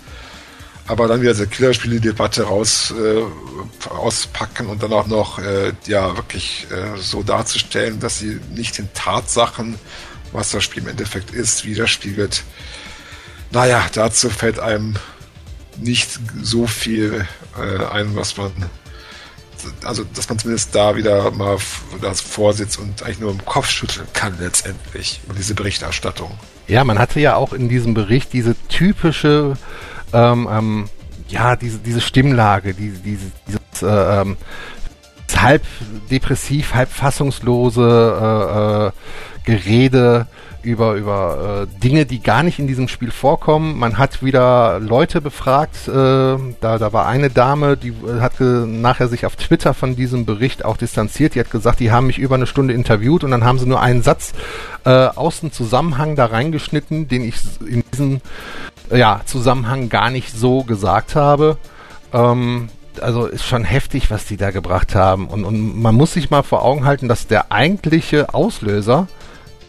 aber 0.89 1.07
dann 1.07 1.21
wieder 1.21 1.33
diese 1.33 1.47
Killerspiele-Debatte 1.47 2.45
raus, 2.45 2.93
äh, 2.99 3.23
auspacken 3.91 4.67
und 4.69 4.83
dann 4.83 4.93
auch 4.93 5.07
noch 5.07 5.39
äh, 5.39 5.73
ja 5.87 6.17
wirklich 6.17 6.67
äh, 6.71 6.99
so 6.99 7.23
darzustellen, 7.23 8.01
dass 8.01 8.19
sie 8.19 8.41
nicht 8.55 8.79
den 8.79 8.89
Tatsachen, 8.95 9.79
was 10.33 10.51
das 10.51 10.65
Spiel 10.65 10.83
im 10.83 10.89
Endeffekt 10.89 11.31
ist, 11.31 11.67
widerspiegelt. 11.67 12.43
Naja, 13.51 13.87
dazu 13.93 14.31
fällt 14.31 14.59
einem 14.59 14.97
nicht 15.77 16.19
so 16.43 16.67
viel 16.67 17.27
äh, 17.57 17.85
ein, 17.85 18.17
was 18.17 18.39
man 18.39 18.53
also 19.85 20.05
dass 20.05 20.29
man 20.29 20.39
zumindest 20.39 20.75
da 20.75 20.97
wieder 20.97 21.31
mal 21.31 21.59
das 22.01 22.21
vorsitzt 22.21 22.79
und 22.79 23.03
eigentlich 23.03 23.21
nur 23.21 23.31
im 23.31 23.45
Kopf 23.45 23.69
schütteln 23.69 24.07
kann 24.13 24.37
letztendlich 24.41 25.21
über 25.25 25.35
diese 25.35 25.55
Berichterstattung. 25.55 26.31
Ja, 26.67 26.85
man 26.85 26.99
hatte 26.99 27.21
ja 27.21 27.37
auch 27.37 27.53
in 27.53 27.69
diesem 27.69 27.95
Bericht 27.95 28.33
diese 28.33 28.55
typische 28.69 29.57
ähm, 30.13 30.49
ähm, 30.51 30.89
ja, 31.29 31.57
diese, 31.57 31.79
diese 31.79 32.01
Stimmlage, 32.01 32.75
diese, 32.75 32.99
diese, 32.99 33.33
dieses 33.47 33.83
äh, 33.83 34.21
ähm, 34.21 34.37
halb 35.37 35.63
depressiv, 36.11 36.75
halb 36.75 36.91
fassungslose 36.91 37.83
äh, 38.21 38.87
äh, 38.87 38.91
Gerede 39.45 40.27
über, 40.63 40.95
über 40.95 41.67
äh, 41.69 41.81
Dinge, 41.81 42.07
die 42.07 42.21
gar 42.21 42.43
nicht 42.43 42.59
in 42.59 42.67
diesem 42.67 42.89
Spiel 42.89 43.11
vorkommen. 43.11 43.79
Man 43.79 43.99
hat 43.99 44.23
wieder 44.23 44.81
Leute 44.81 45.21
befragt. 45.21 45.89
Äh, 45.89 45.91
da, 45.93 46.79
da 46.79 46.93
war 46.93 47.07
eine 47.07 47.31
Dame, 47.31 47.77
die 47.77 47.91
äh, 47.91 48.21
hat 48.21 48.41
nachher 48.41 49.09
sich 49.09 49.27
auf 49.27 49.37
Twitter 49.37 49.75
von 49.75 49.97
diesem 49.97 50.27
Bericht 50.27 50.65
auch 50.65 50.77
distanziert. 50.77 51.35
Die 51.35 51.41
hat 51.41 51.51
gesagt, 51.51 51.81
die 51.81 51.93
haben 51.93 52.07
mich 52.07 52.19
über 52.19 52.35
eine 52.35 52.47
Stunde 52.47 52.75
interviewt 52.75 53.25
und 53.25 53.31
dann 53.31 53.45
haben 53.45 53.59
sie 53.59 53.67
nur 53.67 53.81
einen 53.81 54.03
Satz 54.03 54.33
äh, 54.85 54.91
aus 54.91 55.41
dem 55.41 55.53
Zusammenhang 55.53 56.17
da 56.17 56.27
reingeschnitten, 56.27 57.09
den 57.09 57.25
ich 57.25 57.37
in 57.67 57.85
diesem 57.93 58.21
ja, 58.91 59.21
Zusammenhang 59.25 59.89
gar 59.89 60.11
nicht 60.11 60.37
so 60.37 60.65
gesagt 60.65 61.15
habe. 61.15 61.57
Ähm, 62.13 62.69
also 63.01 63.27
ist 63.27 63.45
schon 63.45 63.65
heftig, 63.65 64.11
was 64.11 64.27
die 64.27 64.37
da 64.37 64.51
gebracht 64.51 64.95
haben. 64.95 65.29
Und, 65.29 65.45
und 65.45 65.81
man 65.81 65.95
muss 65.95 66.13
sich 66.13 66.31
mal 66.31 66.43
vor 66.43 66.65
Augen 66.65 66.85
halten, 66.85 67.09
dass 67.09 67.27
der 67.27 67.53
eigentliche 67.53 68.35
Auslöser 68.35 69.09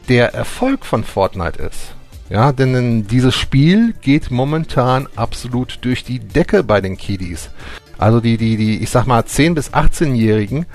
der 0.10 0.34
Erfolg 0.34 0.86
von 0.86 1.03
Fortnite 1.03 1.61
ist. 1.61 1.94
Ja, 2.30 2.52
denn 2.52 3.07
dieses 3.07 3.36
Spiel 3.36 3.94
geht 4.02 4.30
momentan 4.30 5.07
absolut 5.15 5.80
durch 5.81 6.03
die 6.03 6.19
Decke 6.19 6.64
bei 6.64 6.81
den 6.81 6.98
Kiddies. 6.98 7.49
Also 7.98 8.19
die, 8.19 8.38
die, 8.38 8.56
die, 8.56 8.84
ich 8.84 8.90
sag 8.90 9.06
mal, 9.07 9.22
10- 9.22 9.56
bis 9.56 9.73
18-Jährigen, 9.73 10.65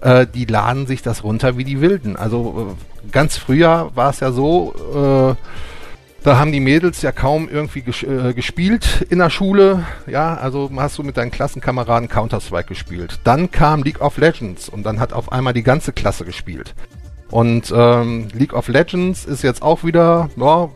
äh, 0.00 0.26
die 0.26 0.46
laden 0.46 0.86
sich 0.86 1.02
das 1.02 1.22
runter 1.22 1.56
wie 1.56 1.64
die 1.64 1.80
Wilden. 1.80 2.16
Also 2.16 2.76
äh, 2.76 3.10
ganz 3.10 3.36
früher 3.36 3.90
war 3.94 4.10
es 4.10 4.20
ja 4.20 4.32
so, 4.32 4.74
äh, 4.94 5.34
da 6.24 6.38
haben 6.38 6.52
die 6.52 6.60
Mädels 6.60 7.02
ja 7.02 7.12
kaum 7.12 7.48
irgendwie 7.48 7.82
ges 7.82 8.02
äh, 8.02 8.32
gespielt 8.32 9.06
in 9.10 9.18
der 9.18 9.30
Schule. 9.30 9.84
Ja, 10.06 10.34
also 10.34 10.70
hast 10.76 10.98
du 10.98 11.02
mit 11.02 11.16
deinen 11.16 11.30
Klassenkameraden 11.30 12.08
Counter-Strike 12.08 12.68
gespielt. 12.68 13.20
Dann 13.24 13.50
kam 13.50 13.82
League 13.82 14.00
of 14.00 14.18
Legends 14.18 14.68
und 14.68 14.84
dann 14.84 14.98
hat 14.98 15.12
auf 15.12 15.30
einmal 15.30 15.52
die 15.52 15.62
ganze 15.62 15.92
Klasse 15.92 16.24
gespielt. 16.24 16.74
Und 17.32 17.72
ähm, 17.74 18.28
League 18.34 18.52
of 18.52 18.68
Legends 18.68 19.24
ist 19.24 19.42
jetzt 19.42 19.62
auch 19.62 19.84
wieder, 19.84 20.28
ja, 20.36 20.68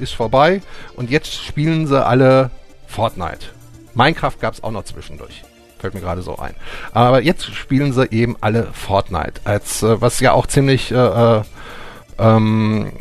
ist 0.00 0.14
vorbei. 0.14 0.62
Und 0.94 1.10
jetzt 1.10 1.34
spielen 1.34 1.86
sie 1.86 2.02
alle 2.02 2.50
Fortnite. 2.86 3.46
Minecraft 3.94 4.38
gab 4.40 4.54
es 4.54 4.62
auch 4.62 4.70
noch 4.70 4.84
zwischendurch. 4.84 5.42
Fällt 5.78 5.94
mir 5.94 6.00
gerade 6.00 6.22
so 6.22 6.38
ein. 6.38 6.54
Aber 6.92 7.22
jetzt 7.22 7.52
spielen 7.54 7.92
sie 7.92 8.06
eben 8.12 8.36
alle 8.40 8.68
Fortnite. 8.72 9.40
Als 9.44 9.82
äh, 9.82 10.00
was 10.00 10.20
ja 10.20 10.32
auch 10.32 10.46
ziemlich 10.46 10.92
äh, 10.92 10.94
äh, 10.94 11.42
ähm, 12.18 12.92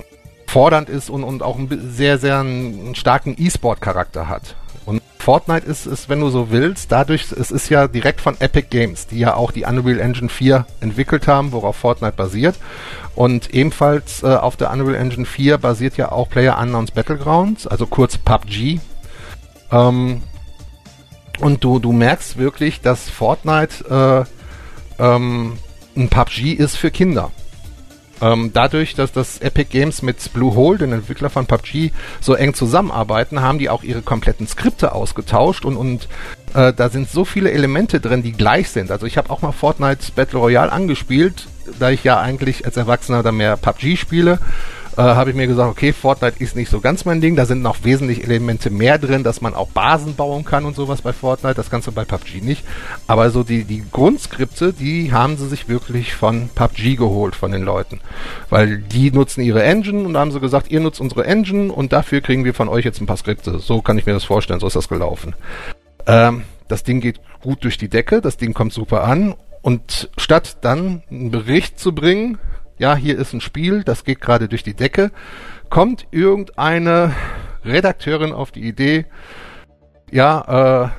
fordernd 0.47 0.89
ist 0.89 1.11
und, 1.11 1.23
und 1.23 1.43
auch 1.43 1.57
ein 1.59 1.69
sehr, 1.91 2.17
sehr 2.17 2.39
einen, 2.39 2.95
starken 2.95 3.35
E-Sport-Charakter 3.37 4.27
hat. 4.27 4.55
Fortnite 5.25 5.65
ist, 5.65 5.87
ist, 5.87 6.07
wenn 6.07 6.19
du 6.19 6.29
so 6.29 6.51
willst, 6.51 6.91
dadurch, 6.91 7.31
es 7.31 7.49
ist 7.49 7.69
ja 7.69 7.87
direkt 7.87 8.21
von 8.21 8.39
Epic 8.39 8.67
Games, 8.69 9.07
die 9.07 9.17
ja 9.17 9.33
auch 9.33 9.51
die 9.51 9.63
Unreal 9.63 9.99
Engine 9.99 10.29
4 10.29 10.67
entwickelt 10.81 11.27
haben, 11.27 11.51
worauf 11.51 11.77
Fortnite 11.77 12.15
basiert. 12.15 12.59
Und 13.15 13.51
ebenfalls 13.51 14.21
äh, 14.21 14.27
auf 14.27 14.55
der 14.55 14.69
Unreal 14.71 14.93
Engine 14.93 15.25
4 15.25 15.57
basiert 15.57 15.97
ja 15.97 16.11
auch 16.11 16.29
Player 16.29 16.59
Unknowns 16.59 16.91
Battlegrounds, 16.91 17.65
also 17.65 17.87
kurz 17.87 18.19
PUBG. 18.19 18.79
Ähm, 19.71 20.21
und 21.39 21.63
du, 21.63 21.79
du 21.79 21.91
merkst 21.91 22.37
wirklich, 22.37 22.81
dass 22.81 23.09
Fortnite 23.09 24.27
äh, 24.99 25.03
ähm, 25.03 25.57
ein 25.97 26.09
PUBG 26.09 26.53
ist 26.53 26.77
für 26.77 26.91
Kinder. 26.91 27.31
Ähm, 28.21 28.51
dadurch, 28.53 28.95
dass 28.95 29.11
das 29.11 29.39
Epic 29.39 29.69
Games 29.69 30.01
mit 30.01 30.33
Bluehole, 30.33 30.77
den 30.77 30.93
Entwickler 30.93 31.29
von 31.29 31.45
PUBG, 31.45 31.91
so 32.21 32.33
eng 32.33 32.53
zusammenarbeiten, 32.53 33.41
haben 33.41 33.59
die 33.59 33.69
auch 33.69 33.83
ihre 33.83 34.01
kompletten 34.01 34.47
Skripte 34.47 34.93
ausgetauscht 34.93 35.65
und, 35.65 35.75
und 35.75 36.07
äh, 36.53 36.73
da 36.73 36.89
sind 36.89 37.09
so 37.09 37.25
viele 37.25 37.51
Elemente 37.51 37.99
drin, 37.99 38.23
die 38.23 38.31
gleich 38.31 38.69
sind. 38.69 38.91
Also 38.91 39.05
ich 39.05 39.17
habe 39.17 39.29
auch 39.29 39.41
mal 39.41 39.51
Fortnite 39.51 40.13
Battle 40.15 40.39
Royale 40.39 40.71
angespielt, 40.71 41.47
da 41.79 41.89
ich 41.89 42.03
ja 42.03 42.19
eigentlich 42.19 42.65
als 42.65 42.77
Erwachsener 42.77 43.23
dann 43.23 43.37
mehr 43.37 43.57
PUBG 43.57 43.97
spiele 43.97 44.39
äh, 44.97 45.01
habe 45.01 45.29
ich 45.29 45.35
mir 45.35 45.47
gesagt, 45.47 45.69
okay, 45.69 45.93
Fortnite 45.93 46.37
ist 46.39 46.55
nicht 46.55 46.69
so 46.69 46.79
ganz 46.79 47.05
mein 47.05 47.21
Ding. 47.21 47.35
Da 47.35 47.45
sind 47.45 47.61
noch 47.61 47.83
wesentlich 47.83 48.23
Elemente 48.23 48.69
mehr 48.69 48.97
drin, 48.97 49.23
dass 49.23 49.41
man 49.41 49.53
auch 49.53 49.69
Basen 49.69 50.15
bauen 50.15 50.45
kann 50.45 50.65
und 50.65 50.75
sowas 50.75 51.01
bei 51.01 51.13
Fortnite. 51.13 51.55
Das 51.55 51.69
du 51.69 51.91
bei 51.91 52.05
PUBG 52.05 52.41
nicht. 52.41 52.63
Aber 53.07 53.29
so 53.29 53.43
die, 53.43 53.65
die 53.65 53.83
Grundskripte, 53.91 54.73
die 54.73 55.11
haben 55.11 55.37
sie 55.37 55.47
sich 55.47 55.67
wirklich 55.67 56.13
von 56.13 56.49
PUBG 56.53 56.95
geholt, 56.95 57.35
von 57.35 57.51
den 57.51 57.63
Leuten. 57.63 57.99
Weil 58.49 58.77
die 58.77 59.11
nutzen 59.11 59.41
ihre 59.41 59.63
Engine 59.63 60.03
und 60.03 60.17
haben 60.17 60.31
sie 60.31 60.39
gesagt, 60.39 60.71
ihr 60.71 60.79
nutzt 60.79 61.01
unsere 61.01 61.25
Engine 61.25 61.71
und 61.71 61.91
dafür 61.91 62.21
kriegen 62.21 62.45
wir 62.45 62.53
von 62.53 62.69
euch 62.69 62.85
jetzt 62.85 63.01
ein 63.01 63.05
paar 63.05 63.17
Skripte. 63.17 63.59
So 63.59 63.81
kann 63.81 63.97
ich 63.97 64.05
mir 64.05 64.13
das 64.13 64.23
vorstellen, 64.23 64.59
so 64.59 64.67
ist 64.67 64.75
das 64.75 64.87
gelaufen. 64.87 65.35
Ähm, 66.07 66.43
das 66.67 66.83
Ding 66.83 67.01
geht 67.01 67.19
gut 67.41 67.63
durch 67.63 67.77
die 67.77 67.89
Decke, 67.89 68.21
das 68.21 68.37
Ding 68.37 68.53
kommt 68.53 68.73
super 68.73 69.03
an 69.03 69.35
und 69.61 70.09
statt 70.17 70.57
dann 70.61 71.03
einen 71.09 71.31
Bericht 71.31 71.79
zu 71.79 71.93
bringen, 71.93 72.37
ja, 72.77 72.95
hier 72.95 73.17
ist 73.17 73.33
ein 73.33 73.41
Spiel, 73.41 73.83
das 73.83 74.03
geht 74.03 74.21
gerade 74.21 74.47
durch 74.47 74.63
die 74.63 74.73
Decke, 74.73 75.11
kommt 75.69 76.07
irgendeine 76.11 77.13
Redakteurin 77.63 78.33
auf 78.33 78.51
die 78.51 78.67
Idee, 78.67 79.05
ja, 80.11 80.85
äh, 80.85 80.89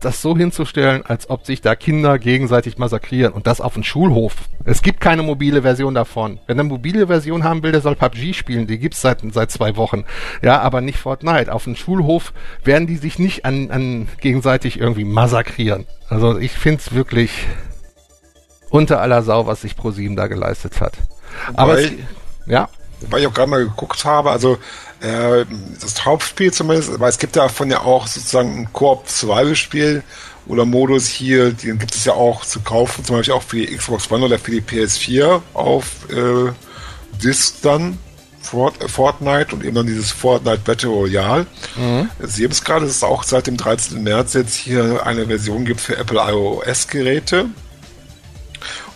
das 0.00 0.22
so 0.22 0.36
hinzustellen, 0.36 1.04
als 1.04 1.28
ob 1.28 1.44
sich 1.44 1.60
da 1.60 1.74
Kinder 1.74 2.18
gegenseitig 2.18 2.78
massakrieren 2.78 3.32
und 3.32 3.46
das 3.46 3.60
auf 3.60 3.74
dem 3.74 3.82
Schulhof. 3.82 4.34
Es 4.64 4.82
gibt 4.82 5.00
keine 5.00 5.22
mobile 5.22 5.62
Version 5.62 5.94
davon. 5.94 6.40
Wenn 6.46 6.58
eine 6.58 6.68
mobile 6.68 7.06
Version 7.06 7.44
haben 7.44 7.62
will, 7.62 7.72
der 7.72 7.82
soll 7.82 7.96
PUBG 7.96 8.32
spielen. 8.32 8.66
Die 8.66 8.78
gibt's 8.78 9.00
seit, 9.02 9.20
seit 9.32 9.50
zwei 9.50 9.76
Wochen. 9.76 10.04
Ja, 10.42 10.60
aber 10.60 10.80
nicht 10.80 10.98
Fortnite. 10.98 11.52
Auf 11.52 11.64
dem 11.64 11.76
Schulhof 11.76 12.32
werden 12.64 12.86
die 12.86 12.96
sich 12.96 13.18
nicht 13.18 13.44
an, 13.44 13.70
an 13.70 14.08
gegenseitig 14.20 14.80
irgendwie 14.80 15.04
massakrieren. 15.04 15.86
Also 16.08 16.38
ich 16.38 16.52
find's 16.52 16.94
wirklich 16.94 17.46
unter 18.70 19.00
aller 19.00 19.22
Sau, 19.22 19.46
was 19.46 19.62
sich 19.62 19.76
ProSieben 19.76 20.16
da 20.16 20.26
geleistet 20.26 20.80
hat. 20.80 20.94
Aber 21.54 21.78
es, 21.78 21.92
ja, 22.46 22.68
Weil 23.08 23.20
ich 23.20 23.26
auch 23.26 23.34
gerade 23.34 23.50
mal 23.50 23.64
geguckt 23.64 24.04
habe, 24.04 24.30
also 24.30 24.58
äh, 25.00 25.44
das 25.80 26.04
Hauptspiel 26.04 26.52
zumindest, 26.52 26.98
weil 27.00 27.08
es 27.08 27.18
gibt 27.18 27.36
davon 27.36 27.70
ja 27.70 27.80
auch 27.80 28.06
sozusagen 28.06 28.58
ein 28.58 28.72
Koop-Survival-Spiel 28.72 30.02
oder 30.46 30.64
Modus 30.64 31.06
hier, 31.06 31.52
den 31.52 31.78
gibt 31.78 31.94
es 31.94 32.04
ja 32.04 32.12
auch 32.12 32.44
zu 32.44 32.60
kaufen, 32.60 33.04
zum 33.04 33.16
Beispiel 33.16 33.34
auch 33.34 33.42
für 33.42 33.56
die 33.56 33.76
Xbox 33.76 34.10
One 34.10 34.24
oder 34.24 34.38
für 34.38 34.50
die 34.50 34.60
PS4 34.62 35.40
auf 35.54 35.86
äh, 36.10 36.52
Disc 37.22 37.56
dann. 37.62 37.98
Fort, 38.42 38.74
Fortnite 38.90 39.54
und 39.54 39.62
eben 39.62 39.74
dann 39.74 39.86
dieses 39.86 40.10
Fortnite 40.10 40.62
Battle 40.64 40.88
Royale. 40.88 41.46
Sie 42.20 42.42
haben 42.42 42.50
es 42.50 42.64
gerade, 42.64 42.86
dass 42.86 42.96
es 42.96 43.04
auch 43.04 43.22
seit 43.22 43.46
dem 43.46 43.58
13. 43.58 44.02
März 44.02 44.32
jetzt 44.32 44.54
hier 44.54 45.06
eine 45.06 45.26
Version 45.26 45.66
gibt 45.66 45.80
für 45.82 45.98
Apple 45.98 46.18
iOS-Geräte. 46.18 47.50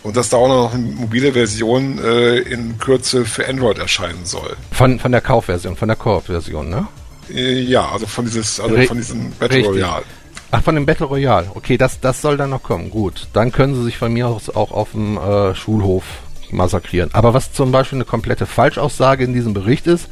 Und 0.05 0.15
dass 0.15 0.29
da 0.29 0.37
auch 0.37 0.47
noch 0.47 0.73
eine 0.73 0.83
mobile 0.83 1.33
Version 1.33 1.97
äh, 1.97 2.37
in 2.37 2.77
Kürze 2.77 3.25
für 3.25 3.47
Android 3.47 3.79
erscheinen 3.79 4.23
soll. 4.23 4.55
von, 4.71 4.99
von 4.99 5.11
der 5.11 5.21
Kaufversion, 5.21 5.75
von 5.75 5.87
der 5.87 5.97
Koop-Version, 5.97 6.69
ne? 6.69 6.87
Äh, 7.33 7.61
ja, 7.61 7.89
also 7.89 8.05
von 8.05 8.23
dieses, 8.25 8.59
also 8.59 8.75
Re- 8.75 8.85
von 8.85 8.97
diesem 8.97 9.31
Battle 9.31 9.57
richtig. 9.57 9.73
Royale. 9.73 10.03
Ach, 10.51 10.61
von 10.61 10.75
dem 10.75 10.85
Battle 10.85 11.07
Royale. 11.07 11.47
Okay, 11.55 11.75
das, 11.77 11.99
das 11.99 12.21
soll 12.21 12.37
dann 12.37 12.51
noch 12.51 12.61
kommen. 12.61 12.91
Gut. 12.91 13.27
Dann 13.33 13.51
können 13.51 13.73
sie 13.73 13.83
sich 13.83 13.97
von 13.97 14.13
mir 14.13 14.27
aus 14.27 14.55
auch 14.55 14.71
auf 14.71 14.91
dem 14.91 15.17
äh, 15.17 15.55
Schulhof 15.55 16.03
massakrieren. 16.51 17.09
Aber 17.13 17.33
was 17.33 17.51
zum 17.51 17.71
Beispiel 17.71 17.97
eine 17.97 18.05
komplette 18.05 18.45
Falschaussage 18.45 19.23
in 19.23 19.33
diesem 19.33 19.55
Bericht 19.55 19.87
ist, 19.87 20.07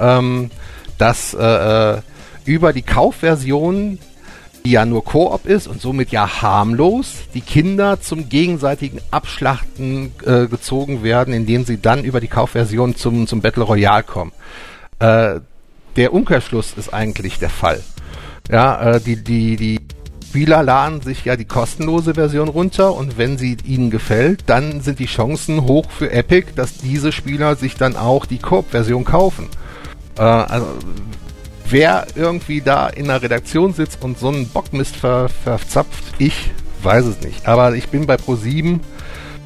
ähm, 0.00 0.50
dass 0.96 1.34
äh, 1.34 1.96
äh, 1.96 2.00
über 2.46 2.72
die 2.72 2.80
Kaufversion, 2.82 3.98
die 4.66 4.72
ja 4.72 4.84
nur 4.84 5.04
Koop 5.04 5.46
ist 5.46 5.68
und 5.68 5.80
somit 5.80 6.10
ja 6.10 6.42
harmlos, 6.42 7.18
die 7.34 7.40
Kinder 7.40 8.00
zum 8.00 8.28
gegenseitigen 8.28 9.00
Abschlachten 9.12 10.12
äh, 10.24 10.48
gezogen 10.48 11.04
werden, 11.04 11.32
indem 11.32 11.64
sie 11.64 11.80
dann 11.80 12.02
über 12.02 12.18
die 12.18 12.26
Kaufversion 12.26 12.96
zum, 12.96 13.28
zum 13.28 13.42
Battle 13.42 13.62
Royale 13.62 14.02
kommen. 14.02 14.32
Äh, 14.98 15.38
der 15.94 16.12
Umkehrschluss 16.12 16.74
ist 16.76 16.92
eigentlich 16.92 17.38
der 17.38 17.48
Fall. 17.48 17.80
Ja, 18.50 18.94
äh, 18.94 19.00
die, 19.00 19.22
die, 19.22 19.54
die 19.54 19.78
Spieler 20.28 20.64
laden 20.64 21.00
sich 21.00 21.24
ja 21.24 21.36
die 21.36 21.44
kostenlose 21.44 22.14
Version 22.14 22.48
runter 22.48 22.92
und 22.92 23.18
wenn 23.18 23.38
sie 23.38 23.56
ihnen 23.64 23.90
gefällt, 23.90 24.42
dann 24.46 24.80
sind 24.80 24.98
die 24.98 25.06
Chancen 25.06 25.62
hoch 25.62 25.92
für 25.92 26.10
Epic, 26.10 26.48
dass 26.56 26.76
diese 26.78 27.12
Spieler 27.12 27.54
sich 27.54 27.76
dann 27.76 27.94
auch 27.94 28.26
die 28.26 28.38
Koop-Version 28.38 29.04
kaufen. 29.04 29.46
Äh, 30.18 30.22
also, 30.22 30.66
wer 31.70 32.06
irgendwie 32.14 32.60
da 32.60 32.88
in 32.88 33.06
der 33.06 33.22
Redaktion 33.22 33.74
sitzt 33.74 34.02
und 34.02 34.18
so 34.18 34.28
einen 34.28 34.48
Bockmist 34.48 34.96
ver, 34.96 35.28
verzapft, 35.28 36.04
ich 36.18 36.50
weiß 36.82 37.06
es 37.06 37.20
nicht. 37.20 37.46
Aber 37.46 37.74
ich 37.74 37.88
bin 37.88 38.06
bei 38.06 38.16
Pro7 38.16 38.80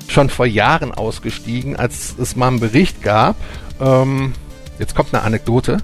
schon 0.08 0.30
vor 0.30 0.46
Jahren 0.46 0.92
ausgestiegen, 0.92 1.76
als 1.76 2.14
es 2.18 2.36
mal 2.36 2.48
einen 2.48 2.60
Bericht 2.60 3.02
gab. 3.02 3.36
Ähm, 3.80 4.32
jetzt 4.78 4.94
kommt 4.94 5.14
eine 5.14 5.22
Anekdote. 5.22 5.78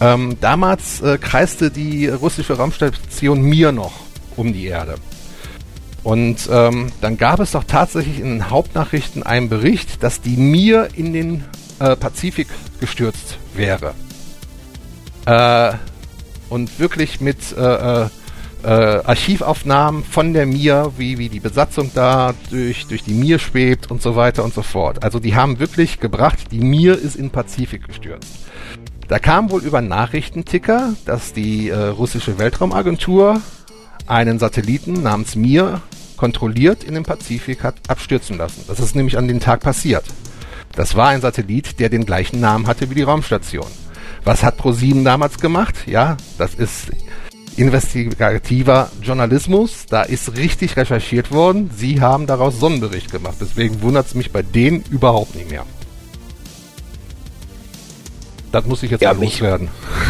Ähm, 0.00 0.36
damals 0.40 1.00
äh, 1.00 1.18
kreiste 1.18 1.70
die 1.70 2.08
russische 2.08 2.56
Raumstation 2.56 3.40
Mir 3.42 3.72
noch 3.72 3.92
um 4.36 4.52
die 4.52 4.66
Erde. 4.66 4.96
Und 6.02 6.48
ähm, 6.52 6.92
dann 7.00 7.18
gab 7.18 7.40
es 7.40 7.52
doch 7.52 7.64
tatsächlich 7.64 8.20
in 8.20 8.26
den 8.26 8.50
Hauptnachrichten 8.50 9.24
einen 9.24 9.48
Bericht, 9.48 10.02
dass 10.02 10.20
die 10.20 10.36
Mir 10.36 10.90
in 10.94 11.12
den 11.12 11.44
äh, 11.80 11.96
Pazifik 11.96 12.46
gestürzt 12.78 13.38
wäre. 13.54 13.94
Äh, 15.26 15.72
und 16.48 16.78
wirklich 16.78 17.20
mit 17.20 17.56
äh, 17.56 18.04
äh, 18.04 18.08
äh, 18.62 18.68
Archivaufnahmen 18.68 20.04
von 20.04 20.32
der 20.32 20.46
Mir, 20.46 20.92
wie, 20.96 21.18
wie 21.18 21.28
die 21.28 21.40
Besatzung 21.40 21.90
da 21.94 22.34
durch, 22.50 22.86
durch 22.86 23.02
die 23.04 23.14
Mir 23.14 23.38
schwebt 23.38 23.90
und 23.90 24.02
so 24.02 24.16
weiter 24.16 24.44
und 24.44 24.54
so 24.54 24.62
fort. 24.62 25.04
Also 25.04 25.18
die 25.18 25.34
haben 25.34 25.58
wirklich 25.58 26.00
gebracht, 26.00 26.38
die 26.50 26.60
Mir 26.60 26.98
ist 26.98 27.16
in 27.16 27.30
Pazifik 27.30 27.86
gestürzt. 27.86 28.28
Da 29.08 29.18
kam 29.18 29.50
wohl 29.50 29.62
über 29.62 29.80
Nachrichtenticker, 29.82 30.94
dass 31.04 31.32
die 31.32 31.68
äh, 31.68 31.76
russische 31.76 32.38
Weltraumagentur 32.38 33.40
einen 34.06 34.38
Satelliten 34.38 35.02
namens 35.02 35.36
Mir 35.36 35.80
kontrolliert 36.16 36.82
in 36.82 36.94
den 36.94 37.04
Pazifik 37.04 37.62
hat 37.62 37.76
abstürzen 37.88 38.38
lassen. 38.38 38.64
Das 38.66 38.80
ist 38.80 38.96
nämlich 38.96 39.18
an 39.18 39.28
dem 39.28 39.38
Tag 39.38 39.60
passiert. 39.60 40.04
Das 40.74 40.94
war 40.96 41.08
ein 41.08 41.20
Satellit, 41.20 41.78
der 41.78 41.88
den 41.88 42.04
gleichen 42.04 42.40
Namen 42.40 42.66
hatte 42.66 42.90
wie 42.90 42.94
die 42.94 43.02
Raumstation. 43.02 43.66
Was 44.26 44.42
hat 44.42 44.56
ProSieben 44.56 45.04
damals 45.04 45.38
gemacht? 45.38 45.76
Ja, 45.86 46.16
das 46.36 46.54
ist 46.54 46.88
investigativer 47.56 48.90
Journalismus. 49.00 49.86
Da 49.88 50.02
ist 50.02 50.36
richtig 50.36 50.76
recherchiert 50.76 51.30
worden. 51.30 51.70
Sie 51.74 52.00
haben 52.00 52.26
daraus 52.26 52.58
so 52.58 52.66
einen 52.66 52.80
Bericht 52.80 53.12
gemacht. 53.12 53.36
Deswegen 53.40 53.80
wundert 53.82 54.08
es 54.08 54.14
mich 54.16 54.32
bei 54.32 54.42
denen 54.42 54.82
überhaupt 54.90 55.36
nicht 55.36 55.48
mehr. 55.48 55.64
Das 58.50 58.64
muss 58.66 58.82
ich 58.82 58.90
jetzt 58.90 59.00
Ja, 59.02 59.14
mich- 59.14 59.34
loswerden. 59.34 59.68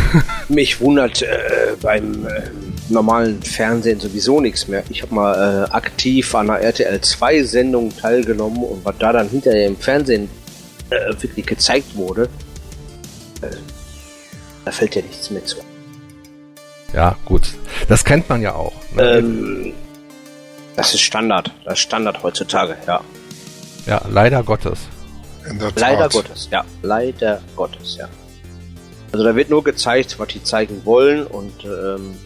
Mich 0.49 0.81
wundert 0.81 1.21
äh, 1.21 1.27
beim 1.83 2.25
äh, 2.27 2.43
normalen 2.89 3.43
Fernsehen 3.43 4.01
sowieso 4.01 4.41
nichts 4.41 4.67
mehr. 4.69 4.83
Ich 4.89 5.03
habe 5.03 5.15
mal 5.15 5.67
äh, 5.69 5.71
aktiv 5.73 6.33
an 6.35 6.49
einer 6.49 6.61
RTL 6.61 7.01
2 7.03 7.43
Sendung 7.43 7.95
teilgenommen 7.95 8.63
und 8.63 8.83
was 8.85 8.95
da 8.99 9.13
dann 9.13 9.29
hinterher 9.29 9.67
im 9.67 9.77
Fernsehen 9.77 10.31
äh, 10.91 11.13
wirklich 11.21 11.45
gezeigt 11.45 11.95
wurde, 11.97 12.31
äh, 13.43 13.49
da 14.67 14.73
fällt 14.73 14.97
ja 14.97 15.03
nichts 15.03 15.31
mehr 15.31 15.45
zu. 15.45 15.59
Ja, 16.93 17.17
gut. 17.25 17.55
Das 17.89 18.05
kennt 18.05 18.29
man 18.29 18.43
ja 18.43 18.55
auch. 18.55 18.73
Ne? 18.95 19.03
Ähm, 19.03 19.73
das 20.75 20.93
ist 20.93 21.03
Standard. 21.03 21.53
Das 21.65 21.75
ist 21.75 21.81
Standard 21.81 22.23
heutzutage, 22.23 22.77
ja. 22.87 23.01
Ja, 23.87 24.03
leider 24.11 24.43
Gottes. 24.43 24.81
In 25.49 25.61
der 25.61 25.71
Leider. 25.77 26.09
Gottes, 26.09 26.49
ja. 26.51 26.65
Leider 26.83 27.41
Gottes, 27.55 27.97
ja. 27.97 28.09
Also 29.13 29.25
da 29.25 29.37
wird 29.37 29.49
nur 29.49 29.63
gezeigt, 29.63 30.19
was 30.19 30.29
die 30.29 30.43
zeigen 30.43 30.85
wollen 30.85 31.25
und 31.29 31.65
ähm, 31.65 32.17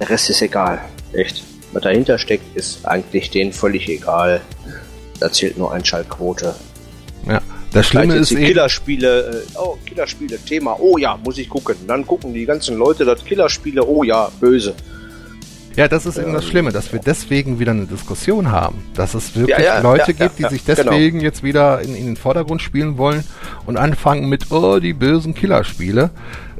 der 0.00 0.08
Rest 0.08 0.30
ist 0.30 0.42
egal. 0.42 0.80
Echt. 1.12 1.42
Was 1.72 1.82
dahinter 1.82 2.18
steckt, 2.18 2.56
ist 2.56 2.86
eigentlich 2.86 3.30
denen 3.30 3.52
völlig 3.52 3.88
egal. 3.88 4.42
Da 5.18 5.32
zählt 5.32 5.58
nur 5.58 5.72
Einschaltquote. 5.72 6.54
Ja. 7.26 7.40
Das 7.72 7.86
Schlimme 7.86 8.16
ist 8.16 8.30
eben, 8.32 8.44
Killerspiele, 8.44 9.44
äh, 9.46 9.58
oh, 9.58 9.78
Killerspiele, 9.86 10.38
Thema, 10.38 10.76
oh 10.78 10.98
ja, 10.98 11.18
muss 11.22 11.38
ich 11.38 11.48
gucken. 11.48 11.76
Dann 11.86 12.06
gucken 12.06 12.34
die 12.34 12.44
ganzen 12.44 12.76
Leute 12.76 13.04
das 13.04 13.24
Killerspiele, 13.24 13.86
oh 13.86 14.02
ja, 14.02 14.30
böse. 14.40 14.74
ja, 15.76 15.88
das 15.88 16.04
ist 16.04 16.18
eben 16.18 16.34
das 16.34 16.44
Schlimme, 16.44 16.70
dass 16.70 16.92
wir 16.92 17.00
deswegen 17.00 17.58
wieder 17.58 17.70
eine 17.70 17.86
Diskussion 17.86 18.50
haben. 18.50 18.84
Dass 18.94 19.14
es 19.14 19.34
wirklich 19.34 19.56
Ja, 19.56 19.76
ja, 19.76 19.80
Leute 19.80 20.12
ja, 20.12 20.26
gibt, 20.26 20.38
die 20.38 20.54
sich 20.54 20.66
genau. 20.66 20.90
deswegen 20.90 21.20
jetzt 21.20 21.42
wieder 21.42 21.80
in, 21.80 21.94
in 21.94 22.06
den 22.06 22.16
Vordergrund 22.16 22.60
spielen 22.60 22.98
wollen 22.98 23.24
und 23.64 23.78
anfangen 23.78 24.28
mit, 24.28 24.50
oh, 24.50 24.78
die 24.78 24.92
bösen 24.92 25.34
Killerspiele. 25.34 26.10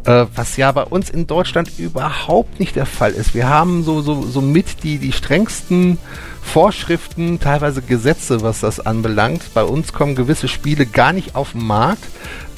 Äh, 0.05 0.27
was 0.35 0.57
ja 0.57 0.73
bei 0.73 0.83
uns 0.83 1.11
in 1.11 1.29
Deutschland 1.29 1.79
überhaupt 1.79 2.59
nicht 2.59 2.75
der 2.75 2.87
Fall 2.87 3.13
ist. 3.13 3.35
Wir 3.35 3.49
haben 3.49 3.85
so, 3.85 4.01
so, 4.01 4.23
so 4.23 4.41
mit 4.41 4.83
die, 4.83 4.99
die 4.99 5.13
strengsten 5.13 5.99
Vorschriften, 6.43 7.41
teilweise 7.41 7.81
Gesetze, 7.81 8.43
was 8.43 8.61
das 8.61 8.81
anbelangt. 8.81 9.43
Bei 9.55 9.65
uns 9.65 9.93
kommen 9.93 10.15
gewisse 10.15 10.49
Spiele 10.49 10.85
gar 10.85 11.13
nicht 11.13 11.35
auf 11.35 11.53
den 11.53 11.65
Markt, 11.65 12.05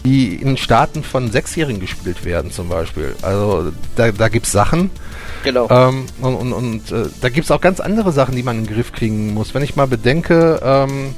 die 0.05 0.35
in 0.35 0.57
Staaten 0.57 1.03
von 1.05 1.31
Sechsjährigen 1.31 1.81
gespielt 1.81 2.25
werden 2.25 2.51
zum 2.51 2.69
Beispiel. 2.69 3.15
Also 3.23 3.73
da, 3.97 4.11
da 4.11 4.29
gibt's 4.29 4.51
Sachen, 4.53 4.91
Genau. 5.45 5.69
ähm, 5.71 6.07
und 6.21 6.35
und, 6.35 6.53
und 6.53 6.91
äh, 6.93 7.07
da 7.21 7.29
gibt's 7.29 7.51
auch 7.51 7.61
ganz 7.61 7.79
andere 7.81 8.11
Sachen, 8.13 8.35
die 8.35 8.43
man 8.43 8.59
in 8.59 8.65
den 8.67 8.75
Griff 8.75 8.93
kriegen 8.93 9.33
muss. 9.33 9.55
Wenn 9.55 9.63
ich 9.63 9.77
mal 9.77 9.87
bedenke, 9.87 10.61
ähm, 10.63 11.15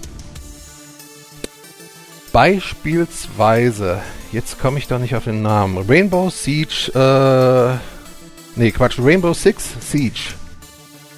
beispielsweise, 2.33 4.01
jetzt 4.33 4.61
komme 4.61 4.79
ich 4.79 4.87
doch 4.89 4.99
nicht 4.99 5.15
auf 5.15 5.25
den 5.25 5.43
Namen, 5.43 5.85
Rainbow 5.89 6.29
Siege, 6.31 6.91
äh, 6.95 8.59
nee, 8.59 8.71
Quatsch, 8.71 8.99
Rainbow 8.99 9.33
Six 9.33 9.65
Siege 9.81 10.35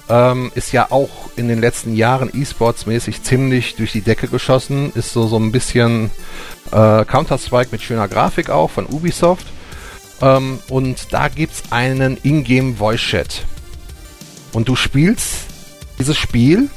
ähm, 0.09 0.51
ist 0.55 0.71
ja 0.71 0.91
auch 0.91 1.29
in 1.35 1.47
den 1.47 1.59
letzten 1.59 1.95
Jahren 1.95 2.29
E-Sports-mäßig 2.33 3.23
ziemlich 3.23 3.75
durch 3.75 3.91
die 3.91 4.01
Decke 4.01 4.27
geschossen, 4.27 4.91
ist 4.95 5.13
so, 5.13 5.27
so 5.27 5.37
ein 5.37 5.51
bisschen 5.51 6.09
äh, 6.71 7.05
Counter-Strike 7.05 7.69
mit 7.71 7.81
schöner 7.81 8.07
Grafik 8.07 8.49
auch 8.49 8.71
von 8.71 8.87
Ubisoft. 8.87 9.47
Ähm, 10.21 10.59
und 10.69 11.13
da 11.13 11.27
gibt's 11.27 11.63
einen 11.69 12.17
Ingame 12.23 12.75
Voice 12.75 13.01
Chat. 13.01 13.45
Und 14.51 14.67
du 14.67 14.75
spielst 14.75 15.45
dieses 15.99 16.17
Spiel, 16.17 16.69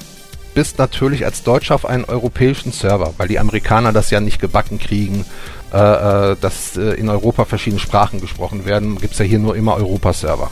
bist 0.55 0.79
natürlich 0.79 1.25
als 1.25 1.43
Deutscher 1.43 1.75
auf 1.75 1.87
einen 1.87 2.05
europäischen 2.05 2.73
Server, 2.73 3.15
weil 3.17 3.29
die 3.29 3.39
Amerikaner 3.39 3.93
das 3.93 4.11
ja 4.11 4.21
nicht 4.21 4.41
gebacken 4.41 4.79
kriegen, 4.79 5.25
äh, 5.73 6.33
äh, 6.33 6.37
dass 6.39 6.77
äh, 6.77 6.93
in 6.97 7.09
Europa 7.09 7.47
verschiedene 7.47 7.81
Sprachen 7.81 8.21
gesprochen 8.21 8.67
werden. 8.67 8.99
Gibt's 8.99 9.19
ja 9.19 9.25
hier 9.25 9.39
nur 9.39 9.57
immer 9.57 9.75
Europa-Server. 9.77 10.51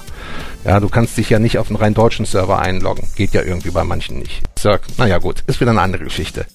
Ja, 0.64 0.80
du 0.80 0.88
kannst 0.88 1.18
dich 1.18 1.28
ja 1.28 1.38
nicht 1.38 1.58
auf 1.58 1.68
einen 1.68 1.76
rein 1.76 1.92
deutschen 1.92 2.24
Server 2.24 2.58
einloggen. 2.58 3.06
Geht 3.16 3.34
ja 3.34 3.42
irgendwie 3.42 3.70
bei 3.70 3.84
manchen 3.84 4.18
nicht. 4.18 4.42
Ich 4.56 4.62
sag, 4.62 4.80
naja 4.96 5.18
gut, 5.18 5.44
ist 5.46 5.60
wieder 5.60 5.72
eine 5.72 5.82
andere 5.82 6.04
Geschichte. 6.04 6.46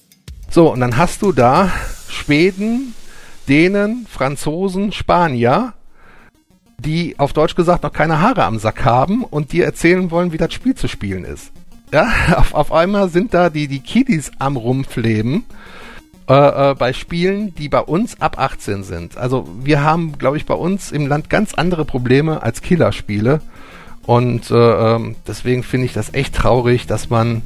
So, 0.50 0.72
und 0.72 0.80
dann 0.80 0.96
hast 0.96 1.22
du 1.22 1.30
da 1.30 1.70
Schweden, 2.08 2.94
Dänen, 3.48 4.04
Franzosen, 4.10 4.90
Spanier, 4.90 5.74
die 6.78 7.14
auf 7.20 7.32
Deutsch 7.32 7.54
gesagt 7.54 7.84
noch 7.84 7.92
keine 7.92 8.20
Haare 8.20 8.42
am 8.42 8.58
Sack 8.58 8.84
haben 8.84 9.22
und 9.22 9.52
dir 9.52 9.64
erzählen 9.64 10.10
wollen, 10.10 10.32
wie 10.32 10.38
das 10.38 10.52
Spiel 10.52 10.74
zu 10.74 10.88
spielen 10.88 11.24
ist. 11.24 11.52
ja, 11.92 12.08
auf, 12.36 12.52
auf 12.52 12.72
einmal 12.72 13.10
sind 13.10 13.32
da 13.32 13.48
die, 13.48 13.68
die 13.68 13.80
Kiddies 13.80 14.32
am 14.40 14.56
Rumpfleben 14.56 15.44
äh, 16.28 16.70
äh, 16.70 16.74
bei 16.74 16.92
Spielen, 16.92 17.54
die 17.54 17.68
bei 17.68 17.80
uns 17.80 18.20
ab 18.20 18.38
18 18.38 18.82
sind. 18.82 19.16
Also 19.16 19.46
wir 19.62 19.82
haben, 19.84 20.18
glaube 20.18 20.36
ich, 20.36 20.44
bei 20.44 20.54
uns 20.54 20.90
im 20.90 21.06
Land 21.06 21.30
ganz 21.30 21.54
andere 21.54 21.84
Probleme 21.84 22.42
als 22.42 22.62
Killerspiele. 22.62 23.40
Und 24.06 24.50
äh, 24.50 24.94
ähm, 24.94 25.16
deswegen 25.26 25.62
finde 25.62 25.86
ich 25.86 25.92
das 25.92 26.14
echt 26.14 26.34
traurig, 26.34 26.86
dass 26.86 27.10
man 27.10 27.42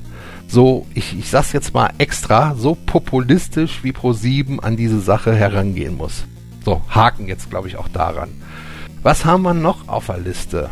so, 0.49 0.87
ich, 0.95 1.19
ich 1.19 1.31
sag's 1.31 1.53
jetzt 1.53 1.75
mal 1.75 1.91
extra, 1.99 2.55
so 2.57 2.75
populistisch 2.75 3.85
wie 3.85 3.93
Pro7 3.93 4.61
an 4.61 4.77
diese 4.77 5.01
Sache 5.01 5.35
herangehen 5.35 5.97
muss. 5.97 6.25
So, 6.65 6.83
Haken 6.89 7.29
jetzt, 7.29 7.51
glaube 7.51 7.69
ich, 7.69 7.77
auch 7.77 7.89
daran. 7.89 8.31
Was 9.03 9.25
haben 9.25 9.43
wir 9.43 9.55
noch 9.55 9.89
auf 9.89 10.07
der 10.07 10.19
Liste? 10.19 10.71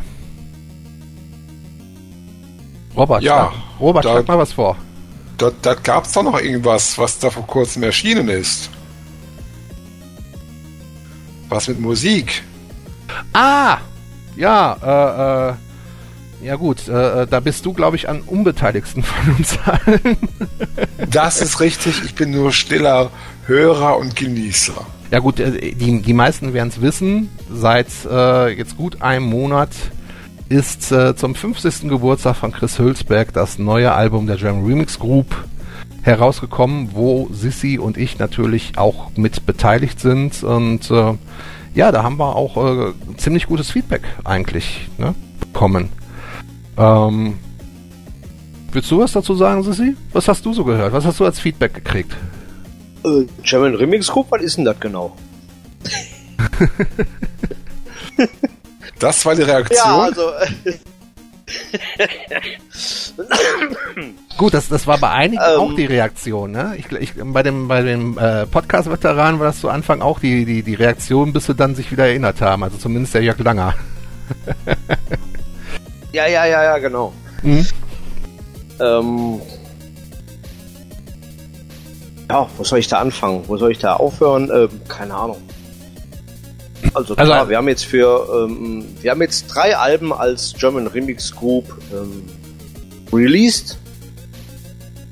Robert, 2.96 3.22
Ja, 3.22 3.50
schlag, 3.50 3.80
Robert, 3.80 4.04
schlag 4.04 4.28
mal 4.28 4.38
was 4.38 4.52
vor. 4.52 4.76
Da, 5.38 5.52
da 5.62 5.74
gab 5.74 6.04
es 6.04 6.12
doch 6.12 6.24
noch 6.24 6.40
irgendwas, 6.40 6.98
was 6.98 7.18
da 7.18 7.30
vor 7.30 7.46
kurzem 7.46 7.84
erschienen 7.84 8.28
ist. 8.28 8.70
Was 11.48 11.68
mit 11.68 11.80
Musik? 11.80 12.42
Ah! 13.32 13.78
Ja, 14.36 14.76
äh, 14.82 15.50
äh, 15.50 15.54
ja 16.46 16.56
gut, 16.56 16.88
äh, 16.88 17.22
äh, 17.22 17.26
da 17.26 17.40
bist 17.40 17.64
du, 17.66 17.72
glaube 17.72 17.96
ich, 17.96 18.08
am 18.08 18.20
unbeteiligsten 18.26 19.02
von 19.02 19.36
uns 19.36 19.58
allen. 19.64 20.16
Das 21.10 21.40
ist 21.40 21.60
richtig, 21.60 22.02
ich 22.04 22.14
bin 22.14 22.32
nur 22.32 22.52
stiller 22.52 23.10
Hörer 23.46 23.96
und 23.96 24.14
Genießer. 24.14 24.86
Ja 25.10 25.20
gut, 25.20 25.40
äh, 25.40 25.72
die, 25.72 26.02
die 26.02 26.12
meisten 26.12 26.52
werden 26.52 26.68
es 26.68 26.80
wissen. 26.80 27.30
Seit 27.50 27.88
äh, 28.10 28.48
jetzt 28.50 28.76
gut 28.76 29.00
einem 29.02 29.24
Monat 29.24 29.70
ist 30.48 30.92
äh, 30.92 31.14
zum 31.14 31.34
50. 31.34 31.88
Geburtstag 31.88 32.36
von 32.36 32.52
Chris 32.52 32.78
Hülsberg 32.78 33.32
das 33.32 33.58
neue 33.58 33.92
Album 33.92 34.26
der 34.26 34.36
German 34.36 34.64
Remix 34.64 34.98
Group 34.98 35.26
herausgekommen, 36.02 36.90
wo 36.94 37.28
Sissy 37.32 37.78
und 37.78 37.98
ich 37.98 38.18
natürlich 38.18 38.78
auch 38.78 39.10
mit 39.16 39.44
beteiligt 39.44 40.00
sind. 40.00 40.42
Und 40.42 40.90
äh, 40.90 41.14
ja, 41.74 41.92
da 41.92 42.02
haben 42.02 42.18
wir 42.18 42.34
auch 42.34 42.56
äh, 42.56 42.92
ziemlich 43.16 43.46
gutes 43.46 43.70
Feedback 43.70 44.02
eigentlich 44.24 44.88
ne, 44.96 45.14
bekommen. 45.40 45.90
Ähm, 46.78 47.34
willst 48.72 48.90
du 48.90 49.00
was 49.00 49.12
dazu 49.12 49.34
sagen, 49.34 49.62
Sissy? 49.62 49.96
Was 50.12 50.28
hast 50.28 50.46
du 50.46 50.54
so 50.54 50.64
gehört? 50.64 50.92
Was 50.92 51.04
hast 51.04 51.20
du 51.20 51.26
als 51.26 51.38
Feedback 51.40 51.74
gekriegt? 51.74 52.16
Äh, 53.04 53.26
German 53.42 53.74
Remix 53.74 54.08
Group, 54.08 54.28
was 54.30 54.42
ist 54.42 54.56
denn 54.56 54.64
das 54.64 54.80
genau? 54.80 55.14
Das 58.98 59.24
war 59.24 59.34
die 59.34 59.42
Reaktion. 59.42 59.78
Ja, 59.78 59.98
also. 59.98 60.32
Gut, 64.36 64.54
das, 64.54 64.68
das 64.68 64.86
war 64.86 64.98
bei 64.98 65.10
einigen 65.10 65.42
Ähm. 65.42 65.60
auch 65.60 65.74
die 65.74 65.86
Reaktion, 65.86 66.52
ne? 66.52 66.76
Ich, 66.76 66.90
ich, 66.92 67.14
bei 67.16 67.42
dem, 67.42 67.68
bei 67.68 67.82
dem 67.82 68.18
äh, 68.18 68.46
Podcast-Veteran 68.46 69.38
war 69.38 69.46
das 69.46 69.60
zu 69.60 69.68
Anfang 69.68 70.02
auch 70.02 70.20
die, 70.20 70.44
die, 70.44 70.62
die 70.62 70.74
Reaktion, 70.74 71.32
bis 71.32 71.46
sie 71.46 71.54
dann 71.54 71.74
sich 71.74 71.90
wieder 71.90 72.06
erinnert 72.06 72.40
haben. 72.40 72.62
Also 72.62 72.76
zumindest 72.76 73.14
der 73.14 73.22
Jörg 73.22 73.38
Langer. 73.38 73.74
ja, 76.12 76.26
ja, 76.26 76.44
ja, 76.44 76.62
ja, 76.62 76.78
genau. 76.78 77.12
Mhm. 77.42 77.66
Ähm, 78.80 79.40
ja, 82.30 82.46
wo 82.56 82.64
soll 82.64 82.78
ich 82.78 82.88
da 82.88 82.98
anfangen? 82.98 83.42
Wo 83.46 83.56
soll 83.56 83.72
ich 83.72 83.78
da 83.78 83.94
aufhören? 83.94 84.50
Ähm, 84.54 84.80
keine 84.88 85.14
Ahnung. 85.14 85.38
Also, 86.94 87.14
Also- 87.14 87.14
klar, 87.16 87.48
wir 87.48 87.56
haben 87.56 87.68
jetzt 87.68 87.84
für, 87.84 88.46
ähm, 88.48 88.84
wir 89.00 89.10
haben 89.10 89.22
jetzt 89.22 89.46
drei 89.48 89.76
Alben 89.76 90.12
als 90.12 90.54
German 90.58 90.86
Remix 90.86 91.34
Group 91.34 91.64
ähm, 91.92 92.22
released. 93.12 93.78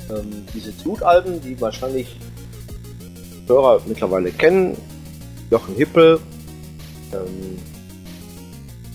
Ähm, 0.09 0.44
diese 0.55 0.70
Blutalben, 0.72 1.40
die 1.40 1.60
wahrscheinlich 1.60 2.16
Hörer 3.48 3.80
mittlerweile 3.86 4.30
kennen. 4.30 4.76
Jochen 5.51 5.74
Hippel, 5.76 6.20
ähm, 7.12 7.59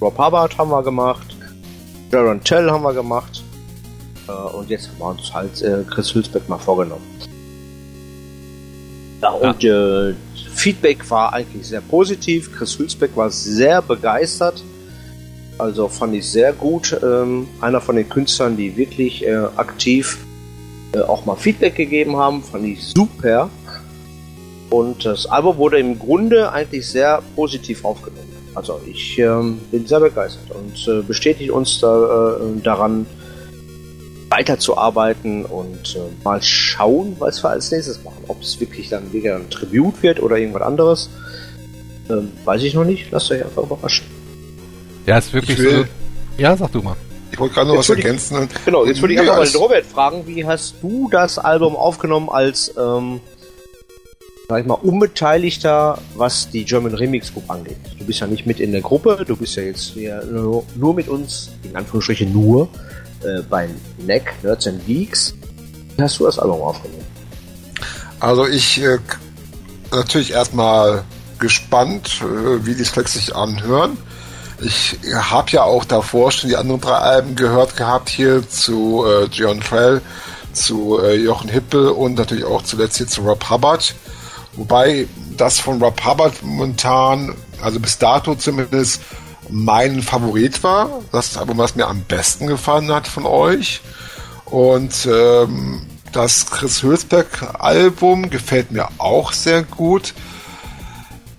Rob 0.01 0.17
Hubbard 0.17 0.57
haben 0.57 0.69
wir 0.69 0.81
gemacht, 0.83 1.35
Jaron 2.11 2.43
Tell 2.43 2.69
haben 2.71 2.83
wir 2.83 2.93
gemacht. 2.93 3.43
Äh, 4.27 4.31
und 4.31 4.69
jetzt 4.69 4.87
haben 4.89 4.99
wir 4.99 5.05
uns 5.09 5.33
halt 5.33 5.61
äh, 5.61 5.83
Chris 5.89 6.13
Hülsbeck 6.13 6.47
mal 6.49 6.57
vorgenommen. 6.57 7.03
Ja, 9.21 9.29
und 9.31 9.63
Äh, 9.63 10.13
Feedback 10.61 11.09
war 11.09 11.33
eigentlich 11.33 11.65
sehr 11.65 11.81
positiv. 11.81 12.51
Chris 12.55 12.77
Hülsbeck 12.77 13.17
war 13.17 13.31
sehr 13.31 13.81
begeistert. 13.81 14.63
Also 15.57 15.87
fand 15.87 16.13
ich 16.13 16.29
sehr 16.29 16.53
gut. 16.53 16.95
Ähm, 17.01 17.47
einer 17.61 17.81
von 17.81 17.95
den 17.95 18.07
Künstlern, 18.07 18.55
die 18.55 18.77
wirklich 18.77 19.25
äh, 19.25 19.37
aktiv 19.55 20.19
äh, 20.93 20.99
auch 20.99 21.25
mal 21.25 21.35
Feedback 21.35 21.75
gegeben 21.75 22.15
haben, 22.15 22.43
fand 22.43 22.65
ich 22.65 22.83
super. 22.83 23.49
Und 24.69 25.03
das 25.03 25.25
Album 25.25 25.57
wurde 25.57 25.79
im 25.79 25.97
Grunde 25.97 26.51
eigentlich 26.51 26.87
sehr 26.87 27.23
positiv 27.35 27.83
aufgenommen. 27.83 28.31
Also 28.53 28.79
ich 28.85 29.17
ähm, 29.17 29.61
bin 29.71 29.87
sehr 29.87 29.99
begeistert 29.99 30.51
und 30.51 30.87
äh, 30.87 31.01
bestätigt 31.01 31.49
uns 31.49 31.79
da, 31.79 32.37
äh, 32.37 32.61
daran, 32.61 33.07
weiterzuarbeiten 34.31 35.45
und 35.45 35.95
äh, 35.95 36.23
mal 36.23 36.41
schauen, 36.41 37.15
was 37.19 37.43
wir 37.43 37.49
als 37.49 37.69
nächstes 37.71 38.03
machen. 38.03 38.23
Ob 38.27 38.41
es 38.41 38.59
wirklich 38.59 38.89
dann 38.89 39.11
wieder 39.13 39.35
ein 39.35 39.49
Tribut 39.49 40.01
wird 40.01 40.21
oder 40.21 40.37
irgendwas 40.37 40.61
anderes, 40.63 41.09
ähm, 42.09 42.31
weiß 42.45 42.63
ich 42.63 42.73
noch 42.73 42.85
nicht. 42.85 43.11
Lasst 43.11 43.29
euch 43.31 43.43
einfach 43.43 43.63
überraschen. 43.63 44.05
Ja, 45.05 45.17
ist 45.17 45.33
wirklich 45.33 45.59
Ich 45.59 45.63
will- 45.65 45.71
so. 45.81 45.85
Ja, 46.41 46.55
sag 46.57 46.71
du 46.71 46.81
mal. 46.81 46.95
Ich 47.31 47.39
wollte 47.39 47.53
gerade 47.55 47.67
noch 47.69 47.77
was 47.77 47.87
Jetzt 47.89 47.99
ich- 47.99 48.05
ergänzen. 48.05 48.49
Genau, 48.65 48.85
jetzt 48.85 49.01
würde 49.01 49.13
ich 49.13 49.19
einfach 49.19 49.37
mal 49.37 49.45
den 49.47 49.55
Robert 49.55 49.85
fragen, 49.85 50.23
wie 50.27 50.45
hast 50.45 50.75
du 50.81 51.09
das 51.11 51.37
Album 51.37 51.75
aufgenommen 51.75 52.29
als, 52.29 52.73
ähm, 52.77 53.19
sag 54.49 54.61
ich 54.61 54.65
mal, 54.67 54.73
Unbeteiligter, 54.75 55.97
was 56.15 56.49
die 56.49 56.65
German 56.65 56.93
Remix 56.93 57.31
Group 57.33 57.49
angeht? 57.49 57.77
Du 57.99 58.05
bist 58.05 58.19
ja 58.19 58.27
nicht 58.27 58.45
mit 58.45 58.59
in 58.59 58.71
der 58.73 58.81
Gruppe, 58.81 59.23
du 59.25 59.35
bist 59.37 59.55
ja 59.55 59.63
jetzt 59.63 59.93
hier 59.93 60.23
nur, 60.25 60.63
nur 60.75 60.93
mit 60.93 61.07
uns, 61.07 61.51
in 61.63 61.75
Anführungsstrichen 61.75 62.31
nur, 62.33 62.67
äh, 63.23 63.41
bei 63.49 63.69
NEC, 63.97 64.43
Nerds 64.43 64.67
and 64.67 64.85
Geeks. 64.85 65.33
Wie 65.97 66.03
hast 66.03 66.19
du 66.19 66.25
das 66.25 66.39
Album 66.39 66.61
aufgenommen? 66.61 67.05
Also 68.19 68.47
ich 68.47 68.81
äh, 68.81 68.99
natürlich 69.91 70.31
erstmal 70.31 71.03
gespannt, 71.39 72.21
äh, 72.21 72.65
wie 72.65 72.75
die 72.75 72.83
Tracks 72.83 73.13
sich 73.13 73.35
anhören. 73.35 73.97
Ich 74.61 74.99
habe 75.15 75.51
ja 75.51 75.63
auch 75.63 75.85
davor 75.85 76.31
schon 76.31 76.49
die 76.49 76.55
anderen 76.55 76.81
drei 76.81 76.97
Alben 76.97 77.35
gehört 77.35 77.75
gehabt 77.75 78.09
hier 78.09 78.47
zu 78.47 79.03
äh, 79.07 79.25
John 79.25 79.59
Trell, 79.59 80.01
zu 80.53 80.99
äh, 81.01 81.15
Jochen 81.15 81.49
Hippel 81.49 81.89
und 81.89 82.13
natürlich 82.13 82.45
auch 82.45 82.61
zuletzt 82.61 82.97
hier 82.97 83.07
zu 83.07 83.21
Rob 83.21 83.49
Hubbard. 83.49 83.95
Wobei 84.53 85.07
das 85.35 85.59
von 85.59 85.81
Rob 85.81 86.05
Hubbard 86.05 86.43
momentan, 86.43 87.35
also 87.63 87.79
bis 87.79 87.97
dato 87.97 88.35
zumindest, 88.35 89.01
mein 89.49 90.01
Favorit 90.01 90.63
war. 90.63 91.01
Das 91.11 91.37
Album, 91.37 91.57
was 91.57 91.75
mir 91.75 91.87
am 91.87 92.01
besten 92.01 92.47
gefallen 92.47 92.91
hat 92.91 93.07
von 93.07 93.25
euch. 93.25 93.81
Und 94.45 95.07
ähm, 95.09 95.81
das 96.11 96.45
Chris 96.45 96.83
Hülsberg-Album 96.83 98.29
gefällt 98.29 98.71
mir 98.71 98.89
auch 98.97 99.31
sehr 99.31 99.63
gut. 99.63 100.13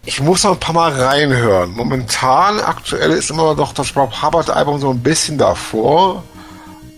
Ich 0.05 0.21
muss 0.21 0.43
noch 0.43 0.53
ein 0.53 0.61
paar 0.61 0.75
Mal 0.75 0.93
reinhören. 0.93 1.73
Momentan, 1.73 2.59
aktuell 2.59 3.13
ist 3.13 3.31
immer 3.31 3.55
noch 3.55 3.73
das 3.73 3.95
Rob 3.95 4.23
Hubbard-Album 4.23 4.81
so 4.81 4.91
ein 4.91 5.01
bisschen 5.01 5.39
davor. 5.39 6.25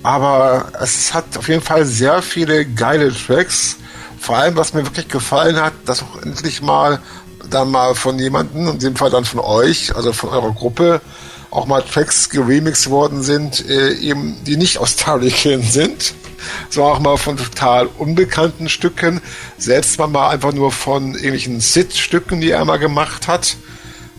Aber 0.03 0.67
es 0.81 1.13
hat 1.13 1.37
auf 1.37 1.49
jeden 1.49 1.63
Fall 1.63 1.85
sehr 1.85 2.23
viele 2.23 2.65
geile 2.65 3.13
Tracks. 3.13 3.77
Vor 4.19 4.37
allem, 4.37 4.57
was 4.57 4.73
mir 4.73 4.85
wirklich 4.85 5.09
gefallen 5.09 5.61
hat, 5.61 5.73
dass 5.85 6.03
auch 6.03 6.23
endlich 6.23 6.63
mal 6.63 6.99
dann 7.51 7.71
mal 7.71 7.95
von 7.95 8.19
jemandem, 8.19 8.69
in 8.69 8.79
dem 8.79 8.97
Fall 8.97 9.11
dann 9.11 9.25
von 9.25 9.41
euch, 9.41 9.95
also 9.95 10.13
von 10.13 10.31
eurer 10.31 10.53
Gruppe, 10.53 11.01
auch 11.51 11.67
mal 11.67 11.83
Tracks 11.83 12.31
geremixed 12.31 12.91
worden 12.91 13.23
sind, 13.23 13.65
äh, 13.69 13.93
eben 13.95 14.37
die 14.45 14.57
nicht 14.57 14.79
aus 14.79 14.97
Tarikin 14.97 15.63
sind, 15.71 16.15
sondern 16.69 16.93
auch 16.93 17.01
mal 17.01 17.17
von 17.17 17.37
total 17.37 17.87
unbekannten 17.87 18.69
Stücken, 18.69 19.21
selbst 19.57 19.99
mal, 19.99 20.09
mal 20.09 20.31
einfach 20.31 20.53
nur 20.53 20.73
von 20.73 21.15
irgendwelchen 21.15 21.61
Sid-Stücken, 21.61 22.41
die 22.41 22.51
er 22.51 22.65
mal 22.65 22.79
gemacht 22.79 23.29
hat, 23.29 23.57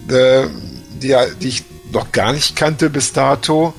äh, 0.09 0.47
die, 1.01 1.15
die 1.41 1.47
ich 1.49 1.63
noch 1.91 2.11
gar 2.11 2.31
nicht 2.31 2.55
kannte 2.55 2.89
bis 2.89 3.13
dato. 3.13 3.73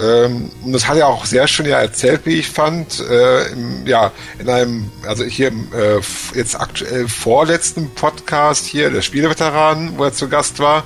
Ähm, 0.00 0.50
und 0.64 0.72
das 0.72 0.86
hat 0.86 0.96
er 0.96 1.08
auch 1.08 1.24
sehr 1.24 1.48
schön 1.48 1.66
ja 1.66 1.80
erzählt, 1.80 2.22
wie 2.24 2.34
ich 2.34 2.48
fand. 2.48 3.00
Äh, 3.00 3.52
im, 3.52 3.86
ja, 3.86 4.12
in 4.38 4.48
einem, 4.48 4.90
also 5.06 5.24
hier 5.24 5.48
im 5.48 5.68
äh, 5.72 6.00
jetzt 6.34 6.58
aktuell 6.60 7.08
vorletzten 7.08 7.90
Podcast 7.90 8.66
hier, 8.66 8.90
der 8.90 9.02
Spieleveteran, 9.02 9.94
wo 9.96 10.04
er 10.04 10.12
zu 10.12 10.28
Gast 10.28 10.60
war, 10.60 10.84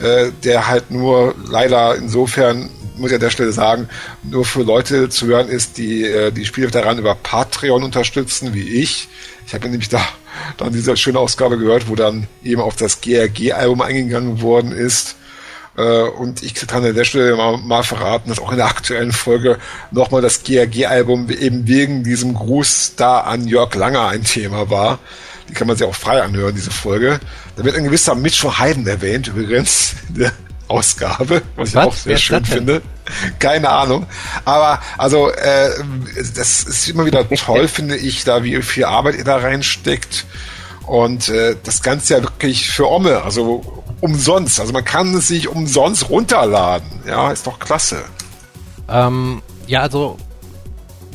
äh, 0.00 0.30
der 0.42 0.66
halt 0.66 0.90
nur 0.90 1.34
leider 1.46 1.94
insofern, 1.94 2.70
muss 2.96 3.10
ich 3.10 3.14
an 3.14 3.20
der 3.20 3.30
Stelle 3.30 3.52
sagen, 3.52 3.88
nur 4.22 4.44
für 4.44 4.62
Leute 4.62 5.08
zu 5.08 5.26
hören 5.26 5.48
ist, 5.48 5.78
die 5.78 6.04
äh, 6.04 6.32
die 6.32 6.44
Spieleveteranen 6.44 6.98
über 6.98 7.14
Patreon 7.14 7.84
unterstützen, 7.84 8.52
wie 8.52 8.68
ich. 8.68 9.08
Ich 9.46 9.54
habe 9.54 9.68
nämlich 9.68 9.88
da 9.88 10.00
dann 10.56 10.72
diese 10.72 10.96
schöne 10.96 11.18
Ausgabe 11.18 11.58
gehört, 11.58 11.88
wo 11.88 11.94
dann 11.94 12.26
eben 12.42 12.60
auf 12.60 12.76
das 12.76 13.00
GRG-Album 13.00 13.80
eingegangen 13.80 14.42
worden 14.42 14.72
ist. 14.72 15.16
Äh, 15.80 16.02
und 16.02 16.42
ich 16.42 16.54
kann 16.54 16.84
an 16.84 16.94
der 16.94 17.04
Stelle 17.04 17.36
mal, 17.36 17.56
mal 17.56 17.82
verraten, 17.82 18.28
dass 18.28 18.38
auch 18.38 18.50
in 18.50 18.58
der 18.58 18.66
aktuellen 18.66 19.12
Folge 19.12 19.58
nochmal 19.90 20.20
das 20.20 20.42
GRG-Album 20.42 21.30
eben 21.30 21.66
wegen 21.66 22.04
diesem 22.04 22.34
Gruß 22.34 22.94
da 22.96 23.20
an 23.20 23.46
Jörg 23.46 23.74
Langer 23.74 24.08
ein 24.08 24.24
Thema 24.24 24.68
war. 24.70 24.98
Die 25.48 25.54
kann 25.54 25.66
man 25.66 25.76
sich 25.76 25.86
auch 25.86 25.94
frei 25.94 26.22
anhören, 26.22 26.54
diese 26.54 26.70
Folge. 26.70 27.18
Da 27.56 27.64
wird 27.64 27.76
ein 27.76 27.84
gewisser 27.84 28.14
Mitch 28.14 28.46
Hayden 28.58 28.86
erwähnt, 28.86 29.28
übrigens, 29.28 29.94
in 30.08 30.20
der 30.20 30.32
Ausgabe, 30.68 31.42
was, 31.56 31.74
was? 31.74 31.84
ich 31.84 31.88
auch 31.90 31.94
sehr 31.94 32.18
schön 32.18 32.44
finde. 32.44 32.82
Keine 33.40 33.70
Ahnung. 33.70 34.06
Aber 34.44 34.80
also 34.98 35.30
äh, 35.30 35.70
das 36.36 36.62
ist 36.62 36.88
immer 36.88 37.06
wieder 37.06 37.28
toll, 37.28 37.66
finde 37.68 37.96
ich, 37.96 38.22
da 38.24 38.44
wie 38.44 38.62
viel 38.62 38.84
Arbeit 38.84 39.16
ihr 39.16 39.24
da 39.24 39.38
reinsteckt. 39.38 40.26
Und 40.86 41.28
äh, 41.28 41.56
das 41.62 41.82
Ganze 41.82 42.14
ja 42.14 42.22
wirklich 42.22 42.68
für 42.68 42.88
Omme, 42.88 43.22
also 43.22 43.79
umsonst. 44.00 44.60
Also 44.60 44.72
man 44.72 44.84
kann 44.84 45.14
es 45.14 45.28
sich 45.28 45.48
umsonst 45.48 46.10
runterladen. 46.10 46.88
Ja, 47.06 47.30
ist 47.30 47.46
doch 47.46 47.58
klasse. 47.58 48.02
Ähm, 48.88 49.42
ja, 49.66 49.82
also 49.82 50.16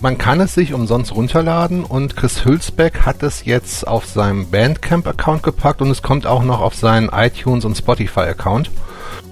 man 0.02 0.18
kann 0.18 0.40
es 0.40 0.54
sich 0.54 0.74
umsonst 0.74 1.16
runterladen 1.16 1.84
und 1.84 2.16
Chris 2.16 2.46
Hülsbeck 2.46 3.02
hat 3.02 3.24
es 3.24 3.46
jetzt 3.46 3.88
auf 3.88 4.06
seinem 4.06 4.50
Bandcamp-Account 4.52 5.42
gepackt 5.42 5.82
und 5.82 5.90
es 5.90 6.02
kommt 6.02 6.28
auch 6.28 6.44
noch 6.44 6.62
auf 6.62 6.76
seinen 6.76 7.10
iTunes 7.10 7.66
und 7.66 7.76
Spotify-Account. 7.76 8.72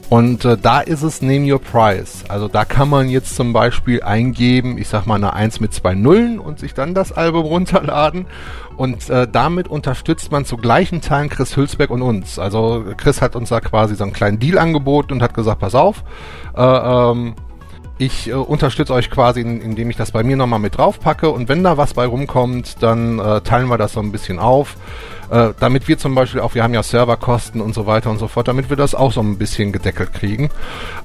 Und 0.09 0.45
äh, 0.45 0.57
da 0.57 0.81
ist 0.81 1.01
es 1.01 1.21
Name 1.21 1.51
Your 1.51 1.59
Price. 1.59 2.23
Also 2.27 2.47
da 2.47 2.65
kann 2.65 2.89
man 2.89 3.09
jetzt 3.09 3.35
zum 3.35 3.51
Beispiel 3.51 4.03
eingeben, 4.03 4.77
ich 4.77 4.87
sag 4.87 5.05
mal 5.05 5.15
eine 5.15 5.33
1 5.33 5.59
mit 5.59 5.73
zwei 5.73 5.95
Nullen 5.95 6.39
und 6.39 6.59
sich 6.59 6.73
dann 6.73 6.93
das 6.93 7.11
Album 7.11 7.45
runterladen. 7.45 8.27
Und 8.75 9.09
äh, 9.09 9.27
damit 9.31 9.67
unterstützt 9.67 10.31
man 10.31 10.45
zu 10.45 10.57
gleichen 10.57 11.01
Teilen 11.01 11.29
Chris 11.29 11.55
Hülsbeck 11.55 11.89
und 11.89 12.01
uns. 12.01 12.39
Also 12.39 12.83
Chris 12.97 13.21
hat 13.21 13.35
uns 13.35 13.49
da 13.49 13.59
quasi 13.59 13.95
so 13.95 14.03
einen 14.03 14.13
kleinen 14.13 14.39
Deal 14.39 14.57
angeboten 14.57 15.13
und 15.13 15.21
hat 15.21 15.33
gesagt, 15.33 15.59
pass 15.59 15.75
auf, 15.75 16.03
äh, 16.55 16.61
ähm, 16.61 17.35
ich 17.97 18.29
äh, 18.29 18.33
unterstütze 18.33 18.93
euch 18.93 19.09
quasi, 19.09 19.41
indem 19.41 19.89
ich 19.89 19.95
das 19.95 20.11
bei 20.11 20.23
mir 20.23 20.35
nochmal 20.35 20.59
mit 20.59 20.77
drauf 20.77 20.99
packe 20.99 21.29
und 21.29 21.49
wenn 21.49 21.63
da 21.63 21.77
was 21.77 21.93
bei 21.93 22.05
rumkommt, 22.05 22.81
dann 22.81 23.19
äh, 23.19 23.41
teilen 23.41 23.67
wir 23.69 23.77
das 23.77 23.93
so 23.93 23.99
ein 23.99 24.11
bisschen 24.11 24.39
auf. 24.39 24.75
Äh, 25.29 25.53
damit 25.59 25.87
wir 25.87 25.97
zum 25.97 26.15
Beispiel 26.15 26.41
auch, 26.41 26.55
wir 26.55 26.63
haben 26.63 26.73
ja 26.73 26.83
Serverkosten 26.83 27.61
und 27.61 27.73
so 27.73 27.85
weiter 27.85 28.09
und 28.09 28.19
so 28.19 28.27
fort, 28.27 28.47
damit 28.47 28.69
wir 28.69 28.77
das 28.77 28.95
auch 28.95 29.11
so 29.11 29.21
ein 29.21 29.37
bisschen 29.37 29.71
gedeckelt 29.71 30.13
kriegen. 30.13 30.49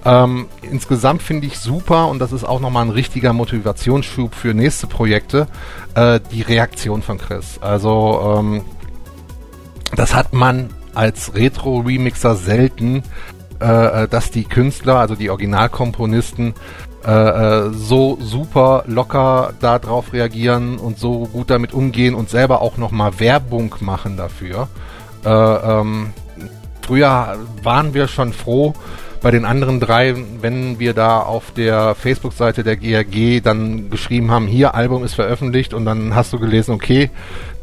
Ähm, 0.05 0.47
insgesamt 0.63 1.23
finde 1.23 1.47
ich 1.47 1.59
super 1.59 2.09
und 2.09 2.19
das 2.19 2.33
ist 2.33 2.45
auch 2.45 2.61
nochmal 2.61 2.85
ein 2.85 2.91
richtiger 2.91 3.33
Motivationsschub 3.33 4.35
für 4.35 4.55
nächste 4.55 4.87
Projekte, 4.87 5.47
äh, 5.95 6.21
die 6.33 6.43
Reaktion 6.43 7.03
von 7.03 7.19
Chris. 7.19 7.59
Also 7.61 8.37
ähm, 8.39 8.65
das 9.95 10.15
hat 10.15 10.33
man 10.33 10.71
als 10.95 11.35
Retro-Remixer 11.35 12.35
selten, 12.35 13.03
äh, 13.61 14.05
äh 14.05 14.09
dass 14.09 14.31
die 14.31 14.45
Künstler, 14.45 14.97
also 14.97 15.15
die 15.15 15.31
Originalkomponisten, 15.31 16.55
äh, 17.09 17.11
äh, 17.11 17.71
so 17.73 18.19
super 18.21 18.85
locker 18.87 19.55
darauf 19.61 20.13
reagieren 20.13 20.77
und 20.77 20.99
so 20.99 21.27
gut 21.33 21.49
damit 21.49 21.73
umgehen 21.73 22.15
und 22.15 22.29
selber 22.29 22.61
auch 22.61 22.77
nochmal 22.77 23.19
Werbung 23.19 23.75
machen 23.81 24.19
dafür. 24.19 24.69
Äh, 25.25 25.31
ähm, 25.31 26.13
früher 26.83 27.39
waren 27.63 27.95
wir 27.95 28.09
schon 28.09 28.35
froh 28.35 28.75
bei 29.23 29.31
den 29.31 29.47
anderen 29.47 29.81
drei, 29.81 30.17
wenn 30.43 30.79
wir 30.79 30.93
da 30.93 31.21
auf 31.21 31.51
der 31.53 31.95
Facebook-Seite 31.95 32.63
der 32.63 32.77
GRG 32.77 33.41
dann 33.41 33.89
geschrieben 33.89 34.31
haben, 34.31 34.47
hier 34.47 34.75
Album 34.75 35.03
ist 35.03 35.15
veröffentlicht 35.15 35.73
und 35.73 35.87
dann 35.87 36.15
hast 36.15 36.35
du 36.35 36.39
gelesen, 36.39 36.73
okay, 36.73 37.11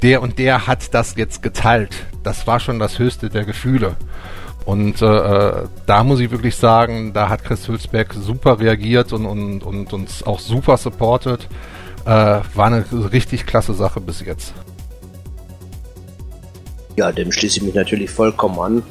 der 0.02 0.24
und 0.24 0.40
der 0.40 0.66
hat 0.66 0.92
das 0.96 1.16
jetzt 1.18 1.44
geteilt. 1.44 1.96
Das 2.24 2.48
war 2.48 2.60
schon 2.60 2.80
das 2.80 2.98
höchste 2.98 3.30
der 3.30 3.46
Gefühle. 3.46 3.96
Und 4.66 5.02
äh, 5.02 5.52
da 5.86 6.04
muss 6.04 6.20
ich 6.20 6.32
wirklich 6.32 6.56
sagen, 6.56 7.14
da 7.14 7.30
hat 7.30 7.44
Chris 7.44 7.68
Hülsberg 7.68 8.14
super 8.14 8.60
reagiert 8.60 9.14
und, 9.14 9.26
und, 9.28 9.64
und 9.64 9.94
uns 9.94 10.24
auch 10.24 10.40
super 10.40 10.78
supportet. 10.78 11.48
Äh, 12.06 12.10
war 12.10 12.66
eine 12.66 12.84
richtig 13.12 13.46
klasse 13.46 13.74
Sache 13.74 14.02
bis 14.02 14.22
jetzt. 14.22 14.54
Ja, 16.96 17.12
dem 17.12 17.32
schließe 17.32 17.58
ich 17.58 17.64
mich 17.64 17.76
natürlich 17.76 18.10
vollkommen 18.10 18.60
an. 18.60 18.84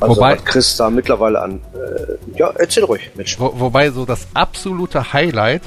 Also 0.00 0.16
wobei, 0.16 0.36
Chris 0.36 0.76
da 0.76 0.90
mittlerweile 0.90 1.40
an. 1.40 1.60
Äh, 1.72 2.38
ja, 2.38 2.52
erzähl 2.56 2.84
ruhig, 2.84 3.10
Mensch. 3.14 3.38
Wo, 3.38 3.52
wobei 3.54 3.90
so 3.90 4.04
das 4.04 4.26
absolute 4.34 5.12
Highlight 5.12 5.62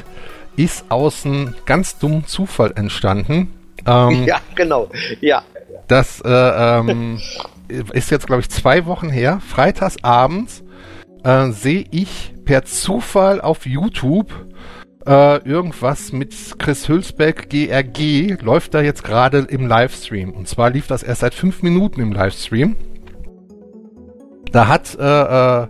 ist 0.57 0.85
aus 0.89 1.25
einem 1.25 1.55
ganz 1.65 1.97
dummen 1.97 2.25
Zufall 2.25 2.73
entstanden. 2.75 3.53
Ähm, 3.85 4.23
ja, 4.27 4.37
genau. 4.55 4.89
Ja. 5.21 5.43
Das 5.87 6.21
äh, 6.21 6.29
ähm, 6.29 7.19
ist 7.69 8.11
jetzt, 8.11 8.27
glaube 8.27 8.41
ich, 8.41 8.49
zwei 8.49 8.85
Wochen 8.85 9.09
her, 9.09 9.39
freitags 9.45 10.03
abends, 10.03 10.63
äh, 11.23 11.51
sehe 11.51 11.85
ich 11.91 12.33
per 12.45 12.63
Zufall 12.65 13.41
auf 13.41 13.65
YouTube 13.65 14.31
äh, 15.07 15.37
irgendwas 15.47 16.11
mit 16.11 16.35
Chris 16.59 16.89
Hülsbeck 16.89 17.49
GRG, 17.49 18.41
läuft 18.41 18.73
da 18.73 18.81
jetzt 18.81 19.03
gerade 19.03 19.39
im 19.39 19.67
Livestream. 19.67 20.31
Und 20.31 20.47
zwar 20.47 20.69
lief 20.69 20.87
das 20.87 21.01
erst 21.01 21.21
seit 21.21 21.33
fünf 21.33 21.63
Minuten 21.63 22.01
im 22.01 22.11
Livestream. 22.11 22.75
Da 24.51 24.67
hat 24.67 24.97
äh, 24.99 25.03
äh, 25.03 25.67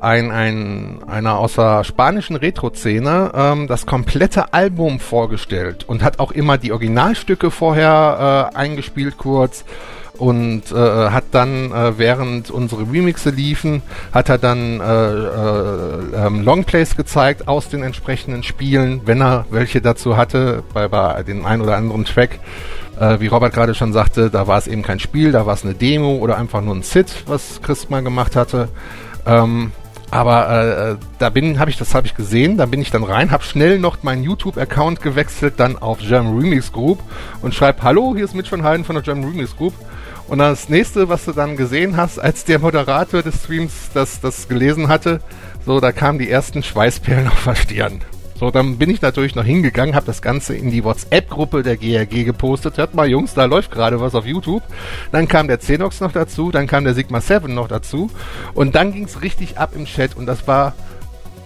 ein, 0.00 0.30
ein, 0.30 1.02
einer 1.06 1.38
aus 1.38 1.54
der 1.54 1.82
spanischen 1.84 2.36
Retro-Szene 2.36 3.32
ähm, 3.34 3.66
das 3.68 3.86
komplette 3.86 4.52
Album 4.52 5.00
vorgestellt 5.00 5.84
und 5.88 6.02
hat 6.02 6.18
auch 6.18 6.32
immer 6.32 6.58
die 6.58 6.72
Originalstücke 6.72 7.50
vorher 7.50 8.50
äh, 8.52 8.56
eingespielt 8.56 9.16
kurz 9.16 9.64
und 10.18 10.70
äh, 10.70 10.74
hat 10.76 11.24
dann, 11.32 11.72
äh, 11.72 11.98
während 11.98 12.50
unsere 12.50 12.82
Remixe 12.82 13.30
liefen, 13.30 13.82
hat 14.12 14.28
er 14.28 14.38
dann 14.38 14.80
äh, 14.80 14.84
äh, 14.84 16.26
ähm, 16.26 16.42
Longplays 16.42 16.96
gezeigt 16.96 17.48
aus 17.48 17.68
den 17.68 17.82
entsprechenden 17.82 18.42
Spielen, 18.42 19.00
wenn 19.06 19.20
er 19.20 19.46
welche 19.50 19.80
dazu 19.80 20.16
hatte, 20.16 20.62
bei, 20.72 20.86
bei 20.88 21.22
dem 21.24 21.44
einen 21.44 21.62
oder 21.62 21.76
anderen 21.76 22.04
Track. 22.04 22.38
Äh, 22.98 23.18
wie 23.18 23.26
Robert 23.26 23.52
gerade 23.52 23.74
schon 23.74 23.92
sagte, 23.92 24.30
da 24.30 24.46
war 24.46 24.58
es 24.58 24.68
eben 24.68 24.82
kein 24.82 25.00
Spiel, 25.00 25.32
da 25.32 25.46
war 25.46 25.54
es 25.54 25.64
eine 25.64 25.74
Demo 25.74 26.16
oder 26.16 26.38
einfach 26.38 26.60
nur 26.60 26.76
ein 26.76 26.82
Sit, 26.82 27.24
was 27.26 27.60
Chris 27.60 27.90
mal 27.90 28.02
gemacht 28.02 28.36
hatte. 28.36 28.68
Ähm, 29.26 29.72
aber 30.12 30.48
äh, 30.48 30.90
äh 30.92 30.96
da 31.18 31.30
bin, 31.30 31.58
habe 31.58 31.70
ich 31.70 31.76
das 31.76 31.92
habe 31.92 32.06
ich 32.06 32.14
gesehen, 32.14 32.56
da 32.56 32.66
bin 32.66 32.80
ich 32.80 32.92
dann 32.92 33.02
rein, 33.02 33.32
habe 33.32 33.42
schnell 33.42 33.80
noch 33.80 34.04
meinen 34.04 34.22
YouTube-Account 34.22 35.00
gewechselt, 35.00 35.54
dann 35.56 35.76
auf 35.76 35.98
German 35.98 36.38
Remix 36.38 36.70
Group 36.70 37.00
und 37.42 37.52
schreibe 37.52 37.82
Hallo, 37.82 38.12
hier 38.14 38.24
ist 38.24 38.34
Mitch 38.34 38.50
von 38.50 38.62
Heiden 38.62 38.84
von 38.84 38.94
der 38.94 39.02
German 39.02 39.28
Remix 39.28 39.56
Group 39.56 39.74
und 40.28 40.38
das 40.38 40.68
nächste, 40.68 41.08
was 41.08 41.24
du 41.24 41.32
dann 41.32 41.56
gesehen 41.56 41.96
hast, 41.96 42.18
als 42.18 42.44
der 42.44 42.58
Moderator 42.58 43.22
des 43.22 43.44
Streams 43.44 43.90
das, 43.92 44.20
das 44.20 44.48
gelesen 44.48 44.88
hatte, 44.88 45.20
so, 45.66 45.80
da 45.80 45.92
kamen 45.92 46.18
die 46.18 46.30
ersten 46.30 46.62
Schweißperlen 46.62 47.28
auf 47.32 47.44
der 47.44 47.54
Stirn. 47.54 48.00
So, 48.38 48.50
dann 48.50 48.78
bin 48.78 48.90
ich 48.90 49.00
natürlich 49.00 49.36
noch 49.36 49.44
hingegangen, 49.44 49.94
habe 49.94 50.06
das 50.06 50.20
Ganze 50.20 50.56
in 50.56 50.70
die 50.70 50.82
WhatsApp-Gruppe 50.82 51.62
der 51.62 51.76
GRG 51.76 52.24
gepostet. 52.24 52.78
Hört 52.78 52.94
mal, 52.94 53.08
Jungs, 53.08 53.34
da 53.34 53.44
läuft 53.44 53.70
gerade 53.70 54.00
was 54.00 54.14
auf 54.16 54.26
YouTube. 54.26 54.62
Dann 55.12 55.28
kam 55.28 55.46
der 55.46 55.58
Xenox 55.58 56.00
noch 56.00 56.10
dazu, 56.10 56.50
dann 56.50 56.66
kam 56.66 56.84
der 56.84 56.94
Sigma 56.94 57.20
7 57.20 57.54
noch 57.54 57.68
dazu. 57.68 58.10
Und 58.52 58.74
dann 58.74 58.92
ging's 58.92 59.22
richtig 59.22 59.58
ab 59.58 59.70
im 59.76 59.84
Chat 59.84 60.16
und 60.16 60.26
das 60.26 60.48
war 60.48 60.74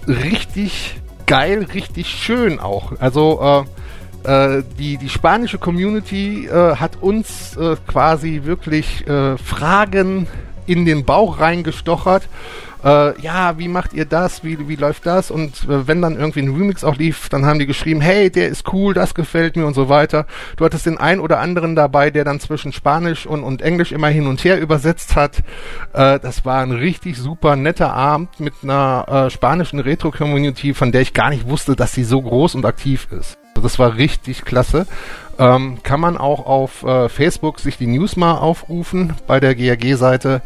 richtig 0.07 0.97
geil, 1.27 1.67
richtig 1.75 2.09
schön 2.09 2.59
auch. 2.59 2.93
Also, 2.99 3.67
äh, 3.67 3.88
äh, 4.29 4.63
die, 4.79 4.99
die 4.99 5.09
spanische 5.09 5.59
Community 5.59 6.47
äh, 6.47 6.77
hat 6.77 6.97
uns 7.01 7.57
äh, 7.57 7.77
quasi 7.87 8.43
wirklich 8.45 9.07
äh, 9.07 9.39
Fragen 9.39 10.27
in 10.67 10.85
den 10.85 11.07
Bauch 11.07 11.41
reingestochert. 11.41 12.29
Äh, 12.85 13.21
ja, 13.23 13.59
wie 13.59 13.69
macht 13.69 13.95
ihr 13.95 14.05
das? 14.05 14.45
Wie, 14.45 14.69
wie 14.69 14.77
läuft 14.77 15.07
das? 15.07 15.31
Und 15.31 15.65
äh, 15.65 15.89
wenn 15.89 16.03
dann 16.03 16.17
irgendwie 16.17 16.41
ein 16.41 16.55
Remix 16.55 16.85
auch 16.85 16.97
lief, 16.97 17.31
dann 17.31 17.47
haben 17.47 17.59
die 17.59 17.67
geschrieben, 17.67 18.03
hey, 18.03 18.31
der 18.31 18.49
ist 18.49 18.71
cool, 18.73 18.93
das 18.93 19.15
gefällt 19.15 19.57
mir 19.57 19.67
und 19.67 19.75
so 19.75 19.89
weiter. 19.89 20.27
Du 20.57 20.65
hattest 20.65 20.85
den 20.85 20.99
einen 20.99 21.21
oder 21.21 21.41
anderen 21.41 21.75
dabei, 21.75 22.11
der 22.11 22.25
dann 22.25 22.39
zwischen 22.39 22.73
Spanisch 22.73 23.27
und, 23.27 23.43
und 23.43 23.63
Englisch 23.63 23.93
immer 23.93 24.09
hin 24.09 24.27
und 24.27 24.45
her 24.45 24.61
übersetzt 24.61 25.17
hat. 25.17 25.39
Äh, 25.95 26.21
das 26.21 26.45
war 26.45 26.61
ein 26.61 26.73
richtig 26.73 27.17
super 27.17 27.57
netter 27.57 27.95
Abend 27.95 28.39
mit 28.39 28.55
einer 28.63 29.07
äh, 29.27 29.31
spanischen 29.31 29.81
Retro-Community, 29.81 30.75
von 30.75 30.93
der 30.93 31.01
ich 31.01 31.15
gar 31.15 31.31
nicht 31.31 31.49
wusste, 31.49 31.75
dass 31.75 31.95
sie 31.95 32.05
so 32.05 32.21
groß 32.21 32.55
und 32.55 32.67
aktiv 32.67 33.09
ist. 33.11 33.39
Also 33.59 33.66
das 33.66 33.80
war 33.80 33.97
richtig 33.97 34.44
klasse. 34.44 34.86
Ähm, 35.36 35.78
kann 35.82 35.98
man 35.98 36.16
auch 36.16 36.47
auf 36.47 36.85
äh, 36.85 37.09
Facebook 37.09 37.59
sich 37.59 37.76
die 37.76 37.89
News 37.89 38.14
mal 38.14 38.39
aufrufen 38.39 39.14
bei 39.26 39.40
der 39.40 39.56
GRG-Seite. 39.56 40.43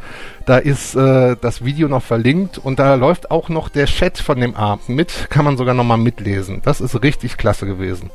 Da 0.46 0.56
ist 0.56 0.94
äh, 0.94 1.36
das 1.38 1.62
Video 1.62 1.88
noch 1.88 2.02
verlinkt 2.02 2.56
und 2.56 2.78
da 2.78 2.94
läuft 2.94 3.30
auch 3.30 3.50
noch 3.50 3.68
der 3.68 3.84
Chat 3.84 4.16
von 4.16 4.40
dem 4.40 4.56
Abend 4.56 4.88
mit. 4.88 5.28
Kann 5.28 5.44
man 5.44 5.58
sogar 5.58 5.74
nochmal 5.74 5.98
mitlesen. 5.98 6.62
Das 6.64 6.80
ist 6.80 7.02
richtig 7.02 7.36
klasse 7.36 7.66
gewesen. 7.66 8.08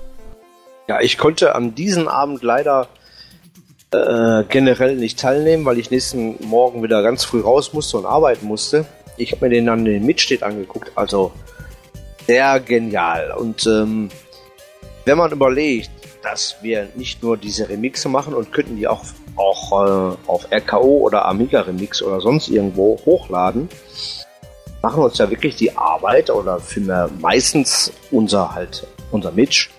Ja, 0.87 0.99
ich 0.99 1.19
konnte 1.19 1.53
an 1.53 1.75
diesem 1.75 2.07
Abend 2.07 2.41
leider 2.41 2.87
äh, 3.91 4.45
generell 4.49 4.95
nicht 4.95 5.19
teilnehmen, 5.19 5.63
weil 5.63 5.77
ich 5.77 5.91
nächsten 5.91 6.43
Morgen 6.43 6.81
wieder 6.81 7.03
ganz 7.03 7.23
früh 7.23 7.41
raus 7.41 7.71
musste 7.71 7.97
und 7.97 8.07
arbeiten 8.07 8.47
musste. 8.47 8.87
Ich 9.17 9.31
habe 9.31 9.45
mir 9.45 9.51
den 9.51 9.67
dann 9.67 9.85
den 9.85 10.07
Mitsteht 10.07 10.41
angeguckt. 10.41 10.91
Also 10.95 11.33
sehr 12.25 12.59
genial. 12.59 13.35
Und 13.37 13.67
ähm, 13.67 14.09
wenn 15.07 15.17
man 15.17 15.31
überlegt, 15.31 15.89
dass 16.21 16.57
wir 16.61 16.89
nicht 16.95 17.23
nur 17.23 17.37
diese 17.37 17.69
Remixe 17.69 18.09
machen 18.09 18.33
und 18.33 18.51
könnten 18.51 18.75
die 18.75 18.87
auch, 18.87 19.03
auch 19.37 19.71
äh, 19.71 20.17
auf 20.27 20.51
RKO 20.51 20.97
oder 20.97 21.25
Amiga 21.25 21.61
Remix 21.61 22.01
oder 22.01 22.19
sonst 22.19 22.49
irgendwo 22.49 22.99
hochladen, 23.05 23.69
machen 24.81 25.01
uns 25.01 25.17
ja 25.17 25.29
wirklich 25.29 25.55
die 25.55 25.75
Arbeit 25.75 26.29
oder 26.29 26.59
vielmehr 26.59 27.09
meistens 27.19 27.93
unser 28.11 28.53
halt, 28.53 28.85
unser 29.11 29.31
Mitch, 29.31 29.69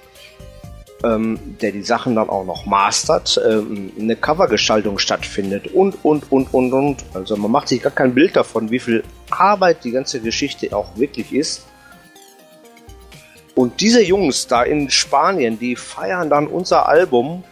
ähm, 1.04 1.38
der 1.60 1.72
die 1.72 1.82
Sachen 1.82 2.14
dann 2.14 2.30
auch 2.30 2.46
noch 2.46 2.64
mastert, 2.64 3.38
ähm, 3.46 3.92
eine 4.00 4.16
Covergestaltung 4.16 4.98
stattfindet 4.98 5.68
und, 5.74 6.02
und, 6.04 6.32
und, 6.32 6.54
und, 6.54 6.72
und. 6.72 7.04
Also 7.12 7.36
man 7.36 7.50
macht 7.50 7.68
sich 7.68 7.82
gar 7.82 7.92
kein 7.92 8.14
Bild 8.14 8.34
davon, 8.34 8.70
wie 8.70 8.78
viel 8.78 9.04
Arbeit 9.28 9.84
die 9.84 9.90
ganze 9.90 10.20
Geschichte 10.20 10.74
auch 10.74 10.96
wirklich 10.96 11.34
ist. 11.34 11.67
Und 13.58 13.80
diese 13.80 14.00
Jungs 14.00 14.46
da 14.46 14.62
in 14.62 14.88
Spanien, 14.88 15.58
die 15.58 15.74
feiern 15.74 16.30
dann 16.30 16.46
unser 16.46 16.88
Album 16.88 17.42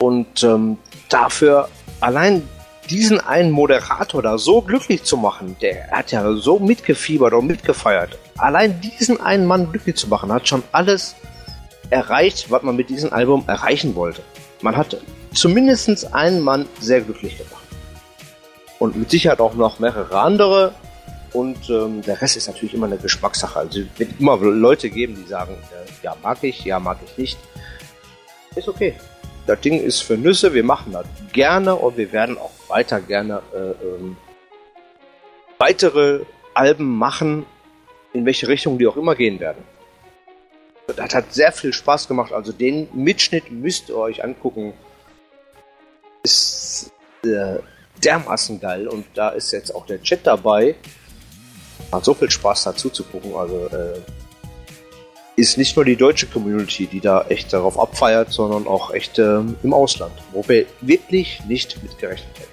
und 0.00 0.42
ähm, 0.42 0.76
dafür 1.08 1.68
allein 2.00 2.48
diesen 2.88 3.20
einen 3.20 3.52
Moderator 3.52 4.22
da 4.22 4.38
so 4.38 4.60
glücklich 4.60 5.04
zu 5.04 5.16
machen, 5.16 5.54
der 5.62 5.88
hat 5.92 6.10
ja 6.10 6.32
so 6.32 6.58
mitgefiebert 6.58 7.32
und 7.32 7.46
mitgefeiert. 7.46 8.18
Allein 8.38 8.80
diesen 8.80 9.20
einen 9.20 9.46
Mann 9.46 9.70
glücklich 9.70 9.94
zu 9.94 10.08
machen, 10.08 10.32
hat 10.32 10.48
schon 10.48 10.64
alles 10.72 11.14
erreicht, 11.90 12.50
was 12.50 12.64
man 12.64 12.74
mit 12.74 12.90
diesem 12.90 13.12
Album 13.12 13.44
erreichen 13.46 13.94
wollte. 13.94 14.22
Man 14.62 14.76
hat 14.76 14.96
zumindest 15.32 16.12
einen 16.12 16.40
Mann 16.40 16.66
sehr 16.80 17.02
glücklich 17.02 17.38
gemacht. 17.38 17.62
Und 18.80 18.96
mit 18.96 19.12
Sicherheit 19.12 19.38
auch 19.38 19.54
noch 19.54 19.78
mehrere 19.78 20.18
andere. 20.18 20.74
Und 21.32 21.70
ähm, 21.70 22.02
der 22.02 22.20
Rest 22.20 22.36
ist 22.36 22.48
natürlich 22.48 22.74
immer 22.74 22.86
eine 22.86 22.96
Geschmackssache. 22.96 23.58
Also 23.58 23.80
es 23.80 23.98
wird 23.98 24.18
immer 24.18 24.36
Leute 24.38 24.90
geben, 24.90 25.16
die 25.16 25.28
sagen, 25.28 25.54
äh, 25.54 26.04
ja 26.04 26.16
mag 26.22 26.42
ich, 26.42 26.64
ja 26.64 26.80
mag 26.80 26.98
ich 27.04 27.16
nicht. 27.18 27.38
Ist 28.56 28.68
okay. 28.68 28.94
Das 29.46 29.60
Ding 29.60 29.80
ist 29.80 30.00
für 30.00 30.16
Nüsse, 30.16 30.52
wir 30.54 30.64
machen 30.64 30.92
das 30.92 31.06
gerne 31.32 31.74
und 31.74 31.96
wir 31.96 32.12
werden 32.12 32.36
auch 32.38 32.50
weiter 32.68 33.00
gerne 33.00 33.42
äh, 33.54 33.84
ähm, 33.84 34.16
weitere 35.58 36.20
Alben 36.54 36.98
machen, 36.98 37.46
in 38.12 38.26
welche 38.26 38.48
Richtung 38.48 38.78
die 38.78 38.86
auch 38.86 38.96
immer 38.96 39.14
gehen 39.14 39.40
werden. 39.40 39.62
Das 40.96 41.14
hat 41.14 41.32
sehr 41.32 41.52
viel 41.52 41.72
Spaß 41.72 42.08
gemacht. 42.08 42.32
Also 42.32 42.52
den 42.52 42.88
Mitschnitt 42.92 43.50
müsst 43.50 43.88
ihr 43.88 43.96
euch 43.96 44.24
angucken. 44.24 44.72
Ist 46.22 46.92
äh, 47.24 47.58
dermaßen 48.04 48.60
geil 48.60 48.88
und 48.88 49.06
da 49.14 49.30
ist 49.30 49.52
jetzt 49.52 49.74
auch 49.74 49.86
der 49.86 50.02
Chat 50.02 50.26
dabei. 50.26 50.74
Hat 51.92 52.04
so 52.04 52.14
viel 52.14 52.30
Spaß 52.30 52.64
dazu 52.64 52.90
zu 52.90 53.04
gucken. 53.04 53.34
Also 53.34 53.66
äh, 53.66 54.00
ist 55.36 55.56
nicht 55.56 55.74
nur 55.76 55.84
die 55.84 55.96
deutsche 55.96 56.26
Community, 56.26 56.86
die 56.86 57.00
da 57.00 57.24
echt 57.28 57.52
darauf 57.52 57.78
abfeiert, 57.78 58.30
sondern 58.30 58.66
auch 58.66 58.92
echt 58.92 59.18
ähm, 59.18 59.56
im 59.62 59.72
Ausland, 59.72 60.12
wo 60.32 60.46
wir 60.46 60.66
wirklich 60.80 61.42
nicht 61.46 61.82
mitgerechnet 61.82 62.38
hätten. 62.38 62.50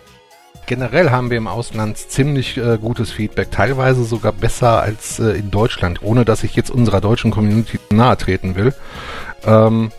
Generell 0.68 1.12
haben 1.12 1.30
wir 1.30 1.38
im 1.38 1.48
Ausland 1.48 1.98
ziemlich 1.98 2.58
äh, 2.58 2.78
gutes 2.78 3.12
Feedback, 3.12 3.52
teilweise 3.52 4.04
sogar 4.04 4.34
besser 4.34 4.82
als 4.82 5.20
äh, 5.20 5.32
in 5.32 5.50
Deutschland, 5.50 6.04
ohne 6.04 6.26
dass 6.26 6.44
ich 6.44 6.56
jetzt 6.56 6.70
unserer 6.70 7.00
deutschen 7.00 7.32
Community 7.32 7.80
nahe 7.90 8.18
treten 8.18 8.56
will. 8.56 8.74
Ähm, 9.46 9.92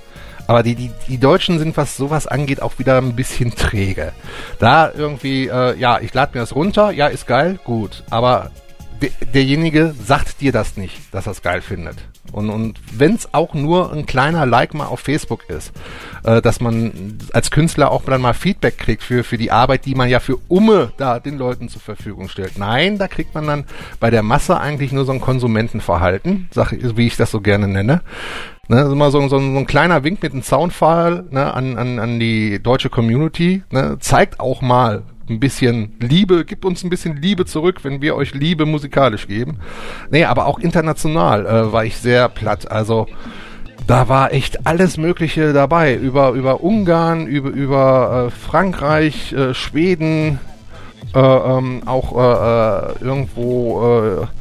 aber 0.47 0.63
die, 0.63 0.75
die, 0.75 0.91
die 1.09 1.19
Deutschen 1.19 1.59
sind, 1.59 1.77
was 1.77 1.97
sowas 1.97 2.27
angeht, 2.27 2.63
auch 2.63 2.79
wieder 2.79 2.99
ein 2.99 3.17
bisschen 3.17 3.55
träge. 3.55 4.13
Da 4.59 4.91
irgendwie, 4.91 5.47
äh, 5.47 5.75
ja, 5.79 6.01
ich 6.01 6.13
lade 6.15 6.33
mir 6.35 6.41
das 6.41 6.55
runter, 6.55 6.91
ja, 6.91 7.07
ist 7.07 7.27
geil, 7.27 7.59
gut. 7.65 8.03
Aber 8.09 8.51
derjenige 9.33 9.95
sagt 10.05 10.41
dir 10.41 10.53
das 10.53 10.77
nicht, 10.77 11.13
dass 11.13 11.27
er 11.27 11.33
es 11.33 11.43
geil 11.43 11.61
findet. 11.61 11.97
Und, 12.33 12.51
und 12.51 12.79
wenn 12.93 13.15
es 13.15 13.33
auch 13.33 13.55
nur 13.55 13.93
ein 13.93 14.07
kleiner 14.07 14.45
Like 14.45 14.75
mal 14.75 14.87
auf 14.87 15.01
Facebook 15.01 15.49
ist, 15.49 15.73
äh, 16.25 16.43
dass 16.43 16.61
man 16.61 17.19
als 17.33 17.51
Künstler 17.51 17.91
auch 17.91 18.05
dann 18.05 18.21
mal 18.21 18.35
Feedback 18.35 18.79
kriegt 18.79 19.03
für, 19.03 19.25
für 19.25 19.39
die 19.39 19.51
Arbeit, 19.51 19.87
die 19.87 19.95
man 19.95 20.09
ja 20.09 20.21
für 20.21 20.37
Umme 20.49 20.93
da 20.97 21.21
den 21.21 21.39
Leuten 21.39 21.69
zur 21.69 21.81
Verfügung 21.81 22.29
stellt. 22.29 22.59
Nein, 22.59 22.99
da 22.99 23.09
kriegt 23.09 23.35
man 23.35 23.47
dann 23.47 23.65
bei 24.01 24.11
der 24.11 24.23
Masse 24.23 24.59
eigentlich 24.59 24.93
nur 24.93 25.05
so 25.05 25.13
ein 25.13 25.21
Konsumentenverhalten, 25.21 26.49
sag, 26.53 26.73
wie 26.73 27.07
ich 27.07 27.17
das 27.17 27.31
so 27.31 27.41
gerne 27.41 27.69
nenne. 27.69 28.03
Ne, 28.71 28.83
ist 28.83 28.93
immer 28.93 29.11
so, 29.11 29.21
so, 29.29 29.39
so 29.39 29.59
ein 29.59 29.67
kleiner 29.67 30.05
Wink 30.05 30.23
mit 30.23 30.33
einem 30.33 30.43
Soundfile 30.43 31.25
ne, 31.31 31.55
an, 31.55 31.79
an, 31.79 31.99
an 31.99 32.21
die 32.21 32.63
deutsche 32.63 32.91
Community. 32.91 33.63
Ne, 33.71 33.97
zeigt 33.99 34.41
auch 34.41 34.61
mal, 34.61 35.05
ein 35.31 35.41
bisschen 35.41 35.95
Liebe, 36.01 36.45
gibt 36.45 36.65
uns 36.65 36.85
ein 36.85 36.91
bisschen 36.91 37.17
Liebe 37.17 37.45
zurück, 37.45 37.81
wenn 37.83 38.01
wir 38.01 38.17
euch 38.17 38.35
Liebe 38.35 38.67
musikalisch 38.67 39.27
geben. 39.27 39.59
Nee, 40.11 40.25
aber 40.25 40.47
auch 40.47 40.59
international 40.59 41.47
äh, 41.47 41.73
war 41.73 41.85
ich 41.85 41.97
sehr 41.97 42.29
platt. 42.29 42.71
Also 42.71 43.07
da 43.87 44.09
war 44.09 44.33
echt 44.33 44.67
alles 44.67 44.97
Mögliche 44.99 45.53
dabei. 45.53 45.95
Über, 45.95 46.33
über 46.33 46.63
Ungarn, 46.63 47.27
über, 47.27 47.49
über 47.49 48.27
äh, 48.27 48.31
Frankreich, 48.31 49.33
äh, 49.33 49.55
Schweden, 49.55 50.39
äh, 51.15 51.19
ähm, 51.19 51.83
auch 51.87 52.17
äh, 52.17 52.93
äh, 52.93 53.05
irgendwo 53.05 54.23
äh, 54.23 54.38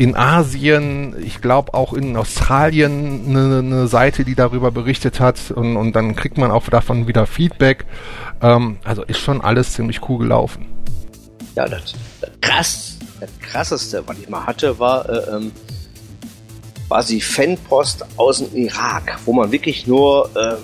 in 0.00 0.16
Asien, 0.16 1.14
ich 1.22 1.42
glaube 1.42 1.74
auch 1.74 1.92
in 1.92 2.16
Australien 2.16 3.26
eine, 3.28 3.58
eine 3.58 3.86
Seite, 3.86 4.24
die 4.24 4.34
darüber 4.34 4.70
berichtet 4.70 5.20
hat 5.20 5.50
und, 5.50 5.76
und 5.76 5.94
dann 5.94 6.16
kriegt 6.16 6.38
man 6.38 6.50
auch 6.50 6.66
davon 6.68 7.06
wieder 7.06 7.26
Feedback. 7.26 7.84
Ähm, 8.40 8.78
also 8.82 9.02
ist 9.02 9.18
schon 9.18 9.42
alles 9.42 9.74
ziemlich 9.74 10.08
cool 10.08 10.20
gelaufen. 10.20 10.64
Ja, 11.54 11.68
das, 11.68 11.94
das 12.22 12.30
krass, 12.40 12.98
das 13.20 13.28
krasseste, 13.42 14.02
was 14.06 14.16
ich 14.18 14.30
mal 14.30 14.46
hatte, 14.46 14.78
war 14.78 15.06
äh, 15.06 15.36
ähm, 15.36 15.52
quasi 16.88 17.20
Fanpost 17.20 18.02
aus 18.16 18.38
dem 18.38 18.56
Irak, 18.56 19.18
wo 19.26 19.34
man 19.34 19.52
wirklich 19.52 19.86
nur 19.86 20.30
äh, 20.34 20.56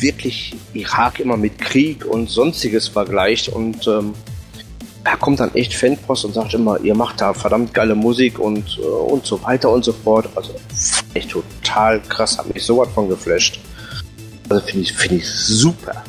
wirklich 0.00 0.54
Irak 0.72 1.18
immer 1.18 1.36
mit 1.36 1.58
Krieg 1.58 2.06
und 2.06 2.30
sonstiges 2.30 2.86
vergleicht 2.86 3.48
und 3.48 3.88
ähm, 3.88 4.14
da 5.04 5.16
kommt 5.16 5.38
dann 5.38 5.54
echt 5.54 5.74
Fanpost 5.74 6.24
und 6.24 6.32
sagt 6.32 6.54
immer, 6.54 6.80
ihr 6.80 6.94
macht 6.94 7.20
da 7.20 7.34
verdammt 7.34 7.74
geile 7.74 7.94
Musik 7.94 8.38
und, 8.38 8.78
äh, 8.78 8.82
und 8.82 9.26
so 9.26 9.42
weiter 9.42 9.70
und 9.70 9.84
so 9.84 9.92
fort. 9.92 10.28
Also 10.34 10.54
echt 11.12 11.30
total 11.30 12.00
krass, 12.00 12.38
hat 12.38 12.52
mich 12.52 12.64
sowas 12.64 12.88
von 12.94 13.08
geflasht. 13.08 13.60
Also 14.48 14.64
finde 14.64 14.82
ich, 14.82 14.92
finde 14.94 15.16
ich 15.16 15.28
super. 15.28 16.02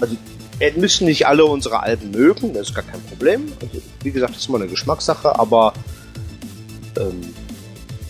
Also 0.00 0.16
es 0.60 0.76
müssen 0.76 1.06
nicht 1.06 1.26
alle 1.26 1.44
unsere 1.44 1.82
Alben 1.82 2.10
mögen, 2.10 2.52
das 2.52 2.68
ist 2.68 2.74
gar 2.74 2.84
kein 2.84 3.02
Problem. 3.02 3.50
Also, 3.60 3.82
wie 4.02 4.10
gesagt, 4.10 4.34
das 4.34 4.42
ist 4.42 4.48
immer 4.48 4.58
eine 4.58 4.68
Geschmackssache, 4.68 5.36
aber 5.38 5.72
ähm, 6.98 7.34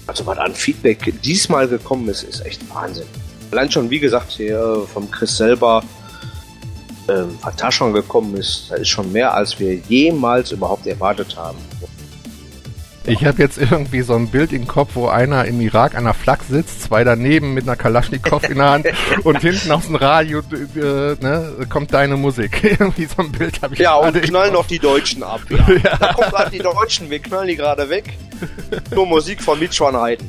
also 0.06 0.26
was 0.26 0.38
an 0.38 0.54
Feedback 0.54 1.14
diesmal 1.22 1.68
gekommen 1.68 2.08
ist, 2.08 2.24
ist 2.24 2.44
echt 2.44 2.60
Wahnsinn. 2.74 3.06
Allein 3.50 3.70
schon, 3.70 3.88
wie 3.88 4.00
gesagt, 4.00 4.32
hier 4.32 4.84
vom 4.92 5.10
Chris 5.10 5.36
selber, 5.36 5.82
ähm, 7.08 7.38
was 7.42 7.56
da 7.56 7.70
schon 7.70 7.92
gekommen 7.92 8.36
ist, 8.36 8.66
da 8.70 8.76
ist 8.76 8.88
schon 8.88 9.12
mehr, 9.12 9.34
als 9.34 9.58
wir 9.58 9.74
jemals 9.74 10.52
überhaupt 10.52 10.86
erwartet 10.86 11.36
haben. 11.36 11.58
Ich 13.06 13.26
habe 13.26 13.42
jetzt 13.42 13.58
irgendwie 13.58 14.00
so 14.00 14.14
ein 14.14 14.28
Bild 14.28 14.50
im 14.52 14.66
Kopf, 14.66 14.92
wo 14.94 15.08
einer 15.08 15.44
im 15.44 15.60
Irak 15.60 15.94
an 15.94 16.04
der 16.04 16.14
Flak 16.14 16.40
sitzt, 16.48 16.84
zwei 16.84 17.04
daneben 17.04 17.52
mit 17.52 17.64
einer 17.64 17.76
Kalaschnikow 17.76 18.42
in 18.48 18.56
der 18.56 18.70
Hand 18.70 18.86
und 19.24 19.40
hinten 19.42 19.72
aus 19.72 19.86
dem 19.86 19.96
Radio 19.96 20.38
äh, 20.38 21.14
ne, 21.20 21.66
kommt 21.68 21.92
deine 21.92 22.16
Musik. 22.16 22.64
irgendwie 22.64 23.04
so 23.04 23.22
ein 23.22 23.30
Bild 23.30 23.60
habe 23.60 23.74
ich 23.74 23.80
Ja, 23.80 23.96
und 23.96 24.20
knallen 24.22 24.54
noch 24.54 24.66
die 24.66 24.78
Deutschen 24.78 25.22
ab. 25.22 25.42
Ja. 25.50 25.58
ja. 25.84 25.96
Da 25.98 26.12
kommen 26.14 26.30
gerade 26.30 26.50
die 26.50 26.58
Deutschen, 26.58 27.10
wir 27.10 27.18
knallen 27.18 27.48
die 27.48 27.56
gerade 27.56 27.90
weg. 27.90 28.04
Nur 28.94 29.06
Musik 29.06 29.42
von 29.42 29.58
Mitschwanheiten. 29.58 30.26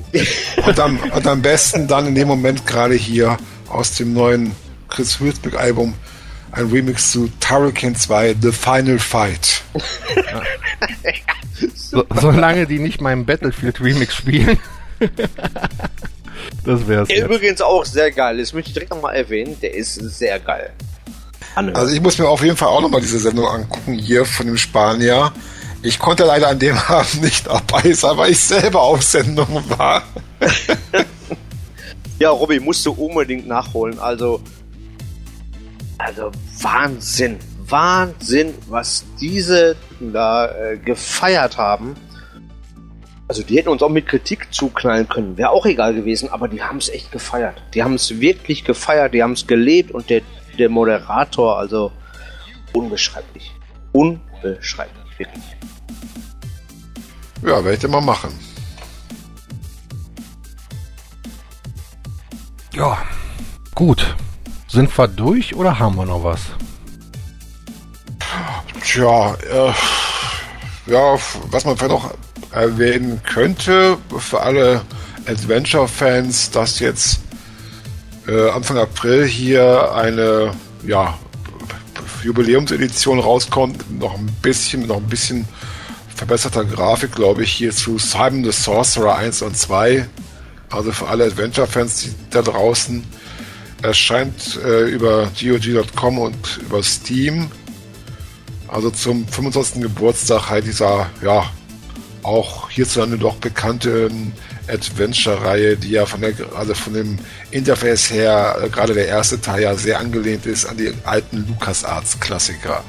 und, 0.65 0.80
am, 0.80 0.99
und 0.99 1.27
am 1.27 1.41
besten 1.41 1.88
dann 1.88 2.07
in 2.07 2.15
dem 2.15 2.27
Moment 2.27 2.65
gerade 2.65 2.95
hier 2.95 3.38
aus 3.69 3.95
dem 3.95 4.14
neuen 4.14 4.52
Chris 4.89 5.19
Hülsbeck 5.19 5.57
Album 5.57 5.93
ein 6.56 6.69
Remix 6.69 7.11
zu 7.11 7.30
Turrican 7.40 7.95
2 7.95 8.36
The 8.41 8.52
Final 8.52 8.99
Fight. 8.99 9.61
Ja. 10.15 10.41
So, 11.73 12.03
solange 12.19 12.65
die 12.65 12.80
nicht 12.80 13.02
meinen 13.02 13.26
Battlefield 13.26 13.80
Remix 13.82 14.15
spielen. 14.15 14.60
das 16.65 16.88
wär's. 16.88 17.07
Der 17.07 17.26
übrigens 17.26 17.61
auch 17.61 17.86
sehr 17.86 18.11
geil 18.11 18.40
ist. 18.40 18.53
Möchte 18.53 18.69
ich 18.69 18.73
direkt 18.73 18.91
nochmal 18.91 19.15
erwähnen. 19.15 19.57
Der 19.61 19.73
ist 19.73 19.95
sehr 19.95 20.40
geil. 20.40 20.72
Anhören. 21.56 21.77
Also 21.77 21.94
ich 21.94 22.02
muss 22.02 22.18
mir 22.18 22.27
auf 22.27 22.44
jeden 22.44 22.57
Fall 22.57 22.68
auch 22.68 22.82
nochmal 22.82 23.02
diese 23.02 23.19
Sendung 23.19 23.48
angucken 23.48 23.94
hier 23.94 24.26
von 24.26 24.48
dem 24.48 24.57
Spanier. 24.57 25.32
Ich 25.82 25.99
konnte 25.99 26.26
leider 26.26 26.49
an 26.49 26.60
dem 26.60 26.77
Abend 26.88 27.22
nicht 27.22 27.48
dabei 27.48 27.94
sein, 27.94 28.18
weil 28.18 28.32
ich 28.32 28.40
selber 28.40 28.82
auf 28.82 29.03
Sendung 29.03 29.64
war. 29.77 30.03
ja, 32.19 32.30
Robby, 32.30 32.60
musst 32.60 32.86
du 32.86 32.91
unbedingt 32.91 33.48
nachholen. 33.48 33.99
Also, 33.99 34.41
also 35.97 36.31
Wahnsinn. 36.61 37.39
Wahnsinn, 37.67 38.53
was 38.67 39.05
diese 39.19 39.76
da 39.99 40.51
äh, 40.51 40.77
gefeiert 40.77 41.57
haben. 41.57 41.95
Also 43.27 43.41
die 43.41 43.57
hätten 43.57 43.69
uns 43.69 43.81
auch 43.81 43.89
mit 43.89 44.05
Kritik 44.05 44.53
zuknallen 44.53 45.09
können, 45.09 45.35
wäre 45.35 45.49
auch 45.49 45.65
egal 45.65 45.95
gewesen, 45.95 46.30
aber 46.30 46.47
die 46.47 46.61
haben 46.61 46.77
es 46.77 46.89
echt 46.89 47.11
gefeiert. 47.11 47.61
Die 47.73 47.84
haben 47.84 47.95
es 47.95 48.19
wirklich 48.19 48.63
gefeiert, 48.63 49.15
die 49.15 49.23
haben 49.23 49.31
es 49.31 49.47
gelebt 49.47 49.91
und 49.91 50.11
der, 50.11 50.22
der 50.59 50.69
Moderator, 50.69 51.57
also 51.57 51.91
unbeschreiblich. 52.73 53.51
Unbeschreiblich, 53.93 55.17
wirklich. 55.17 55.43
Ja, 57.41 57.63
werde 57.63 57.77
ich 57.77 57.91
mal 57.91 58.01
machen. 58.01 58.31
Ja, 62.73 62.97
gut. 63.73 64.15
Sind 64.76 64.97
wir 64.97 65.07
durch 65.07 65.56
oder 65.56 65.80
haben 65.80 65.95
wir 65.95 66.06
noch 66.06 66.22
was? 66.26 66.41
Tja, 68.84 69.34
äh, 69.35 69.72
ja, 70.91 71.18
was 71.49 71.64
man 71.64 71.77
vielleicht 71.77 71.93
noch 71.93 72.14
erwähnen 72.52 73.22
könnte, 73.23 73.97
für 74.18 74.41
alle 74.41 74.81
Adventure-Fans, 75.27 76.52
dass 76.52 76.81
jetzt 76.81 77.22
äh, 78.27 78.49
Anfang 78.49 78.77
April 78.77 79.26
hier 79.26 79.93
eine 79.93 80.52
ja, 80.85 81.18
Jubiläumsedition 82.22 83.19
rauskommt, 83.19 83.97
noch 83.97 84.15
ein 84.15 84.26
bisschen, 84.41 84.88
noch 84.88 84.97
ein 84.97 85.07
bisschen 85.07 85.47
verbesserter 86.14 86.65
Grafik, 86.65 87.14
glaube 87.14 87.43
ich, 87.43 87.53
hier 87.53 87.72
zu 87.72 87.97
Simon 87.97 88.43
the 88.43 88.52
Sorcerer 88.52 89.15
1 89.15 89.41
und 89.41 89.57
2. 89.57 90.06
Also 90.69 90.91
für 90.91 91.07
alle 91.07 91.23
Adventure-Fans 91.23 92.10
da 92.30 92.41
draußen. 92.41 93.06
Erscheint 93.85 94.59
äh, 94.63 94.85
über 94.85 95.31
GOG.com 95.39 96.19
und 96.19 96.57
über 96.57 96.81
Steam. 96.83 97.49
Also 98.67 98.89
zum 98.89 99.27
25. 99.27 99.81
Geburtstag 99.81 100.49
halt 100.49 100.65
dieser, 100.65 101.07
ja, 101.21 101.45
auch 102.23 102.69
hierzulande 102.71 103.17
doch 103.17 103.35
bekannten 103.35 104.33
Adventure-Reihe, 104.67 105.77
die 105.77 105.91
ja 105.91 106.05
von 106.05 106.21
der, 106.21 106.33
also 106.55 106.73
von 106.73 106.93
dem 106.93 107.19
Interface 107.51 108.09
her, 108.09 108.57
äh, 108.63 108.69
gerade 108.69 108.93
der 108.93 109.07
erste 109.07 109.39
Teil 109.39 109.61
ja 109.61 109.75
sehr 109.75 109.99
angelehnt 109.99 110.45
ist 110.45 110.65
an 110.65 110.77
die 110.77 110.91
alten 111.05 111.45
LucasArts-Klassiker. 111.47 112.83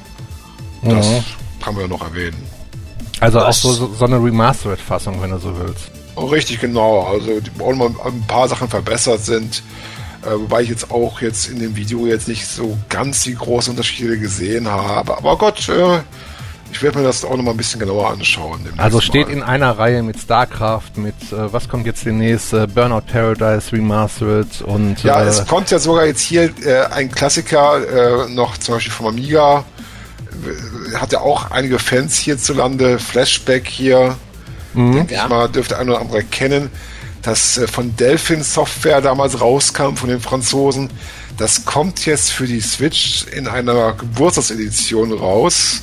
Das 0.82 1.06
mhm. 1.06 1.24
kann 1.62 1.74
man 1.74 1.82
ja 1.82 1.88
noch 1.88 2.02
erwähnen. 2.02 2.42
Also 3.20 3.38
das 3.38 3.64
auch 3.64 3.72
so, 3.72 3.94
so 3.94 4.04
eine 4.04 4.16
Remastered-Fassung, 4.16 5.20
wenn 5.20 5.30
du 5.30 5.38
so 5.38 5.58
willst. 5.58 5.90
Oh, 6.16 6.26
richtig, 6.26 6.60
genau. 6.60 7.02
Also 7.02 7.40
die, 7.40 7.50
auch 7.60 7.74
mal 7.74 7.90
ein 8.04 8.24
paar 8.26 8.48
Sachen 8.48 8.68
verbessert 8.68 9.22
sind. 9.24 9.62
Äh, 10.26 10.40
wobei 10.40 10.62
ich 10.62 10.68
jetzt 10.68 10.90
auch 10.90 11.20
jetzt 11.20 11.48
in 11.48 11.60
dem 11.60 11.76
Video 11.76 12.06
jetzt 12.06 12.28
nicht 12.28 12.46
so 12.46 12.76
ganz 12.88 13.22
die 13.22 13.34
großen 13.34 13.70
Unterschiede 13.70 14.18
gesehen 14.18 14.68
habe. 14.68 15.16
Aber 15.16 15.36
Gott, 15.38 15.68
äh, 15.68 16.00
ich 16.72 16.82
werde 16.82 16.98
mir 16.98 17.04
das 17.04 17.24
auch 17.24 17.36
noch 17.36 17.44
mal 17.44 17.52
ein 17.52 17.56
bisschen 17.56 17.80
genauer 17.80 18.10
anschauen. 18.10 18.60
Also 18.76 19.00
steht 19.00 19.28
mal. 19.28 19.34
in 19.34 19.42
einer 19.42 19.78
Reihe 19.78 20.02
mit 20.02 20.18
StarCraft, 20.18 20.96
mit 20.96 21.14
äh, 21.32 21.52
was 21.52 21.68
kommt 21.68 21.86
jetzt 21.86 22.04
demnächst? 22.04 22.52
Äh, 22.52 22.66
Burnout 22.66 23.02
Paradise 23.12 23.72
Remastered 23.72 24.62
und. 24.62 25.02
Ja, 25.02 25.22
äh, 25.22 25.28
es 25.28 25.46
kommt 25.46 25.70
ja 25.70 25.78
sogar 25.78 26.06
jetzt 26.06 26.20
hier 26.20 26.50
äh, 26.64 26.86
ein 26.90 27.10
Klassiker 27.10 28.26
äh, 28.26 28.30
noch 28.30 28.58
zum 28.58 28.74
Beispiel 28.74 28.92
vom 28.92 29.06
Amiga. 29.06 29.64
Hat 30.94 31.12
ja 31.12 31.20
auch 31.20 31.50
einige 31.50 31.78
Fans 31.78 32.16
hierzulande. 32.18 32.98
Flashback 32.98 33.68
hier. 33.68 34.16
Mhm. 34.74 34.92
Denke 34.92 35.14
ja. 35.14 35.24
ich 35.24 35.30
mal, 35.30 35.48
dürfte 35.48 35.78
ein 35.78 35.88
oder 35.88 36.00
andere 36.00 36.24
kennen. 36.24 36.70
Das 37.26 37.58
äh, 37.58 37.66
von 37.66 37.94
Delphin 37.96 38.42
Software 38.42 39.00
damals 39.00 39.40
rauskam, 39.40 39.96
von 39.96 40.08
den 40.08 40.20
Franzosen. 40.20 40.88
Das 41.36 41.64
kommt 41.64 42.06
jetzt 42.06 42.32
für 42.32 42.46
die 42.46 42.60
Switch 42.60 43.26
in 43.26 43.48
einer 43.48 43.92
Geburtstagsedition 43.94 45.12
raus 45.12 45.82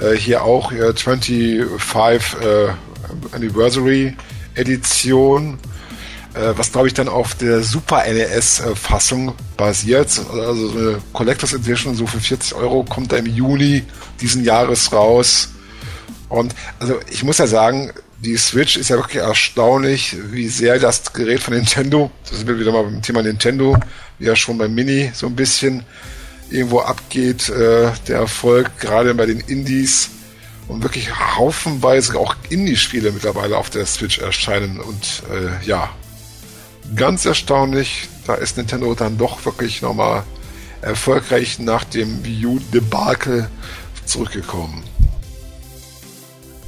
äh, 0.00 0.16
hier 0.16 0.42
auch 0.42 0.72
äh, 0.72 0.94
25 0.94 2.40
äh, 2.40 2.68
Anniversary 3.32 4.16
Edition, 4.54 5.58
was 6.34 6.72
glaube 6.72 6.88
ich 6.88 6.94
dann 6.94 7.08
auf 7.08 7.34
der 7.34 7.62
Super 7.62 8.04
NES 8.06 8.60
äh, 8.60 8.74
Fassung 8.74 9.34
basiert. 9.56 10.20
Also 10.30 10.68
so 10.68 10.78
eine 10.78 10.98
Collectors 11.12 11.52
Edition, 11.52 11.94
so 11.94 12.06
für 12.06 12.20
40 12.20 12.54
Euro, 12.54 12.84
kommt 12.84 13.12
da 13.12 13.16
im 13.16 13.26
Juni 13.26 13.84
diesen 14.20 14.44
Jahres 14.44 14.92
raus. 14.92 15.50
Und 16.28 16.54
also 16.80 16.98
ich 17.10 17.24
muss 17.24 17.38
ja 17.38 17.46
sagen, 17.46 17.92
die 18.20 18.36
Switch 18.36 18.76
ist 18.76 18.90
ja 18.90 18.96
wirklich 18.96 19.22
erstaunlich, 19.22 20.16
wie 20.30 20.48
sehr 20.48 20.78
das 20.78 21.12
Gerät 21.12 21.40
von 21.40 21.54
Nintendo, 21.54 22.10
das 22.28 22.38
sind 22.38 22.48
wir 22.48 22.58
wieder 22.58 22.72
mal 22.72 22.82
beim 22.82 23.00
Thema 23.00 23.22
Nintendo, 23.22 23.76
wie 24.18 24.26
ja 24.26 24.34
schon 24.34 24.58
beim 24.58 24.74
Mini 24.74 25.10
so 25.14 25.26
ein 25.26 25.36
bisschen, 25.36 25.84
irgendwo 26.50 26.80
abgeht, 26.80 27.48
äh, 27.48 27.92
der 28.08 28.18
Erfolg, 28.18 28.78
gerade 28.78 29.14
bei 29.14 29.26
den 29.26 29.40
Indies 29.40 30.10
und 30.66 30.82
wirklich 30.82 31.10
haufenweise 31.36 32.18
auch 32.18 32.34
Indie-Spiele 32.50 33.12
mittlerweile 33.12 33.56
auf 33.56 33.70
der 33.70 33.86
Switch 33.86 34.18
erscheinen 34.18 34.80
und 34.80 35.22
äh, 35.30 35.64
ja, 35.64 35.90
ganz 36.96 37.24
erstaunlich, 37.24 38.08
da 38.26 38.34
ist 38.34 38.56
Nintendo 38.56 38.94
dann 38.94 39.18
doch 39.18 39.44
wirklich 39.44 39.82
nochmal 39.82 40.24
erfolgreich 40.80 41.58
nach 41.58 41.84
dem 41.84 42.24
Wii 42.24 42.46
U-Debakel 42.46 43.48
zurückgekommen. 44.04 44.82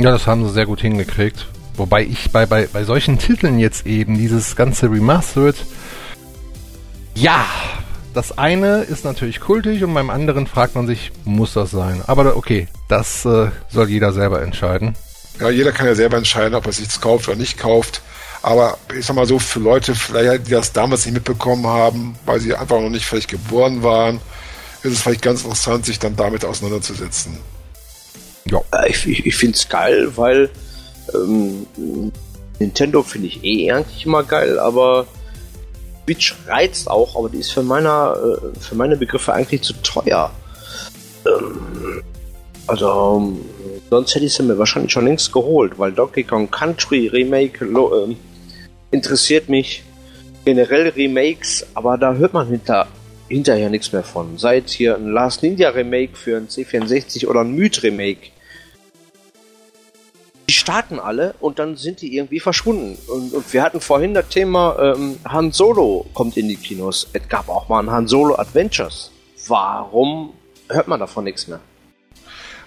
Ja, 0.01 0.12
das 0.12 0.27
haben 0.27 0.43
sie 0.47 0.55
sehr 0.55 0.64
gut 0.64 0.81
hingekriegt. 0.81 1.47
Wobei 1.77 2.02
ich 2.05 2.31
bei, 2.31 2.47
bei, 2.47 2.66
bei 2.72 2.85
solchen 2.85 3.18
Titeln 3.18 3.59
jetzt 3.59 3.86
eben 3.86 4.16
dieses 4.16 4.56
ganze 4.56 4.90
Remastered, 4.90 5.56
ja, 7.14 7.44
das 8.14 8.39
eine 8.39 8.78
ist 8.78 9.05
natürlich 9.05 9.40
kultig 9.40 9.85
und 9.85 9.93
beim 9.93 10.09
anderen 10.09 10.47
fragt 10.47 10.74
man 10.74 10.86
sich, 10.86 11.12
muss 11.27 11.52
das 11.52 11.70
sein? 11.70 12.02
Aber 12.06 12.35
okay, 12.36 12.66
das 12.89 13.27
äh, 13.27 13.51
soll 13.68 13.90
jeder 13.90 14.14
selber 14.14 14.40
entscheiden. 14.40 14.94
Ja, 15.39 15.51
jeder 15.51 15.70
kann 15.70 15.86
ja 15.86 15.94
selber 15.94 16.16
entscheiden, 16.16 16.55
ob 16.55 16.64
er 16.64 16.72
sich 16.72 16.98
kauft 16.98 17.28
oder 17.28 17.36
nicht 17.36 17.59
kauft. 17.59 18.01
Aber 18.40 18.78
ich 18.98 19.05
sag 19.05 19.16
mal 19.16 19.27
so, 19.27 19.39
für 19.39 19.60
Leute, 19.60 19.94
vielleicht, 19.94 20.47
die 20.47 20.52
das 20.52 20.72
damals 20.72 21.05
nicht 21.05 21.14
mitbekommen 21.14 21.66
haben, 21.66 22.14
weil 22.24 22.40
sie 22.40 22.55
einfach 22.55 22.81
noch 22.81 22.89
nicht 22.89 23.05
vielleicht 23.05 23.28
geboren 23.28 23.82
waren, 23.82 24.18
ist 24.82 24.94
es 24.94 25.02
vielleicht 25.02 25.20
ganz 25.20 25.43
interessant, 25.43 25.85
sich 25.85 25.98
dann 25.98 26.16
damit 26.16 26.47
auseinanderzusetzen. 26.47 27.36
Ja. 28.51 28.60
Ich, 28.86 29.06
ich, 29.06 29.27
ich 29.27 29.36
finde 29.36 29.56
es 29.56 29.68
geil, 29.68 30.12
weil 30.16 30.51
ähm, 31.14 31.66
Nintendo 32.59 33.02
finde 33.02 33.28
ich 33.28 33.44
eh 33.44 33.70
eigentlich 33.72 34.05
immer 34.05 34.22
geil, 34.22 34.59
aber 34.59 35.06
Switch 36.10 36.35
reizt 36.48 36.90
auch, 36.90 37.16
aber 37.16 37.28
die 37.28 37.39
ist 37.39 37.52
für, 37.52 37.62
meiner, 37.62 38.16
äh, 38.16 38.59
für 38.59 38.74
meine 38.74 38.97
Begriffe 38.97 39.32
eigentlich 39.32 39.62
zu 39.62 39.74
teuer. 39.74 40.32
Ähm, 41.24 42.02
also, 42.66 43.39
sonst 43.90 44.14
hätte 44.14 44.27
ich 44.27 44.35
sie 44.35 44.43
mir 44.43 44.59
wahrscheinlich 44.59 44.90
schon 44.90 45.05
längst 45.05 45.32
geholt, 45.32 45.78
weil 45.78 45.93
Donkey 45.93 46.24
Kong 46.24 46.51
Country 46.51 47.06
Remake 47.09 47.64
äh, 47.64 48.16
interessiert 48.90 49.48
mich. 49.48 49.85
Generell 50.44 50.89
Remakes, 50.89 51.66
aber 51.74 51.97
da 51.98 52.14
hört 52.14 52.32
man 52.32 52.48
hinter, 52.48 52.89
hinterher 53.28 53.70
nichts 53.70 53.93
mehr 53.93 54.02
von. 54.02 54.36
Seit 54.36 54.70
hier 54.70 54.97
ein 54.97 55.12
Last 55.12 55.43
Ninja 55.43 55.68
Remake 55.68 56.16
für 56.16 56.39
ein 56.39 56.48
C64 56.48 57.27
oder 57.28 57.43
ein 57.43 57.55
Myth 57.55 57.82
Remake 57.82 58.31
die 60.51 60.55
starten 60.55 60.98
alle 60.98 61.36
und 61.39 61.60
dann 61.60 61.77
sind 61.77 62.01
die 62.01 62.16
irgendwie 62.16 62.40
verschwunden. 62.40 62.98
Und, 63.06 63.32
und 63.35 63.52
wir 63.52 63.62
hatten 63.62 63.81
vorhin 63.81 64.14
das 64.14 64.27
Thema, 64.31 64.77
ähm, 64.97 65.20
Han 65.28 65.52
Solo 65.52 66.06
kommt 66.12 66.36
in 66.36 66.48
die 66.48 66.56
Kinos. 66.56 67.06
Es 67.12 67.28
gab 67.28 67.48
auch 67.48 67.68
mal 67.68 67.78
ein 67.81 67.89
Han 67.89 68.09
Solo 68.09 68.35
Adventures. 68.35 69.12
Warum 69.47 70.32
hört 70.68 70.89
man 70.89 70.98
davon 70.98 71.22
nichts 71.22 71.47
mehr? 71.47 71.60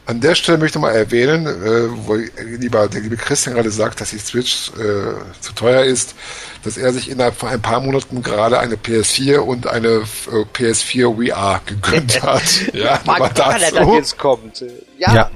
An 0.05 0.21
der 0.21 0.35
Stelle 0.35 0.57
möchte 0.59 0.77
ich 0.77 0.81
mal 0.81 0.91
erwähnen, 0.91 1.45
äh, 1.45 2.07
wo 2.07 2.15
lieber, 2.57 2.87
der 2.87 3.01
liebe 3.01 3.17
Christian 3.17 3.55
gerade 3.55 3.69
sagt, 3.69 3.99
dass 3.99 4.11
die 4.11 4.17
Switch 4.17 4.69
äh, 4.79 5.41
zu 5.41 5.51
teuer 5.53 5.83
ist, 5.83 6.15
dass 6.63 6.77
er 6.77 6.93
sich 6.93 7.09
innerhalb 7.09 7.35
von 7.35 7.49
ein 7.49 7.61
paar 7.61 7.81
Monaten 7.81 8.23
gerade 8.23 8.59
eine 8.59 8.75
PS4 8.75 9.39
und 9.39 9.67
eine 9.67 9.87
äh, 9.87 10.45
PS4 10.53 11.27
VR 11.33 11.59
gegönnt 11.65 12.21
hat. 12.23 12.73
ja, 12.73 13.01
aber 13.05 13.27
dazu. 13.27 13.75
Das 13.75 13.87
jetzt 13.93 14.17
kommt. 14.17 14.63
Ja, 14.97 15.13
ja. 15.13 15.31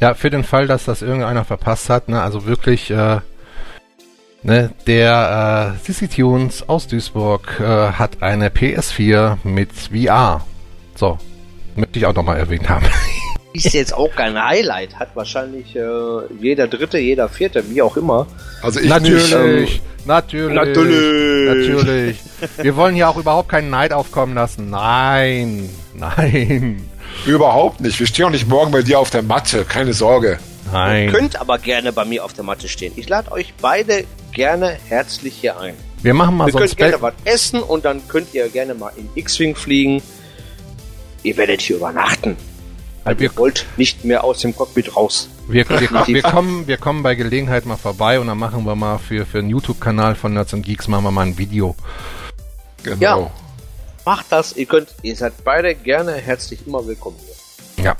Ja, 0.00 0.14
für 0.14 0.30
den 0.30 0.44
Fall, 0.44 0.66
dass 0.66 0.84
das 0.84 1.02
irgendeiner 1.02 1.44
verpasst 1.44 1.88
hat, 1.88 2.08
ne, 2.08 2.20
also 2.20 2.46
wirklich, 2.46 2.90
äh, 2.90 3.20
ne, 4.42 4.70
der 4.86 5.76
äh, 5.76 5.82
CC 5.84 6.08
Tunes 6.08 6.68
aus 6.68 6.88
Duisburg 6.88 7.60
äh, 7.60 7.64
hat 7.64 8.22
eine 8.22 8.48
PS4 8.48 9.38
mit 9.44 9.70
VR. 9.72 10.44
So, 10.96 11.18
möchte 11.76 11.98
ich 11.98 12.06
auch 12.06 12.14
nochmal 12.14 12.38
erwähnt 12.38 12.68
haben. 12.68 12.86
Ist 13.52 13.72
jetzt 13.72 13.94
auch 13.94 14.12
kein 14.16 14.42
Highlight, 14.42 14.96
hat 14.98 15.14
wahrscheinlich 15.14 15.76
äh, 15.76 15.80
jeder 16.40 16.66
Dritte, 16.66 16.98
jeder 16.98 17.28
Vierte, 17.28 17.62
wie 17.70 17.82
auch 17.82 17.96
immer. 17.96 18.26
Also 18.62 18.80
ich 18.80 18.88
natürlich, 18.88 19.30
nicht, 19.32 19.76
ähm, 19.76 20.06
natürlich, 20.06 20.54
natürlich, 20.56 21.46
natürlich. 21.46 22.18
Wir 22.56 22.74
wollen 22.74 22.96
hier 22.96 23.08
auch 23.08 23.16
überhaupt 23.16 23.48
keinen 23.48 23.70
Neid 23.70 23.92
aufkommen 23.92 24.34
lassen. 24.34 24.70
Nein, 24.70 25.70
nein. 25.94 26.82
Überhaupt 27.26 27.80
nicht. 27.80 27.98
Wir 27.98 28.06
stehen 28.06 28.26
auch 28.26 28.30
nicht 28.30 28.48
morgen 28.48 28.70
bei 28.70 28.82
dir 28.82 28.98
auf 28.98 29.10
der 29.10 29.22
Matte. 29.22 29.64
Keine 29.64 29.92
Sorge. 29.92 30.38
Nein. 30.72 31.06
Ihr 31.06 31.12
könnt 31.12 31.40
aber 31.40 31.58
gerne 31.58 31.92
bei 31.92 32.04
mir 32.04 32.24
auf 32.24 32.32
der 32.32 32.44
Matte 32.44 32.68
stehen. 32.68 32.92
Ich 32.96 33.08
lade 33.08 33.30
euch 33.32 33.54
beide 33.60 34.04
gerne 34.32 34.76
herzlich 34.88 35.34
hier 35.34 35.58
ein. 35.58 35.74
Wir 36.02 36.14
machen 36.14 36.36
mal 36.36 36.46
Wir 36.46 36.52
so 36.52 36.58
könnt 36.58 36.76
gerne 36.76 37.00
was 37.00 37.14
essen 37.24 37.62
und 37.62 37.84
dann 37.84 38.06
könnt 38.08 38.34
ihr 38.34 38.48
gerne 38.48 38.74
mal 38.74 38.92
in 38.96 39.08
X-Wing 39.14 39.54
fliegen. 39.54 40.02
Ihr 41.22 41.36
werdet 41.36 41.62
hier 41.62 41.76
übernachten. 41.76 42.36
Weil 43.04 43.20
ihr 43.20 43.36
wollt 43.36 43.66
nicht 43.76 44.04
mehr 44.04 44.24
aus 44.24 44.40
dem 44.40 44.56
Cockpit 44.56 44.96
raus. 44.96 45.28
Wir, 45.46 45.68
wir, 45.68 46.06
wir, 46.06 46.22
kommen, 46.22 46.66
wir 46.66 46.78
kommen 46.78 47.02
bei 47.02 47.14
Gelegenheit 47.14 47.66
mal 47.66 47.76
vorbei 47.76 48.18
und 48.18 48.26
dann 48.26 48.38
machen 48.38 48.64
wir 48.64 48.74
mal 48.74 48.98
für, 48.98 49.26
für 49.26 49.40
den 49.40 49.50
YouTube-Kanal 49.50 50.14
von 50.14 50.32
Nerds 50.32 50.54
und 50.54 50.62
Geeks 50.62 50.88
machen 50.88 51.04
wir 51.04 51.10
mal 51.10 51.26
ein 51.26 51.36
Video. 51.36 51.74
Genau. 52.82 53.00
Ja, 53.00 53.30
Macht 54.04 54.26
das, 54.30 54.54
ihr 54.56 54.66
könnt, 54.66 54.88
ihr 55.02 55.16
seid 55.16 55.32
beide 55.44 55.74
gerne 55.74 56.12
herzlich 56.12 56.66
immer 56.66 56.86
willkommen 56.86 57.16
hier. 57.24 57.84
Ja. 57.84 57.96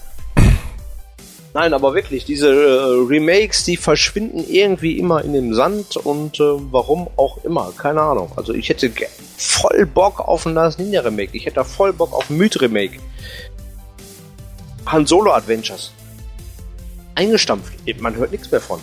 Nein, 1.54 1.72
aber 1.72 1.94
wirklich, 1.94 2.24
diese 2.24 2.48
äh, 2.48 3.06
Remakes, 3.08 3.64
die 3.64 3.76
verschwinden 3.76 4.44
irgendwie 4.46 4.98
immer 4.98 5.24
in 5.24 5.32
dem 5.32 5.54
Sand 5.54 5.96
und 5.96 6.40
äh, 6.40 6.42
warum 6.72 7.08
auch 7.16 7.44
immer, 7.44 7.72
keine 7.76 8.00
Ahnung. 8.02 8.32
Also 8.36 8.52
ich 8.52 8.68
hätte 8.68 8.90
voll 9.36 9.86
Bock 9.86 10.20
auf 10.20 10.46
ein 10.46 10.54
Last 10.54 10.78
Ninja 10.78 11.00
Remake, 11.02 11.30
ich 11.32 11.46
hätte 11.46 11.64
voll 11.64 11.92
Bock 11.92 12.12
auf 12.12 12.28
ein 12.28 12.36
Myth 12.36 12.60
Remake. 12.60 12.98
Han 14.86 15.06
Solo 15.06 15.32
Adventures. 15.32 15.92
eingestampft. 17.14 17.72
Man 18.00 18.16
hört 18.16 18.32
nichts 18.32 18.50
mehr 18.50 18.60
von. 18.60 18.80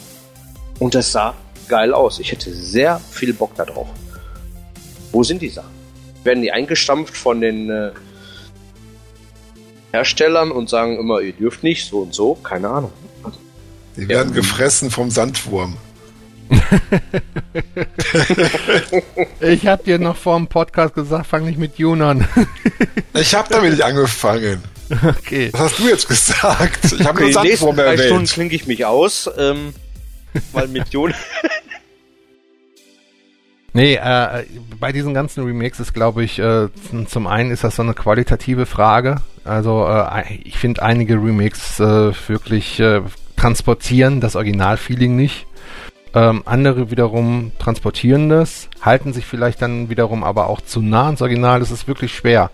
Und 0.80 0.96
das 0.96 1.12
sah 1.12 1.36
geil 1.68 1.94
aus. 1.94 2.20
Ich 2.20 2.32
hätte 2.32 2.52
sehr 2.52 3.00
viel 3.12 3.34
Bock 3.34 3.54
darauf. 3.56 3.88
Wo 5.12 5.24
sind 5.24 5.42
die 5.42 5.50
Sachen? 5.50 5.81
Werden 6.24 6.42
die 6.42 6.52
eingestampft 6.52 7.18
von 7.18 7.42
den 7.42 7.70
äh, 7.70 7.92
Herstellern 9.92 10.52
und 10.52 10.70
sagen 10.70 10.98
immer, 10.98 11.20
ihr 11.22 11.34
dürft 11.34 11.64
nicht, 11.64 11.88
so 11.88 12.00
und 12.00 12.14
so? 12.14 12.36
Keine 12.36 12.70
Ahnung. 12.70 12.92
Die 13.98 14.08
werden 14.08 14.30
ja. 14.30 14.36
gefressen 14.36 14.90
vom 14.90 15.12
Sandwurm. 15.12 15.76
ich 19.40 19.68
habe 19.68 19.84
dir 19.84 20.00
noch 20.00 20.16
vor 20.18 20.38
dem 20.38 20.48
Podcast 20.48 20.96
gesagt, 20.96 21.28
fang 21.28 21.46
nicht 21.46 21.58
mit 21.58 21.78
Jun 21.78 22.02
an. 22.02 22.28
ich 23.14 23.34
habe 23.36 23.48
damit 23.50 23.72
nicht 23.72 23.84
angefangen. 23.84 24.64
Okay. 24.90 25.50
Was 25.54 25.62
hast 25.62 25.80
du 25.80 25.88
jetzt 25.88 26.08
gesagt? 26.08 26.86
Ich 26.86 27.06
habe 27.06 27.22
okay, 27.22 27.24
nur 27.24 27.34
Sandwurm 27.34 27.80
erwähnt. 27.80 28.00
drei 28.00 28.06
Stunden 28.08 28.28
klinke 28.28 28.56
ich 28.56 28.68
mich 28.68 28.86
aus, 28.86 29.30
ähm, 29.38 29.74
weil 30.52 30.68
mit 30.68 30.90
Jun... 30.90 31.14
Nee, 33.74 33.96
äh, 33.96 34.44
bei 34.80 34.92
diesen 34.92 35.14
ganzen 35.14 35.46
Remakes 35.46 35.80
ist, 35.80 35.94
glaube 35.94 36.24
ich, 36.24 36.40
äh, 36.40 36.68
zum 37.08 37.28
einen 37.28 37.52
ist 37.52 37.64
das 37.64 37.78
so 37.78 37.84
eine 37.84 37.94
qualitative 37.94 38.66
Frage. 38.66 39.22
Also 39.46 39.88
äh, 39.88 40.34
ich 40.44 40.58
finde 40.58 40.84
einige 40.84 41.16
Remakes 41.16 41.80
äh, 41.80 42.12
wirklich 42.28 42.80
äh, 42.82 43.02
transportieren 43.38 44.20
das 44.20 44.36
Originalfeeling 44.36 45.16
nicht. 45.16 45.48
Ähm, 46.14 46.44
andere 46.46 46.92
wiederum 46.92 47.54
transportieren 47.58 48.28
das, 48.28 48.68
halten 48.82 49.14
sich 49.14 49.26
vielleicht 49.26 49.62
dann 49.62 49.90
wiederum 49.90 50.26
aber 50.26 50.48
auch 50.48 50.60
zu 50.60 50.82
nah 50.82 51.06
ans 51.06 51.22
Original. 51.22 51.62
Das 51.62 51.72
ist 51.72 51.88
wirklich 51.88 52.14
schwer. 52.14 52.52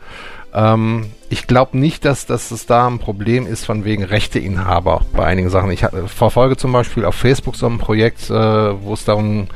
Ähm, 0.53 1.07
ich 1.29 1.47
glaube 1.47 1.79
nicht, 1.79 2.05
dass, 2.05 2.27
dass 2.27 2.51
es 2.51 2.67
da 2.67 2.87
ein 2.87 2.99
Problem 2.99 3.47
ist 3.47 3.65
von 3.65 3.83
wegen 3.83 4.03
Rechteinhaber 4.03 5.01
bei 5.13 5.25
einigen 5.25 5.49
Sachen. 5.49 5.71
Ich 5.71 5.83
verfolge 6.05 6.57
zum 6.57 6.71
Beispiel 6.71 7.03
auf 7.03 7.15
Facebook 7.15 7.55
so 7.55 7.65
ein 7.65 7.79
Projekt, 7.79 8.29
äh, 8.29 8.33
wo 8.33 8.93
es 8.93 9.03
darum 9.03 9.47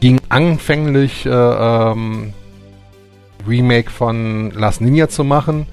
ging 0.00 0.20
anfänglich 0.28 1.26
äh, 1.26 1.30
ähm, 1.30 2.32
Remake 3.46 3.90
von 3.90 4.50
Last 4.50 4.80
Ninja 4.80 5.08
zu 5.08 5.24
machen. 5.24 5.66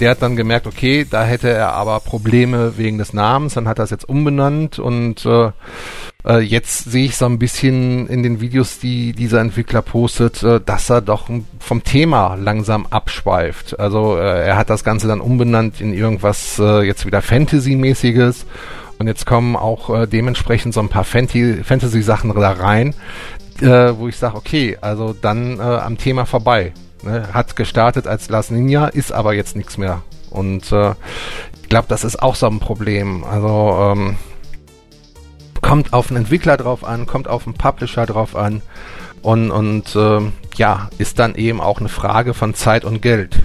Der 0.00 0.10
hat 0.10 0.22
dann 0.22 0.36
gemerkt, 0.36 0.66
okay, 0.66 1.06
da 1.08 1.24
hätte 1.24 1.50
er 1.50 1.74
aber 1.74 2.00
Probleme 2.00 2.78
wegen 2.78 2.98
des 2.98 3.12
Namens, 3.12 3.54
dann 3.54 3.68
hat 3.68 3.78
er 3.78 3.84
es 3.84 3.90
jetzt 3.90 4.08
umbenannt 4.08 4.78
und 4.78 5.26
äh, 5.26 5.50
äh, 6.24 6.38
jetzt 6.38 6.90
sehe 6.90 7.04
ich 7.04 7.16
so 7.16 7.26
ein 7.26 7.38
bisschen 7.38 8.06
in 8.08 8.22
den 8.22 8.40
Videos, 8.40 8.78
die 8.78 9.12
dieser 9.12 9.40
Entwickler 9.40 9.82
postet, 9.82 10.42
äh, 10.42 10.60
dass 10.64 10.90
er 10.90 11.02
doch 11.02 11.28
vom 11.58 11.84
Thema 11.84 12.34
langsam 12.34 12.86
abschweift. 12.88 13.78
Also 13.78 14.16
äh, 14.16 14.46
er 14.46 14.56
hat 14.56 14.70
das 14.70 14.84
Ganze 14.84 15.06
dann 15.06 15.20
umbenannt 15.20 15.80
in 15.80 15.92
irgendwas 15.92 16.58
äh, 16.58 16.82
jetzt 16.82 17.04
wieder 17.04 17.20
Fantasy-mäßiges 17.20 18.46
und 19.00 19.06
jetzt 19.06 19.24
kommen 19.24 19.56
auch 19.56 19.88
äh, 19.88 20.06
dementsprechend 20.06 20.74
so 20.74 20.80
ein 20.80 20.90
paar 20.90 21.04
Fantasy-Sachen 21.04 22.34
da 22.34 22.52
rein, 22.52 22.94
äh, 23.62 23.94
wo 23.96 24.08
ich 24.08 24.18
sage, 24.18 24.36
okay, 24.36 24.76
also 24.82 25.14
dann 25.14 25.58
äh, 25.58 25.62
am 25.62 25.96
Thema 25.96 26.26
vorbei. 26.26 26.74
Ne? 27.02 27.30
Hat 27.32 27.56
gestartet 27.56 28.06
als 28.06 28.28
Las 28.28 28.50
Ninja, 28.50 28.88
ist 28.88 29.10
aber 29.10 29.32
jetzt 29.32 29.56
nichts 29.56 29.78
mehr. 29.78 30.02
Und 30.28 30.70
äh, 30.70 30.90
ich 31.62 31.70
glaube, 31.70 31.86
das 31.88 32.04
ist 32.04 32.22
auch 32.22 32.34
so 32.34 32.46
ein 32.46 32.60
Problem. 32.60 33.24
Also 33.24 33.94
ähm, 33.96 34.16
kommt 35.62 35.94
auf 35.94 36.08
den 36.08 36.18
Entwickler 36.18 36.58
drauf 36.58 36.84
an, 36.84 37.06
kommt 37.06 37.26
auf 37.26 37.44
den 37.44 37.54
Publisher 37.54 38.04
drauf 38.04 38.36
an 38.36 38.60
und, 39.22 39.50
und 39.50 39.96
äh, 39.96 40.20
ja, 40.56 40.90
ist 40.98 41.18
dann 41.18 41.36
eben 41.36 41.62
auch 41.62 41.80
eine 41.80 41.88
Frage 41.88 42.34
von 42.34 42.52
Zeit 42.52 42.84
und 42.84 43.00
Geld. 43.00 43.38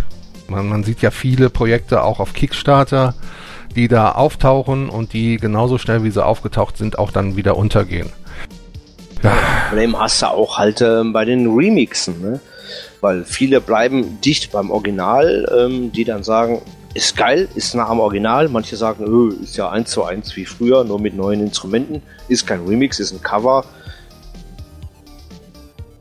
Man, 0.50 0.68
man 0.68 0.84
sieht 0.84 1.02
ja 1.02 1.12
viele 1.12 1.50
Projekte 1.50 2.04
auch 2.04 2.20
auf 2.20 2.34
Kickstarter, 2.34 3.16
die 3.76 3.88
da 3.88 4.12
auftauchen 4.14 4.90
und 4.90 5.14
die 5.14 5.38
genauso 5.38 5.78
schnell 5.78 6.04
wie 6.04 6.12
sie 6.12 6.24
aufgetaucht 6.24 6.78
sind, 6.78 6.98
auch 6.98 7.12
dann 7.12 7.36
wieder 7.36 7.58
untergehen. 7.58 8.10
Ja. 9.24 9.34
Problem 9.70 10.00
hast 10.00 10.22
du 10.22 10.28
auch 10.28 10.58
halt 10.58 10.82
äh, 10.82 11.04
bei 11.04 11.26
den 11.26 11.48
Remixen, 11.48 12.22
ne? 12.22 12.40
Weil 13.02 13.24
viele 13.24 13.62
bleiben 13.62 14.20
dicht 14.22 14.52
beim 14.52 14.72
Original, 14.72 15.48
ähm, 15.56 15.92
die 15.92 16.04
dann 16.06 16.24
sagen, 16.24 16.62
ist 16.94 17.16
geil, 17.18 17.48
ist 17.56 17.76
nah 17.76 17.88
am 17.88 18.00
Original. 18.00 18.48
Manche 18.50 18.78
sagen, 18.78 19.06
öh, 19.06 19.44
ist 19.44 19.58
ja 19.58 19.70
eins 19.70 19.92
zu 19.92 20.04
eins 20.04 20.36
wie 20.36 20.46
früher, 20.46 20.84
nur 20.84 21.00
mit 21.00 21.16
neuen 21.16 21.42
Instrumenten. 21.42 22.02
Ist 22.30 22.48
kein 22.48 22.66
Remix, 22.66 23.00
ist 23.00 23.12
ein 23.12 23.22
Cover. 23.22 23.66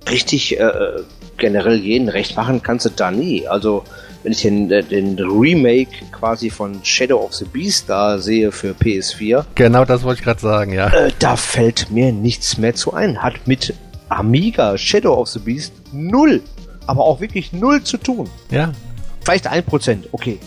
Richtig 0.08 0.58
äh, 0.58 0.62
äh 0.62 1.02
generell 1.36 1.78
jeden 1.78 2.08
recht 2.08 2.36
machen 2.36 2.62
kannst 2.62 2.86
du 2.86 2.90
da 2.90 3.10
nie. 3.10 3.48
Also 3.48 3.82
wenn 4.24 4.32
ich 4.32 4.42
den, 4.42 4.70
äh, 4.70 4.82
den 4.82 5.18
Remake 5.18 6.06
quasi 6.10 6.50
von 6.50 6.82
Shadow 6.82 7.22
of 7.22 7.34
the 7.34 7.44
Beast 7.44 7.88
da 7.88 8.18
sehe 8.18 8.50
für 8.50 8.72
PS4. 8.72 9.44
Genau, 9.54 9.84
das 9.84 10.02
wollte 10.02 10.20
ich 10.20 10.24
gerade 10.24 10.40
sagen, 10.40 10.72
ja. 10.72 10.88
Äh, 10.88 11.12
da 11.18 11.36
fällt 11.36 11.90
mir 11.90 12.10
nichts 12.10 12.56
mehr 12.56 12.74
zu 12.74 12.94
ein. 12.94 13.22
Hat 13.22 13.46
mit 13.46 13.74
Amiga 14.08 14.76
Shadow 14.78 15.14
of 15.14 15.28
the 15.28 15.38
Beast 15.38 15.74
null, 15.92 16.42
aber 16.86 17.04
auch 17.04 17.20
wirklich 17.20 17.52
null 17.52 17.82
zu 17.82 17.98
tun. 17.98 18.28
Ja. 18.50 18.72
Vielleicht 19.20 19.46
ein 19.46 19.62
Prozent, 19.62 20.08
okay. 20.12 20.38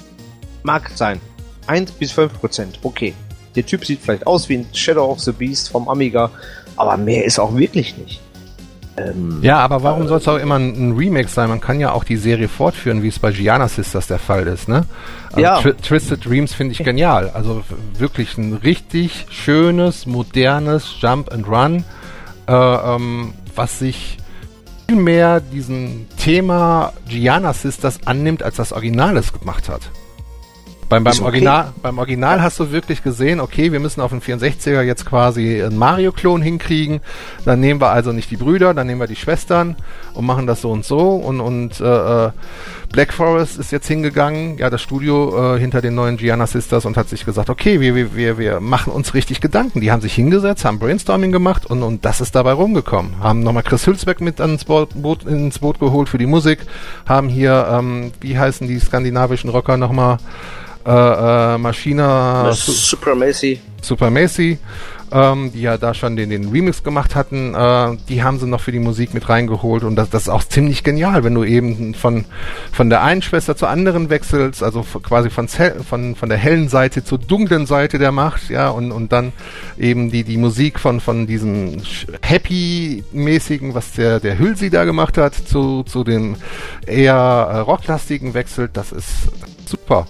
Mag 0.64 0.92
sein. 0.96 1.22
Eins 1.68 1.92
bis 1.92 2.12
fünf 2.12 2.34
Prozent, 2.34 2.80
okay. 2.82 3.14
Der 3.56 3.66
Typ 3.66 3.86
sieht 3.86 4.02
vielleicht 4.02 4.26
aus 4.26 4.50
wie 4.50 4.58
ein 4.58 4.68
Shadow 4.74 5.06
of 5.06 5.20
the 5.20 5.32
Beast 5.32 5.70
vom 5.70 5.88
Amiga, 5.88 6.32
aber 6.76 6.98
mehr 6.98 7.26
ist 7.26 7.40
auch 7.40 7.56
wirklich 7.56 7.96
nicht. 7.98 8.22
Ähm, 8.98 9.40
ja, 9.42 9.60
aber 9.60 9.84
warum 9.84 10.04
äh, 10.04 10.08
soll 10.08 10.18
es 10.18 10.28
auch 10.28 10.38
immer 10.38 10.56
ein, 10.56 10.74
ein, 10.74 10.98
Remake 10.98 11.28
sein? 11.28 11.50
Man 11.50 11.62
kann 11.62 11.80
ja 11.80 11.92
auch 11.92 12.04
die 12.04 12.18
Serie 12.18 12.48
fortführen, 12.48 13.04
wie 13.04 13.10
es 13.10 13.20
bei 13.20 13.32
Gianna 13.32 13.68
Sisters 13.68 14.08
der 14.08 14.20
Fall 14.20 14.48
ist, 14.48 14.68
ne? 14.68 14.86
Also 15.30 15.42
ja. 15.42 15.62
Tr 15.62 15.78
Twisted 15.78 16.26
Dreams 16.26 16.54
finde 16.54 16.74
ich 16.74 16.84
genial. 16.84 17.30
Also 17.34 17.64
wirklich 17.98 18.38
ein 18.38 18.54
richtig 18.54 19.28
schönes, 19.30 20.06
modernes 20.06 20.96
Jump 21.00 21.32
and 21.32 21.48
Run, 21.48 21.84
äh, 22.48 22.54
ähm, 22.54 23.34
was 23.56 23.80
sich 23.80 24.18
viel 24.88 24.96
mehr 24.96 25.42
diesem 25.42 26.08
Thema 26.18 26.94
Gianna 27.08 27.54
Sisters 27.54 28.00
annimmt, 28.06 28.42
als 28.42 28.56
das 28.56 28.72
Original 28.72 29.18
es 29.18 29.32
gemacht 29.34 29.70
hat. 29.70 29.82
Beim, 30.90 31.04
beim, 31.04 31.14
okay. 31.14 31.24
Original, 31.26 31.74
beim 31.82 31.98
Original 31.98 32.42
hast 32.42 32.60
du 32.60 32.72
wirklich 32.72 33.04
gesehen, 33.04 33.42
okay, 33.42 33.74
wir 33.74 33.80
müssen 33.82 34.00
auf 34.00 34.12
den 34.12 34.22
64er 34.22 34.82
jetzt 34.84 35.06
quasi 35.06 35.62
einen 35.62 35.78
Mario-Klon 35.78 36.42
hinkriegen. 36.42 37.02
Dann 37.44 37.60
nehmen 37.60 37.82
wir 37.82 37.90
also 37.90 38.14
nicht 38.14 38.32
die 38.32 38.38
Brüder, 38.38 38.74
dann 38.74 38.88
nehmen 38.88 39.02
wir 39.02 39.08
die 39.08 39.18
Schwestern 39.18 39.76
und 40.14 40.26
machen 40.26 40.48
das 40.48 40.62
so 40.62 40.72
und 40.72 40.86
so. 40.86 41.16
Und, 41.16 41.42
und 41.42 41.82
äh, 41.82 42.28
äh 42.28 42.32
Black 42.92 43.12
Forest 43.12 43.60
ist 43.60 43.74
jetzt 43.74 43.88
hingegangen, 43.88 44.58
ja, 44.58 44.70
das 44.70 44.82
Studio 44.82 45.56
äh, 45.56 45.60
hinter 45.60 45.82
den 45.82 45.94
neuen 45.94 46.16
Gianna 46.16 46.48
Sisters 46.48 46.86
und 46.86 46.96
hat 46.96 47.10
sich 47.10 47.26
gesagt, 47.26 47.50
okay, 47.50 47.82
wir, 47.82 48.16
wir, 48.16 48.38
wir 48.38 48.60
machen 48.62 48.94
uns 48.94 49.14
richtig 49.14 49.42
Gedanken. 49.42 49.82
Die 49.82 49.92
haben 49.92 50.02
sich 50.02 50.14
hingesetzt, 50.14 50.64
haben 50.64 50.80
Brainstorming 50.80 51.34
gemacht 51.34 51.66
und, 51.66 51.84
und 51.84 52.06
das 52.06 52.22
ist 52.22 52.34
dabei 52.34 52.54
rumgekommen. 52.54 53.20
Haben 53.20 53.42
nochmal 53.42 53.64
Chris 53.64 53.86
Hülsbeck 53.86 54.22
mit 54.22 54.40
ans 54.40 54.64
Boot, 54.64 54.90
Boot, 54.96 55.26
ins 55.26 55.60
Boot 55.60 55.80
geholt 55.80 56.08
für 56.08 56.18
die 56.18 56.26
Musik. 56.26 56.60
Haben 57.06 57.28
hier, 57.28 57.68
ähm, 57.70 58.14
wie 58.22 58.40
heißen 58.40 58.70
die 58.70 58.80
skandinavischen 58.80 59.50
Rocker 59.50 59.76
nochmal? 59.76 60.18
Äh, 60.88 61.56
äh, 61.56 61.58
Maschina 61.58 62.54
Supremacy. 62.54 63.60
Supremacy, 63.82 64.58
ähm, 65.12 65.52
die 65.54 65.62
ja 65.62 65.78
da 65.78 65.94
schon 65.94 66.16
den, 66.16 66.30
den 66.30 66.50
Remix 66.50 66.82
gemacht 66.82 67.14
hatten, 67.14 67.54
äh, 67.54 67.98
die 68.08 68.24
haben 68.24 68.40
sie 68.40 68.48
noch 68.48 68.62
für 68.62 68.72
die 68.72 68.80
Musik 68.80 69.14
mit 69.14 69.28
reingeholt 69.28 69.84
und 69.84 69.98
das, 69.98 70.10
das 70.10 70.24
ist 70.24 70.30
auch 70.30 70.46
ziemlich 70.46 70.86
genial, 70.86 71.26
wenn 71.26 71.34
du 71.34 71.44
eben 71.44 71.94
von, 71.94 72.24
von 72.72 72.90
der 72.90 73.04
einen 73.04 73.22
Schwester 73.22 73.58
zur 73.58 73.68
anderen 73.70 74.10
wechselst, 74.10 74.64
also 74.64 74.82
quasi 74.82 75.30
von, 75.30 75.50
von, 75.50 76.16
von 76.16 76.30
der 76.30 76.38
hellen 76.38 76.70
Seite 76.70 77.04
zur 77.04 77.18
dunklen 77.18 77.66
Seite 77.66 78.00
der 78.00 78.14
Macht, 78.14 78.50
ja, 78.50 78.70
und, 78.70 78.94
und 78.94 79.12
dann 79.12 79.34
eben 79.78 80.10
die, 80.10 80.24
die 80.24 80.38
Musik 80.38 80.80
von, 80.80 81.02
von 81.02 81.28
diesem 81.28 81.82
Happy-mäßigen, 82.22 83.76
was 83.76 83.92
der, 83.92 84.22
der 84.22 84.40
Hülsi 84.40 84.70
da 84.70 84.86
gemacht 84.86 85.18
hat, 85.18 85.36
zu, 85.36 85.84
zu 85.84 86.06
dem 86.06 86.38
eher 86.86 87.14
äh, 87.14 87.58
rocklastigen 87.58 88.34
wechselt, 88.34 88.72
das 88.76 88.94
ist 88.94 89.10
super. 89.66 90.08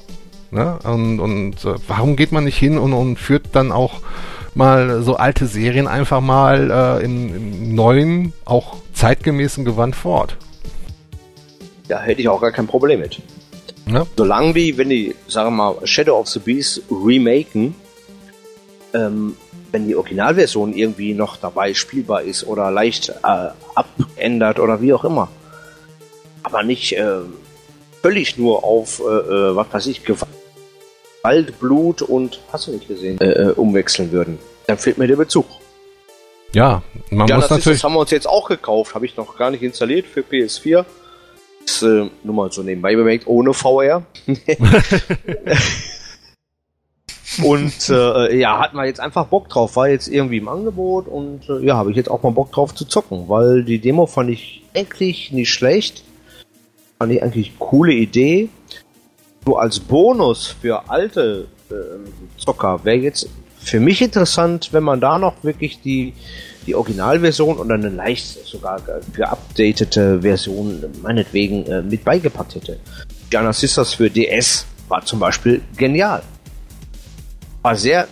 Ne? 0.52 0.80
Und, 0.84 1.19
und 1.19 1.65
äh, 1.65 1.76
warum 1.88 2.15
geht 2.15 2.32
man 2.32 2.45
nicht 2.45 2.57
hin 2.57 2.78
und, 2.78 2.94
und 2.94 3.18
führt 3.18 3.48
dann 3.53 3.72
auch 3.72 4.02
mal 4.56 5.02
so 5.02 5.15
alte 5.15 5.45
Serien 5.45 5.88
einfach 5.88 6.22
mal 6.22 6.72
äh, 6.72 7.06
im, 7.06 7.36
im 7.36 7.76
neuen, 7.76 8.34
auch 8.45 8.78
zeitgemäßen 8.94 9.65
Gewand 9.65 9.95
fort? 9.95 10.38
Ja, 11.88 11.99
hätte 11.99 12.22
ich 12.22 12.30
auch 12.30 12.41
gar 12.41 12.52
kein 12.52 12.68
Problem 12.68 12.99
mit. 12.99 13.22
Ja. 13.88 14.06
Solange 14.18 14.53
die, 14.53 14.78
wenn 14.78 14.90
die, 14.90 15.15
sagen 15.28 15.56
wir 15.56 15.74
mal, 15.74 15.88
Shadow 15.88 16.19
of 16.19 16.28
the 16.28 16.40
Beast 16.40 16.82
remaken, 16.91 17.76
ähm, 18.94 19.36
wenn 19.72 19.88
die 19.88 19.95
Originalversion 19.95 20.74
irgendwie 20.74 21.14
noch 21.14 21.38
dabei 21.38 21.74
spielbar 21.74 22.24
ist 22.24 22.45
oder 22.45 22.72
leicht 22.72 23.10
äh, 23.10 23.49
abändert 23.76 24.60
oder 24.60 24.82
wie 24.82 24.94
auch 24.94 25.06
immer. 25.06 25.30
Aber 26.44 26.64
nicht 26.64 26.94
äh, 26.94 27.19
völlig 28.02 28.38
nur 28.38 28.64
auf, 28.64 28.99
äh, 28.99 29.03
äh 29.03 29.56
was 29.56 29.68
weiß 29.72 29.88
ich, 29.88 30.03
Gewalt, 30.03 30.36
Blut 31.59 32.01
und, 32.01 32.39
hast 32.51 32.67
du 32.67 32.71
nicht 32.71 32.87
gesehen, 32.87 33.19
äh, 33.19 33.31
äh, 33.31 33.51
umwechseln 33.51 34.11
würden. 34.11 34.39
Dann 34.67 34.77
fehlt 34.77 34.97
mir 34.97 35.07
der 35.07 35.15
Bezug. 35.15 35.45
Ja, 36.53 36.81
man 37.09 37.27
ja, 37.27 37.35
muss 37.35 37.45
das 37.45 37.51
natürlich. 37.51 37.75
Ist, 37.75 37.83
das 37.83 37.83
haben 37.83 37.93
wir 37.93 37.99
uns 37.99 38.11
jetzt 38.11 38.27
auch 38.27 38.47
gekauft, 38.47 38.95
habe 38.95 39.05
ich 39.05 39.17
noch 39.17 39.37
gar 39.37 39.51
nicht 39.51 39.63
installiert 39.63 40.05
für 40.05 40.21
PS4. 40.21 40.85
Ist 41.65 41.81
äh, 41.83 42.09
nur 42.23 42.33
mal 42.33 42.51
so 42.51 42.63
nebenbei 42.63 42.95
bemerkt, 42.95 43.27
ohne 43.27 43.53
VR. 43.53 44.03
Und 47.43 47.89
äh, 47.89 48.35
ja, 48.35 48.59
hatten 48.59 48.77
wir 48.77 48.85
jetzt 48.85 48.99
einfach 48.99 49.27
Bock 49.27 49.49
drauf. 49.49 49.75
War 49.75 49.89
jetzt 49.89 50.07
irgendwie 50.07 50.37
im 50.37 50.47
Angebot 50.47 51.07
und 51.07 51.47
äh, 51.49 51.59
ja, 51.63 51.75
habe 51.75 51.91
ich 51.91 51.97
jetzt 51.97 52.09
auch 52.09 52.23
mal 52.23 52.31
Bock 52.31 52.51
drauf 52.51 52.73
zu 52.73 52.85
zocken, 52.85 53.29
weil 53.29 53.63
die 53.63 53.79
Demo 53.79 54.05
fand 54.07 54.31
ich 54.31 54.63
eigentlich 54.73 55.31
nicht 55.31 55.51
schlecht. 55.51 56.03
Fand 56.97 57.11
ich 57.11 57.21
eigentlich 57.21 57.59
coole 57.59 57.93
Idee. 57.93 58.49
Nur 59.48 59.61
als 59.61 59.80
Bonus 59.80 60.48
für 60.61 60.90
alte 60.90 61.48
äh, 61.72 61.74
Zocker 62.38 62.84
wäre 62.84 62.98
jetzt 62.98 63.30
für 63.57 63.80
mich 63.80 64.02
interessant, 64.02 64.74
wenn 64.74 64.84
man 64.84 64.99
da 64.99 65.18
noch 65.18 65.41
wirklich 65.41 65.80
die, 65.82 66.14
die 66.65 66.76
Originalversion 66.76 67.57
oder 67.57 67.76
eine 67.76 67.88
leicht 67.88 68.45
sogar 68.45 68.82
geupdatete 69.14 70.22
Version 70.22 70.84
meinetwegen 71.02 71.65
äh, 71.65 71.82
mit 71.82 72.03
beigepackt 72.03 72.56
hätte. 72.56 72.78
Gianna 73.30 73.53
Sisters 73.53 73.94
für 73.94 74.10
DS 74.10 74.65
war 74.90 75.06
zum 75.06 75.19
Beispiel 75.19 75.61
genial. 75.78 76.24
War 77.61 77.78
sehr 77.78 78.10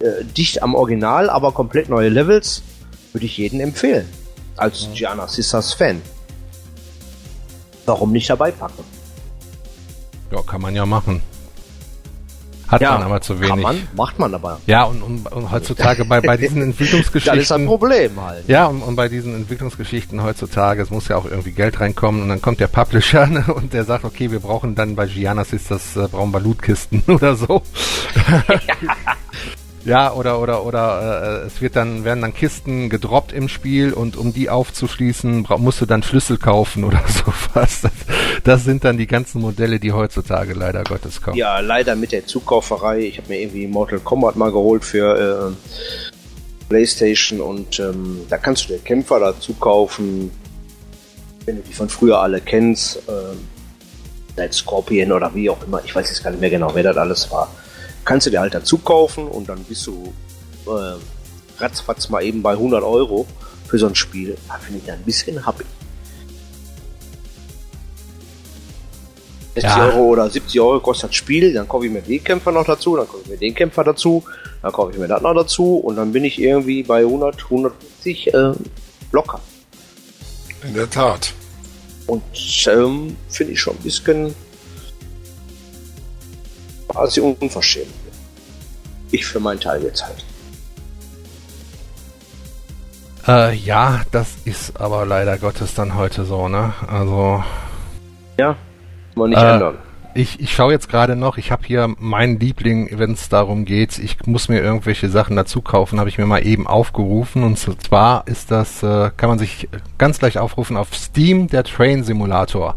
äh, 0.00 0.24
dicht 0.36 0.64
am 0.64 0.74
Original, 0.74 1.30
aber 1.30 1.52
komplett 1.52 1.88
neue 1.88 2.08
Levels. 2.08 2.60
Würde 3.12 3.26
ich 3.26 3.36
jedem 3.36 3.60
empfehlen. 3.60 4.08
Als 4.56 4.88
Gianna 4.94 5.28
Sisters 5.28 5.74
Fan. 5.74 6.02
Warum 7.84 8.10
nicht 8.10 8.28
dabei 8.28 8.50
packen? 8.50 8.95
Ja, 10.30 10.42
kann 10.42 10.60
man 10.60 10.74
ja 10.74 10.86
machen. 10.86 11.22
Hat 12.68 12.80
ja, 12.80 12.92
man 12.92 13.02
aber 13.04 13.20
zu 13.20 13.38
wenig. 13.38 13.50
Kann 13.50 13.60
man, 13.60 13.88
macht 13.94 14.18
man 14.18 14.34
aber. 14.34 14.60
Ja, 14.66 14.84
und, 14.84 15.00
und, 15.00 15.30
und 15.30 15.52
heutzutage 15.52 16.04
bei, 16.04 16.20
bei 16.20 16.36
diesen 16.36 16.62
Entwicklungsgeschichten. 16.62 17.36
das 17.36 17.44
ist 17.44 17.52
ein 17.52 17.66
Problem 17.66 18.20
halt. 18.20 18.48
Ja, 18.48 18.66
und, 18.66 18.82
und 18.82 18.96
bei 18.96 19.08
diesen 19.08 19.36
Entwicklungsgeschichten 19.36 20.22
heutzutage, 20.22 20.82
es 20.82 20.90
muss 20.90 21.06
ja 21.06 21.16
auch 21.16 21.26
irgendwie 21.26 21.52
Geld 21.52 21.78
reinkommen 21.78 22.22
und 22.22 22.28
dann 22.28 22.42
kommt 22.42 22.58
der 22.58 22.66
Publisher 22.66 23.26
ne, 23.28 23.44
und 23.54 23.72
der 23.72 23.84
sagt, 23.84 24.04
okay, 24.04 24.32
wir 24.32 24.40
brauchen 24.40 24.74
dann 24.74 24.96
bei 24.96 25.06
Giannas 25.06 25.52
ist 25.52 25.70
das, 25.70 25.96
äh, 25.96 26.08
brauchen 26.08 26.32
wir 26.32 26.40
Lootkisten 26.40 27.04
oder 27.06 27.36
so. 27.36 27.62
Ja. 28.16 28.42
Ja, 29.86 30.12
oder 30.12 30.40
oder 30.40 30.64
oder 30.64 31.42
äh, 31.42 31.46
es 31.46 31.60
wird 31.62 31.76
dann 31.76 32.02
werden 32.02 32.20
dann 32.20 32.34
Kisten 32.34 32.90
gedroppt 32.90 33.32
im 33.32 33.48
Spiel 33.48 33.92
und 33.92 34.16
um 34.16 34.34
die 34.34 34.50
aufzuschließen, 34.50 35.46
musst 35.58 35.80
du 35.80 35.86
dann 35.86 36.02
Schlüssel 36.02 36.38
kaufen 36.38 36.82
oder 36.82 37.04
sowas. 37.06 37.82
Das, 37.82 37.92
das 38.42 38.64
sind 38.64 38.82
dann 38.82 38.98
die 38.98 39.06
ganzen 39.06 39.40
Modelle, 39.40 39.78
die 39.78 39.92
heutzutage 39.92 40.54
leider 40.54 40.82
Gottes 40.82 41.22
kommen. 41.22 41.36
Ja, 41.36 41.60
leider 41.60 41.94
mit 41.94 42.10
der 42.10 42.26
Zukauferei. 42.26 43.02
Ich 43.02 43.18
habe 43.18 43.28
mir 43.28 43.40
irgendwie 43.40 43.68
Mortal 43.68 44.00
Kombat 44.00 44.34
mal 44.34 44.50
geholt 44.50 44.84
für 44.84 45.54
äh, 45.54 45.72
PlayStation 46.68 47.40
und 47.40 47.78
ähm, 47.78 48.22
da 48.28 48.38
kannst 48.38 48.64
du 48.64 48.72
dir 48.72 48.80
Kämpfer 48.80 49.20
dazu 49.20 49.54
kaufen, 49.54 50.32
wenn 51.44 51.56
du 51.56 51.62
die 51.62 51.72
von 51.72 51.88
früher 51.88 52.18
alle 52.18 52.40
kennst. 52.40 52.96
Äh, 53.08 54.50
Scorpion 54.50 55.12
oder 55.12 55.34
wie 55.34 55.48
auch 55.48 55.62
immer. 55.64 55.80
Ich 55.84 55.94
weiß 55.94 56.10
jetzt 56.10 56.22
gar 56.22 56.30
nicht 56.30 56.40
mehr 56.40 56.50
genau, 56.50 56.70
wer 56.74 56.82
das 56.82 56.96
alles 56.98 57.30
war 57.30 57.50
kannst 58.06 58.26
du 58.26 58.30
dir 58.30 58.40
halt 58.40 58.54
dazu 58.54 58.78
kaufen 58.78 59.28
und 59.28 59.50
dann 59.50 59.62
bist 59.64 59.86
du 59.86 60.14
äh, 60.66 60.94
ratzfatz 61.58 62.08
mal 62.08 62.22
eben 62.22 62.40
bei 62.40 62.52
100 62.52 62.82
Euro 62.82 63.26
für 63.66 63.78
so 63.78 63.86
ein 63.86 63.94
Spiel. 63.94 64.38
Da 64.48 64.54
finde 64.54 64.80
ich 64.82 64.90
ein 64.90 65.02
bisschen 65.02 65.44
happy. 65.44 65.64
60 69.54 69.70
ja. 69.70 69.86
Euro 69.86 70.00
oder 70.08 70.28
70 70.28 70.60
Euro 70.60 70.80
kostet 70.80 71.10
das 71.10 71.16
Spiel, 71.16 71.52
dann 71.52 71.66
kaufe 71.66 71.86
ich 71.86 71.92
mir 71.92 72.02
den 72.02 72.22
Kämpfer 72.22 72.52
noch 72.52 72.66
dazu, 72.66 72.94
dann 72.94 73.08
kaufe 73.08 73.22
ich 73.24 73.30
mir 73.30 73.38
den 73.38 73.54
Kämpfer 73.54 73.84
dazu, 73.84 74.22
dann 74.60 74.70
kaufe 74.70 74.92
ich 74.92 74.98
mir 74.98 75.08
das 75.08 75.22
noch 75.22 75.34
dazu 75.34 75.78
und 75.78 75.96
dann 75.96 76.12
bin 76.12 76.24
ich 76.24 76.38
irgendwie 76.38 76.82
bei 76.82 76.98
100, 76.98 77.42
150 77.44 78.34
äh, 78.34 78.52
locker. 79.12 79.40
In 80.62 80.74
der 80.74 80.90
Tat. 80.90 81.32
Und 82.06 82.22
ähm, 82.66 83.16
finde 83.30 83.54
ich 83.54 83.60
schon 83.60 83.76
ein 83.76 83.82
bisschen 83.82 84.34
quasi 86.96 87.20
unverschämt. 87.20 87.92
Ich 89.10 89.26
für 89.26 89.38
meinen 89.38 89.60
Teil 89.60 89.82
jetzt 89.82 90.04
halt. 90.04 90.24
Äh, 93.28 93.54
ja, 93.56 94.02
das 94.12 94.36
ist 94.44 94.80
aber 94.80 95.04
leider 95.04 95.36
Gottes 95.38 95.74
dann 95.74 95.94
heute 95.94 96.24
so, 96.24 96.48
ne? 96.48 96.72
Also. 96.86 97.44
Ja, 98.38 98.56
man 99.14 99.30
nicht 99.30 99.42
äh, 99.42 99.54
ändern. 99.54 99.78
Ich, 100.14 100.40
ich 100.40 100.54
schaue 100.54 100.72
jetzt 100.72 100.88
gerade 100.88 101.14
noch, 101.14 101.36
ich 101.36 101.52
habe 101.52 101.66
hier 101.66 101.94
meinen 101.98 102.40
Liebling, 102.40 102.88
wenn 102.98 103.12
es 103.12 103.28
darum 103.28 103.66
geht, 103.66 103.98
ich 103.98 104.26
muss 104.26 104.48
mir 104.48 104.62
irgendwelche 104.62 105.10
Sachen 105.10 105.36
dazu 105.36 105.60
kaufen, 105.60 106.00
habe 106.00 106.08
ich 106.08 106.16
mir 106.16 106.24
mal 106.24 106.46
eben 106.46 106.66
aufgerufen. 106.66 107.42
Und 107.42 107.58
zwar 107.58 108.26
ist 108.26 108.50
das, 108.50 108.82
äh, 108.82 109.10
kann 109.14 109.28
man 109.28 109.38
sich 109.38 109.68
ganz 109.98 110.20
leicht 110.22 110.38
aufrufen 110.38 110.78
auf 110.78 110.94
Steam, 110.94 111.48
der 111.48 111.64
Train 111.64 112.04
Simulator. 112.04 112.76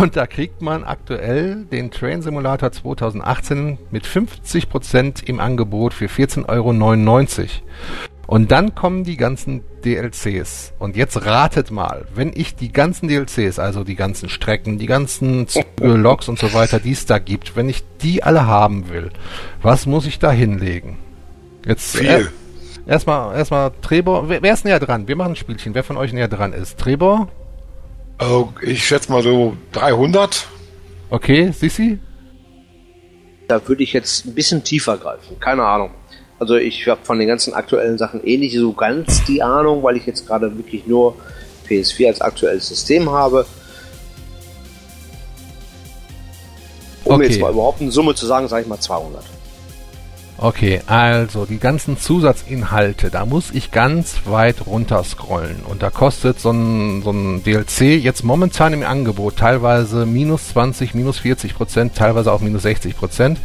Und 0.00 0.16
da 0.16 0.26
kriegt 0.26 0.62
man 0.62 0.84
aktuell 0.84 1.64
den 1.64 1.90
Train 1.90 2.22
Simulator 2.22 2.72
2018 2.72 3.78
mit 3.90 4.04
50% 4.04 5.24
im 5.26 5.40
Angebot 5.40 5.94
für 5.94 6.06
14,99 6.06 6.48
Euro. 6.48 7.48
Und 8.26 8.50
dann 8.50 8.74
kommen 8.74 9.04
die 9.04 9.16
ganzen 9.16 9.62
DLCs. 9.84 10.72
Und 10.78 10.96
jetzt 10.96 11.24
ratet 11.24 11.70
mal, 11.70 12.06
wenn 12.14 12.32
ich 12.34 12.56
die 12.56 12.72
ganzen 12.72 13.08
DLCs, 13.08 13.58
also 13.58 13.84
die 13.84 13.94
ganzen 13.94 14.28
Strecken, 14.28 14.78
die 14.78 14.86
ganzen 14.86 15.46
Logs 15.80 16.28
und 16.28 16.38
so 16.38 16.52
weiter, 16.52 16.80
die 16.80 16.92
es 16.92 17.06
da 17.06 17.18
gibt, 17.18 17.54
wenn 17.54 17.68
ich 17.68 17.84
die 18.02 18.24
alle 18.24 18.46
haben 18.46 18.88
will, 18.88 19.10
was 19.62 19.86
muss 19.86 20.06
ich 20.06 20.18
da 20.18 20.32
hinlegen? 20.32 20.98
Jetzt 21.64 21.96
Viel. 21.96 22.06
Äh, 22.06 22.90
erstmal 22.90 23.36
erstmal 23.36 23.70
Trebor, 23.80 24.28
wer, 24.28 24.42
wer 24.42 24.54
ist 24.54 24.64
näher 24.64 24.80
dran? 24.80 25.06
Wir 25.06 25.16
machen 25.16 25.32
ein 25.32 25.36
Spielchen. 25.36 25.74
Wer 25.74 25.84
von 25.84 25.96
euch 25.96 26.12
näher 26.12 26.28
dran 26.28 26.52
ist? 26.52 26.78
Trebor? 26.78 27.28
Also 28.18 28.52
ich 28.62 28.86
schätze 28.86 29.12
mal 29.12 29.22
so 29.22 29.56
300. 29.72 30.46
Okay, 31.10 31.50
Sissi? 31.52 31.98
Da 33.48 33.66
würde 33.68 33.82
ich 33.82 33.92
jetzt 33.92 34.26
ein 34.26 34.34
bisschen 34.34 34.64
tiefer 34.64 34.96
greifen. 34.96 35.38
Keine 35.38 35.64
Ahnung. 35.64 35.90
Also 36.38 36.56
ich 36.56 36.86
habe 36.88 37.00
von 37.04 37.18
den 37.18 37.28
ganzen 37.28 37.54
aktuellen 37.54 37.96
Sachen 37.98 38.26
eh 38.26 38.36
nicht 38.36 38.56
so 38.56 38.72
ganz 38.72 39.24
die 39.24 39.42
Ahnung, 39.42 39.82
weil 39.82 39.96
ich 39.96 40.06
jetzt 40.06 40.26
gerade 40.26 40.56
wirklich 40.56 40.86
nur 40.86 41.16
PS4 41.68 42.08
als 42.08 42.20
aktuelles 42.20 42.68
System 42.68 43.10
habe. 43.10 43.46
Um 47.04 47.14
okay. 47.14 47.24
jetzt 47.24 47.40
mal 47.40 47.52
überhaupt 47.52 47.80
eine 47.80 47.92
Summe 47.92 48.14
zu 48.14 48.26
sagen, 48.26 48.48
sage 48.48 48.62
ich 48.62 48.68
mal 48.68 48.80
200. 48.80 49.24
Okay, 50.38 50.82
also 50.86 51.46
die 51.46 51.58
ganzen 51.58 51.98
Zusatzinhalte, 51.98 53.08
da 53.08 53.24
muss 53.24 53.50
ich 53.52 53.70
ganz 53.70 54.26
weit 54.26 54.66
runter 54.66 55.02
scrollen. 55.02 55.62
Und 55.66 55.82
da 55.82 55.88
kostet 55.88 56.40
so 56.40 56.50
ein, 56.50 57.00
so 57.02 57.10
ein 57.10 57.42
DLC 57.42 58.02
jetzt 58.02 58.22
momentan 58.22 58.74
im 58.74 58.82
Angebot 58.82 59.36
teilweise 59.36 60.04
minus 60.04 60.48
20, 60.48 60.94
minus 60.94 61.20
40 61.20 61.54
Prozent, 61.54 61.94
teilweise 61.94 62.30
auch 62.32 62.42
minus 62.42 62.62
60 62.62 62.98
Prozent. 62.98 63.40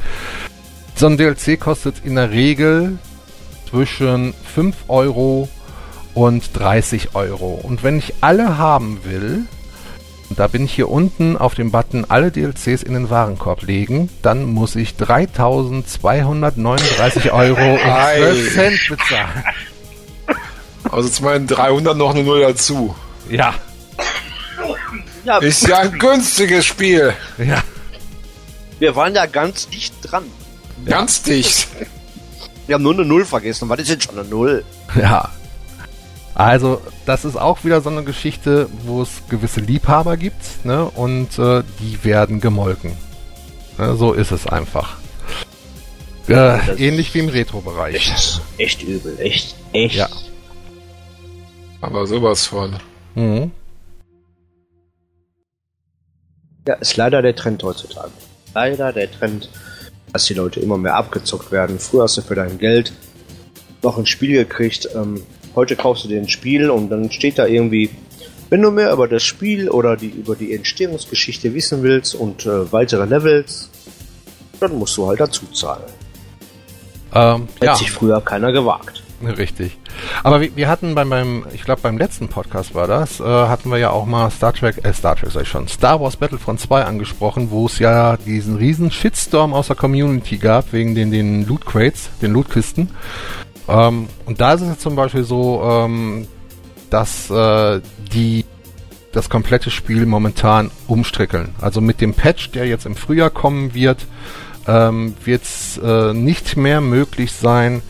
So 0.96 1.08
ein 1.08 1.16
DLC 1.16 1.58
kostet 1.58 2.04
in 2.04 2.16
der 2.16 2.32
Regel 2.32 2.98
zwischen 3.70 4.34
5 4.54 4.76
Euro 4.90 5.48
und 6.14 6.60
30 6.60 7.16
Euro. 7.16 7.58
Und 7.64 7.84
wenn 7.84 7.98
ich 7.98 8.16
alle 8.20 8.58
haben 8.58 9.00
will, 9.06 9.46
und 10.32 10.40
da 10.40 10.48
bin 10.48 10.64
ich 10.64 10.74
hier 10.74 10.90
unten 10.90 11.36
auf 11.36 11.56
dem 11.56 11.72
Button 11.72 12.06
alle 12.08 12.32
DLCs 12.32 12.84
in 12.84 12.94
den 12.94 13.10
Warenkorb 13.10 13.64
legen. 13.64 14.08
Dann 14.22 14.46
muss 14.46 14.78
ich 14.78 14.96
3239 14.96 17.34
Euro 17.34 17.74
und 17.74 17.82
12 17.82 18.54
Cent 18.54 18.80
bezahlen. 18.88 19.44
Also 20.90 21.10
zu 21.10 21.26
meinen 21.26 21.48
300 21.48 21.98
noch 21.98 22.12
eine 22.12 22.24
Null 22.24 22.40
dazu. 22.40 22.96
Ja. 23.30 23.56
ja. 25.26 25.40
Ist 25.40 25.68
ja 25.68 25.80
ein 25.80 26.00
günstiges 26.00 26.66
Spiel. 26.66 27.14
Ja. 27.38 27.62
Wir 28.80 28.96
waren 28.96 29.14
ja 29.14 29.26
ganz 29.26 29.68
dicht 29.68 29.96
dran. 30.02 30.24
Ganz 30.86 31.24
ja. 31.26 31.34
dicht. 31.34 31.68
Wir 32.68 32.76
haben 32.76 32.84
nur 32.84 32.94
eine 32.94 33.04
Null 33.04 33.26
vergessen. 33.26 33.68
Was 33.68 33.80
ist 33.80 33.90
jetzt 33.90 34.06
schon 34.06 34.18
eine 34.18 34.30
Null? 34.30 34.64
Ja. 34.96 35.30
Also, 36.34 36.82
das 37.06 37.26
ist 37.26 37.36
auch 37.36 37.64
wieder 37.64 37.82
so 37.82 37.90
eine 37.90 38.04
Geschichte, 38.04 38.70
wo 38.84 39.02
es 39.02 39.24
gewisse 39.30 39.60
Liebhaber 39.60 40.18
gibt, 40.18 40.66
ne? 40.66 40.86
Und 40.86 41.38
äh, 41.38 41.64
die 41.80 42.04
werden 42.04 42.40
gemolken. 42.40 42.94
Ne? 43.78 43.96
So 43.96 44.14
ist 44.14 44.32
es 44.32 44.48
einfach. 44.48 44.98
Äh, 46.28 46.76
ähnlich 46.78 47.14
wie 47.14 47.20
im 47.20 47.30
Retro-Bereich. 47.30 47.96
Echt, 47.96 48.42
echt 48.58 48.84
übel, 48.84 49.20
echt, 49.20 49.56
echt. 49.74 49.96
Ja. 49.96 50.08
Aber 51.82 52.06
sowas 52.08 52.46
von. 52.46 52.78
Mhm. 53.16 53.52
Ja, 56.68 56.76
ist 56.76 56.96
leider 56.96 57.22
der 57.22 57.36
Trend 57.36 57.64
heutzutage. 57.64 58.12
Leider 58.54 58.94
der 58.94 59.12
Trend, 59.12 59.50
dass 60.14 60.26
die 60.26 60.36
Leute 60.36 60.60
immer 60.60 60.78
mehr 60.78 60.96
abgezockt 60.96 61.52
werden. 61.52 61.80
Früher 61.80 62.04
hast 62.04 62.18
du 62.18 62.22
für 62.22 62.36
dein 62.36 62.60
Geld 62.60 62.94
noch 63.82 63.98
ein 63.98 64.06
Spiel 64.06 64.34
gekriegt, 64.34 64.88
ähm, 64.96 65.24
Heute 65.56 65.76
kaufst 65.76 66.06
du 66.06 66.08
dir 66.08 66.20
ein 66.20 66.30
Spiel 66.30 66.70
und 66.70 66.90
dann 66.90 67.12
steht 67.12 67.38
da 67.38 67.46
irgendwie, 67.46 67.90
wenn 68.50 68.62
du 68.62 68.72
mehr 68.72 68.92
über 68.94 69.08
das 69.08 69.24
Spiel 69.24 69.70
oder 69.70 69.98
die, 69.98 70.10
über 70.10 70.36
die 70.36 70.54
Entstehungsgeschichte 70.54 71.54
wissen 71.54 71.84
willst 71.84 72.16
und 72.16 72.46
äh, 72.46 72.72
weitere 72.72 73.06
Levels, 73.06 73.70
dann 74.60 74.78
musst 74.78 74.96
du 74.98 75.08
halt 75.08 75.20
dazu 75.20 75.46
zahlen. 75.48 75.84
Ähm, 77.14 77.48
Hätte 77.56 77.66
ja. 77.66 77.76
sich 77.76 77.92
früher 77.92 78.22
keiner 78.22 78.52
gewagt. 78.52 79.04
Richtig. 79.24 79.78
Aber 80.24 80.42
wir, 80.42 80.56
wir 80.56 80.68
hatten 80.68 80.96
beim, 80.96 81.10
beim 81.10 81.46
ich 81.54 81.64
glaube 81.64 81.82
beim 81.82 81.98
letzten 81.98 82.28
Podcast 82.28 82.74
war 82.74 82.88
das, 82.88 83.20
äh, 83.20 83.24
hatten 83.24 83.70
wir 83.70 83.78
ja 83.78 83.92
auch 83.92 84.06
mal 84.06 84.32
Star 84.32 84.54
Trek, 84.54 84.84
äh, 84.84 84.94
Star 84.94 85.16
Trek 85.16 85.32
sag 85.32 85.44
ich 85.44 85.48
schon, 85.48 85.68
Star 85.68 86.00
Wars 86.02 86.18
Battlefront 86.18 86.60
2 86.60 86.86
angesprochen, 86.86 87.52
wo 87.52 87.66
es 87.66 87.80
ja 87.80 88.18
diesen 88.18 88.56
riesen 88.56 88.92
Shitstorm 88.92 89.54
aus 89.54 89.68
der 89.68 89.76
Community 89.76 90.38
gab 90.38 90.74
wegen 90.74 90.96
den, 90.96 91.12
den 91.12 91.46
Loot 91.46 91.66
Crates, 91.66 92.10
den 92.22 92.32
Lootkisten. 92.32 92.90
Ähm, 93.72 94.08
und 94.26 94.42
da 94.42 94.54
ist 94.54 94.62
es 94.62 94.80
zum 94.80 94.96
Beispiel 94.96 95.24
so, 95.24 95.62
ähm, 95.64 96.28
dass 96.90 97.30
äh, 97.30 97.82
die 98.14 98.46
das 99.12 99.30
komplette 99.30 99.72
Spiel 99.72 100.06
momentan 100.06 100.72
umstrickeln. 100.88 101.56
Also 101.60 101.82
mit 101.82 102.02
dem 102.02 102.14
Patch, 102.14 102.52
der 102.52 102.66
jetzt 102.68 102.86
im 102.86 102.96
Frühjahr 102.96 103.30
kommen 103.30 103.74
wird, 103.74 104.06
ähm, 104.68 105.16
wird 105.24 105.44
es 105.44 105.78
äh, 105.78 106.14
nicht 106.14 106.56
mehr 106.56 106.82
möglich 106.82 107.34
sein, 107.34 107.82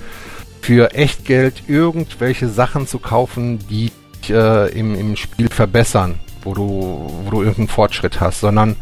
für 0.62 0.94
Echtgeld 0.94 1.64
irgendwelche 1.68 2.48
Sachen 2.48 2.88
zu 2.88 3.00
kaufen, 3.00 3.60
die 3.70 3.92
äh, 4.30 4.72
im, 4.78 4.96
im 4.96 5.16
Spiel 5.16 5.50
verbessern, 5.50 6.20
wo 6.44 6.54
du, 6.54 7.12
wo 7.24 7.30
du 7.30 7.42
irgendeinen 7.42 7.68
Fortschritt 7.68 8.20
hast, 8.20 8.42
sondern 8.42 8.76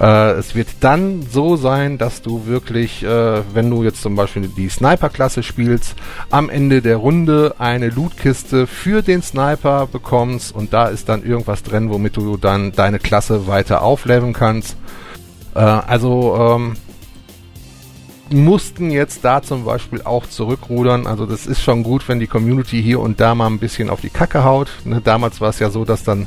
äh, 0.00 0.32
es 0.32 0.54
wird 0.54 0.68
dann 0.80 1.22
so 1.22 1.56
sein, 1.56 1.98
dass 1.98 2.22
du 2.22 2.46
wirklich, 2.46 3.02
äh, 3.02 3.42
wenn 3.54 3.70
du 3.70 3.82
jetzt 3.84 4.02
zum 4.02 4.16
Beispiel 4.16 4.48
die 4.48 4.68
Sniper-Klasse 4.68 5.42
spielst, 5.42 5.94
am 6.30 6.50
Ende 6.50 6.82
der 6.82 6.96
Runde 6.96 7.54
eine 7.58 7.88
Lootkiste 7.88 8.66
für 8.66 9.02
den 9.02 9.22
Sniper 9.22 9.86
bekommst 9.86 10.54
und 10.54 10.72
da 10.72 10.86
ist 10.86 11.08
dann 11.08 11.24
irgendwas 11.24 11.62
drin, 11.62 11.90
womit 11.90 12.16
du 12.16 12.36
dann 12.36 12.72
deine 12.72 12.98
Klasse 12.98 13.46
weiter 13.46 13.82
aufleveln 13.82 14.32
kannst. 14.32 14.76
Äh, 15.54 15.60
also 15.60 16.36
ähm, 16.38 16.76
mussten 18.30 18.90
jetzt 18.90 19.24
da 19.24 19.42
zum 19.42 19.64
Beispiel 19.64 20.02
auch 20.02 20.26
zurückrudern. 20.26 21.06
Also 21.06 21.26
das 21.26 21.46
ist 21.46 21.62
schon 21.62 21.82
gut, 21.82 22.08
wenn 22.08 22.20
die 22.20 22.26
Community 22.26 22.82
hier 22.82 23.00
und 23.00 23.20
da 23.20 23.34
mal 23.34 23.46
ein 23.46 23.58
bisschen 23.58 23.90
auf 23.90 24.00
die 24.00 24.10
Kacke 24.10 24.44
haut. 24.44 24.68
Ne, 24.84 25.00
damals 25.02 25.40
war 25.40 25.50
es 25.50 25.58
ja 25.58 25.70
so, 25.70 25.84
dass 25.84 26.04
dann 26.04 26.26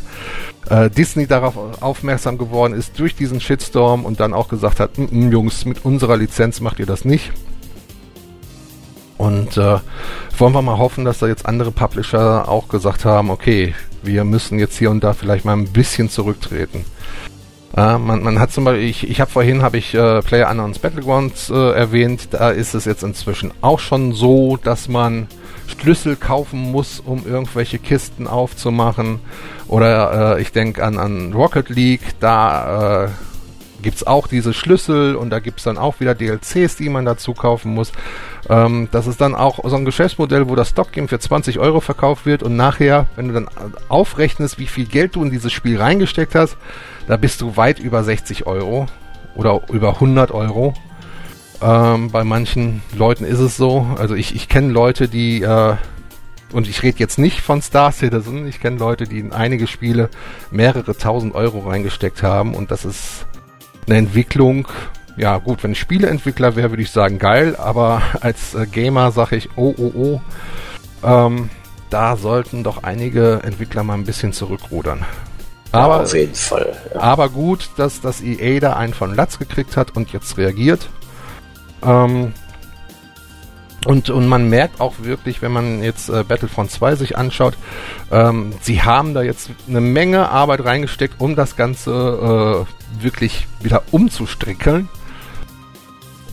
äh, 0.69 0.89
Disney 0.89 1.27
darauf 1.27 1.81
aufmerksam 1.81 2.37
geworden 2.37 2.73
ist 2.73 2.97
durch 2.99 3.15
diesen 3.15 3.41
Shitstorm 3.41 4.05
und 4.05 4.19
dann 4.19 4.33
auch 4.33 4.47
gesagt 4.47 4.79
hat, 4.79 4.97
M 4.97 5.07
-m, 5.07 5.31
Jungs, 5.31 5.65
mit 5.65 5.85
unserer 5.85 6.17
Lizenz 6.17 6.61
macht 6.61 6.79
ihr 6.79 6.85
das 6.85 7.05
nicht. 7.05 7.31
Und 9.17 9.57
äh, 9.57 9.79
wollen 10.37 10.53
wir 10.53 10.61
mal 10.61 10.77
hoffen, 10.77 11.03
dass 11.03 11.19
da 11.19 11.27
jetzt 11.27 11.45
andere 11.45 11.71
Publisher 11.71 12.47
auch 12.47 12.69
gesagt 12.69 13.03
haben, 13.03 13.29
okay, 13.29 13.75
wir 14.01 14.23
müssen 14.23 14.59
jetzt 14.59 14.77
hier 14.77 14.91
und 14.91 15.03
da 15.03 15.11
vielleicht 15.11 15.43
mal 15.43 15.57
ein 15.57 15.67
bisschen 15.67 16.09
zurücktreten. 16.09 16.85
Äh, 17.75 17.97
man, 17.97 18.23
man 18.23 18.39
hat 18.39 18.51
zum 18.51 18.65
Beispiel, 18.65 18.87
ich, 18.87 19.09
ich 19.09 19.21
habe 19.21 19.31
vorhin 19.31 19.61
habe 19.61 19.77
ich 19.77 19.93
äh, 19.93 20.21
Player 20.21 20.49
Unknowns 20.49 20.79
Battlegrounds 20.79 21.49
äh, 21.49 21.71
erwähnt, 21.71 22.29
da 22.31 22.49
ist 22.49 22.73
es 22.73 22.85
jetzt 22.85 23.03
inzwischen 23.03 23.51
auch 23.61 23.79
schon 23.79 24.13
so, 24.13 24.57
dass 24.57 24.87
man 24.87 25.27
Schlüssel 25.67 26.15
kaufen 26.15 26.71
muss, 26.71 26.99
um 26.99 27.25
irgendwelche 27.25 27.79
Kisten 27.79 28.27
aufzumachen. 28.27 29.19
Oder 29.67 30.37
äh, 30.37 30.41
ich 30.41 30.51
denke 30.51 30.83
an, 30.83 30.97
an 30.97 31.33
Rocket 31.33 31.69
League, 31.69 32.01
da 32.19 33.05
äh, 33.05 33.09
gibt's 33.81 34.05
auch 34.05 34.27
diese 34.27 34.53
Schlüssel 34.53 35.15
und 35.15 35.29
da 35.29 35.39
gibt's 35.39 35.63
dann 35.63 35.77
auch 35.77 35.99
wieder 35.99 36.15
DLCs, 36.15 36.75
die 36.75 36.89
man 36.89 37.05
dazu 37.05 37.33
kaufen 37.33 37.73
muss. 37.73 37.91
Ähm, 38.49 38.89
das 38.91 39.07
ist 39.07 39.21
dann 39.21 39.35
auch 39.35 39.59
so 39.63 39.75
ein 39.75 39.85
Geschäftsmodell, 39.85 40.49
wo 40.49 40.55
das 40.55 40.69
Stockgame 40.69 41.07
für 41.07 41.19
20 41.19 41.59
Euro 41.59 41.79
verkauft 41.79 42.25
wird 42.25 42.43
und 42.43 42.55
nachher, 42.55 43.05
wenn 43.15 43.27
du 43.27 43.33
dann 43.33 43.47
aufrechnest, 43.87 44.59
wie 44.59 44.67
viel 44.67 44.85
Geld 44.85 45.15
du 45.15 45.23
in 45.23 45.31
dieses 45.31 45.53
Spiel 45.53 45.79
reingesteckt 45.79 46.35
hast, 46.35 46.57
da 47.09 47.17
bist 47.17 47.41
du 47.41 47.57
weit 47.57 47.79
über 47.79 48.03
60 48.03 48.45
Euro 48.45 48.85
oder 49.33 49.61
über 49.71 49.95
100 49.95 50.29
Euro. 50.29 50.75
Ähm, 51.59 52.11
bei 52.11 52.23
manchen 52.23 52.83
Leuten 52.95 53.23
ist 53.23 53.39
es 53.39 53.57
so. 53.57 53.87
Also 53.97 54.13
ich, 54.13 54.35
ich 54.35 54.47
kenne 54.47 54.71
Leute, 54.71 55.07
die, 55.07 55.41
äh, 55.41 55.73
und 56.53 56.69
ich 56.69 56.83
rede 56.83 56.99
jetzt 56.99 57.17
nicht 57.17 57.41
von 57.41 57.63
Star 57.63 57.91
Citizen, 57.91 58.45
ich 58.45 58.59
kenne 58.59 58.77
Leute, 58.77 59.05
die 59.05 59.17
in 59.17 59.33
einige 59.33 59.65
Spiele 59.65 60.09
mehrere 60.51 60.95
tausend 60.95 61.33
Euro 61.33 61.67
reingesteckt 61.67 62.21
haben 62.21 62.53
und 62.53 62.69
das 62.69 62.85
ist 62.85 63.25
eine 63.87 63.97
Entwicklung. 63.97 64.67
Ja 65.17 65.39
gut, 65.39 65.63
wenn 65.63 65.71
ich 65.71 65.79
Spieleentwickler 65.79 66.55
wäre, 66.55 66.69
würde 66.69 66.83
ich 66.83 66.91
sagen 66.91 67.17
geil, 67.17 67.55
aber 67.55 68.03
als 68.21 68.53
äh, 68.53 68.67
Gamer 68.67 69.11
sage 69.11 69.35
ich, 69.35 69.49
oh, 69.55 69.73
oh, 69.79 69.91
oh, 69.95 70.21
ähm, 71.03 71.49
da 71.89 72.17
sollten 72.17 72.63
doch 72.63 72.83
einige 72.83 73.41
Entwickler 73.41 73.83
mal 73.83 73.95
ein 73.95 74.05
bisschen 74.05 74.31
zurückrudern. 74.31 75.07
Aber, 75.71 75.97
ja, 75.97 76.03
auf 76.03 76.13
jeden 76.13 76.35
Fall. 76.35 76.75
Ja. 76.93 77.01
Aber 77.01 77.29
gut, 77.29 77.69
dass 77.77 78.01
das 78.01 78.21
EA 78.21 78.59
da 78.59 78.73
einen 78.73 78.93
von 78.93 79.15
Latz 79.15 79.37
gekriegt 79.39 79.77
hat 79.77 79.95
und 79.95 80.11
jetzt 80.11 80.37
reagiert. 80.37 80.89
Ähm, 81.83 82.33
und, 83.85 84.09
und 84.09 84.27
man 84.27 84.49
merkt 84.49 84.81
auch 84.81 84.95
wirklich, 84.99 85.41
wenn 85.41 85.51
man 85.53 85.81
jetzt 85.81 86.09
äh, 86.09 86.23
Battlefront 86.23 86.69
2 86.69 86.95
sich 86.95 87.17
anschaut, 87.17 87.55
ähm, 88.11 88.53
sie 88.61 88.81
haben 88.81 89.13
da 89.13 89.21
jetzt 89.21 89.51
eine 89.67 89.79
Menge 89.79 90.29
Arbeit 90.29 90.65
reingesteckt, 90.65 91.15
um 91.19 91.35
das 91.35 91.55
Ganze 91.55 92.65
äh, 92.99 93.01
wirklich 93.03 93.47
wieder 93.61 93.83
umzustrickeln. 93.91 94.89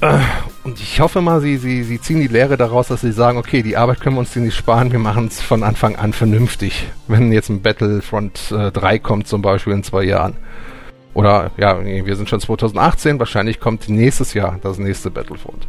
Äh, 0.01 0.18
und 0.64 0.81
ich 0.81 1.01
hoffe 1.01 1.20
mal, 1.20 1.40
sie, 1.40 1.56
sie, 1.56 1.82
sie 1.82 2.01
ziehen 2.01 2.20
die 2.20 2.27
Lehre 2.27 2.56
daraus, 2.56 2.89
dass 2.89 3.01
sie 3.01 3.12
sagen, 3.12 3.39
okay, 3.39 3.62
die 3.62 3.77
Arbeit 3.77 4.01
können 4.01 4.16
wir 4.16 4.20
uns 4.20 4.35
nicht 4.36 4.56
sparen, 4.56 4.93
wir 4.93 4.98
machen 4.98 5.28
es 5.28 5.40
von 5.40 5.62
Anfang 5.62 5.97
an 5.97 6.12
vernünftig. 6.12 6.89
Wenn 7.09 7.32
jetzt 7.32 7.48
ein 7.48 7.62
Battlefront 7.62 8.52
äh, 8.52 8.70
3 8.70 8.98
kommt 8.98 9.28
zum 9.28 9.43
Beispiel 9.43 9.73
in 9.73 9.82
zwei 9.82 10.05
Jahren. 10.05 10.36
Oder 11.14 11.51
ja, 11.56 11.82
wir 11.82 12.16
sind 12.16 12.28
schon 12.28 12.40
2018, 12.40 13.18
wahrscheinlich 13.18 13.59
kommt 13.59 13.89
nächstes 13.89 14.35
Jahr 14.35 14.59
das 14.62 14.78
nächste 14.78 15.10
Battlefront. 15.10 15.66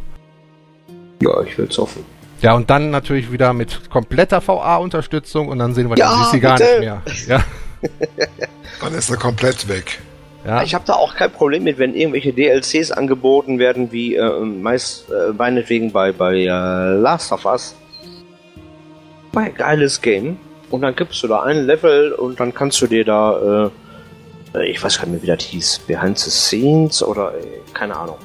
Ja, 1.22 1.40
ich 1.42 1.56
will 1.56 1.68
es 1.70 1.78
hoffen. 1.78 2.04
Ja, 2.42 2.54
und 2.54 2.70
dann 2.70 2.90
natürlich 2.90 3.32
wieder 3.32 3.52
mit 3.52 3.90
kompletter 3.90 4.46
VA-Unterstützung 4.46 5.48
und 5.48 5.58
dann 5.58 5.74
sehen 5.74 5.88
wir 5.88 5.96
ja, 5.96 6.14
den 6.14 6.24
CC 6.24 6.40
gar 6.40 6.58
nicht 6.58 6.80
mehr. 6.80 7.02
Ja. 7.26 7.44
dann 8.80 8.94
ist 8.94 9.10
er 9.10 9.16
komplett 9.16 9.68
weg. 9.68 10.00
Ja. 10.44 10.62
Ich 10.62 10.74
habe 10.74 10.84
da 10.86 10.94
auch 10.94 11.14
kein 11.14 11.30
Problem 11.30 11.64
mit, 11.64 11.78
wenn 11.78 11.94
irgendwelche 11.94 12.32
DLCs 12.32 12.92
angeboten 12.92 13.58
werden, 13.58 13.92
wie 13.92 14.14
äh, 14.14 14.40
meist 14.40 15.10
äh, 15.10 15.32
meinetwegen 15.32 15.92
bei, 15.92 16.12
bei 16.12 16.36
äh, 16.36 16.46
Last 16.46 17.32
of 17.32 17.44
Us. 17.44 17.74
Ein 19.34 19.54
geiles 19.54 20.00
Game. 20.00 20.38
Und 20.70 20.82
dann 20.82 20.94
gibst 20.94 21.22
du 21.22 21.28
da 21.28 21.42
ein 21.42 21.66
Level 21.66 22.12
und 22.12 22.40
dann 22.40 22.52
kannst 22.52 22.80
du 22.80 22.86
dir 22.86 23.04
da, 23.04 23.70
äh, 24.54 24.70
ich 24.70 24.82
weiß 24.82 24.98
gar 24.98 25.06
nicht 25.06 25.12
mehr, 25.12 25.22
wie 25.22 25.36
das 25.38 25.44
hieß, 25.44 25.80
Behind 25.86 26.18
the 26.18 26.30
Scenes 26.30 27.02
oder 27.02 27.34
äh, 27.34 27.44
keine 27.72 27.96
Ahnung. 27.96 28.16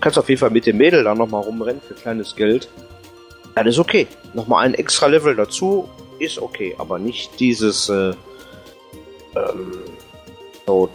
Kannst 0.00 0.18
auf 0.18 0.28
jeden 0.28 0.38
Fall 0.38 0.50
mit 0.50 0.66
dem 0.66 0.76
Mädel 0.76 1.04
da 1.04 1.14
nochmal 1.14 1.42
rumrennen 1.42 1.80
für 1.80 1.94
kleines 1.94 2.36
Geld. 2.36 2.68
Das 3.54 3.66
ist 3.66 3.78
okay. 3.78 4.06
Nochmal 4.34 4.66
ein 4.66 4.74
extra 4.74 5.06
Level 5.06 5.34
dazu 5.34 5.88
ist 6.18 6.40
okay, 6.40 6.74
aber 6.78 6.98
nicht 6.98 7.38
dieses 7.40 7.88
äh, 7.88 8.14
ähm, 9.34 9.78
so 10.66 10.88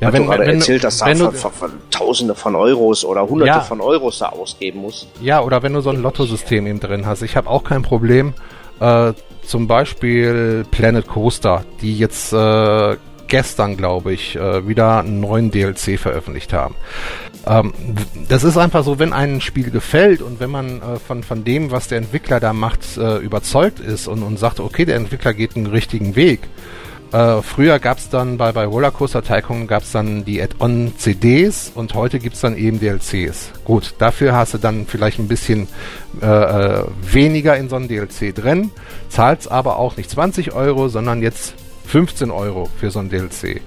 ja, 0.00 0.12
wenn, 0.12 0.22
du 0.22 0.28
gerade 0.28 0.46
wenn, 0.46 0.56
erzählt, 0.56 0.84
dass 0.84 1.04
wenn 1.04 1.18
da 1.18 1.30
von, 1.30 1.52
von, 1.52 1.70
Tausende 1.90 2.34
von 2.34 2.54
Euros 2.54 3.04
oder 3.04 3.28
Hunderte 3.28 3.58
ja. 3.58 3.60
von 3.60 3.80
Euros 3.80 4.18
da 4.18 4.26
ausgeben 4.30 4.80
muss. 4.80 5.08
Ja, 5.20 5.40
oder 5.42 5.62
wenn 5.62 5.72
du 5.72 5.80
so 5.80 5.90
ein 5.90 6.00
Lotto-System 6.00 6.66
eben 6.66 6.80
drin 6.80 7.06
hast. 7.06 7.22
Ich 7.22 7.36
habe 7.36 7.48
auch 7.48 7.64
kein 7.64 7.82
Problem. 7.82 8.34
Äh, 8.80 9.12
zum 9.44 9.66
Beispiel 9.66 10.66
Planet 10.70 11.06
Coaster, 11.06 11.64
die 11.80 11.96
jetzt 11.96 12.32
äh, 12.32 12.96
gestern, 13.28 13.76
glaube 13.76 14.12
ich, 14.12 14.36
äh, 14.36 14.66
wieder 14.66 15.00
einen 15.00 15.20
neuen 15.20 15.50
DLC 15.50 15.98
veröffentlicht 15.98 16.52
haben. 16.52 16.74
Ähm, 17.46 17.72
das 18.28 18.44
ist 18.44 18.56
einfach 18.56 18.84
so, 18.84 18.98
wenn 18.98 19.12
ein 19.12 19.40
Spiel 19.40 19.70
gefällt 19.70 20.22
und 20.22 20.40
wenn 20.40 20.50
man 20.50 20.82
äh, 20.82 20.96
von, 20.96 21.22
von 21.22 21.44
dem, 21.44 21.70
was 21.70 21.88
der 21.88 21.98
Entwickler 21.98 22.40
da 22.40 22.52
macht, 22.52 22.96
äh, 22.96 23.18
überzeugt 23.18 23.80
ist 23.80 24.08
und, 24.08 24.22
und 24.22 24.38
sagt, 24.38 24.60
okay, 24.60 24.84
der 24.84 24.96
Entwickler 24.96 25.34
geht 25.34 25.56
einen 25.56 25.66
richtigen 25.66 26.16
Weg, 26.16 26.40
äh, 27.12 27.40
früher 27.42 27.78
gab 27.78 27.98
es 27.98 28.10
dann 28.10 28.36
bei, 28.36 28.52
bei 28.52 28.66
Rollercoaster 28.66 29.22
Tycoon 29.22 29.66
gab 29.66 29.82
es 29.82 29.92
dann 29.92 30.24
die 30.24 30.42
Add-on-CDs 30.42 31.72
und 31.74 31.94
heute 31.94 32.18
gibt 32.18 32.34
es 32.34 32.42
dann 32.42 32.56
eben 32.56 32.80
DLCs. 32.80 33.52
Gut, 33.64 33.94
dafür 33.98 34.34
hast 34.34 34.54
du 34.54 34.58
dann 34.58 34.86
vielleicht 34.86 35.18
ein 35.18 35.28
bisschen 35.28 35.68
äh, 36.20 36.26
äh 36.26 36.84
weniger 37.00 37.56
in 37.56 37.70
so 37.70 37.76
einem 37.76 37.88
DLC 37.88 38.34
drin, 38.34 38.70
zahlst 39.08 39.50
aber 39.50 39.78
auch 39.78 39.96
nicht 39.96 40.10
20 40.10 40.52
Euro, 40.52 40.88
sondern 40.88 41.22
jetzt 41.22 41.54
15 41.86 42.30
Euro 42.30 42.68
für 42.78 42.90
so 42.90 42.98
ein 42.98 43.08
DLC. 43.08 43.62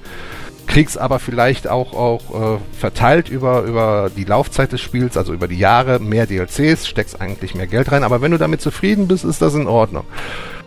Kriegst 0.68 1.00
aber 1.00 1.18
vielleicht 1.18 1.68
auch, 1.68 1.94
auch 1.94 2.56
äh, 2.56 2.60
verteilt 2.78 3.28
über, 3.28 3.64
über 3.64 4.12
die 4.16 4.24
Laufzeit 4.24 4.72
des 4.72 4.82
Spiels, 4.82 5.18
also 5.18 5.34
über 5.34 5.48
die 5.48 5.58
Jahre, 5.58 6.00
mehr 6.00 6.28
DLCs, 6.28 6.88
steckst 6.88 7.20
eigentlich 7.20 7.56
mehr 7.56 7.68
Geld 7.68 7.92
rein, 7.92 8.04
aber 8.04 8.22
wenn 8.22 8.32
du 8.32 8.38
damit 8.38 8.62
zufrieden 8.62 9.08
bist, 9.08 9.26
ist 9.26 9.42
das 9.42 9.56
in 9.56 9.66
Ordnung. 9.66 10.06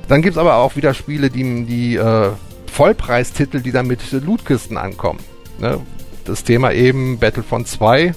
Dann 0.09 0.21
gibt 0.21 0.35
es 0.35 0.39
aber 0.39 0.57
auch 0.57 0.75
wieder 0.75 0.93
Spiele, 0.93 1.31
die, 1.31 1.65
die 1.65 1.95
äh, 1.95 2.31
Vollpreistitel, 2.75 3.61
die 3.61 3.71
dann 3.71 3.87
mit 3.87 4.01
Lootkisten 4.11 4.77
ankommen. 4.77 5.21
Ne? 5.61 5.81
Das 6.25 6.43
Thema 6.43 6.73
eben 6.73 7.19
Battlefront 7.19 7.69
2, 7.69 8.15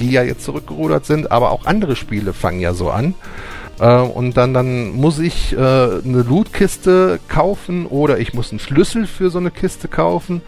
die 0.00 0.10
ja 0.10 0.24
jetzt 0.24 0.44
zurückgerudert 0.44 1.06
sind, 1.06 1.30
aber 1.30 1.52
auch 1.52 1.64
andere 1.64 1.94
Spiele 1.94 2.32
fangen 2.32 2.58
ja 2.58 2.74
so 2.74 2.90
an. 2.90 3.14
Äh, 3.78 4.00
und 4.00 4.36
dann, 4.36 4.52
dann 4.52 4.90
muss 4.90 5.20
ich 5.20 5.52
äh, 5.52 5.56
eine 5.56 6.24
Lootkiste 6.28 7.20
kaufen 7.28 7.86
oder 7.86 8.18
ich 8.18 8.34
muss 8.34 8.50
einen 8.50 8.58
Schlüssel 8.58 9.06
für 9.06 9.30
so 9.30 9.38
eine 9.38 9.52
Kiste 9.52 9.86
kaufen. 9.86 10.42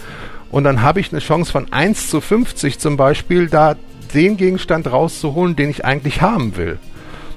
Und 0.50 0.64
dann 0.64 0.82
habe 0.82 0.98
ich 0.98 1.12
eine 1.12 1.20
Chance 1.20 1.52
von 1.52 1.72
1 1.72 2.10
zu 2.10 2.20
50 2.20 2.80
zum 2.80 2.96
Beispiel, 2.96 3.48
da 3.48 3.76
den 4.12 4.36
Gegenstand 4.36 4.90
rauszuholen, 4.90 5.54
den 5.54 5.70
ich 5.70 5.84
eigentlich 5.84 6.20
haben 6.20 6.56
will. 6.56 6.78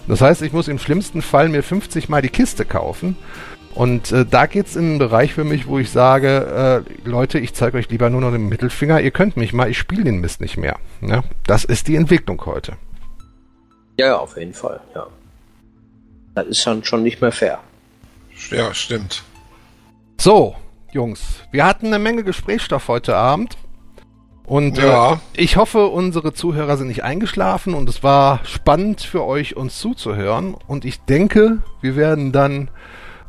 Das 0.07 0.22
heißt, 0.22 0.41
ich 0.41 0.53
muss 0.53 0.68
im 0.68 0.80
schlimmsten 0.80 1.22
Fall 1.22 1.49
mir 1.49 1.64
50 1.64 2.10
Mal 2.10 2.22
die 2.22 2.30
Kiste 2.30 2.65
kaufen. 2.65 3.15
Und 3.76 4.11
äh, 4.14 4.26
da 4.26 4.45
geht's 4.45 4.76
in 4.77 4.85
einen 4.91 4.99
Bereich 4.99 5.34
für 5.34 5.43
mich, 5.43 5.68
wo 5.68 5.77
ich 5.80 5.89
sage, 5.91 6.84
äh, 7.06 7.07
Leute, 7.07 7.39
ich 7.39 7.53
zeige 7.53 7.77
euch 7.77 7.89
lieber 7.89 8.10
nur 8.10 8.22
noch 8.22 8.31
den 8.31 8.47
Mittelfinger, 8.47 9.02
ihr 9.02 9.11
könnt 9.11 9.35
mich 9.35 9.52
mal, 9.52 9.69
ich 9.69 9.77
spiele 9.77 10.06
den 10.06 10.19
Mist 10.22 10.39
nicht 10.39 10.56
mehr. 10.56 10.77
Ja? 11.02 11.23
Das 11.45 11.65
ist 11.65 11.89
die 11.89 11.97
Entwicklung 11.97 12.41
heute. 12.45 12.77
Ja, 13.99 14.07
ja, 14.07 14.18
auf 14.18 14.38
jeden 14.38 14.53
Fall, 14.53 14.80
ja. 14.95 15.06
Das 16.35 16.47
ist 16.47 16.65
dann 16.65 16.84
schon 16.85 17.03
nicht 17.03 17.22
mehr 17.22 17.31
fair. 17.34 17.60
Ja, 18.49 18.73
stimmt. 18.73 19.23
So, 20.19 20.56
Jungs, 20.91 21.22
wir 21.52 21.65
hatten 21.65 21.88
eine 21.88 21.99
Menge 21.99 22.23
Gesprächsstoff 22.23 22.88
heute 22.88 23.15
Abend. 23.15 23.57
Und 24.45 24.77
Ja. 24.77 25.14
äh, 25.14 25.18
ich 25.35 25.57
hoffe, 25.57 25.88
unsere 25.88 26.34
Zuhörer 26.34 26.77
sind 26.77 26.88
nicht 26.88 27.03
eingeschlafen 27.03 27.73
und 27.73 27.89
es 27.89 28.03
war 28.03 28.39
spannend 28.45 29.02
für 29.02 29.26
euch, 29.26 29.57
uns 29.57 29.80
zuzuhören. 29.80 30.56
Und 30.68 30.85
ich 30.85 31.02
denke, 31.02 31.57
wir 31.81 31.95
werden 31.95 32.31
dann 32.31 32.69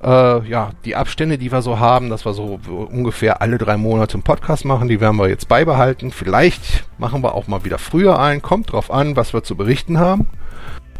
äh, 0.07 0.49
ja 0.49 0.71
die 0.85 0.97
Abstände, 0.97 1.37
die 1.37 1.51
wir 1.51 1.63
so 1.63 1.79
haben, 1.79 2.09
dass 2.09 2.25
wir 2.25 2.33
so 2.33 2.59
ungefähr 2.69 3.43
alle 3.43 3.59
drei 3.59 3.77
Monate 3.77 4.15
einen 4.15 4.23
Podcast 4.23 4.65
machen, 4.65 4.89
die 4.89 5.01
werden 5.01 5.17
wir 5.17 5.29
jetzt 5.29 5.49
beibehalten. 5.49 6.13
Vielleicht 6.13 6.85
machen 6.97 7.23
wir 7.23 7.35
auch 7.35 7.49
mal 7.49 7.65
wieder 7.65 7.79
früher 7.79 8.19
ein. 8.19 8.41
Kommt 8.41 8.73
drauf 8.73 8.91
an, 8.91 9.17
was 9.17 9.35
wir 9.35 9.43
zu 9.43 9.57
berichten 9.57 9.99
haben. 9.99 10.29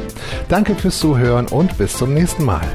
Danke 0.49 0.75
fürs 0.75 0.99
Zuhören 0.99 1.47
und 1.47 1.77
bis 1.77 1.95
zum 1.95 2.13
nächsten 2.13 2.43
Mal. 2.43 2.67